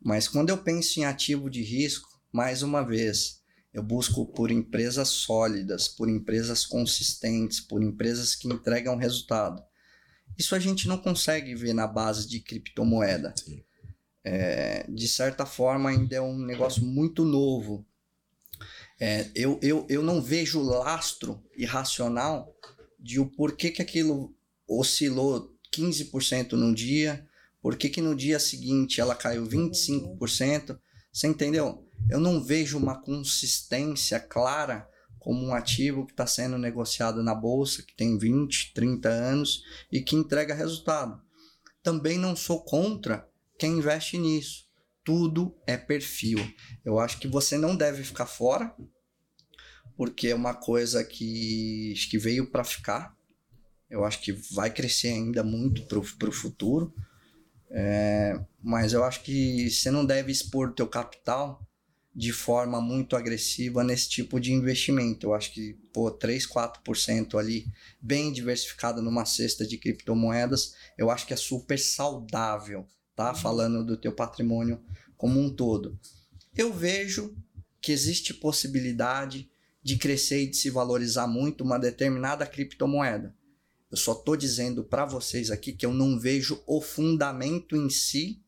Mas 0.03 0.27
quando 0.27 0.49
eu 0.49 0.57
penso 0.57 0.99
em 0.99 1.05
ativo 1.05 1.49
de 1.49 1.61
risco, 1.61 2.09
mais 2.31 2.63
uma 2.63 2.81
vez, 2.81 3.41
eu 3.73 3.83
busco 3.83 4.25
por 4.25 4.51
empresas 4.51 5.09
sólidas, 5.09 5.87
por 5.87 6.09
empresas 6.09 6.65
consistentes, 6.65 7.59
por 7.59 7.83
empresas 7.83 8.35
que 8.35 8.47
entregam 8.47 8.95
resultado. 8.95 9.63
Isso 10.37 10.55
a 10.55 10.59
gente 10.59 10.87
não 10.87 10.97
consegue 10.97 11.53
ver 11.53 11.73
na 11.73 11.85
base 11.85 12.27
de 12.27 12.39
criptomoeda. 12.39 13.33
É, 14.23 14.85
de 14.89 15.07
certa 15.07 15.45
forma 15.45 15.89
ainda 15.89 16.15
é 16.15 16.21
um 16.21 16.37
negócio 16.37 16.83
muito 16.83 17.23
novo. 17.23 17.85
É, 18.99 19.29
eu, 19.35 19.59
eu, 19.61 19.85
eu 19.89 20.03
não 20.03 20.21
vejo 20.21 20.61
lastro 20.61 21.43
irracional 21.55 22.55
de 22.99 23.19
o 23.19 23.25
porquê 23.25 23.71
que 23.71 23.81
aquilo 23.81 24.35
oscilou 24.67 25.55
15% 25.73 26.53
num 26.53 26.73
dia, 26.73 27.27
por 27.61 27.75
que, 27.75 27.89
que 27.89 28.01
no 28.01 28.15
dia 28.15 28.39
seguinte 28.39 28.99
ela 28.99 29.15
caiu 29.15 29.45
25%. 29.45 30.79
Você 31.13 31.27
entendeu? 31.27 31.87
Eu 32.09 32.19
não 32.19 32.43
vejo 32.43 32.77
uma 32.77 32.99
consistência 32.99 34.19
clara 34.19 34.89
como 35.19 35.45
um 35.45 35.53
ativo 35.53 36.05
que 36.05 36.13
está 36.13 36.25
sendo 36.25 36.57
negociado 36.57 37.21
na 37.21 37.35
bolsa, 37.35 37.83
que 37.83 37.95
tem 37.95 38.17
20, 38.17 38.73
30 38.73 39.07
anos 39.07 39.63
e 39.91 40.01
que 40.01 40.15
entrega 40.15 40.55
resultado. 40.55 41.21
Também 41.83 42.17
não 42.17 42.35
sou 42.35 42.63
contra 42.63 43.29
quem 43.59 43.77
investe 43.77 44.17
nisso. 44.17 44.65
Tudo 45.03 45.55
é 45.67 45.77
perfil. 45.77 46.39
Eu 46.83 46.99
acho 46.99 47.19
que 47.19 47.27
você 47.27 47.57
não 47.57 47.75
deve 47.75 48.03
ficar 48.03 48.25
fora, 48.25 48.75
porque 49.95 50.29
é 50.29 50.35
uma 50.35 50.55
coisa 50.55 51.03
que, 51.03 51.93
que 52.09 52.17
veio 52.17 52.49
para 52.49 52.63
ficar. 52.63 53.15
Eu 53.87 54.03
acho 54.03 54.21
que 54.21 54.31
vai 54.31 54.73
crescer 54.73 55.09
ainda 55.09 55.43
muito 55.43 55.85
para 55.85 55.99
o 55.99 56.31
futuro. 56.31 56.91
É, 57.71 58.39
mas 58.61 58.93
eu 58.93 59.03
acho 59.03 59.23
que 59.23 59.69
você 59.69 59.89
não 59.89 60.05
deve 60.05 60.31
expor 60.31 60.69
o 60.69 60.73
teu 60.73 60.87
capital 60.87 61.65
de 62.13 62.33
forma 62.33 62.81
muito 62.81 63.15
agressiva 63.15 63.83
nesse 63.83 64.09
tipo 64.09 64.39
de 64.39 64.51
investimento. 64.51 65.27
Eu 65.27 65.33
acho 65.33 65.53
que, 65.53 65.73
pô, 65.93 66.11
3, 66.11 66.45
4% 66.45 67.39
ali, 67.39 67.65
bem 68.01 68.31
diversificado 68.31 69.01
numa 69.01 69.25
cesta 69.25 69.65
de 69.65 69.77
criptomoedas, 69.77 70.75
eu 70.97 71.09
acho 71.09 71.25
que 71.25 71.33
é 71.33 71.37
super 71.37 71.79
saudável 71.79 72.85
tá? 73.21 73.35
Falando 73.35 73.85
do 73.85 73.97
teu 73.97 74.11
patrimônio 74.11 74.81
como 75.15 75.39
um 75.39 75.53
todo. 75.53 75.99
Eu 76.55 76.73
vejo 76.73 77.35
que 77.79 77.91
existe 77.91 78.33
possibilidade 78.33 79.49
de 79.83 79.97
crescer 79.97 80.43
e 80.43 80.47
de 80.47 80.57
se 80.57 80.69
valorizar 80.69 81.27
muito 81.27 81.63
uma 81.63 81.77
determinada 81.77 82.45
criptomoeda. 82.45 83.35
Eu 83.91 83.97
só 83.97 84.13
estou 84.13 84.37
dizendo 84.37 84.83
para 84.83 85.05
vocês 85.05 85.51
aqui 85.51 85.73
que 85.73 85.85
eu 85.85 85.93
não 85.93 86.17
vejo 86.17 86.63
o 86.65 86.79
fundamento 86.79 87.75
em 87.75 87.89
si 87.89 88.41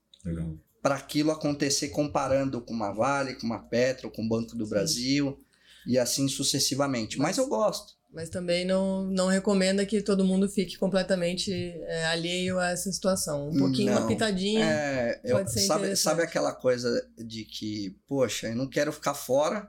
para 0.81 0.95
aquilo 0.95 1.31
acontecer 1.31 1.89
comparando 1.89 2.61
com 2.61 2.73
uma 2.73 2.93
Vale, 2.93 3.35
com 3.35 3.45
uma 3.45 3.59
Petro, 3.59 4.09
com 4.09 4.23
o 4.23 4.29
Banco 4.29 4.55
do 4.55 4.65
Brasil 4.65 5.43
e 5.85 5.99
assim 5.99 6.29
sucessivamente. 6.29 7.17
Mas, 7.17 7.37
Mas 7.37 7.37
eu 7.37 7.47
gosto. 7.47 7.93
Mas 8.13 8.29
também 8.29 8.63
não, 8.63 9.05
não 9.05 9.27
recomenda 9.27 9.85
que 9.85 10.01
todo 10.01 10.23
mundo 10.23 10.47
fique 10.47 10.77
completamente 10.77 11.51
é, 11.51 12.05
alheio 12.05 12.59
a 12.59 12.69
essa 12.69 12.91
situação. 12.91 13.49
Um 13.49 13.57
pouquinho, 13.57 13.91
não, 13.91 14.01
uma 14.01 14.07
pitadinha. 14.07 14.63
É, 14.63 15.13
pode 15.31 15.47
eu, 15.47 15.47
ser 15.47 15.59
sabe, 15.61 15.95
sabe 15.95 16.21
aquela 16.21 16.53
coisa 16.53 17.09
de 17.17 17.43
que, 17.43 17.97
poxa, 18.07 18.47
eu 18.47 18.55
não 18.55 18.67
quero 18.67 18.93
ficar 18.93 19.15
fora 19.15 19.67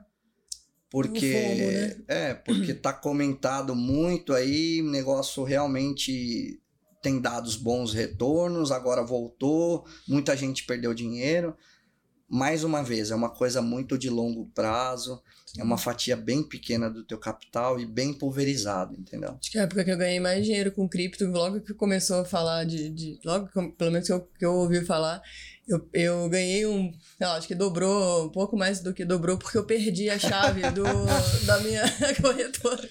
porque 0.95 1.33
fomo, 1.33 1.71
né? 1.71 1.95
é 2.07 2.33
porque 2.33 2.73
tá 2.73 2.93
comentado 2.93 3.75
muito 3.75 4.33
aí, 4.33 4.81
o 4.81 4.89
negócio 4.89 5.43
realmente 5.43 6.61
tem 7.01 7.19
dados 7.19 7.57
bons 7.57 7.93
retornos, 7.93 8.71
agora 8.71 9.03
voltou, 9.03 9.85
muita 10.07 10.37
gente 10.37 10.65
perdeu 10.65 10.93
dinheiro. 10.93 11.53
Mais 12.27 12.63
uma 12.63 12.81
vez, 12.81 13.11
é 13.11 13.15
uma 13.15 13.29
coisa 13.29 13.61
muito 13.61 13.97
de 13.97 14.09
longo 14.09 14.47
prazo. 14.55 15.21
É 15.59 15.63
uma 15.63 15.77
fatia 15.77 16.17
bem 16.17 16.41
pequena 16.41 16.89
do 16.89 17.03
teu 17.03 17.19
capital 17.19 17.79
e 17.79 17.85
bem 17.85 18.11
pulverizado, 18.13 18.95
entendeu? 18.95 19.37
Acho 19.39 19.51
que 19.51 19.59
a 19.59 19.63
época 19.63 19.85
que 19.85 19.91
eu 19.91 19.97
ganhei 19.97 20.19
mais 20.19 20.43
dinheiro 20.43 20.71
com 20.71 20.89
cripto, 20.89 21.25
logo 21.27 21.61
que 21.61 21.73
começou 21.73 22.21
a 22.21 22.25
falar 22.25 22.65
de. 22.65 22.89
de 22.89 23.19
logo 23.23 23.47
que, 23.47 23.71
pelo 23.73 23.91
menos 23.91 24.07
que 24.07 24.13
eu, 24.13 24.21
que 24.21 24.45
eu 24.45 24.53
ouvi 24.53 24.83
falar, 24.83 25.21
Eu, 25.67 25.89
eu 25.93 26.29
ganhei 26.29 26.65
um. 26.67 26.91
Sei 27.17 27.25
lá, 27.25 27.37
acho 27.37 27.47
que 27.47 27.55
dobrou, 27.55 28.27
um 28.27 28.29
pouco 28.29 28.55
mais 28.55 28.81
do 28.81 28.93
que 28.93 29.03
dobrou, 29.03 29.37
porque 29.37 29.57
eu 29.57 29.65
perdi 29.65 30.09
a 30.09 30.19
chave 30.19 30.61
do, 30.71 30.83
da 31.45 31.59
minha 31.61 31.83
corretora. 32.21 32.87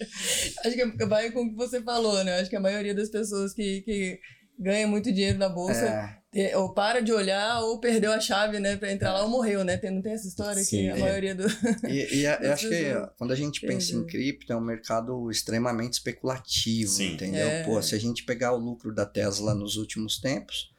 Acho 0.65 0.75
que 0.75 1.07
vai 1.07 1.31
com 1.31 1.43
o 1.43 1.51
que 1.51 1.57
você 1.57 1.81
falou, 1.81 2.25
né? 2.25 2.41
Acho 2.41 2.51
que 2.51 2.57
a 2.57 2.61
maioria 2.61 2.95
das 2.95 3.11
pessoas 3.11 3.55
que, 3.55 3.83
que 3.83 4.19
ganha 4.59 4.87
muito 4.87 5.13
dinheiro 5.13 5.39
na 5.39 5.49
bolsa, 5.49 6.19
é. 6.35 6.57
ou 6.57 6.73
para 6.73 7.01
de 7.01 7.13
olhar, 7.13 7.61
ou 7.61 7.79
perdeu 7.79 8.13
a 8.13 8.21
chave, 8.21 8.59
né, 8.59 8.77
para 8.77 8.93
entrar 8.93 9.13
lá, 9.13 9.23
ou 9.23 9.29
morreu, 9.29 9.65
né? 9.65 9.77
Tem, 9.77 9.91
não 9.91 10.03
tem 10.03 10.13
essa 10.13 10.27
história 10.27 10.63
Sim, 10.63 10.77
que 10.79 10.91
a 10.91 10.97
é. 10.97 11.01
maioria 11.01 11.35
do. 11.35 11.47
E, 11.89 12.21
e 12.21 12.27
a, 12.27 12.39
eu 12.43 12.53
acho 12.53 12.69
que 12.69 12.85
quando 13.17 13.33
a 13.33 13.37
gente 13.37 13.61
pensa 13.61 13.95
em 13.95 14.05
cripto, 14.05 14.53
é 14.53 14.57
um 14.57 14.61
mercado 14.61 15.31
extremamente 15.31 15.95
especulativo, 15.95 16.91
Sim. 16.91 17.15
entendeu? 17.15 17.47
É. 17.47 17.63
Pô, 17.63 17.81
se 17.81 17.95
a 17.95 17.99
gente 17.99 18.25
pegar 18.25 18.53
o 18.53 18.59
lucro 18.59 18.93
da 18.93 19.07
Tesla 19.07 19.55
nos 19.55 19.77
últimos 19.77 20.19
tempos, 20.19 20.74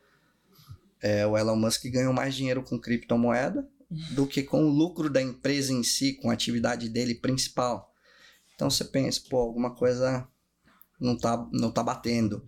é, 1.02 1.26
o 1.26 1.38
Elon 1.38 1.56
Musk 1.56 1.86
ganhou 1.86 2.14
mais 2.14 2.36
dinheiro 2.36 2.64
com 2.64 2.80
criptomoeda 2.80 3.68
do 4.12 4.26
que 4.26 4.44
com 4.44 4.64
o 4.64 4.70
lucro 4.70 5.10
da 5.10 5.22
empresa 5.22 5.72
em 5.72 5.84
si, 5.84 6.14
com 6.14 6.30
a 6.30 6.34
atividade 6.34 6.90
dele 6.90 7.16
principal. 7.16 7.94
Então 8.56 8.70
você 8.70 8.84
pensa, 8.84 9.22
pô, 9.30 9.38
alguma 9.38 9.76
coisa 9.76 10.28
não 11.00 11.18
tá, 11.18 11.48
não 11.52 11.72
tá 11.72 11.84
batendo. 11.84 12.44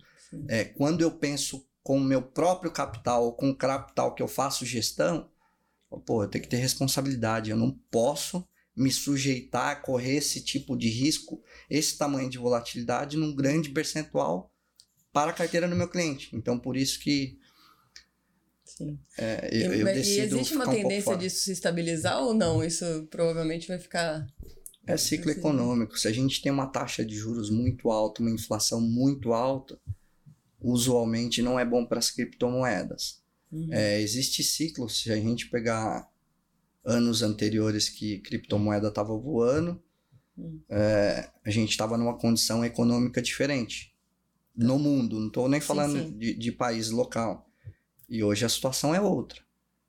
É, 0.48 0.64
quando 0.64 1.02
eu 1.02 1.10
penso 1.10 1.66
com 1.82 1.98
o 1.98 2.04
meu 2.04 2.20
próprio 2.20 2.70
capital 2.70 3.24
ou 3.24 3.32
com 3.32 3.50
o 3.50 3.56
capital 3.56 4.14
que 4.14 4.22
eu 4.22 4.28
faço 4.28 4.66
gestão, 4.66 5.30
pô, 6.04 6.22
eu 6.22 6.28
tenho 6.28 6.42
que 6.42 6.50
ter 6.50 6.56
responsabilidade. 6.56 7.50
Eu 7.50 7.56
não 7.56 7.70
posso 7.90 8.46
me 8.76 8.90
sujeitar 8.90 9.70
a 9.70 9.76
correr 9.76 10.16
esse 10.16 10.40
tipo 10.40 10.76
de 10.76 10.88
risco, 10.88 11.42
esse 11.68 11.98
tamanho 11.98 12.30
de 12.30 12.38
volatilidade 12.38 13.16
num 13.16 13.34
grande 13.34 13.70
percentual 13.70 14.52
para 15.12 15.30
a 15.30 15.34
carteira 15.34 15.66
do 15.66 15.74
meu 15.74 15.88
cliente. 15.88 16.34
Então, 16.34 16.58
por 16.58 16.76
isso 16.76 17.00
que 17.00 17.38
Sim. 18.78 18.96
É, 19.18 19.48
eu, 19.50 19.72
eu 19.72 19.88
e 19.88 20.20
existe 20.20 20.54
uma 20.54 20.70
tendência 20.70 21.12
um 21.12 21.18
disso 21.18 21.40
se 21.40 21.50
estabilizar 21.50 22.22
ou 22.22 22.32
não? 22.32 22.62
Isso 22.62 22.84
provavelmente 23.10 23.66
vai 23.66 23.76
ficar. 23.76 24.24
É 24.86 24.96
ciclo 24.96 25.32
econômico. 25.32 25.98
Se 25.98 26.06
a 26.06 26.12
gente 26.12 26.40
tem 26.40 26.52
uma 26.52 26.68
taxa 26.68 27.04
de 27.04 27.16
juros 27.16 27.50
muito 27.50 27.90
alta, 27.90 28.22
uma 28.22 28.30
inflação 28.30 28.80
muito 28.80 29.32
alta, 29.32 29.76
usualmente 30.60 31.42
não 31.42 31.58
é 31.58 31.64
bom 31.64 31.84
para 31.84 31.98
as 31.98 32.08
criptomoedas. 32.08 33.20
Uhum. 33.50 33.68
É, 33.72 34.00
existe 34.00 34.44
ciclo, 34.44 34.88
se 34.88 35.10
a 35.10 35.16
gente 35.16 35.50
pegar 35.50 36.08
anos 36.84 37.22
anteriores 37.22 37.88
que 37.88 38.20
criptomoeda 38.20 38.88
estava 38.88 39.16
voando, 39.18 39.82
uhum. 40.36 40.60
é, 40.70 41.28
a 41.44 41.50
gente 41.50 41.70
estava 41.70 41.98
numa 41.98 42.16
condição 42.16 42.64
econômica 42.64 43.20
diferente 43.20 43.92
no 44.54 44.78
mundo. 44.78 45.18
Não 45.18 45.26
estou 45.26 45.48
nem 45.48 45.60
falando 45.60 45.98
sim, 45.98 46.06
sim. 46.06 46.16
De, 46.16 46.34
de 46.34 46.52
país 46.52 46.90
local. 46.90 47.47
E 48.08 48.22
hoje 48.22 48.44
a 48.44 48.48
situação 48.48 48.94
é 48.94 49.00
outra. 49.00 49.40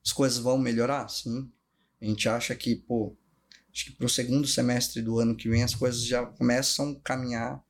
As 0.05 0.11
coisas 0.11 0.39
vão 0.39 0.57
melhorar? 0.57 1.07
Sim. 1.07 1.49
A 2.01 2.05
gente 2.05 2.27
acha 2.27 2.55
que, 2.55 2.75
pô, 2.75 3.15
acho 3.71 3.85
que 3.85 3.91
para 3.91 4.05
o 4.05 4.09
segundo 4.09 4.47
semestre 4.47 5.01
do 5.01 5.19
ano 5.19 5.35
que 5.35 5.49
vem 5.49 5.63
as 5.63 5.75
coisas 5.75 6.03
já 6.03 6.25
começam 6.25 6.91
a 6.91 6.99
caminhar 7.01 7.63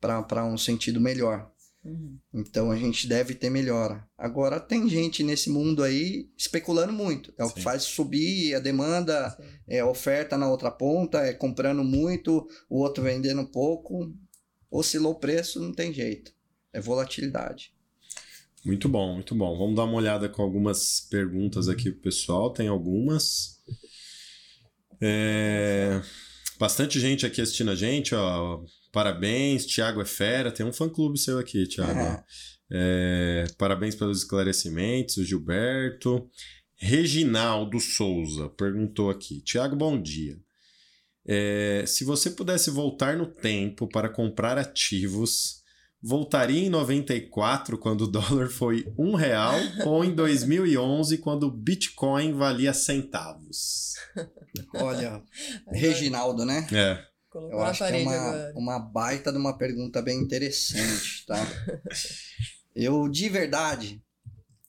para 0.00 0.44
um 0.44 0.58
sentido 0.58 1.00
melhor. 1.00 1.50
Uhum. 1.84 2.16
Então 2.32 2.70
a 2.70 2.76
gente 2.76 3.08
deve 3.08 3.34
ter 3.34 3.50
melhora. 3.50 4.08
Agora 4.16 4.60
tem 4.60 4.88
gente 4.88 5.22
nesse 5.22 5.50
mundo 5.50 5.82
aí 5.82 6.30
especulando 6.36 6.92
muito. 6.92 7.32
É 7.36 7.44
o 7.44 7.50
que 7.50 7.60
faz 7.60 7.82
subir 7.82 8.54
a 8.54 8.60
demanda, 8.60 9.30
Sim. 9.30 9.42
é 9.66 9.80
a 9.80 9.86
oferta 9.86 10.36
na 10.36 10.48
outra 10.48 10.70
ponta, 10.70 11.18
é 11.18 11.32
comprando 11.32 11.82
muito, 11.82 12.46
o 12.68 12.78
outro 12.78 13.02
vendendo 13.02 13.44
pouco. 13.46 14.12
Oscilou 14.70 15.12
o 15.12 15.18
preço, 15.18 15.60
não 15.60 15.72
tem 15.72 15.92
jeito. 15.92 16.32
É 16.72 16.80
volatilidade. 16.80 17.71
Muito 18.64 18.88
bom, 18.88 19.14
muito 19.14 19.34
bom. 19.34 19.58
Vamos 19.58 19.74
dar 19.74 19.84
uma 19.84 19.96
olhada 19.96 20.28
com 20.28 20.42
algumas 20.42 21.00
perguntas 21.10 21.68
aqui 21.68 21.90
pro 21.90 22.02
pessoal. 22.02 22.52
Tem 22.52 22.68
algumas. 22.68 23.60
É... 25.00 26.00
Bastante 26.58 27.00
gente 27.00 27.26
aqui 27.26 27.40
assistindo 27.40 27.72
a 27.72 27.74
gente, 27.74 28.14
ó. 28.14 28.62
Parabéns, 28.92 29.66
Thiago 29.66 30.00
é 30.00 30.04
fera. 30.04 30.52
Tem 30.52 30.64
um 30.64 30.72
fã-clube 30.72 31.18
seu 31.18 31.38
aqui, 31.38 31.66
Thiago. 31.66 31.98
É. 31.98 32.24
É, 32.74 33.44
parabéns 33.58 33.94
pelos 33.94 34.18
esclarecimentos, 34.18 35.18
o 35.18 35.24
Gilberto. 35.24 36.30
Reginaldo 36.76 37.78
Souza 37.78 38.48
perguntou 38.48 39.10
aqui. 39.10 39.42
Tiago, 39.42 39.76
bom 39.76 40.00
dia. 40.00 40.38
É, 41.26 41.84
se 41.86 42.04
você 42.04 42.30
pudesse 42.30 42.70
voltar 42.70 43.16
no 43.16 43.26
tempo 43.26 43.86
para 43.86 44.08
comprar 44.08 44.56
ativos, 44.56 45.61
voltaria 46.02 46.66
em 46.66 46.68
94, 46.68 47.78
quando 47.78 48.02
o 48.02 48.06
dólar 48.06 48.48
foi 48.48 48.92
um 48.98 49.14
real, 49.14 49.54
ou 49.86 50.04
em 50.04 50.14
2011, 50.14 51.18
quando 51.18 51.44
o 51.44 51.50
Bitcoin 51.50 52.32
valia 52.32 52.74
centavos? 52.74 53.94
Olha, 54.74 55.22
Reginaldo, 55.68 56.44
né? 56.44 56.66
É. 56.72 57.12
Colocou 57.30 57.60
eu 57.60 57.64
acho 57.64 57.86
que 57.86 57.92
é 57.92 58.02
uma, 58.02 58.52
uma 58.54 58.78
baita 58.78 59.32
de 59.32 59.38
uma 59.38 59.56
pergunta 59.56 60.02
bem 60.02 60.18
interessante, 60.18 61.24
tá? 61.26 61.38
eu, 62.76 63.08
de 63.08 63.28
verdade, 63.30 64.02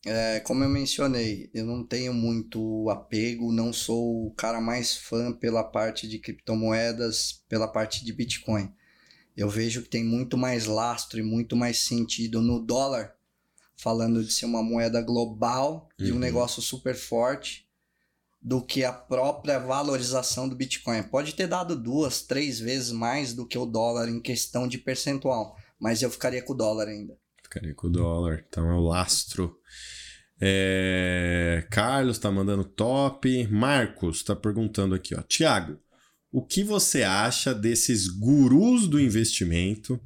é, 0.06 0.40
como 0.42 0.64
eu 0.64 0.70
mencionei, 0.70 1.50
eu 1.54 1.66
não 1.66 1.86
tenho 1.86 2.14
muito 2.14 2.90
apego, 2.90 3.52
não 3.52 3.74
sou 3.74 4.28
o 4.28 4.34
cara 4.34 4.62
mais 4.62 4.96
fã 4.96 5.34
pela 5.34 5.64
parte 5.64 6.08
de 6.08 6.20
criptomoedas, 6.20 7.44
pela 7.50 7.68
parte 7.68 8.06
de 8.06 8.14
Bitcoin. 8.14 8.72
Eu 9.36 9.50
vejo 9.50 9.82
que 9.82 9.90
tem 9.90 10.04
muito 10.04 10.38
mais 10.38 10.66
lastro 10.66 11.20
e 11.20 11.24
muito 11.24 11.56
mais 11.56 11.80
sentido 11.80 12.42
no 12.42 12.60
dólar, 12.60 13.16
falando 13.76 14.24
de 14.24 14.32
ser 14.32 14.46
uma 14.46 14.62
moeda 14.62 15.02
global, 15.02 15.90
de 15.98 16.12
um 16.12 16.16
uhum. 16.16 16.20
negócio 16.20 16.62
super 16.62 16.96
forte, 16.96 17.68
do 18.42 18.62
que 18.62 18.84
a 18.84 18.92
própria 18.92 19.58
valorização 19.58 20.48
do 20.48 20.56
Bitcoin. 20.56 21.02
Pode 21.04 21.34
ter 21.34 21.48
dado 21.48 21.76
duas, 21.76 22.22
três 22.22 22.60
vezes 22.60 22.92
mais 22.92 23.34
do 23.34 23.48
que 23.48 23.58
o 23.58 23.66
dólar 23.66 24.10
em 24.10 24.20
questão 24.20 24.68
de 24.68 24.78
percentual, 24.78 25.58
mas 25.80 26.02
eu 26.02 26.12
ficaria 26.12 26.44
com 26.44 26.54
o 26.54 26.58
dólar 26.58 26.88
ainda. 26.88 27.18
Ficaria 27.42 27.74
com 27.74 27.88
o 27.88 27.92
dólar, 27.92 28.46
então 28.48 28.70
é 28.70 28.74
o 28.74 28.82
lastro. 28.82 29.58
É... 30.42 31.66
Carlos 31.72 32.20
tá 32.20 32.30
mandando 32.30 32.66
top. 32.66 33.48
Marcos 33.48 34.24
tá 34.24 34.36
perguntando 34.36 34.94
aqui, 34.94 35.16
ó. 35.16 35.22
Tiago, 35.22 35.80
o 36.34 36.42
que 36.42 36.64
você 36.64 37.04
acha 37.04 37.54
desses 37.54 38.08
gurus 38.08 38.88
do 38.88 39.00
investimento 39.00 40.02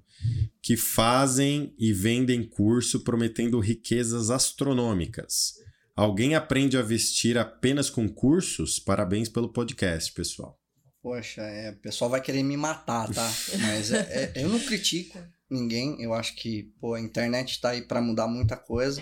que 0.61 0.75
fazem 0.75 1.73
e 1.79 1.93
vendem 1.93 2.43
curso 2.43 2.99
prometendo 2.99 3.57
riquezas 3.61 4.29
astronômicas? 4.29 5.53
Alguém 5.95 6.35
aprende 6.35 6.77
a 6.77 6.81
vestir 6.81 7.37
apenas 7.37 7.89
com 7.89 8.09
cursos? 8.09 8.77
Parabéns 8.77 9.29
pelo 9.29 9.53
podcast, 9.53 10.11
pessoal. 10.11 10.59
Poxa, 11.01 11.43
é, 11.43 11.71
o 11.71 11.77
pessoal 11.77 12.09
vai 12.09 12.19
querer 12.19 12.43
me 12.43 12.57
matar, 12.57 13.09
tá? 13.09 13.33
Mas 13.61 13.93
é, 13.93 14.33
é, 14.35 14.43
eu 14.43 14.49
não 14.49 14.59
critico 14.59 15.17
ninguém. 15.49 15.95
Eu 16.01 16.13
acho 16.13 16.35
que 16.35 16.73
pô, 16.81 16.95
a 16.95 16.99
internet 16.99 17.51
está 17.51 17.69
aí 17.69 17.87
para 17.87 18.01
mudar 18.01 18.27
muita 18.27 18.57
coisa. 18.57 19.01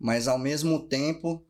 Mas 0.00 0.26
ao 0.26 0.38
mesmo 0.38 0.88
tempo, 0.88 1.46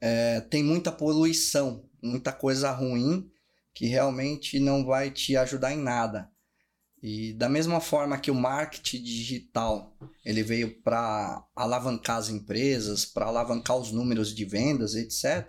é, 0.00 0.40
tem 0.42 0.62
muita 0.62 0.92
poluição, 0.92 1.84
muita 2.00 2.30
coisa 2.30 2.70
ruim 2.70 3.28
que 3.74 3.86
realmente 3.86 4.60
não 4.60 4.86
vai 4.86 5.10
te 5.10 5.36
ajudar 5.36 5.72
em 5.72 5.78
nada. 5.78 6.30
E 7.02 7.34
da 7.34 7.50
mesma 7.50 7.80
forma 7.80 8.16
que 8.16 8.30
o 8.30 8.34
marketing 8.34 9.02
digital 9.02 9.94
ele 10.24 10.42
veio 10.42 10.80
para 10.80 11.44
alavancar 11.54 12.16
as 12.16 12.30
empresas, 12.30 13.04
para 13.04 13.26
alavancar 13.26 13.76
os 13.76 13.92
números 13.92 14.34
de 14.34 14.44
vendas, 14.46 14.94
etc. 14.94 15.46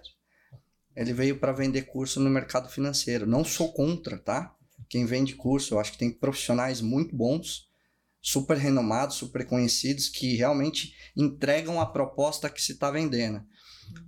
Ele 0.93 1.13
veio 1.13 1.39
para 1.39 1.53
vender 1.53 1.83
curso 1.83 2.19
no 2.19 2.29
mercado 2.29 2.67
financeiro. 2.67 3.25
Não 3.25 3.45
sou 3.45 3.71
contra, 3.71 4.17
tá? 4.17 4.53
Quem 4.89 5.05
vende 5.05 5.35
curso, 5.35 5.73
eu 5.73 5.79
acho 5.79 5.93
que 5.93 5.97
tem 5.97 6.11
profissionais 6.11 6.81
muito 6.81 7.15
bons, 7.15 7.69
super 8.21 8.57
renomados, 8.57 9.15
super 9.15 9.45
conhecidos, 9.45 10.09
que 10.09 10.35
realmente 10.35 10.93
entregam 11.15 11.79
a 11.79 11.85
proposta 11.85 12.49
que 12.49 12.61
se 12.61 12.73
está 12.73 12.91
vendendo. 12.91 13.41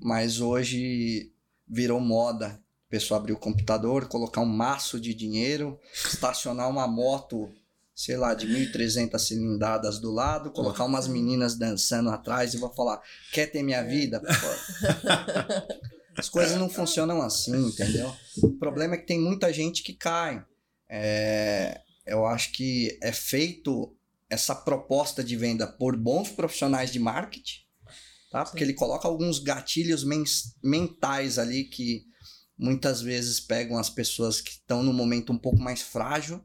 Mas 0.01 0.41
hoje 0.41 1.31
virou 1.67 1.99
moda 1.99 2.61
a 2.87 2.89
pessoa 2.89 3.19
abrir 3.19 3.33
o 3.33 3.37
computador, 3.37 4.07
colocar 4.07 4.39
um 4.39 4.45
maço 4.45 4.99
de 4.99 5.13
dinheiro, 5.13 5.77
estacionar 5.93 6.69
uma 6.69 6.87
moto, 6.87 7.51
sei 7.93 8.15
lá, 8.15 8.33
de 8.33 8.47
1.300 8.47 9.19
cilindradas 9.19 9.99
do 9.99 10.09
lado, 10.09 10.51
colocar 10.51 10.85
umas 10.85 11.05
meninas 11.07 11.57
dançando 11.57 12.09
atrás 12.09 12.53
e 12.53 12.57
vou 12.57 12.73
falar: 12.73 13.01
quer 13.33 13.47
ter 13.47 13.61
minha 13.61 13.83
vida? 13.83 14.21
As 16.15 16.29
coisas 16.29 16.57
não 16.57 16.69
funcionam 16.69 17.21
assim, 17.21 17.67
entendeu? 17.67 18.11
O 18.41 18.53
problema 18.53 18.95
é 18.95 18.97
que 18.97 19.05
tem 19.05 19.19
muita 19.19 19.51
gente 19.53 19.83
que 19.83 19.93
cai. 19.93 20.43
É, 20.89 21.81
eu 22.07 22.25
acho 22.25 22.53
que 22.53 22.97
é 23.03 23.11
feito 23.11 23.93
essa 24.29 24.55
proposta 24.55 25.23
de 25.23 25.35
venda 25.35 25.67
por 25.67 25.95
bons 25.95 26.29
profissionais 26.29 26.91
de 26.91 26.99
marketing, 26.99 27.59
tá? 28.31 28.45
Porque 28.45 28.59
Sim. 28.59 28.63
ele 28.63 28.73
coloca 28.73 29.07
alguns 29.07 29.39
gatilhos 29.39 30.03
mentais 30.63 31.37
ali 31.37 31.65
que 31.65 32.07
muitas 32.57 33.01
vezes 33.01 33.39
pegam 33.39 33.77
as 33.77 33.89
pessoas 33.89 34.41
que 34.41 34.51
estão 34.51 34.81
num 34.81 34.93
momento 34.93 35.31
um 35.31 35.37
pouco 35.37 35.59
mais 35.59 35.81
frágil, 35.81 36.41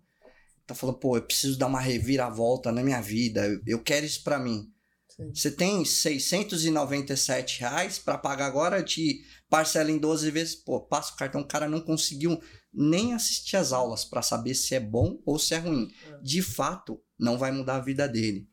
tá 0.66 0.74
falando, 0.74 0.98
pô, 0.98 1.16
eu 1.16 1.22
preciso 1.22 1.58
dar 1.58 1.66
uma 1.66 1.80
reviravolta 1.80 2.70
na 2.70 2.82
minha 2.82 3.00
vida, 3.00 3.46
eu, 3.46 3.60
eu 3.66 3.78
quero 3.82 4.04
isso 4.04 4.22
para 4.22 4.38
mim. 4.38 4.70
Sim. 5.08 5.34
Você 5.34 5.50
tem 5.50 5.84
697 5.84 7.60
reais 7.60 7.98
para 7.98 8.18
pagar 8.18 8.46
agora, 8.46 8.82
te 8.82 9.24
parcela 9.48 9.90
em 9.90 9.98
12 9.98 10.30
vezes, 10.30 10.54
pô, 10.54 10.80
passa 10.80 11.12
o 11.12 11.16
cartão, 11.16 11.40
o 11.42 11.46
cara 11.46 11.68
não 11.68 11.80
conseguiu 11.80 12.40
nem 12.72 13.12
assistir 13.12 13.56
as 13.56 13.72
aulas 13.72 14.04
para 14.04 14.22
saber 14.22 14.54
se 14.54 14.74
é 14.74 14.80
bom 14.80 15.20
ou 15.26 15.38
se 15.38 15.54
é 15.54 15.58
ruim. 15.58 15.92
É. 16.10 16.18
De 16.22 16.40
fato, 16.40 17.00
não 17.18 17.36
vai 17.36 17.52
mudar 17.52 17.76
a 17.76 17.80
vida 17.80 18.08
dele. 18.08 18.48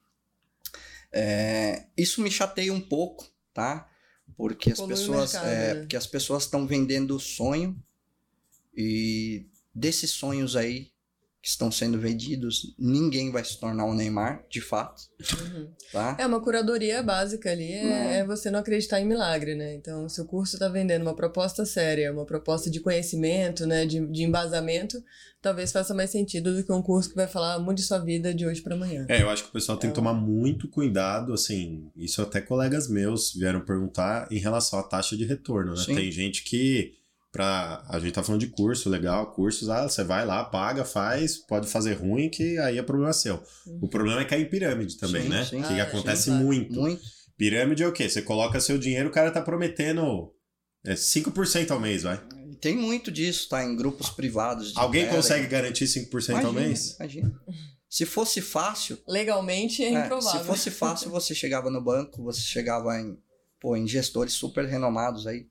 É, 1.12 1.88
isso 1.98 2.22
me 2.22 2.30
chateia 2.30 2.74
um 2.74 2.82
pouco, 2.82 3.28
tá? 3.54 3.89
Porque 4.40 4.72
as 4.72 4.80
pessoas, 4.80 5.34
mercado, 5.34 5.52
é, 5.52 5.74
né? 5.74 5.80
porque 5.82 5.98
as 5.98 6.08
pessoas 6.08 6.44
estão 6.44 6.66
vendendo 6.66 7.14
o 7.14 7.20
sonho 7.20 7.78
e 8.74 9.46
desses 9.76 10.12
sonhos 10.12 10.56
aí 10.56 10.94
que 11.42 11.48
estão 11.48 11.72
sendo 11.72 11.98
vendidos, 11.98 12.76
ninguém 12.78 13.32
vai 13.32 13.44
se 13.46 13.58
tornar 13.58 13.86
um 13.86 13.94
Neymar, 13.94 14.44
de 14.50 14.60
fato. 14.60 15.04
Uhum. 15.40 15.70
Tá? 15.92 16.18
É 16.20 16.26
uma 16.26 16.42
curadoria 16.42 17.02
básica 17.02 17.50
ali, 17.50 17.72
é, 17.72 18.18
é, 18.18 18.26
você 18.26 18.52
não 18.52 18.60
acreditar 18.60 19.00
em 19.00 19.06
milagre, 19.06 19.56
né? 19.56 19.74
Então, 19.74 20.10
se 20.10 20.20
o 20.20 20.26
curso 20.26 20.58
está 20.58 20.68
vendendo 20.68 21.04
uma 21.04 21.16
proposta 21.16 21.66
séria, 21.66 22.12
uma 22.12 22.26
proposta 22.26 22.70
de 22.70 22.82
conhecimento, 22.82 23.66
né, 23.66 23.86
de, 23.86 24.06
de 24.08 24.24
embasamento, 24.24 25.02
talvez 25.42 25.72
faça 25.72 25.94
mais 25.94 26.10
sentido 26.10 26.54
do 26.54 26.64
que 26.64 26.74
um 26.74 26.82
curso 26.82 27.10
que 27.10 27.16
vai 27.16 27.28
falar 27.28 27.58
mude 27.58 27.84
sua 27.84 28.00
vida 28.00 28.34
de 28.34 28.46
hoje 28.46 28.62
para 28.62 28.76
amanhã. 28.76 29.06
É, 29.08 29.22
eu 29.22 29.30
acho 29.30 29.44
que 29.44 29.50
o 29.50 29.54
pessoal 29.54 29.78
tem 29.78 29.90
que 29.90 29.96
tomar 29.96 30.14
muito 30.14 30.68
cuidado, 30.68 31.32
assim, 31.32 31.90
isso 31.96 32.22
até 32.22 32.42
colegas 32.42 32.90
meus 32.90 33.34
vieram 33.34 33.62
perguntar 33.62 34.28
em 34.30 34.40
relação 34.40 34.78
à 34.78 34.84
taxa 34.84 35.16
de 35.16 35.24
retorno, 35.24 35.72
né? 35.72 35.84
Sim. 35.84 35.96
Tem 35.96 36.12
gente 36.12 36.44
que 36.44 36.99
para 37.32 37.84
a 37.88 38.00
gente 38.00 38.14
tá 38.14 38.24
falando 38.24 38.42
de 38.42 38.48
curso, 38.48 38.90
legal, 38.90 39.32
cursos, 39.32 39.70
ah, 39.70 39.88
você 39.88 40.04
vai 40.04 40.26
lá, 40.26 40.44
paga, 40.44 40.84
faz, 40.84 41.38
pode 41.38 41.68
fazer 41.68 41.94
ruim, 41.94 42.30
que 42.30 42.58
aí 42.60 42.78
é 42.78 42.84
problema 42.84 43.14
seu. 43.14 43.36
Uhum. 43.68 43.80
O 43.84 43.88
problema 43.88 44.22
é 44.22 44.26
cair 44.26 44.44
em 44.44 44.50
pirâmide 44.50 44.98
também, 44.98 45.24
sim, 45.24 45.30
né? 45.30 45.46
Sim. 45.46 45.62
Que 45.62 45.80
ah, 45.80 45.84
acontece 45.84 46.24
sim, 46.24 46.32
muito. 46.32 46.80
muito. 46.80 47.02
Pirâmide 47.38 47.84
é 47.84 47.88
o 47.88 47.94
quê? 47.94 48.10
Você 48.10 48.22
coloca 48.22 48.60
seu 48.60 48.78
dinheiro, 48.78 49.10
o 49.10 49.12
cara 49.12 49.32
tá 49.32 49.42
prometendo 49.42 50.34
é, 50.86 50.94
5% 50.94 51.72
ao 51.72 51.80
mês, 51.80 52.04
vai. 52.04 52.20
Tem 52.60 52.76
muito 52.76 53.12
disso, 53.12 53.48
tá? 53.48 53.64
Em 53.64 53.76
grupos 53.76 54.10
privados. 54.10 54.76
Alguém 54.76 55.08
consegue 55.08 55.48
garantir 55.48 55.86
5% 55.86 56.30
imagina, 56.30 56.48
ao 56.48 56.54
mês? 56.54 56.96
Imagina. 57.00 57.42
Se 57.90 58.06
fosse 58.06 58.42
fácil. 58.42 58.98
Legalmente 59.08 59.84
é, 59.84 59.88
é 59.88 60.06
improvável. 60.06 60.40
Se 60.40 60.46
fosse 60.46 60.72
fácil, 60.72 61.10
você 61.10 61.34
chegava 61.34 61.70
no 61.70 61.82
banco, 61.82 62.24
você 62.24 62.42
chegava 62.42 63.00
em, 63.00 63.18
pô, 63.60 63.76
em 63.76 63.88
gestores 63.88 64.34
super 64.34 64.66
renomados 64.66 65.26
aí 65.26 65.48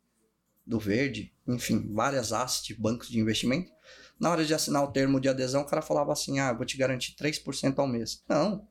do 0.69 0.78
Verde, 0.78 1.32
enfim, 1.47 1.90
várias 1.95 2.32
assets 2.32 2.77
bancos 2.77 3.09
de 3.09 3.19
investimento. 3.19 3.73
Na 4.20 4.31
hora 4.31 4.45
de 4.45 4.53
assinar 4.53 4.85
o 4.85 4.93
termo 4.93 5.20
de 5.20 5.28
adesão, 5.28 5.62
o 5.62 5.66
cara 5.66 5.81
falava 5.81 6.12
assim: 6.12 6.39
ah, 6.39 6.53
vou 6.53 6.66
te 6.66 6.77
garantir 6.77 7.15
3% 7.16 7.78
ao 7.78 7.89
mês. 7.89 8.23
Não. 8.28 8.69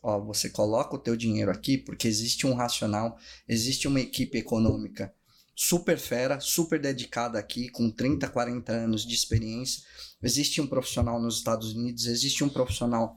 Ó, 0.00 0.20
você 0.20 0.48
coloca 0.48 0.94
o 0.94 0.98
teu 0.98 1.16
dinheiro 1.16 1.50
aqui 1.50 1.76
porque 1.76 2.06
existe 2.06 2.46
um 2.46 2.54
racional, 2.54 3.18
existe 3.48 3.88
uma 3.88 4.00
equipe 4.00 4.38
econômica 4.38 5.12
super 5.60 5.98
fera, 5.98 6.38
super 6.38 6.80
dedicada 6.80 7.36
aqui, 7.36 7.68
com 7.68 7.90
30, 7.90 8.28
40 8.28 8.72
anos 8.72 9.04
de 9.04 9.12
experiência. 9.12 9.82
Existe 10.22 10.60
um 10.60 10.68
profissional 10.68 11.20
nos 11.20 11.38
Estados 11.38 11.74
Unidos, 11.74 12.06
existe 12.06 12.44
um 12.44 12.48
profissional 12.48 13.16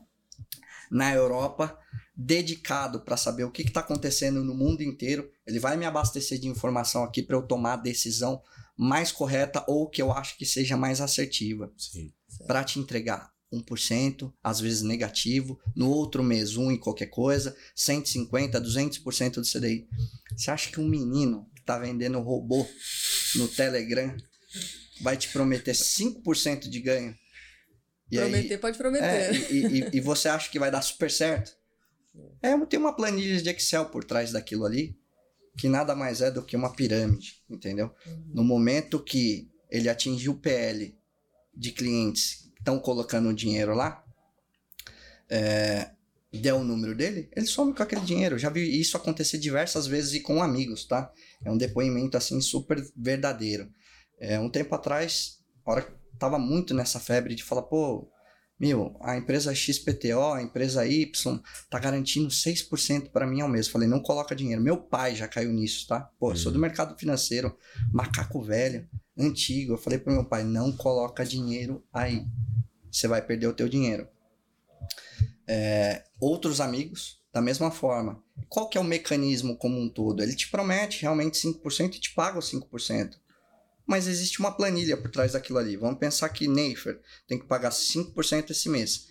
na 0.91 1.13
Europa 1.13 1.77
dedicado 2.15 3.01
para 3.01 3.17
saber 3.17 3.45
o 3.45 3.51
que 3.51 3.61
está 3.61 3.79
acontecendo 3.79 4.43
no 4.43 4.53
mundo 4.53 4.83
inteiro. 4.83 5.29
Ele 5.47 5.59
vai 5.59 5.77
me 5.77 5.85
abastecer 5.85 6.37
de 6.37 6.47
informação 6.47 7.03
aqui 7.03 7.23
para 7.23 7.37
eu 7.37 7.41
tomar 7.41 7.73
a 7.73 7.77
decisão 7.77 8.41
mais 8.77 9.11
correta 9.11 9.63
ou 9.67 9.89
que 9.89 10.01
eu 10.01 10.11
acho 10.11 10.37
que 10.37 10.45
seja 10.45 10.75
mais 10.75 10.99
assertiva. 11.01 11.71
Para 12.45 12.63
te 12.63 12.79
entregar 12.79 13.31
1%, 13.53 14.31
às 14.43 14.59
vezes 14.59 14.81
negativo, 14.81 15.59
no 15.75 15.89
outro 15.89 16.23
mês 16.23 16.55
1 16.55 16.71
em 16.71 16.77
qualquer 16.77 17.07
coisa, 17.07 17.55
150, 17.75 18.61
200% 18.61 19.35
do 19.35 19.41
CDI. 19.41 19.87
Você 20.35 20.51
acha 20.51 20.71
que 20.71 20.79
um 20.79 20.87
menino 20.87 21.49
que 21.53 21.61
está 21.61 21.77
vendendo 21.77 22.19
robô 22.19 22.65
no 23.35 23.47
Telegram 23.47 24.15
vai 25.01 25.17
te 25.17 25.29
prometer 25.29 25.73
5% 25.73 26.69
de 26.69 26.79
ganho? 26.79 27.15
E 28.11 28.17
prometer 28.17 28.53
aí, 28.53 28.59
pode 28.59 28.77
prometer. 28.77 29.05
É, 29.05 29.31
e, 29.51 29.79
e, 29.79 29.89
e 29.93 29.99
você 30.01 30.27
acha 30.27 30.49
que 30.49 30.59
vai 30.59 30.69
dar 30.69 30.81
super 30.81 31.09
certo? 31.09 31.55
É, 32.41 32.57
tem 32.65 32.79
uma 32.79 32.95
planilha 32.95 33.41
de 33.41 33.49
Excel 33.49 33.85
por 33.85 34.03
trás 34.03 34.31
daquilo 34.31 34.65
ali, 34.65 34.97
que 35.57 35.69
nada 35.69 35.95
mais 35.95 36.21
é 36.21 36.29
do 36.29 36.43
que 36.43 36.55
uma 36.55 36.73
pirâmide, 36.73 37.41
entendeu? 37.49 37.91
Uhum. 38.05 38.31
No 38.33 38.43
momento 38.43 39.01
que 39.01 39.49
ele 39.69 39.87
atingiu 39.87 40.33
o 40.33 40.37
PL 40.37 40.97
de 41.55 41.71
clientes 41.71 42.49
que 42.53 42.59
estão 42.59 42.79
colocando 42.79 43.33
dinheiro 43.33 43.73
lá, 43.73 44.03
é, 45.29 45.91
der 46.33 46.53
o 46.53 46.63
número 46.63 46.95
dele, 46.95 47.29
ele 47.35 47.45
some 47.45 47.73
com 47.73 47.83
aquele 47.83 48.01
dinheiro. 48.01 48.35
Eu 48.35 48.39
já 48.39 48.49
vi 48.49 48.79
isso 48.79 48.97
acontecer 48.97 49.37
diversas 49.37 49.87
vezes 49.87 50.13
e 50.13 50.19
com 50.19 50.41
amigos, 50.41 50.85
tá? 50.85 51.11
É 51.43 51.51
um 51.51 51.57
depoimento 51.57 52.17
assim 52.17 52.39
super 52.41 52.81
verdadeiro. 52.95 53.71
É, 54.19 54.39
um 54.39 54.49
tempo 54.49 54.73
atrás, 54.75 55.39
hora 55.65 55.81
que 55.81 56.00
tava 56.17 56.37
muito 56.37 56.73
nessa 56.73 56.99
febre 56.99 57.35
de 57.35 57.43
falar, 57.43 57.63
pô, 57.63 58.09
meu, 58.61 58.95
a 59.01 59.17
empresa 59.17 59.55
XPTO, 59.55 60.33
a 60.33 60.43
empresa 60.43 60.85
Y, 60.85 61.41
tá 61.67 61.79
garantindo 61.79 62.27
6% 62.29 63.09
para 63.09 63.25
mim 63.25 63.41
ao 63.41 63.49
mês. 63.49 63.67
Falei, 63.67 63.87
não 63.87 63.99
coloca 63.99 64.35
dinheiro. 64.35 64.61
Meu 64.61 64.77
pai 64.77 65.15
já 65.15 65.27
caiu 65.27 65.51
nisso, 65.51 65.87
tá? 65.87 66.11
Pô, 66.19 66.29
uhum. 66.29 66.35
sou 66.35 66.51
do 66.51 66.57
uhum. 66.57 66.61
mercado 66.61 66.95
financeiro, 66.95 67.57
macaco 67.91 68.39
velho, 68.43 68.87
antigo. 69.17 69.73
Eu 69.73 69.77
falei 69.79 69.97
pro 69.97 70.13
meu 70.13 70.23
pai, 70.23 70.43
não 70.43 70.71
coloca 70.71 71.25
dinheiro 71.25 71.83
aí. 71.91 72.23
Você 72.91 73.07
vai 73.07 73.19
perder 73.19 73.47
o 73.47 73.53
teu 73.53 73.67
dinheiro. 73.67 74.07
É, 75.47 76.03
outros 76.19 76.61
amigos, 76.61 77.19
da 77.33 77.41
mesma 77.41 77.71
forma. 77.71 78.23
Qual 78.47 78.69
que 78.69 78.77
é 78.77 78.81
o 78.81 78.83
mecanismo 78.83 79.57
como 79.57 79.79
um 79.79 79.89
todo? 79.89 80.21
Ele 80.21 80.35
te 80.35 80.51
promete 80.51 81.01
realmente 81.01 81.39
5% 81.39 81.95
e 81.95 81.99
te 81.99 82.13
paga 82.13 82.37
os 82.37 82.51
5% 82.51 83.15
mas 83.91 84.07
existe 84.07 84.39
uma 84.39 84.53
planilha 84.53 84.95
por 84.95 85.11
trás 85.11 85.33
daquilo 85.33 85.59
ali. 85.59 85.75
Vamos 85.75 85.99
pensar 85.99 86.29
que 86.29 86.47
Neifer 86.47 87.01
tem 87.27 87.37
que 87.37 87.45
pagar 87.45 87.71
5% 87.71 88.49
esse 88.49 88.69
mês. 88.69 89.07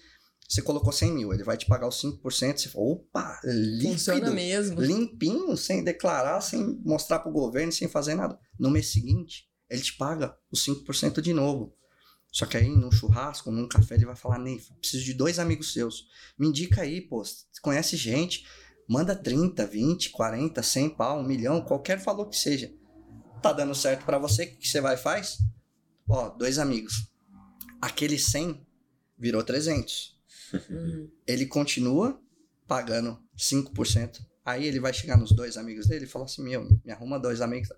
Você 0.48 0.62
colocou 0.62 0.90
100 0.90 1.12
mil, 1.12 1.35
ele 1.35 1.44
vai 1.44 1.59
te 1.59 1.66
pagar 1.66 1.86
os 1.86 2.02
5%, 2.02 2.23
você 2.57 2.69
fala, 2.70 2.85
opa, 2.86 3.40
líquido, 3.44 3.93
Funciona 3.93 4.31
mesmo. 4.31 4.81
limpinho, 4.81 5.55
sem 5.55 5.85
declarar, 5.85 6.40
sem 6.40 6.81
mostrar 6.82 7.19
para 7.19 7.28
o 7.28 7.32
governo, 7.32 7.70
sem 7.70 7.89
fazer 7.89 8.15
nada. 8.15 8.39
No 8.59 8.70
mês 8.70 8.90
seguinte, 8.90 9.44
ele 9.69 9.82
te 9.82 9.93
paga 9.98 10.35
os 10.51 10.65
5% 10.65 11.20
de 11.20 11.35
novo. 11.35 11.77
Só 12.32 12.47
que 12.47 12.57
aí, 12.57 12.70
num 12.70 12.90
churrasco, 12.90 13.51
num 13.51 13.69
café, 13.69 13.97
ele 13.97 14.07
vai 14.07 14.16
falar, 14.16 14.39
Neifer, 14.39 14.74
preciso 14.78 15.05
de 15.05 15.12
dois 15.12 15.39
amigos 15.39 15.74
seus. 15.74 16.07
Me 16.39 16.48
indica 16.48 16.81
aí, 16.81 17.02
pô, 17.02 17.23
você 17.23 17.44
conhece 17.61 17.98
gente, 17.98 18.47
manda 18.89 19.15
30, 19.15 19.66
20, 19.66 20.09
40, 20.09 20.62
100 20.62 20.90
pau, 20.97 21.20
um 21.20 21.27
milhão, 21.27 21.61
qualquer 21.61 21.98
valor 21.98 22.31
que 22.31 22.36
seja 22.36 22.80
tá 23.41 23.53
dando 23.53 23.75
certo 23.75 24.05
para 24.05 24.19
você, 24.19 24.45
o 24.45 24.57
que 24.57 24.69
você 24.69 24.81
vai 24.81 24.95
e 24.95 24.99
faz? 24.99 25.39
Ó, 26.09 26.29
dois 26.29 26.59
amigos. 26.59 27.09
Aquele 27.81 28.19
100 28.19 28.61
virou 29.19 29.43
300. 29.43 30.19
Uhum. 30.53 31.11
Ele 31.27 31.47
continua 31.47 32.21
pagando 32.67 33.19
5%. 33.37 34.21
Aí 34.45 34.67
ele 34.67 34.81
vai 34.81 34.93
chegar 34.93 35.17
nos 35.17 35.33
dois 35.33 35.57
amigos 35.57 35.87
dele 35.87 36.05
e 36.05 36.09
falar 36.09 36.25
assim: 36.25 36.43
Meu, 36.43 36.69
me 36.85 36.93
arruma 36.93 37.19
dois 37.19 37.41
amigos. 37.41 37.69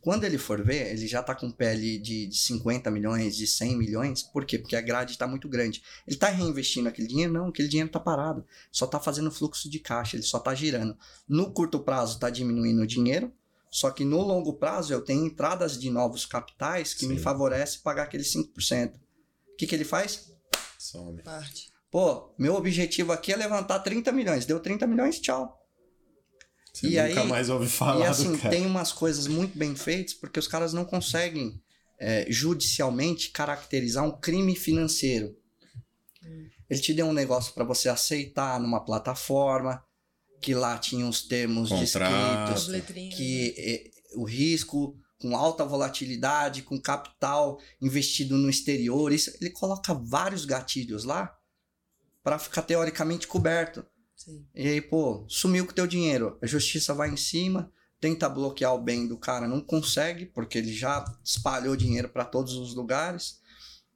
Quando 0.00 0.24
ele 0.24 0.38
for 0.38 0.64
ver, 0.64 0.92
ele 0.92 1.06
já 1.06 1.22
tá 1.22 1.34
com 1.34 1.50
pele 1.50 1.98
de 1.98 2.30
50 2.32 2.90
milhões, 2.90 3.36
de 3.36 3.46
100 3.46 3.76
milhões. 3.76 4.22
Por 4.22 4.46
quê? 4.46 4.58
Porque 4.58 4.74
a 4.74 4.80
grade 4.80 5.18
tá 5.18 5.26
muito 5.26 5.46
grande. 5.46 5.82
Ele 6.06 6.16
tá 6.16 6.28
reinvestindo 6.28 6.88
aquele 6.88 7.06
dinheiro? 7.06 7.32
Não, 7.32 7.48
aquele 7.48 7.68
dinheiro 7.68 7.90
tá 7.90 8.00
parado. 8.00 8.44
Só 8.72 8.86
tá 8.86 8.98
fazendo 8.98 9.30
fluxo 9.30 9.68
de 9.68 9.78
caixa, 9.78 10.16
ele 10.16 10.22
só 10.22 10.38
tá 10.38 10.54
girando. 10.54 10.96
No 11.28 11.52
curto 11.52 11.78
prazo 11.80 12.18
tá 12.18 12.30
diminuindo 12.30 12.80
o 12.80 12.86
dinheiro, 12.86 13.30
só 13.70 13.90
que 13.90 14.04
no 14.04 14.20
longo 14.20 14.54
prazo 14.54 14.92
eu 14.92 15.00
tenho 15.00 15.24
entradas 15.24 15.78
de 15.78 15.90
novos 15.90 16.26
capitais 16.26 16.92
que 16.92 17.06
Sim. 17.06 17.08
me 17.08 17.18
favorecem 17.18 17.80
pagar 17.82 18.02
aqueles 18.02 18.32
5%. 18.34 18.94
O 18.94 19.56
que, 19.56 19.66
que 19.66 19.74
ele 19.74 19.84
faz? 19.84 20.32
Some. 20.78 21.22
Parte. 21.22 21.70
Pô, 21.90 22.34
meu 22.36 22.54
objetivo 22.54 23.12
aqui 23.12 23.32
é 23.32 23.36
levantar 23.36 23.78
30 23.80 24.10
milhões. 24.10 24.44
Deu 24.44 24.58
30 24.58 24.86
milhões, 24.86 25.20
tchau. 25.20 25.56
Você 26.72 26.86
e 26.86 27.02
nunca 27.02 27.20
aí, 27.22 27.28
mais 27.28 27.48
ouve 27.48 27.68
falar 27.68 28.00
E 28.00 28.08
assim, 28.08 28.36
tem 28.36 28.66
umas 28.66 28.92
coisas 28.92 29.26
muito 29.26 29.56
bem 29.56 29.74
feitas 29.74 30.14
porque 30.14 30.38
os 30.38 30.48
caras 30.48 30.72
não 30.72 30.84
conseguem 30.84 31.60
é, 31.98 32.26
judicialmente 32.28 33.30
caracterizar 33.30 34.04
um 34.04 34.12
crime 34.12 34.56
financeiro. 34.56 35.36
Hum. 36.24 36.48
Ele 36.68 36.80
te 36.80 36.94
deu 36.94 37.06
um 37.06 37.12
negócio 37.12 37.52
para 37.52 37.64
você 37.64 37.88
aceitar 37.88 38.58
numa 38.60 38.84
plataforma, 38.84 39.84
que 40.40 40.54
lá 40.54 40.78
tinha 40.78 41.06
os 41.06 41.22
termos 41.22 41.68
Contrato. 41.68 42.54
descritos, 42.54 43.16
que 43.16 43.54
eh, 43.56 43.90
o 44.14 44.24
risco 44.24 44.96
com 45.20 45.36
alta 45.36 45.64
volatilidade, 45.64 46.62
com 46.62 46.80
capital 46.80 47.60
investido 47.80 48.38
no 48.38 48.48
exterior, 48.48 49.12
isso, 49.12 49.30
ele 49.40 49.50
coloca 49.50 49.92
vários 49.92 50.46
gatilhos 50.46 51.04
lá 51.04 51.36
para 52.22 52.38
ficar 52.38 52.62
teoricamente 52.62 53.26
coberto. 53.26 53.84
Sim. 54.16 54.46
E 54.54 54.66
aí, 54.66 54.80
pô, 54.80 55.24
sumiu 55.28 55.66
com 55.66 55.72
o 55.72 55.74
teu 55.74 55.86
dinheiro. 55.86 56.38
A 56.42 56.46
justiça 56.46 56.94
vai 56.94 57.10
em 57.10 57.16
cima, 57.16 57.70
tenta 58.00 58.28
bloquear 58.28 58.74
o 58.74 58.82
bem 58.82 59.06
do 59.06 59.18
cara, 59.18 59.46
não 59.46 59.60
consegue, 59.60 60.24
porque 60.24 60.56
ele 60.56 60.72
já 60.72 61.04
espalhou 61.22 61.76
dinheiro 61.76 62.08
para 62.08 62.24
todos 62.24 62.54
os 62.54 62.74
lugares. 62.74 63.40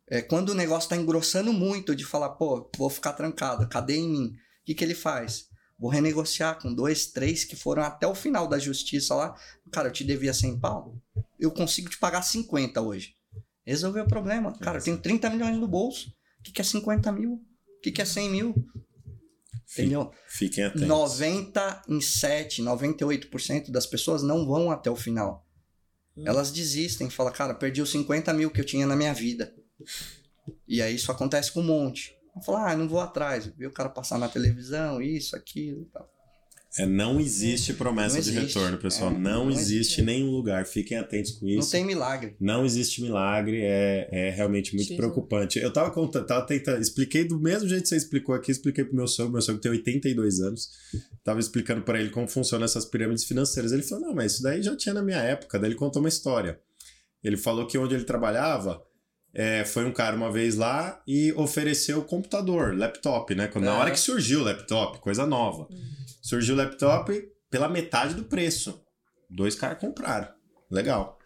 É, 0.06 0.20
quando 0.20 0.50
o 0.50 0.54
negócio 0.54 0.86
está 0.86 0.96
engrossando 0.96 1.52
muito 1.52 1.96
de 1.96 2.04
falar, 2.04 2.30
pô, 2.30 2.70
vou 2.76 2.90
ficar 2.90 3.14
trancado, 3.14 3.66
cadê 3.68 3.96
em 3.96 4.08
mim? 4.08 4.26
O 4.26 4.64
que, 4.66 4.74
que 4.74 4.84
ele 4.84 4.94
faz? 4.94 5.48
Vou 5.78 5.90
renegociar 5.90 6.60
com 6.60 6.72
dois, 6.72 7.06
três 7.06 7.44
que 7.44 7.56
foram 7.56 7.82
até 7.82 8.06
o 8.06 8.14
final 8.14 8.46
da 8.46 8.58
justiça 8.58 9.14
lá. 9.14 9.36
Cara, 9.70 9.88
eu 9.88 9.92
te 9.92 10.04
devia 10.04 10.32
100 10.32 10.60
pau. 10.60 10.96
Eu 11.38 11.50
consigo 11.50 11.90
te 11.90 11.98
pagar 11.98 12.22
50 12.22 12.80
hoje. 12.80 13.14
Resolveu 13.66 14.04
o 14.04 14.08
problema. 14.08 14.56
Cara, 14.58 14.78
eu 14.78 14.82
tenho 14.82 14.98
30 14.98 15.30
milhões 15.30 15.56
no 15.56 15.66
bolso. 15.66 16.10
O 16.38 16.42
que, 16.42 16.52
que 16.52 16.60
é 16.60 16.64
50 16.64 17.10
mil? 17.12 17.34
O 17.34 17.80
que, 17.82 17.90
que 17.90 18.02
é 18.02 18.04
100 18.04 18.30
mil? 18.30 18.54
Entendeu? 19.72 20.12
Fiquem 20.28 20.64
atentos. 20.64 20.86
97, 20.86 22.62
98% 22.62 23.70
das 23.70 23.86
pessoas 23.86 24.22
não 24.22 24.46
vão 24.46 24.70
até 24.70 24.90
o 24.90 24.96
final. 24.96 25.46
Hum. 26.16 26.24
Elas 26.26 26.52
desistem, 26.52 27.10
falam, 27.10 27.32
cara, 27.32 27.54
perdi 27.54 27.82
os 27.82 27.90
50 27.90 28.32
mil 28.32 28.50
que 28.50 28.60
eu 28.60 28.64
tinha 28.64 28.86
na 28.86 28.94
minha 28.94 29.12
vida. 29.12 29.52
E 30.68 30.80
aí 30.80 30.94
isso 30.94 31.10
acontece 31.10 31.50
com 31.50 31.60
um 31.60 31.64
monte. 31.64 32.13
Fala, 32.42 32.70
ah, 32.72 32.76
não 32.76 32.88
vou 32.88 33.00
atrás. 33.00 33.46
Viu 33.46 33.68
o 33.68 33.72
cara 33.72 33.88
passar 33.88 34.18
na 34.18 34.28
televisão, 34.28 35.00
isso, 35.00 35.36
aquilo 35.36 35.82
e 35.82 35.86
tal. 35.86 36.10
É, 36.76 36.84
não 36.84 37.20
existe 37.20 37.72
promessa 37.72 38.16
Não 38.16 38.22
de 38.22 38.30
existe. 38.30 38.58
retorno, 38.58 38.78
pessoal. 38.78 39.12
É, 39.12 39.14
não, 39.16 39.44
não 39.44 39.50
existe 39.50 40.02
nenhum 40.02 40.30
lugar. 40.32 40.66
Fiquem 40.66 40.98
atentos 40.98 41.30
com 41.32 41.46
isso. 41.46 41.60
Não 41.60 41.70
tem 41.70 41.84
milagre. 41.84 42.34
Não 42.40 42.64
existe 42.64 43.00
milagre, 43.00 43.60
é, 43.62 44.08
é 44.10 44.30
realmente 44.30 44.74
muito 44.74 44.88
Sim. 44.88 44.96
preocupante. 44.96 45.60
Eu 45.60 45.72
tava 45.72 45.92
contando, 45.92 46.26
tava 46.26 46.44
tentando, 46.44 46.82
expliquei 46.82 47.22
do 47.22 47.38
mesmo 47.38 47.68
jeito 47.68 47.82
que 47.84 47.88
você 47.88 47.96
explicou 47.96 48.34
aqui, 48.34 48.50
expliquei 48.50 48.84
pro 48.84 48.96
meu 48.96 49.06
sogro, 49.06 49.34
meu 49.34 49.42
sogro 49.42 49.60
tem 49.60 49.70
82 49.70 50.40
anos. 50.40 50.70
Tava 51.22 51.38
explicando 51.38 51.82
para 51.82 52.00
ele 52.00 52.10
como 52.10 52.26
funcionam 52.26 52.64
essas 52.64 52.84
pirâmides 52.84 53.22
financeiras. 53.22 53.70
Ele 53.70 53.82
falou: 53.82 54.06
"Não, 54.08 54.14
mas 54.14 54.32
isso 54.32 54.42
daí 54.42 54.60
já 54.60 54.76
tinha 54.76 54.94
na 54.94 55.02
minha 55.02 55.18
época". 55.18 55.60
Daí 55.60 55.68
ele 55.70 55.76
contou 55.76 56.02
uma 56.02 56.08
história. 56.08 56.58
Ele 57.22 57.36
falou 57.36 57.68
que 57.68 57.78
onde 57.78 57.94
ele 57.94 58.04
trabalhava, 58.04 58.82
é, 59.34 59.64
foi 59.64 59.84
um 59.84 59.92
cara 59.92 60.14
uma 60.16 60.30
vez 60.30 60.54
lá 60.56 61.02
e 61.06 61.32
ofereceu 61.32 62.02
computador, 62.04 62.76
laptop, 62.76 63.34
né? 63.34 63.48
Quando, 63.48 63.64
Na 63.64 63.72
É. 63.72 63.78
hora 63.78 63.90
que 63.90 63.98
surgiu 64.00 64.40
o 64.40 64.44
laptop, 64.44 64.98
coisa 65.00 65.26
nova. 65.26 65.66
Surgiu 66.22 66.54
o 66.54 66.58
laptop 66.58 67.12
pela 67.50 67.68
metade 67.68 68.14
do 68.14 68.24
preço. 68.24 68.80
Dois 69.30 69.54
caras 69.54 69.78
compraram. 69.78 70.28
Legal. 70.70 71.18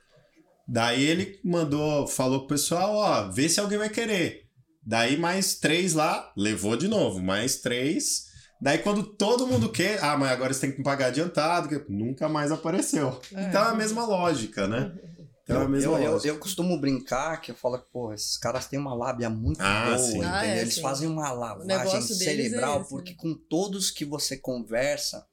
Daí 0.67 1.03
ele 1.03 1.39
mandou, 1.45 2.07
falou 2.07 2.41
pro 2.41 2.49
pessoal, 2.49 2.95
ó, 2.95 3.29
vê 3.31 3.49
se 3.49 3.61
alguém 3.61 3.79
vai 3.79 3.89
querer. 3.89 4.43
Daí 4.85 5.17
mais 5.17 5.55
três 5.57 5.95
lá, 5.95 6.33
levou 6.37 6.77
de 6.77 6.89
novo, 6.89 7.21
mais 7.23 7.57
três. 7.61 8.27
Daí 8.61 8.79
quando 8.79 9.03
todo 9.03 9.47
mundo 9.47 9.69
quer, 9.71 10.03
ah, 10.03 10.17
mas 10.17 10.31
agora 10.33 10.53
você 10.53 10.63
tem 10.67 10.73
que 10.73 10.83
pagar 10.83 11.07
adiantado, 11.07 11.69
que 11.69 11.91
nunca 11.93 12.29
mais 12.29 12.51
apareceu. 12.51 13.19
É. 13.35 13.45
Então 13.45 13.65
é 13.65 13.69
a 13.69 13.75
mesma 13.75 14.05
lógica, 14.05 14.67
né? 14.67 14.93
Então 15.49 15.57
é 15.57 15.61
a 15.61 15.65
Eu, 15.65 15.69
mesma 15.71 15.93
eu, 15.99 16.19
eu, 16.19 16.21
eu 16.25 16.39
costumo 16.39 16.79
brincar 16.79 17.41
que 17.41 17.51
eu 17.53 17.55
falo 17.55 17.79
que, 17.79 17.91
pô, 17.91 18.13
esses 18.13 18.37
caras 18.37 18.67
têm 18.67 18.79
uma 18.79 18.95
lábia 18.95 19.31
muito 19.31 19.61
Ah, 19.63 19.87
boa, 19.87 19.99
sim. 19.99 20.09
entendeu? 20.19 20.29
Ah, 20.31 20.47
é, 20.47 20.61
Eles 20.61 20.75
sim. 20.75 20.83
fazem 20.83 21.09
uma 21.09 21.33
lavagem 21.33 21.67
deles 21.69 22.11
é 22.11 22.15
cerebral, 22.15 22.81
esse, 22.83 22.91
porque 22.91 23.11
né? 23.13 23.17
com 23.19 23.35
todos 23.35 23.91
que 23.91 24.05
você 24.05 24.37
conversa, 24.37 25.25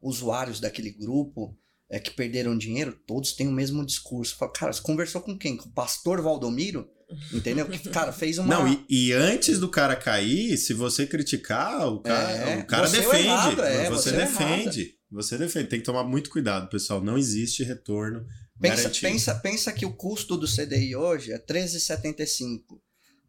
usuários 0.00 0.58
daquele 0.60 0.90
grupo 0.90 1.54
é, 1.90 1.98
que 1.98 2.10
perderam 2.10 2.56
dinheiro, 2.56 2.98
todos 3.06 3.32
têm 3.32 3.46
o 3.48 3.52
mesmo 3.52 3.84
discurso. 3.84 4.36
Fala, 4.36 4.52
cara, 4.52 4.72
você 4.72 4.80
conversou 4.80 5.20
com 5.20 5.36
quem? 5.36 5.56
Com 5.56 5.68
o 5.68 5.72
pastor 5.72 6.20
Valdomiro? 6.22 6.88
Entendeu? 7.32 7.66
Que, 7.66 7.78
cara, 7.88 8.12
fez 8.12 8.36
uma... 8.38 8.46
Não, 8.54 8.68
e, 8.68 8.84
e 8.88 9.12
antes 9.12 9.58
do 9.58 9.68
cara 9.70 9.96
cair, 9.96 10.56
se 10.58 10.74
você 10.74 11.06
criticar, 11.06 11.88
o 11.90 12.00
cara, 12.00 12.30
É, 12.30 12.58
o 12.58 12.66
cara 12.66 12.86
você 12.86 12.98
é 12.98 13.00
defende. 13.00 13.26
errado, 13.26 13.62
é, 13.62 13.88
você 13.88 14.10
você 14.10 14.10
é 14.10 14.18
defende. 14.18 14.94
Você 15.10 15.38
defende. 15.38 15.68
Tem 15.68 15.78
que 15.78 15.86
tomar 15.86 16.04
muito 16.04 16.28
cuidado, 16.28 16.68
pessoal. 16.68 17.02
Não 17.02 17.16
existe 17.16 17.62
retorno 17.64 18.26
Pensa, 18.60 18.76
garantido. 18.76 19.08
pensa, 19.08 19.34
pensa 19.36 19.72
que 19.72 19.86
o 19.86 19.92
custo 19.92 20.36
do 20.36 20.46
CDI 20.46 20.96
hoje 20.96 21.32
é 21.32 21.38
13,75. 21.38 22.80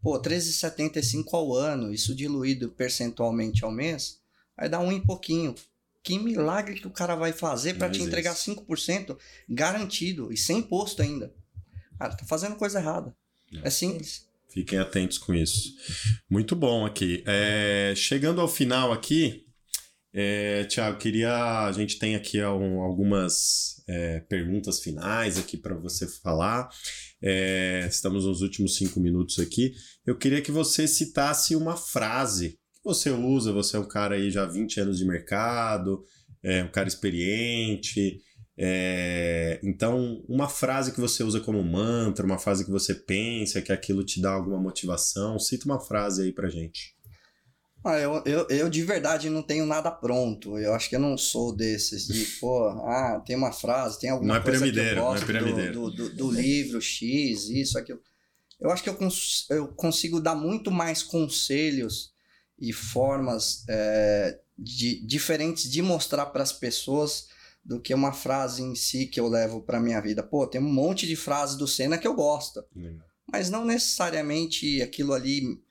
Pô, 0.01 0.19
13,75 0.19 1.26
ao 1.34 1.53
ano, 1.53 1.93
isso 1.93 2.15
diluído 2.15 2.69
percentualmente 2.69 3.64
ao 3.64 3.72
mês, 3.72 4.19
vai 4.57 4.69
dar 4.69 4.80
um 4.80 4.91
e 4.91 5.01
pouquinho. 5.01 5.53
Que 6.01 6.18
milagre 6.18 6.80
que 6.80 6.88
o 6.88 6.91
cara 6.91 7.14
vai 7.15 7.34
fazer 7.34 7.76
para 7.76 7.89
te 7.89 8.01
entregar 8.01 8.34
5% 8.34 9.18
garantido 9.47 10.31
e 10.31 10.38
sem 10.38 10.60
imposto 10.60 11.01
ainda. 11.01 11.34
Cara, 11.97 12.15
tá 12.15 12.26
fazendo 12.26 12.56
coisa 12.56 12.80
errada. 12.80 13.14
É 13.61 13.69
simples. 13.69 14.26
Fiquem 14.47 14.80
atentos 14.80 15.18
com 15.18 15.34
isso. 15.35 15.73
Muito 16.30 16.56
bom 16.56 16.85
aqui. 16.85 17.23
É, 17.27 17.93
chegando 17.95 18.41
ao 18.41 18.47
final 18.47 18.91
aqui, 18.91 19.45
é, 20.14 20.64
Tiago, 20.65 20.98
queria. 20.98 21.65
A 21.65 21.72
gente 21.72 21.99
tem 21.99 22.15
aqui 22.15 22.41
um- 22.44 22.81
algumas 22.81 23.81
é, 23.88 24.19
perguntas 24.22 24.80
finais 24.81 25.38
aqui 25.38 25.57
para 25.57 25.76
você 25.76 26.07
falar. 26.07 26.69
É, 27.22 27.86
estamos 27.90 28.26
nos 28.26 28.41
últimos 28.41 28.76
cinco 28.76 28.99
minutos 28.99 29.40
aqui. 29.40 29.73
Eu 30.06 30.18
queria 30.18 30.41
que 30.41 30.52
você 30.52 30.88
citasse 30.88 31.56
uma 31.56 31.76
frase 31.76 32.52
que 32.52 32.81
você 32.84 33.10
usa. 33.11 33.52
Você 33.52 33.77
é 33.77 33.80
um 33.80 33.88
cara 33.88 34.15
aí 34.15 34.30
já 34.31 34.44
há 34.44 34.48
20 34.48 34.80
anos 34.80 34.98
de 34.98 35.06
mercado, 35.06 36.03
é 36.44 36.64
um 36.64 36.72
cara 36.72 36.88
experiente. 36.88 38.19
É, 38.61 39.60
então, 39.64 40.22
uma 40.27 40.49
frase 40.49 40.91
que 40.94 40.99
você 40.99 41.23
usa 41.23 41.40
como 41.40 41.64
mantra, 41.64 42.26
uma 42.26 42.38
frase 42.38 42.65
que 42.65 42.72
você 42.72 42.94
pensa 42.94 43.61
que 43.61 43.72
aquilo 43.72 44.03
te 44.03 44.22
dá 44.22 44.31
alguma 44.31 44.60
motivação, 44.60 45.40
cita 45.40 45.65
uma 45.65 45.80
frase 45.80 46.23
aí 46.23 46.34
pra 46.34 46.49
gente. 46.49 46.94
Ah, 47.84 47.97
eu, 47.97 48.22
eu, 48.26 48.47
eu 48.49 48.69
de 48.69 48.84
verdade 48.84 49.30
não 49.30 49.41
tenho 49.41 49.65
nada 49.65 49.89
pronto. 49.89 50.57
Eu 50.57 50.73
acho 50.73 50.89
que 50.89 50.95
eu 50.95 50.99
não 50.99 51.18
sou 51.18 51.56
desses 51.56 52.07
de, 52.07 52.26
pô, 52.39 52.68
ah, 52.68 53.22
tem 53.26 53.35
uma 53.35 53.51
frase, 53.51 53.99
tem 53.99 54.10
alguma 54.10 54.34
Não 54.34 54.41
é 54.41 54.43
coisa 54.43 54.60
que 54.60 54.69
eu 54.69 54.73
piramideiro, 54.73 55.01
não 55.01 55.07
é 55.07 55.11
gosto 55.11 55.26
piramideiro. 55.26 55.73
do, 55.73 55.91
do, 55.91 56.10
do, 56.10 56.15
do 56.15 56.31
livro 56.31 56.81
X, 56.81 57.49
isso, 57.49 57.77
aquilo. 57.77 58.01
Eu 58.60 58.69
acho 58.72 58.84
que 58.84 58.89
eu, 58.89 58.95
cons 58.95 59.45
eu 59.49 59.68
consigo 59.69 60.19
dar 60.19 60.35
muito 60.35 60.69
mais 60.69 61.01
conselhos 61.01 62.11
e 62.60 62.73
formas 62.73 63.64
é, 63.69 64.38
de, 64.57 65.06
diferentes 65.06 65.72
de 65.72 65.81
mostrar 65.81 66.26
para 66.27 66.43
as 66.43 66.51
pessoas 66.51 67.30
do 67.64 67.80
que 67.80 67.93
uma 67.93 68.11
frase 68.11 68.61
em 68.61 68.76
si 68.76 69.06
que 69.06 69.19
eu 69.19 69.27
levo 69.30 69.61
para 69.61 69.80
minha 69.80 70.01
vida. 70.01 70.22
Pô, 70.22 70.45
tem 70.45 70.60
um 70.60 70.73
monte 70.73 71.07
de 71.07 71.15
frases 71.15 71.56
do 71.56 71.68
Senna 71.68 71.97
que 71.97 72.07
eu 72.07 72.14
gosto, 72.14 72.64
mas 73.31 73.49
não 73.49 73.64
necessariamente 73.64 74.81
aquilo 74.81 75.14
ali, 75.14 75.61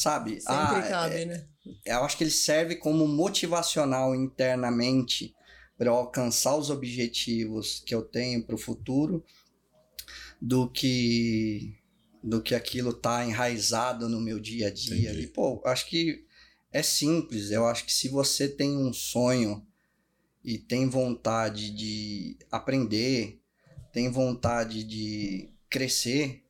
sabe? 0.00 0.40
Sempre 0.40 0.46
Ah, 0.46 0.86
cabe, 0.88 1.24
né? 1.26 1.46
eu 1.84 2.04
acho 2.04 2.16
que 2.16 2.24
ele 2.24 2.30
serve 2.30 2.76
como 2.76 3.06
motivacional 3.06 4.14
internamente 4.14 5.34
para 5.76 5.88
eu 5.90 5.94
alcançar 5.94 6.56
os 6.56 6.70
objetivos 6.70 7.82
que 7.84 7.94
eu 7.94 8.02
tenho 8.02 8.42
para 8.42 8.54
o 8.54 8.58
futuro 8.58 9.22
do 10.40 10.68
que 10.70 11.74
do 12.22 12.42
que 12.42 12.54
aquilo 12.54 12.92
tá 12.92 13.24
enraizado 13.24 14.08
no 14.08 14.20
meu 14.20 14.38
dia 14.38 14.68
a 14.68 14.70
dia 14.70 14.94
Entendi. 14.94 15.08
ali. 15.08 15.26
Pô, 15.26 15.62
acho 15.66 15.86
que 15.86 16.24
é 16.72 16.82
simples. 16.82 17.50
Eu 17.50 17.66
acho 17.66 17.84
que 17.84 17.92
se 17.92 18.08
você 18.08 18.46
tem 18.48 18.76
um 18.76 18.92
sonho 18.92 19.66
e 20.44 20.58
tem 20.58 20.88
vontade 20.88 21.70
de 21.70 22.36
aprender, 22.50 23.40
tem 23.92 24.10
vontade 24.10 24.84
de 24.84 25.50
crescer, 25.68 26.42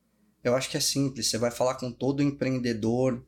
eu 0.43 0.55
acho 0.55 0.69
que 0.69 0.77
é 0.77 0.81
simples. 0.81 1.27
Você 1.27 1.37
vai 1.37 1.51
falar 1.51 1.75
com 1.75 1.89
todo 1.89 2.21
empreendedor, 2.21 3.25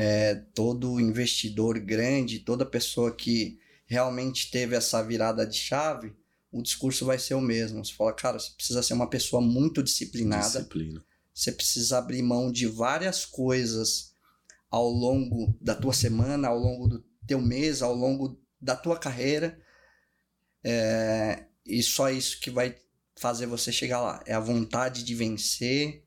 é, 0.00 0.36
todo 0.54 1.00
investidor 1.00 1.76
grande, 1.80 2.38
toda 2.38 2.64
pessoa 2.64 3.12
que 3.12 3.58
realmente 3.84 4.48
teve 4.48 4.76
essa 4.76 5.02
virada 5.02 5.44
de 5.44 5.56
chave, 5.56 6.14
o 6.52 6.62
discurso 6.62 7.04
vai 7.04 7.18
ser 7.18 7.34
o 7.34 7.40
mesmo. 7.40 7.84
Você 7.84 7.92
fala, 7.94 8.12
cara, 8.12 8.38
você 8.38 8.52
precisa 8.52 8.80
ser 8.80 8.94
uma 8.94 9.10
pessoa 9.10 9.42
muito 9.42 9.82
disciplinada, 9.82 10.60
Disciplina. 10.60 11.04
você 11.34 11.50
precisa 11.50 11.98
abrir 11.98 12.22
mão 12.22 12.52
de 12.52 12.68
várias 12.68 13.26
coisas 13.26 14.12
ao 14.70 14.88
longo 14.88 15.58
da 15.60 15.74
tua 15.74 15.92
semana, 15.92 16.46
ao 16.46 16.58
longo 16.60 16.86
do 16.86 17.04
teu 17.26 17.40
mês, 17.40 17.82
ao 17.82 17.92
longo 17.92 18.40
da 18.60 18.76
tua 18.76 18.96
carreira. 18.96 19.60
É, 20.62 21.46
e 21.66 21.82
só 21.82 22.08
isso 22.08 22.38
que 22.38 22.52
vai 22.52 22.76
fazer 23.16 23.46
você 23.46 23.72
chegar 23.72 24.00
lá. 24.00 24.22
É 24.24 24.34
a 24.34 24.38
vontade 24.38 25.02
de 25.02 25.12
vencer, 25.16 26.04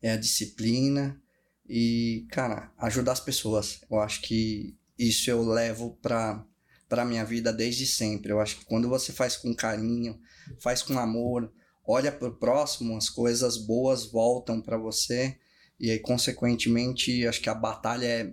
é 0.00 0.12
a 0.12 0.16
disciplina 0.16 1.22
e, 1.68 2.26
cara, 2.30 2.72
ajudar 2.78 3.12
as 3.12 3.20
pessoas. 3.20 3.80
Eu 3.90 4.00
acho 4.00 4.22
que 4.22 4.76
isso 4.98 5.30
eu 5.30 5.42
levo 5.42 5.98
para 6.02 6.44
para 6.88 7.04
minha 7.04 7.22
vida 7.22 7.52
desde 7.52 7.84
sempre. 7.84 8.32
Eu 8.32 8.40
acho 8.40 8.60
que 8.60 8.64
quando 8.64 8.88
você 8.88 9.12
faz 9.12 9.36
com 9.36 9.54
carinho, 9.54 10.18
faz 10.58 10.82
com 10.82 10.98
amor, 10.98 11.52
olha 11.86 12.10
para 12.10 12.28
o 12.28 12.34
próximo, 12.34 12.96
as 12.96 13.10
coisas 13.10 13.58
boas 13.58 14.10
voltam 14.10 14.58
para 14.58 14.78
você 14.78 15.36
e 15.78 15.90
aí 15.90 15.98
consequentemente 15.98 17.26
acho 17.26 17.42
que 17.42 17.50
a 17.50 17.54
batalha 17.54 18.06
é, 18.06 18.32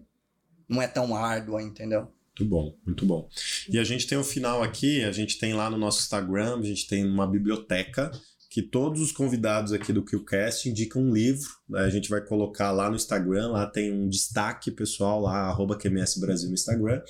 não 0.69 0.81
é 0.81 0.87
tão 0.87 1.13
árdua, 1.13 1.61
entendeu? 1.61 2.07
Muito 2.37 2.49
bom, 2.49 2.77
muito 2.85 3.05
bom. 3.05 3.29
E 3.69 3.77
a 3.77 3.83
gente 3.83 4.07
tem 4.07 4.17
o 4.17 4.23
final 4.23 4.63
aqui, 4.63 5.03
a 5.03 5.11
gente 5.11 5.37
tem 5.37 5.53
lá 5.53 5.69
no 5.69 5.77
nosso 5.77 6.01
Instagram, 6.01 6.59
a 6.59 6.63
gente 6.63 6.87
tem 6.87 7.05
uma 7.05 7.27
biblioteca 7.27 8.09
que 8.55 8.61
todos 8.61 9.01
os 9.01 9.11
convidados 9.11 9.73
aqui 9.73 9.91
do 9.91 10.01
QCast 10.01 10.69
indicam 10.69 11.01
um 11.01 11.13
livro. 11.13 11.49
né? 11.67 11.81
A 11.81 11.89
gente 11.89 12.07
vai 12.07 12.21
colocar 12.21 12.71
lá 12.71 12.89
no 12.89 12.95
Instagram, 12.95 13.49
lá 13.49 13.65
tem 13.65 13.91
um 13.91 14.07
destaque 14.07 14.71
pessoal, 14.71 15.19
lá, 15.19 15.49
arroba 15.49 15.77
QMS 15.77 16.21
Brasil 16.21 16.47
no 16.47 16.53
Instagram. 16.53 17.01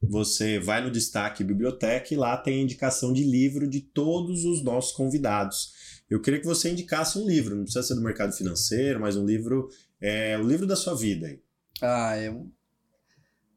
Você 0.00 0.60
vai 0.60 0.80
no 0.80 0.92
destaque 0.92 1.42
biblioteca 1.42 2.14
e 2.14 2.16
lá 2.16 2.36
tem 2.36 2.60
a 2.60 2.62
indicação 2.62 3.12
de 3.12 3.24
livro 3.24 3.68
de 3.68 3.80
todos 3.80 4.44
os 4.44 4.62
nossos 4.62 4.92
convidados. 4.92 5.72
Eu 6.08 6.22
queria 6.22 6.38
que 6.38 6.46
você 6.46 6.70
indicasse 6.70 7.18
um 7.18 7.26
livro, 7.26 7.56
não 7.56 7.64
precisa 7.64 7.82
ser 7.82 7.96
do 7.96 8.00
mercado 8.00 8.32
financeiro, 8.32 9.00
mas 9.00 9.16
um 9.16 9.26
livro, 9.26 9.70
é 10.00 10.38
o 10.38 10.46
livro 10.46 10.68
da 10.68 10.76
sua 10.76 10.94
vida. 10.94 11.36
Ah, 11.82 12.16
eu 12.16 12.48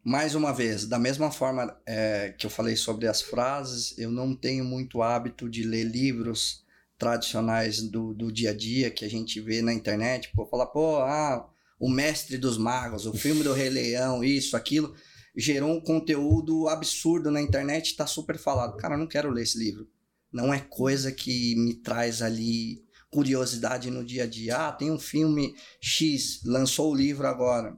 mais 0.04 0.34
uma 0.34 0.52
vez, 0.52 0.88
da 0.88 0.98
mesma 0.98 1.30
forma 1.30 1.80
é, 1.86 2.34
que 2.36 2.48
eu 2.48 2.50
falei 2.50 2.76
sobre 2.76 3.08
as 3.08 3.22
frases, 3.22 3.96
eu 4.00 4.10
não 4.10 4.36
tenho 4.36 4.66
muito 4.66 5.04
hábito 5.04 5.48
de 5.48 5.64
ler 5.64 5.84
livros 5.84 6.65
tradicionais 6.98 7.82
do, 7.82 8.14
do 8.14 8.32
dia 8.32 8.52
a 8.52 8.54
dia 8.54 8.90
que 8.90 9.06
a 9.06 9.10
gente 9.10 9.40
vê 9.40 9.62
na 9.62 9.74
internet. 9.74 10.32
Pô, 10.36 10.46
falar, 10.46 10.68
pô, 10.68 10.98
ah, 11.00 11.50
o 11.80 11.90
Mestre 11.90 12.38
dos 12.38 12.58
Magos, 12.58 13.06
o 13.06 13.14
filme 13.14 13.44
do 13.44 13.54
Rei 13.54 13.70
Leão, 13.70 14.24
isso, 14.24 14.56
aquilo, 14.56 14.96
gerou 15.36 15.72
um 15.72 15.82
conteúdo 15.82 16.68
absurdo 16.68 17.30
na 17.30 17.42
internet, 17.42 17.88
está 17.88 18.08
super 18.08 18.38
falado. 18.38 18.78
Cara, 18.78 18.96
eu 18.96 19.00
não 19.00 19.08
quero 19.08 19.30
ler 19.30 19.44
esse 19.44 19.58
livro. 19.58 19.88
Não 20.32 20.54
é 20.54 20.60
coisa 20.60 21.12
que 21.12 21.56
me 21.56 21.76
traz 21.76 22.22
ali 22.22 22.84
curiosidade 23.10 23.90
no 23.90 24.04
dia 24.04 24.24
a 24.24 24.28
dia. 24.28 24.58
Ah, 24.58 24.72
tem 24.72 24.92
um 24.92 25.00
filme 25.00 25.56
X, 25.80 26.42
lançou 26.44 26.92
o 26.92 26.96
livro 26.96 27.28
agora. 27.28 27.78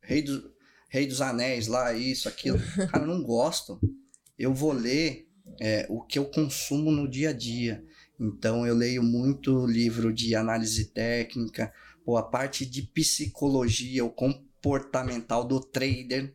Rei, 0.00 0.22
do, 0.22 0.52
Rei 0.88 1.06
dos 1.06 1.20
Anéis 1.20 1.68
lá, 1.68 1.92
isso, 1.92 2.28
aquilo. 2.28 2.58
Cara, 2.90 3.04
eu 3.04 3.06
não 3.06 3.22
gosto. 3.22 3.80
Eu 4.38 4.52
vou 4.52 4.72
ler 4.72 5.28
é, 5.60 5.86
o 5.88 6.02
que 6.02 6.18
eu 6.18 6.24
consumo 6.24 6.90
no 6.90 7.08
dia 7.08 7.30
a 7.30 7.32
dia. 7.32 7.84
Então 8.18 8.66
eu 8.66 8.74
leio 8.74 9.02
muito 9.02 9.66
livro 9.66 10.12
de 10.12 10.34
análise 10.34 10.86
técnica, 10.86 11.72
ou 12.04 12.16
a 12.16 12.22
parte 12.22 12.66
de 12.66 12.82
psicologia, 12.82 14.04
o 14.04 14.10
comportamental 14.10 15.44
do 15.44 15.60
trader. 15.60 16.34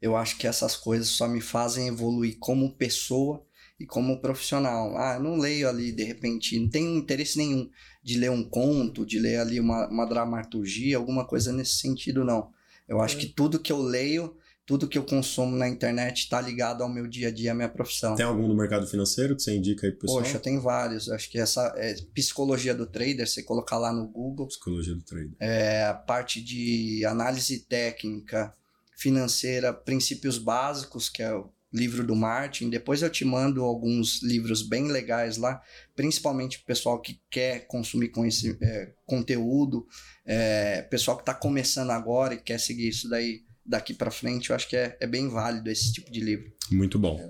Eu 0.00 0.16
acho 0.16 0.38
que 0.38 0.46
essas 0.46 0.76
coisas 0.76 1.08
só 1.08 1.26
me 1.26 1.40
fazem 1.40 1.88
evoluir 1.88 2.38
como 2.38 2.74
pessoa 2.74 3.44
e 3.78 3.86
como 3.86 4.20
profissional. 4.20 4.96
Ah, 4.96 5.14
eu 5.14 5.22
não 5.22 5.36
leio 5.36 5.68
ali 5.68 5.92
de 5.92 6.04
repente, 6.04 6.58
não 6.58 6.68
tenho 6.68 6.96
interesse 6.96 7.38
nenhum 7.38 7.68
de 8.02 8.16
ler 8.18 8.30
um 8.30 8.44
conto, 8.44 9.04
de 9.04 9.18
ler 9.18 9.38
ali 9.38 9.60
uma, 9.60 9.88
uma 9.88 10.06
dramaturgia, 10.06 10.96
alguma 10.96 11.26
coisa 11.26 11.52
nesse 11.52 11.78
sentido, 11.78 12.24
não. 12.24 12.52
Eu 12.86 13.00
acho 13.00 13.16
é. 13.16 13.20
que 13.20 13.26
tudo 13.26 13.58
que 13.58 13.70
eu 13.70 13.80
leio, 13.80 14.36
tudo 14.68 14.86
que 14.86 14.98
eu 14.98 15.02
consumo 15.02 15.56
na 15.56 15.66
internet 15.66 16.18
está 16.18 16.42
ligado 16.42 16.82
ao 16.82 16.90
meu 16.90 17.06
dia 17.06 17.28
a 17.28 17.30
dia, 17.30 17.52
à 17.52 17.54
minha 17.54 17.70
profissão. 17.70 18.14
Tem 18.14 18.26
algum 18.26 18.46
no 18.46 18.54
mercado 18.54 18.86
financeiro 18.86 19.34
que 19.34 19.42
você 19.42 19.56
indica 19.56 19.86
aí 19.86 19.92
pro 19.92 20.02
pessoal? 20.02 20.22
Poxa, 20.22 20.38
tem 20.38 20.60
vários. 20.60 21.08
Acho 21.08 21.30
que 21.30 21.38
essa 21.38 21.72
é 21.78 21.94
psicologia 22.12 22.74
do 22.74 22.84
trader, 22.84 23.26
você 23.26 23.42
colocar 23.42 23.78
lá 23.78 23.90
no 23.90 24.06
Google. 24.06 24.46
Psicologia 24.46 24.94
do 24.94 25.00
trader. 25.00 25.32
É 25.40 25.86
a 25.86 25.94
parte 25.94 26.42
de 26.42 27.02
análise 27.06 27.60
técnica, 27.60 28.54
financeira, 28.94 29.72
princípios 29.72 30.36
básicos, 30.36 31.08
que 31.08 31.22
é 31.22 31.34
o 31.34 31.50
livro 31.72 32.06
do 32.06 32.14
Martin. 32.14 32.68
Depois 32.68 33.00
eu 33.00 33.08
te 33.08 33.24
mando 33.24 33.64
alguns 33.64 34.22
livros 34.22 34.60
bem 34.60 34.88
legais 34.88 35.38
lá, 35.38 35.62
principalmente 35.96 36.58
o 36.58 36.64
pessoal 36.66 37.00
que 37.00 37.18
quer 37.30 37.66
consumir 37.66 38.10
com 38.10 38.26
esse 38.26 38.58
é, 38.60 38.92
conteúdo, 39.06 39.86
é, 40.26 40.82
pessoal 40.82 41.16
que 41.16 41.22
está 41.22 41.32
começando 41.32 41.88
agora 41.88 42.34
e 42.34 42.38
quer 42.38 42.60
seguir 42.60 42.88
isso 42.88 43.08
daí 43.08 43.47
daqui 43.68 43.92
para 43.92 44.10
frente. 44.10 44.50
Eu 44.50 44.56
acho 44.56 44.68
que 44.68 44.76
é, 44.76 44.96
é 45.00 45.06
bem 45.06 45.28
válido 45.28 45.70
esse 45.70 45.92
tipo 45.92 46.10
de 46.10 46.20
livro. 46.20 46.50
Muito 46.72 46.98
bom. 46.98 47.20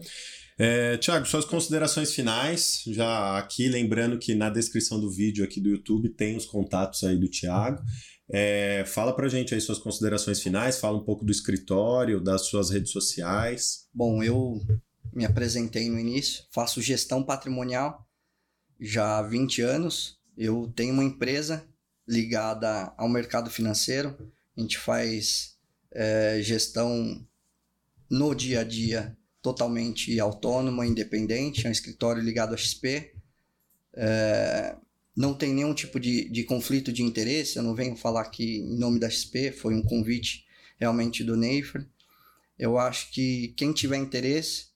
É, 0.59 0.97
Tiago, 0.97 1.27
suas 1.27 1.45
considerações 1.45 2.15
finais. 2.15 2.83
Já 2.87 3.39
aqui 3.39 3.69
lembrando 3.69 4.19
que 4.19 4.35
na 4.35 4.49
descrição 4.49 5.01
do 5.01 5.11
vídeo 5.11 5.45
aqui 5.45 5.61
do 5.61 5.69
YouTube 5.69 6.09
tem 6.11 6.37
os 6.37 6.47
contatos 6.47 7.05
aí 7.05 7.17
do 7.17 7.29
Tiago. 7.29 7.83
É, 8.31 8.85
fala 8.87 9.15
pra 9.15 9.29
gente 9.29 9.55
aí 9.55 9.61
suas 9.61 9.79
considerações 9.79 10.43
finais, 10.43 10.79
fala 10.79 10.99
um 10.99 11.05
pouco 11.05 11.25
do 11.25 11.33
escritório, 11.33 12.21
das 12.21 12.47
suas 12.47 12.71
redes 12.71 12.93
sociais. 12.93 13.87
Bom, 13.93 14.23
eu 14.23 14.61
me 15.15 15.25
apresentei 15.25 15.89
no 15.89 15.99
início, 15.99 16.45
faço 16.53 16.83
gestão 16.83 17.23
patrimonial 17.23 18.07
já 18.79 19.19
há 19.19 19.23
20 19.23 19.63
anos. 19.63 20.19
Eu 20.37 20.71
tenho 20.77 20.93
uma 20.93 21.05
empresa 21.05 21.67
ligada 22.07 22.93
ao 22.97 23.09
mercado 23.09 23.51
financeiro, 23.51 24.17
a 24.57 24.61
gente 24.61 24.79
faz 24.79 25.58
é, 25.93 26.41
gestão 26.43 27.27
no 28.11 28.35
dia 28.35 28.61
a 28.61 28.65
dia 28.65 29.17
totalmente 29.43 30.19
autônoma, 30.19 30.87
independente, 30.87 31.67
é 31.67 31.69
um 31.69 31.73
escritório 31.73 32.23
ligado 32.23 32.55
à 32.55 32.57
XP. 32.57 33.13
É, 33.95 34.77
não 35.17 35.35
tem 35.35 35.53
nenhum 35.53 35.75
tipo 35.75 35.99
de, 35.99 36.29
de 36.29 36.45
conflito 36.45 36.93
de 36.93 37.03
interesse. 37.03 37.57
Eu 37.57 37.63
não 37.63 37.75
venho 37.75 37.97
falar 37.97 38.23
aqui 38.23 38.59
em 38.59 38.79
nome 38.79 38.99
da 38.99 39.11
XP, 39.11 39.53
foi 39.53 39.75
um 39.75 39.83
convite 39.83 40.45
realmente 40.79 41.25
do 41.25 41.37
Neifer. 41.37 41.87
Eu 42.59 42.79
acho 42.79 43.11
que 43.13 43.49
quem 43.57 43.73
tiver 43.73 43.97
interesse 43.97 44.69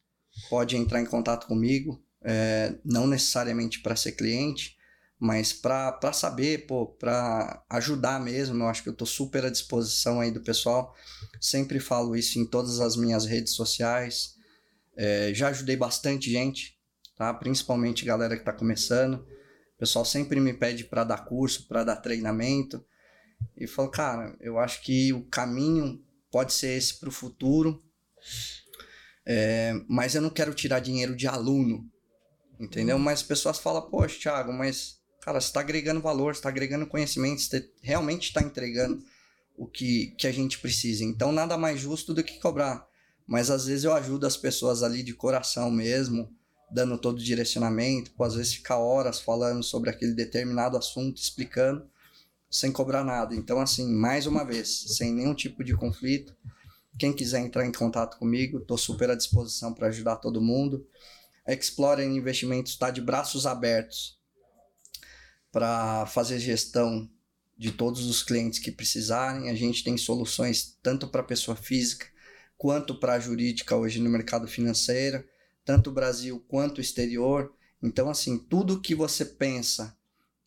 pode 0.48 0.76
entrar 0.76 1.00
em 1.00 1.06
contato 1.06 1.46
comigo, 1.46 2.02
é, 2.22 2.74
não 2.84 3.06
necessariamente 3.06 3.80
para 3.80 3.96
ser 3.96 4.12
cliente, 4.12 4.76
mas 5.22 5.52
para 5.52 6.12
saber, 6.12 6.66
para 6.98 7.64
ajudar 7.70 8.18
mesmo. 8.20 8.62
Eu 8.62 8.68
acho 8.68 8.82
que 8.82 8.88
eu 8.88 8.92
estou 8.92 9.06
super 9.06 9.44
à 9.44 9.50
disposição 9.50 10.20
aí 10.20 10.30
do 10.30 10.40
pessoal. 10.40 10.94
Sempre 11.40 11.78
falo 11.78 12.16
isso 12.16 12.38
em 12.38 12.46
todas 12.46 12.80
as 12.80 12.96
minhas 12.96 13.24
redes 13.24 13.52
sociais. 13.52 14.34
É, 14.96 15.32
já 15.32 15.48
ajudei 15.48 15.76
bastante 15.76 16.30
gente, 16.30 16.78
tá? 17.16 17.32
principalmente 17.32 18.04
galera 18.04 18.34
que 18.34 18.42
está 18.42 18.52
começando 18.52 19.24
pessoal 19.82 20.04
sempre 20.04 20.38
me 20.38 20.54
pede 20.54 20.84
para 20.84 21.02
dar 21.02 21.24
curso, 21.24 21.66
para 21.66 21.82
dar 21.82 21.96
treinamento. 21.96 22.84
E 23.56 23.66
falo, 23.66 23.90
cara, 23.90 24.36
eu 24.40 24.56
acho 24.56 24.80
que 24.80 25.12
o 25.12 25.24
caminho 25.24 26.00
pode 26.30 26.52
ser 26.52 26.78
esse 26.78 27.00
para 27.00 27.08
o 27.08 27.12
futuro, 27.12 27.82
é, 29.26 29.74
mas 29.88 30.14
eu 30.14 30.22
não 30.22 30.30
quero 30.30 30.54
tirar 30.54 30.78
dinheiro 30.78 31.16
de 31.16 31.26
aluno, 31.26 31.84
entendeu? 32.60 32.96
Mas 32.96 33.18
as 33.18 33.26
pessoas 33.26 33.58
falam, 33.58 33.90
poxa, 33.90 34.20
Thiago, 34.20 34.52
mas, 34.52 35.01
cara, 35.22 35.40
você 35.40 35.46
está 35.46 35.60
agregando 35.60 36.00
valor, 36.00 36.32
está 36.32 36.48
agregando 36.48 36.86
conhecimento, 36.86 37.40
você 37.40 37.70
realmente 37.80 38.28
está 38.28 38.42
entregando 38.42 39.02
o 39.56 39.66
que, 39.66 40.14
que 40.18 40.26
a 40.26 40.32
gente 40.32 40.58
precisa. 40.58 41.04
Então, 41.04 41.30
nada 41.30 41.56
mais 41.56 41.80
justo 41.80 42.12
do 42.12 42.24
que 42.24 42.40
cobrar. 42.40 42.86
Mas 43.26 43.48
às 43.48 43.66
vezes 43.66 43.84
eu 43.84 43.94
ajudo 43.94 44.26
as 44.26 44.36
pessoas 44.36 44.82
ali 44.82 45.02
de 45.02 45.14
coração 45.14 45.70
mesmo, 45.70 46.28
dando 46.70 46.98
todo 46.98 47.18
o 47.18 47.22
direcionamento, 47.22 48.10
pô, 48.12 48.24
às 48.24 48.34
vezes 48.34 48.54
ficar 48.54 48.78
horas 48.78 49.20
falando 49.20 49.62
sobre 49.62 49.90
aquele 49.90 50.12
determinado 50.12 50.76
assunto, 50.76 51.18
explicando, 51.18 51.88
sem 52.50 52.72
cobrar 52.72 53.04
nada. 53.04 53.34
Então, 53.34 53.60
assim, 53.60 53.88
mais 53.94 54.26
uma 54.26 54.44
vez, 54.44 54.96
sem 54.96 55.14
nenhum 55.14 55.34
tipo 55.34 55.62
de 55.62 55.74
conflito, 55.74 56.34
quem 56.98 57.12
quiser 57.12 57.40
entrar 57.40 57.64
em 57.64 57.72
contato 57.72 58.18
comigo, 58.18 58.58
estou 58.58 58.76
super 58.76 59.08
à 59.10 59.14
disposição 59.14 59.72
para 59.72 59.86
ajudar 59.86 60.16
todo 60.16 60.42
mundo. 60.42 60.84
A 61.46 61.52
Explore 61.52 62.02
Investimentos 62.02 62.72
está 62.72 62.90
de 62.90 63.00
braços 63.00 63.46
abertos 63.46 64.20
para 65.52 66.06
fazer 66.06 66.40
gestão 66.40 67.08
de 67.56 67.70
todos 67.70 68.06
os 68.06 68.22
clientes 68.22 68.58
que 68.58 68.72
precisarem. 68.72 69.50
A 69.50 69.54
gente 69.54 69.84
tem 69.84 69.96
soluções 69.96 70.76
tanto 70.82 71.06
para 71.06 71.22
pessoa 71.22 71.56
física 71.56 72.06
quanto 72.58 72.98
para 72.98 73.20
jurídica 73.20 73.76
hoje 73.76 74.00
no 74.00 74.10
mercado 74.10 74.48
financeiro 74.48 75.24
tanto 75.64 75.90
Brasil 75.90 76.44
quanto 76.48 76.80
exterior. 76.80 77.52
Então, 77.82 78.08
assim, 78.08 78.38
tudo 78.38 78.80
que 78.80 78.94
você 78.94 79.24
pensa 79.24 79.96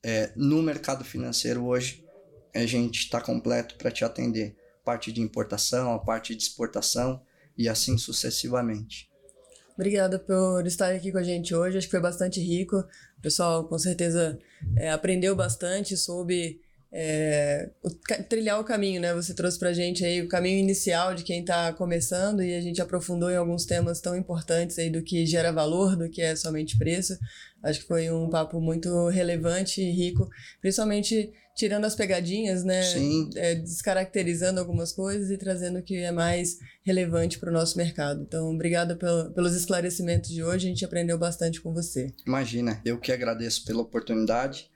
é, 0.04 0.32
no 0.36 0.62
mercado 0.62 1.04
financeiro 1.04 1.66
hoje, 1.66 2.06
a 2.54 2.66
gente 2.66 3.00
está 3.00 3.20
completo 3.20 3.76
para 3.76 3.92
te 3.92 4.06
atender. 4.06 4.56
Parte 4.84 5.12
de 5.12 5.20
importação, 5.20 5.94
a 5.94 6.00
parte 6.00 6.36
de 6.36 6.44
exportação 6.44 7.22
e 7.58 7.68
assim 7.68 7.98
sucessivamente. 7.98 9.10
Obrigada 9.74 10.20
por 10.20 10.66
estar 10.66 10.94
aqui 10.94 11.12
com 11.12 11.18
a 11.18 11.24
gente 11.24 11.54
hoje. 11.54 11.78
Acho 11.78 11.88
que 11.88 11.92
foi 11.92 12.00
bastante 12.00 12.40
rico. 12.40 12.86
O 13.26 13.28
pessoal, 13.28 13.64
com 13.64 13.80
certeza, 13.80 14.38
é, 14.78 14.92
aprendeu 14.92 15.36
bastante, 15.36 15.98
soube 15.98 16.62
é, 16.98 17.70
o, 17.84 17.90
trilhar 18.24 18.58
o 18.58 18.64
caminho, 18.64 19.02
né? 19.02 19.14
Você 19.14 19.34
trouxe 19.34 19.60
pra 19.60 19.74
gente 19.74 20.06
aí 20.06 20.22
o 20.22 20.30
caminho 20.30 20.58
inicial 20.58 21.14
de 21.14 21.26
quem 21.26 21.42
está 21.42 21.74
começando 21.74 22.42
e 22.42 22.56
a 22.56 22.62
gente 22.62 22.82
aprofundou 22.82 23.30
em 23.30 23.36
alguns 23.36 23.66
temas 23.66 24.00
tão 24.00 24.16
importantes 24.16 24.80
aí 24.80 24.90
do 24.90 25.04
que 25.04 25.26
gera 25.26 25.52
valor, 25.52 25.98
do 25.98 26.10
que 26.10 26.22
é 26.22 26.38
somente 26.38 26.78
preço. 26.78 27.18
Acho 27.62 27.82
que 27.82 27.88
foi 27.88 28.10
um 28.10 28.30
papo 28.30 28.62
muito 28.62 29.10
relevante 29.10 29.82
e 29.82 29.92
rico, 29.92 30.30
principalmente 30.62 31.34
tirando 31.54 31.84
as 31.84 31.96
pegadinhas, 31.96 32.64
né? 32.64 32.82
Sim. 32.84 33.30
É, 33.36 33.56
descaracterizando 33.56 34.62
algumas 34.62 34.94
coisas 34.94 35.30
e 35.30 35.38
trazendo 35.38 35.80
o 35.80 35.84
que 35.84 35.98
é 35.98 36.14
mais 36.14 36.60
relevante 36.86 37.40
para 37.40 37.50
o 37.50 37.54
nosso 37.54 37.78
mercado. 37.78 38.22
Então, 38.22 38.54
obrigada 38.54 38.96
pelo, 38.96 39.32
pelos 39.32 39.54
esclarecimentos 39.54 40.30
de 40.30 40.42
hoje, 40.42 40.68
a 40.68 40.70
gente 40.70 40.86
aprendeu 40.86 41.18
bastante 41.18 41.60
com 41.60 41.74
você. 41.74 42.14
Imagina, 42.26 42.82
eu 42.86 42.98
que 42.98 43.12
agradeço 43.12 43.66
pela 43.66 43.82
oportunidade 43.82 44.70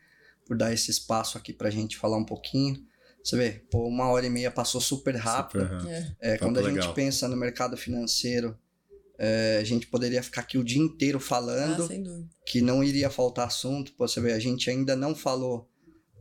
por 0.49 0.57
dar 0.57 0.73
esse 0.73 0.89
espaço 0.89 1.37
aqui 1.37 1.53
para 1.53 1.67
a 1.67 1.71
gente 1.71 1.95
falar 1.95 2.17
um 2.17 2.25
pouquinho. 2.25 2.83
Você 3.23 3.37
vê, 3.37 3.63
pô, 3.69 3.87
uma 3.87 4.09
hora 4.09 4.25
e 4.25 4.31
meia 4.31 4.49
passou 4.49 4.81
super 4.81 5.15
rápido. 5.15 5.61
Super 5.61 5.75
rápido. 5.75 6.15
É. 6.19 6.33
É, 6.33 6.37
quando 6.39 6.57
a 6.57 6.61
legal. 6.61 6.81
gente 6.81 6.95
pensa 6.95 7.27
no 7.27 7.37
mercado 7.37 7.77
financeiro, 7.77 8.57
é, 9.19 9.59
a 9.61 9.63
gente 9.63 9.85
poderia 9.85 10.23
ficar 10.23 10.41
aqui 10.41 10.57
o 10.57 10.63
dia 10.63 10.81
inteiro 10.81 11.19
falando 11.19 11.83
ah, 11.83 12.35
que 12.47 12.63
não 12.63 12.83
iria 12.83 13.11
faltar 13.11 13.45
assunto. 13.45 13.93
Pô, 13.93 14.07
você 14.07 14.19
vê, 14.19 14.33
a 14.33 14.39
gente 14.39 14.71
ainda 14.71 14.95
não 14.95 15.13
falou 15.13 15.69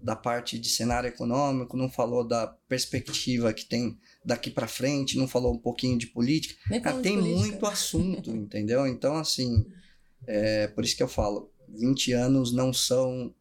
da 0.02 0.14
parte 0.14 0.58
de 0.58 0.68
cenário 0.68 1.08
econômico, 1.08 1.74
não 1.74 1.88
falou 1.88 2.22
da 2.22 2.46
perspectiva 2.68 3.50
que 3.54 3.64
tem 3.64 3.98
daqui 4.22 4.50
para 4.50 4.68
frente, 4.68 5.16
não 5.16 5.26
falou 5.26 5.54
um 5.54 5.58
pouquinho 5.58 5.96
de 5.96 6.06
política. 6.06 6.54
Ah, 6.84 6.92
tem 6.92 7.16
política. 7.16 7.40
muito 7.40 7.64
assunto, 7.64 8.28
entendeu? 8.36 8.86
Então, 8.86 9.16
assim, 9.16 9.64
é, 10.26 10.66
por 10.68 10.84
isso 10.84 10.94
que 10.94 11.02
eu 11.02 11.08
falo, 11.08 11.50
20 11.70 12.12
anos 12.12 12.52
não 12.52 12.74
são 12.74 13.34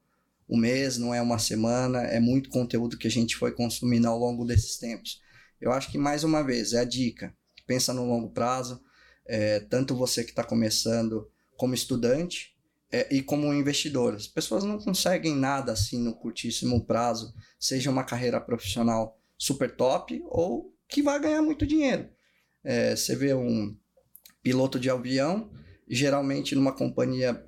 um 0.50 0.58
mês, 0.58 0.98
não 0.98 1.14
é 1.14 1.22
uma 1.22 1.40
semana, 1.40 2.04
é 2.04 2.20
muito 2.20 2.50
conteúdo 2.50 2.98
que 2.98 3.08
a 3.08 3.12
gente 3.12 3.36
foi 3.36 3.52
consumindo 3.52 4.08
ao 4.08 4.18
longo 4.18 4.46
desses 4.46 4.78
tempos. 4.78 5.22
Eu 5.60 5.72
acho 5.72 5.92
que, 5.92 5.98
mais 5.98 6.24
uma 6.24 6.42
vez, 6.44 6.74
é 6.74 6.80
a 6.80 6.86
dica. 6.86 7.36
Pensa 7.66 7.94
no 7.94 8.06
longo 8.06 8.30
prazo, 8.30 8.82
é, 9.26 9.60
tanto 9.60 9.96
você 9.96 10.24
que 10.24 10.30
está 10.30 10.44
começando 10.44 11.30
como 11.58 11.74
estudante 11.74 12.56
é, 12.92 13.14
e 13.14 13.22
como 13.22 13.54
investidor. 13.54 14.16
As 14.16 14.28
pessoas 14.28 14.64
não 14.64 14.80
conseguem 14.80 15.36
nada 15.36 15.74
assim 15.74 16.00
no 16.00 16.16
curtíssimo 16.16 16.86
prazo, 16.86 17.34
seja 17.60 17.90
uma 17.90 18.04
carreira 18.04 18.40
profissional 18.40 19.20
super 19.38 19.76
top 19.76 20.22
ou 20.28 20.74
que 20.88 21.04
vai 21.04 21.20
ganhar 21.20 21.42
muito 21.42 21.66
dinheiro. 21.66 22.10
É, 22.64 22.96
você 22.96 23.16
vê 23.16 23.34
um 23.34 23.76
piloto 24.42 24.80
de 24.80 24.90
avião, 24.90 25.52
geralmente 25.88 26.56
numa 26.56 26.72
companhia 26.72 27.44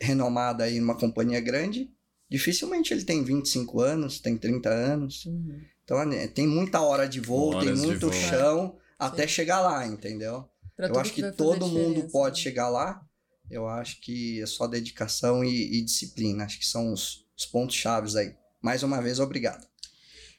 renomada 0.00 0.64
aí, 0.64 0.78
numa 0.78 0.96
companhia 0.96 1.40
grande, 1.40 1.90
dificilmente 2.30 2.94
ele 2.94 3.04
tem 3.04 3.24
25 3.24 3.80
anos, 3.80 4.20
tem 4.20 4.36
30 4.36 4.70
anos. 4.70 5.26
Uhum. 5.26 5.60
Então 5.84 6.04
né, 6.06 6.28
tem 6.28 6.46
muita 6.46 6.80
hora 6.80 7.08
de 7.08 7.20
voo, 7.20 7.54
Horas 7.54 7.64
tem 7.64 7.74
muito 7.74 8.12
chão 8.12 8.76
até 8.98 9.22
Sim. 9.22 9.28
chegar 9.28 9.60
lá, 9.60 9.86
entendeu? 9.86 10.48
Pra 10.76 10.88
eu 10.88 10.98
acho 10.98 11.12
que, 11.12 11.22
que 11.22 11.32
todo 11.32 11.66
mundo 11.66 12.08
pode 12.10 12.36
né? 12.36 12.42
chegar 12.42 12.68
lá. 12.68 13.04
Eu 13.50 13.66
acho 13.66 14.00
que 14.00 14.40
é 14.40 14.46
só 14.46 14.66
dedicação 14.66 15.44
e, 15.44 15.78
e 15.78 15.82
disciplina. 15.82 16.44
Acho 16.44 16.58
que 16.58 16.66
são 16.66 16.92
os, 16.92 17.26
os 17.36 17.44
pontos 17.44 17.74
chaves 17.74 18.14
aí. 18.14 18.34
Mais 18.62 18.82
uma 18.82 19.02
vez, 19.02 19.18
obrigado. 19.18 19.66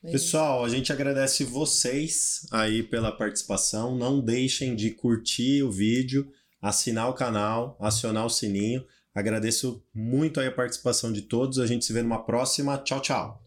Pessoal, 0.01 0.65
a 0.65 0.69
gente 0.69 0.91
agradece 0.91 1.43
vocês 1.43 2.47
aí 2.49 2.81
pela 2.81 3.11
participação. 3.11 3.95
Não 3.95 4.19
deixem 4.19 4.76
de 4.76 4.89
curtir 4.91 5.61
o 5.61 5.72
vídeo, 5.72 6.31
assinar 6.59 7.09
o 7.09 7.13
canal, 7.13 7.77
acionar 7.80 8.26
o 8.26 8.30
sininho. 8.30 8.84
Agradeço 9.14 9.84
muito 9.94 10.40
a 10.40 10.52
participação 10.52 11.12
de 11.12 11.22
todos. 11.24 11.60
A 11.60 11.68
gente 11.68 11.86
se 11.86 11.94
vê 11.94 12.02
numa 12.02 12.24
próxima. 12.24 12.78
Tchau, 12.78 13.02
tchau. 13.02 13.40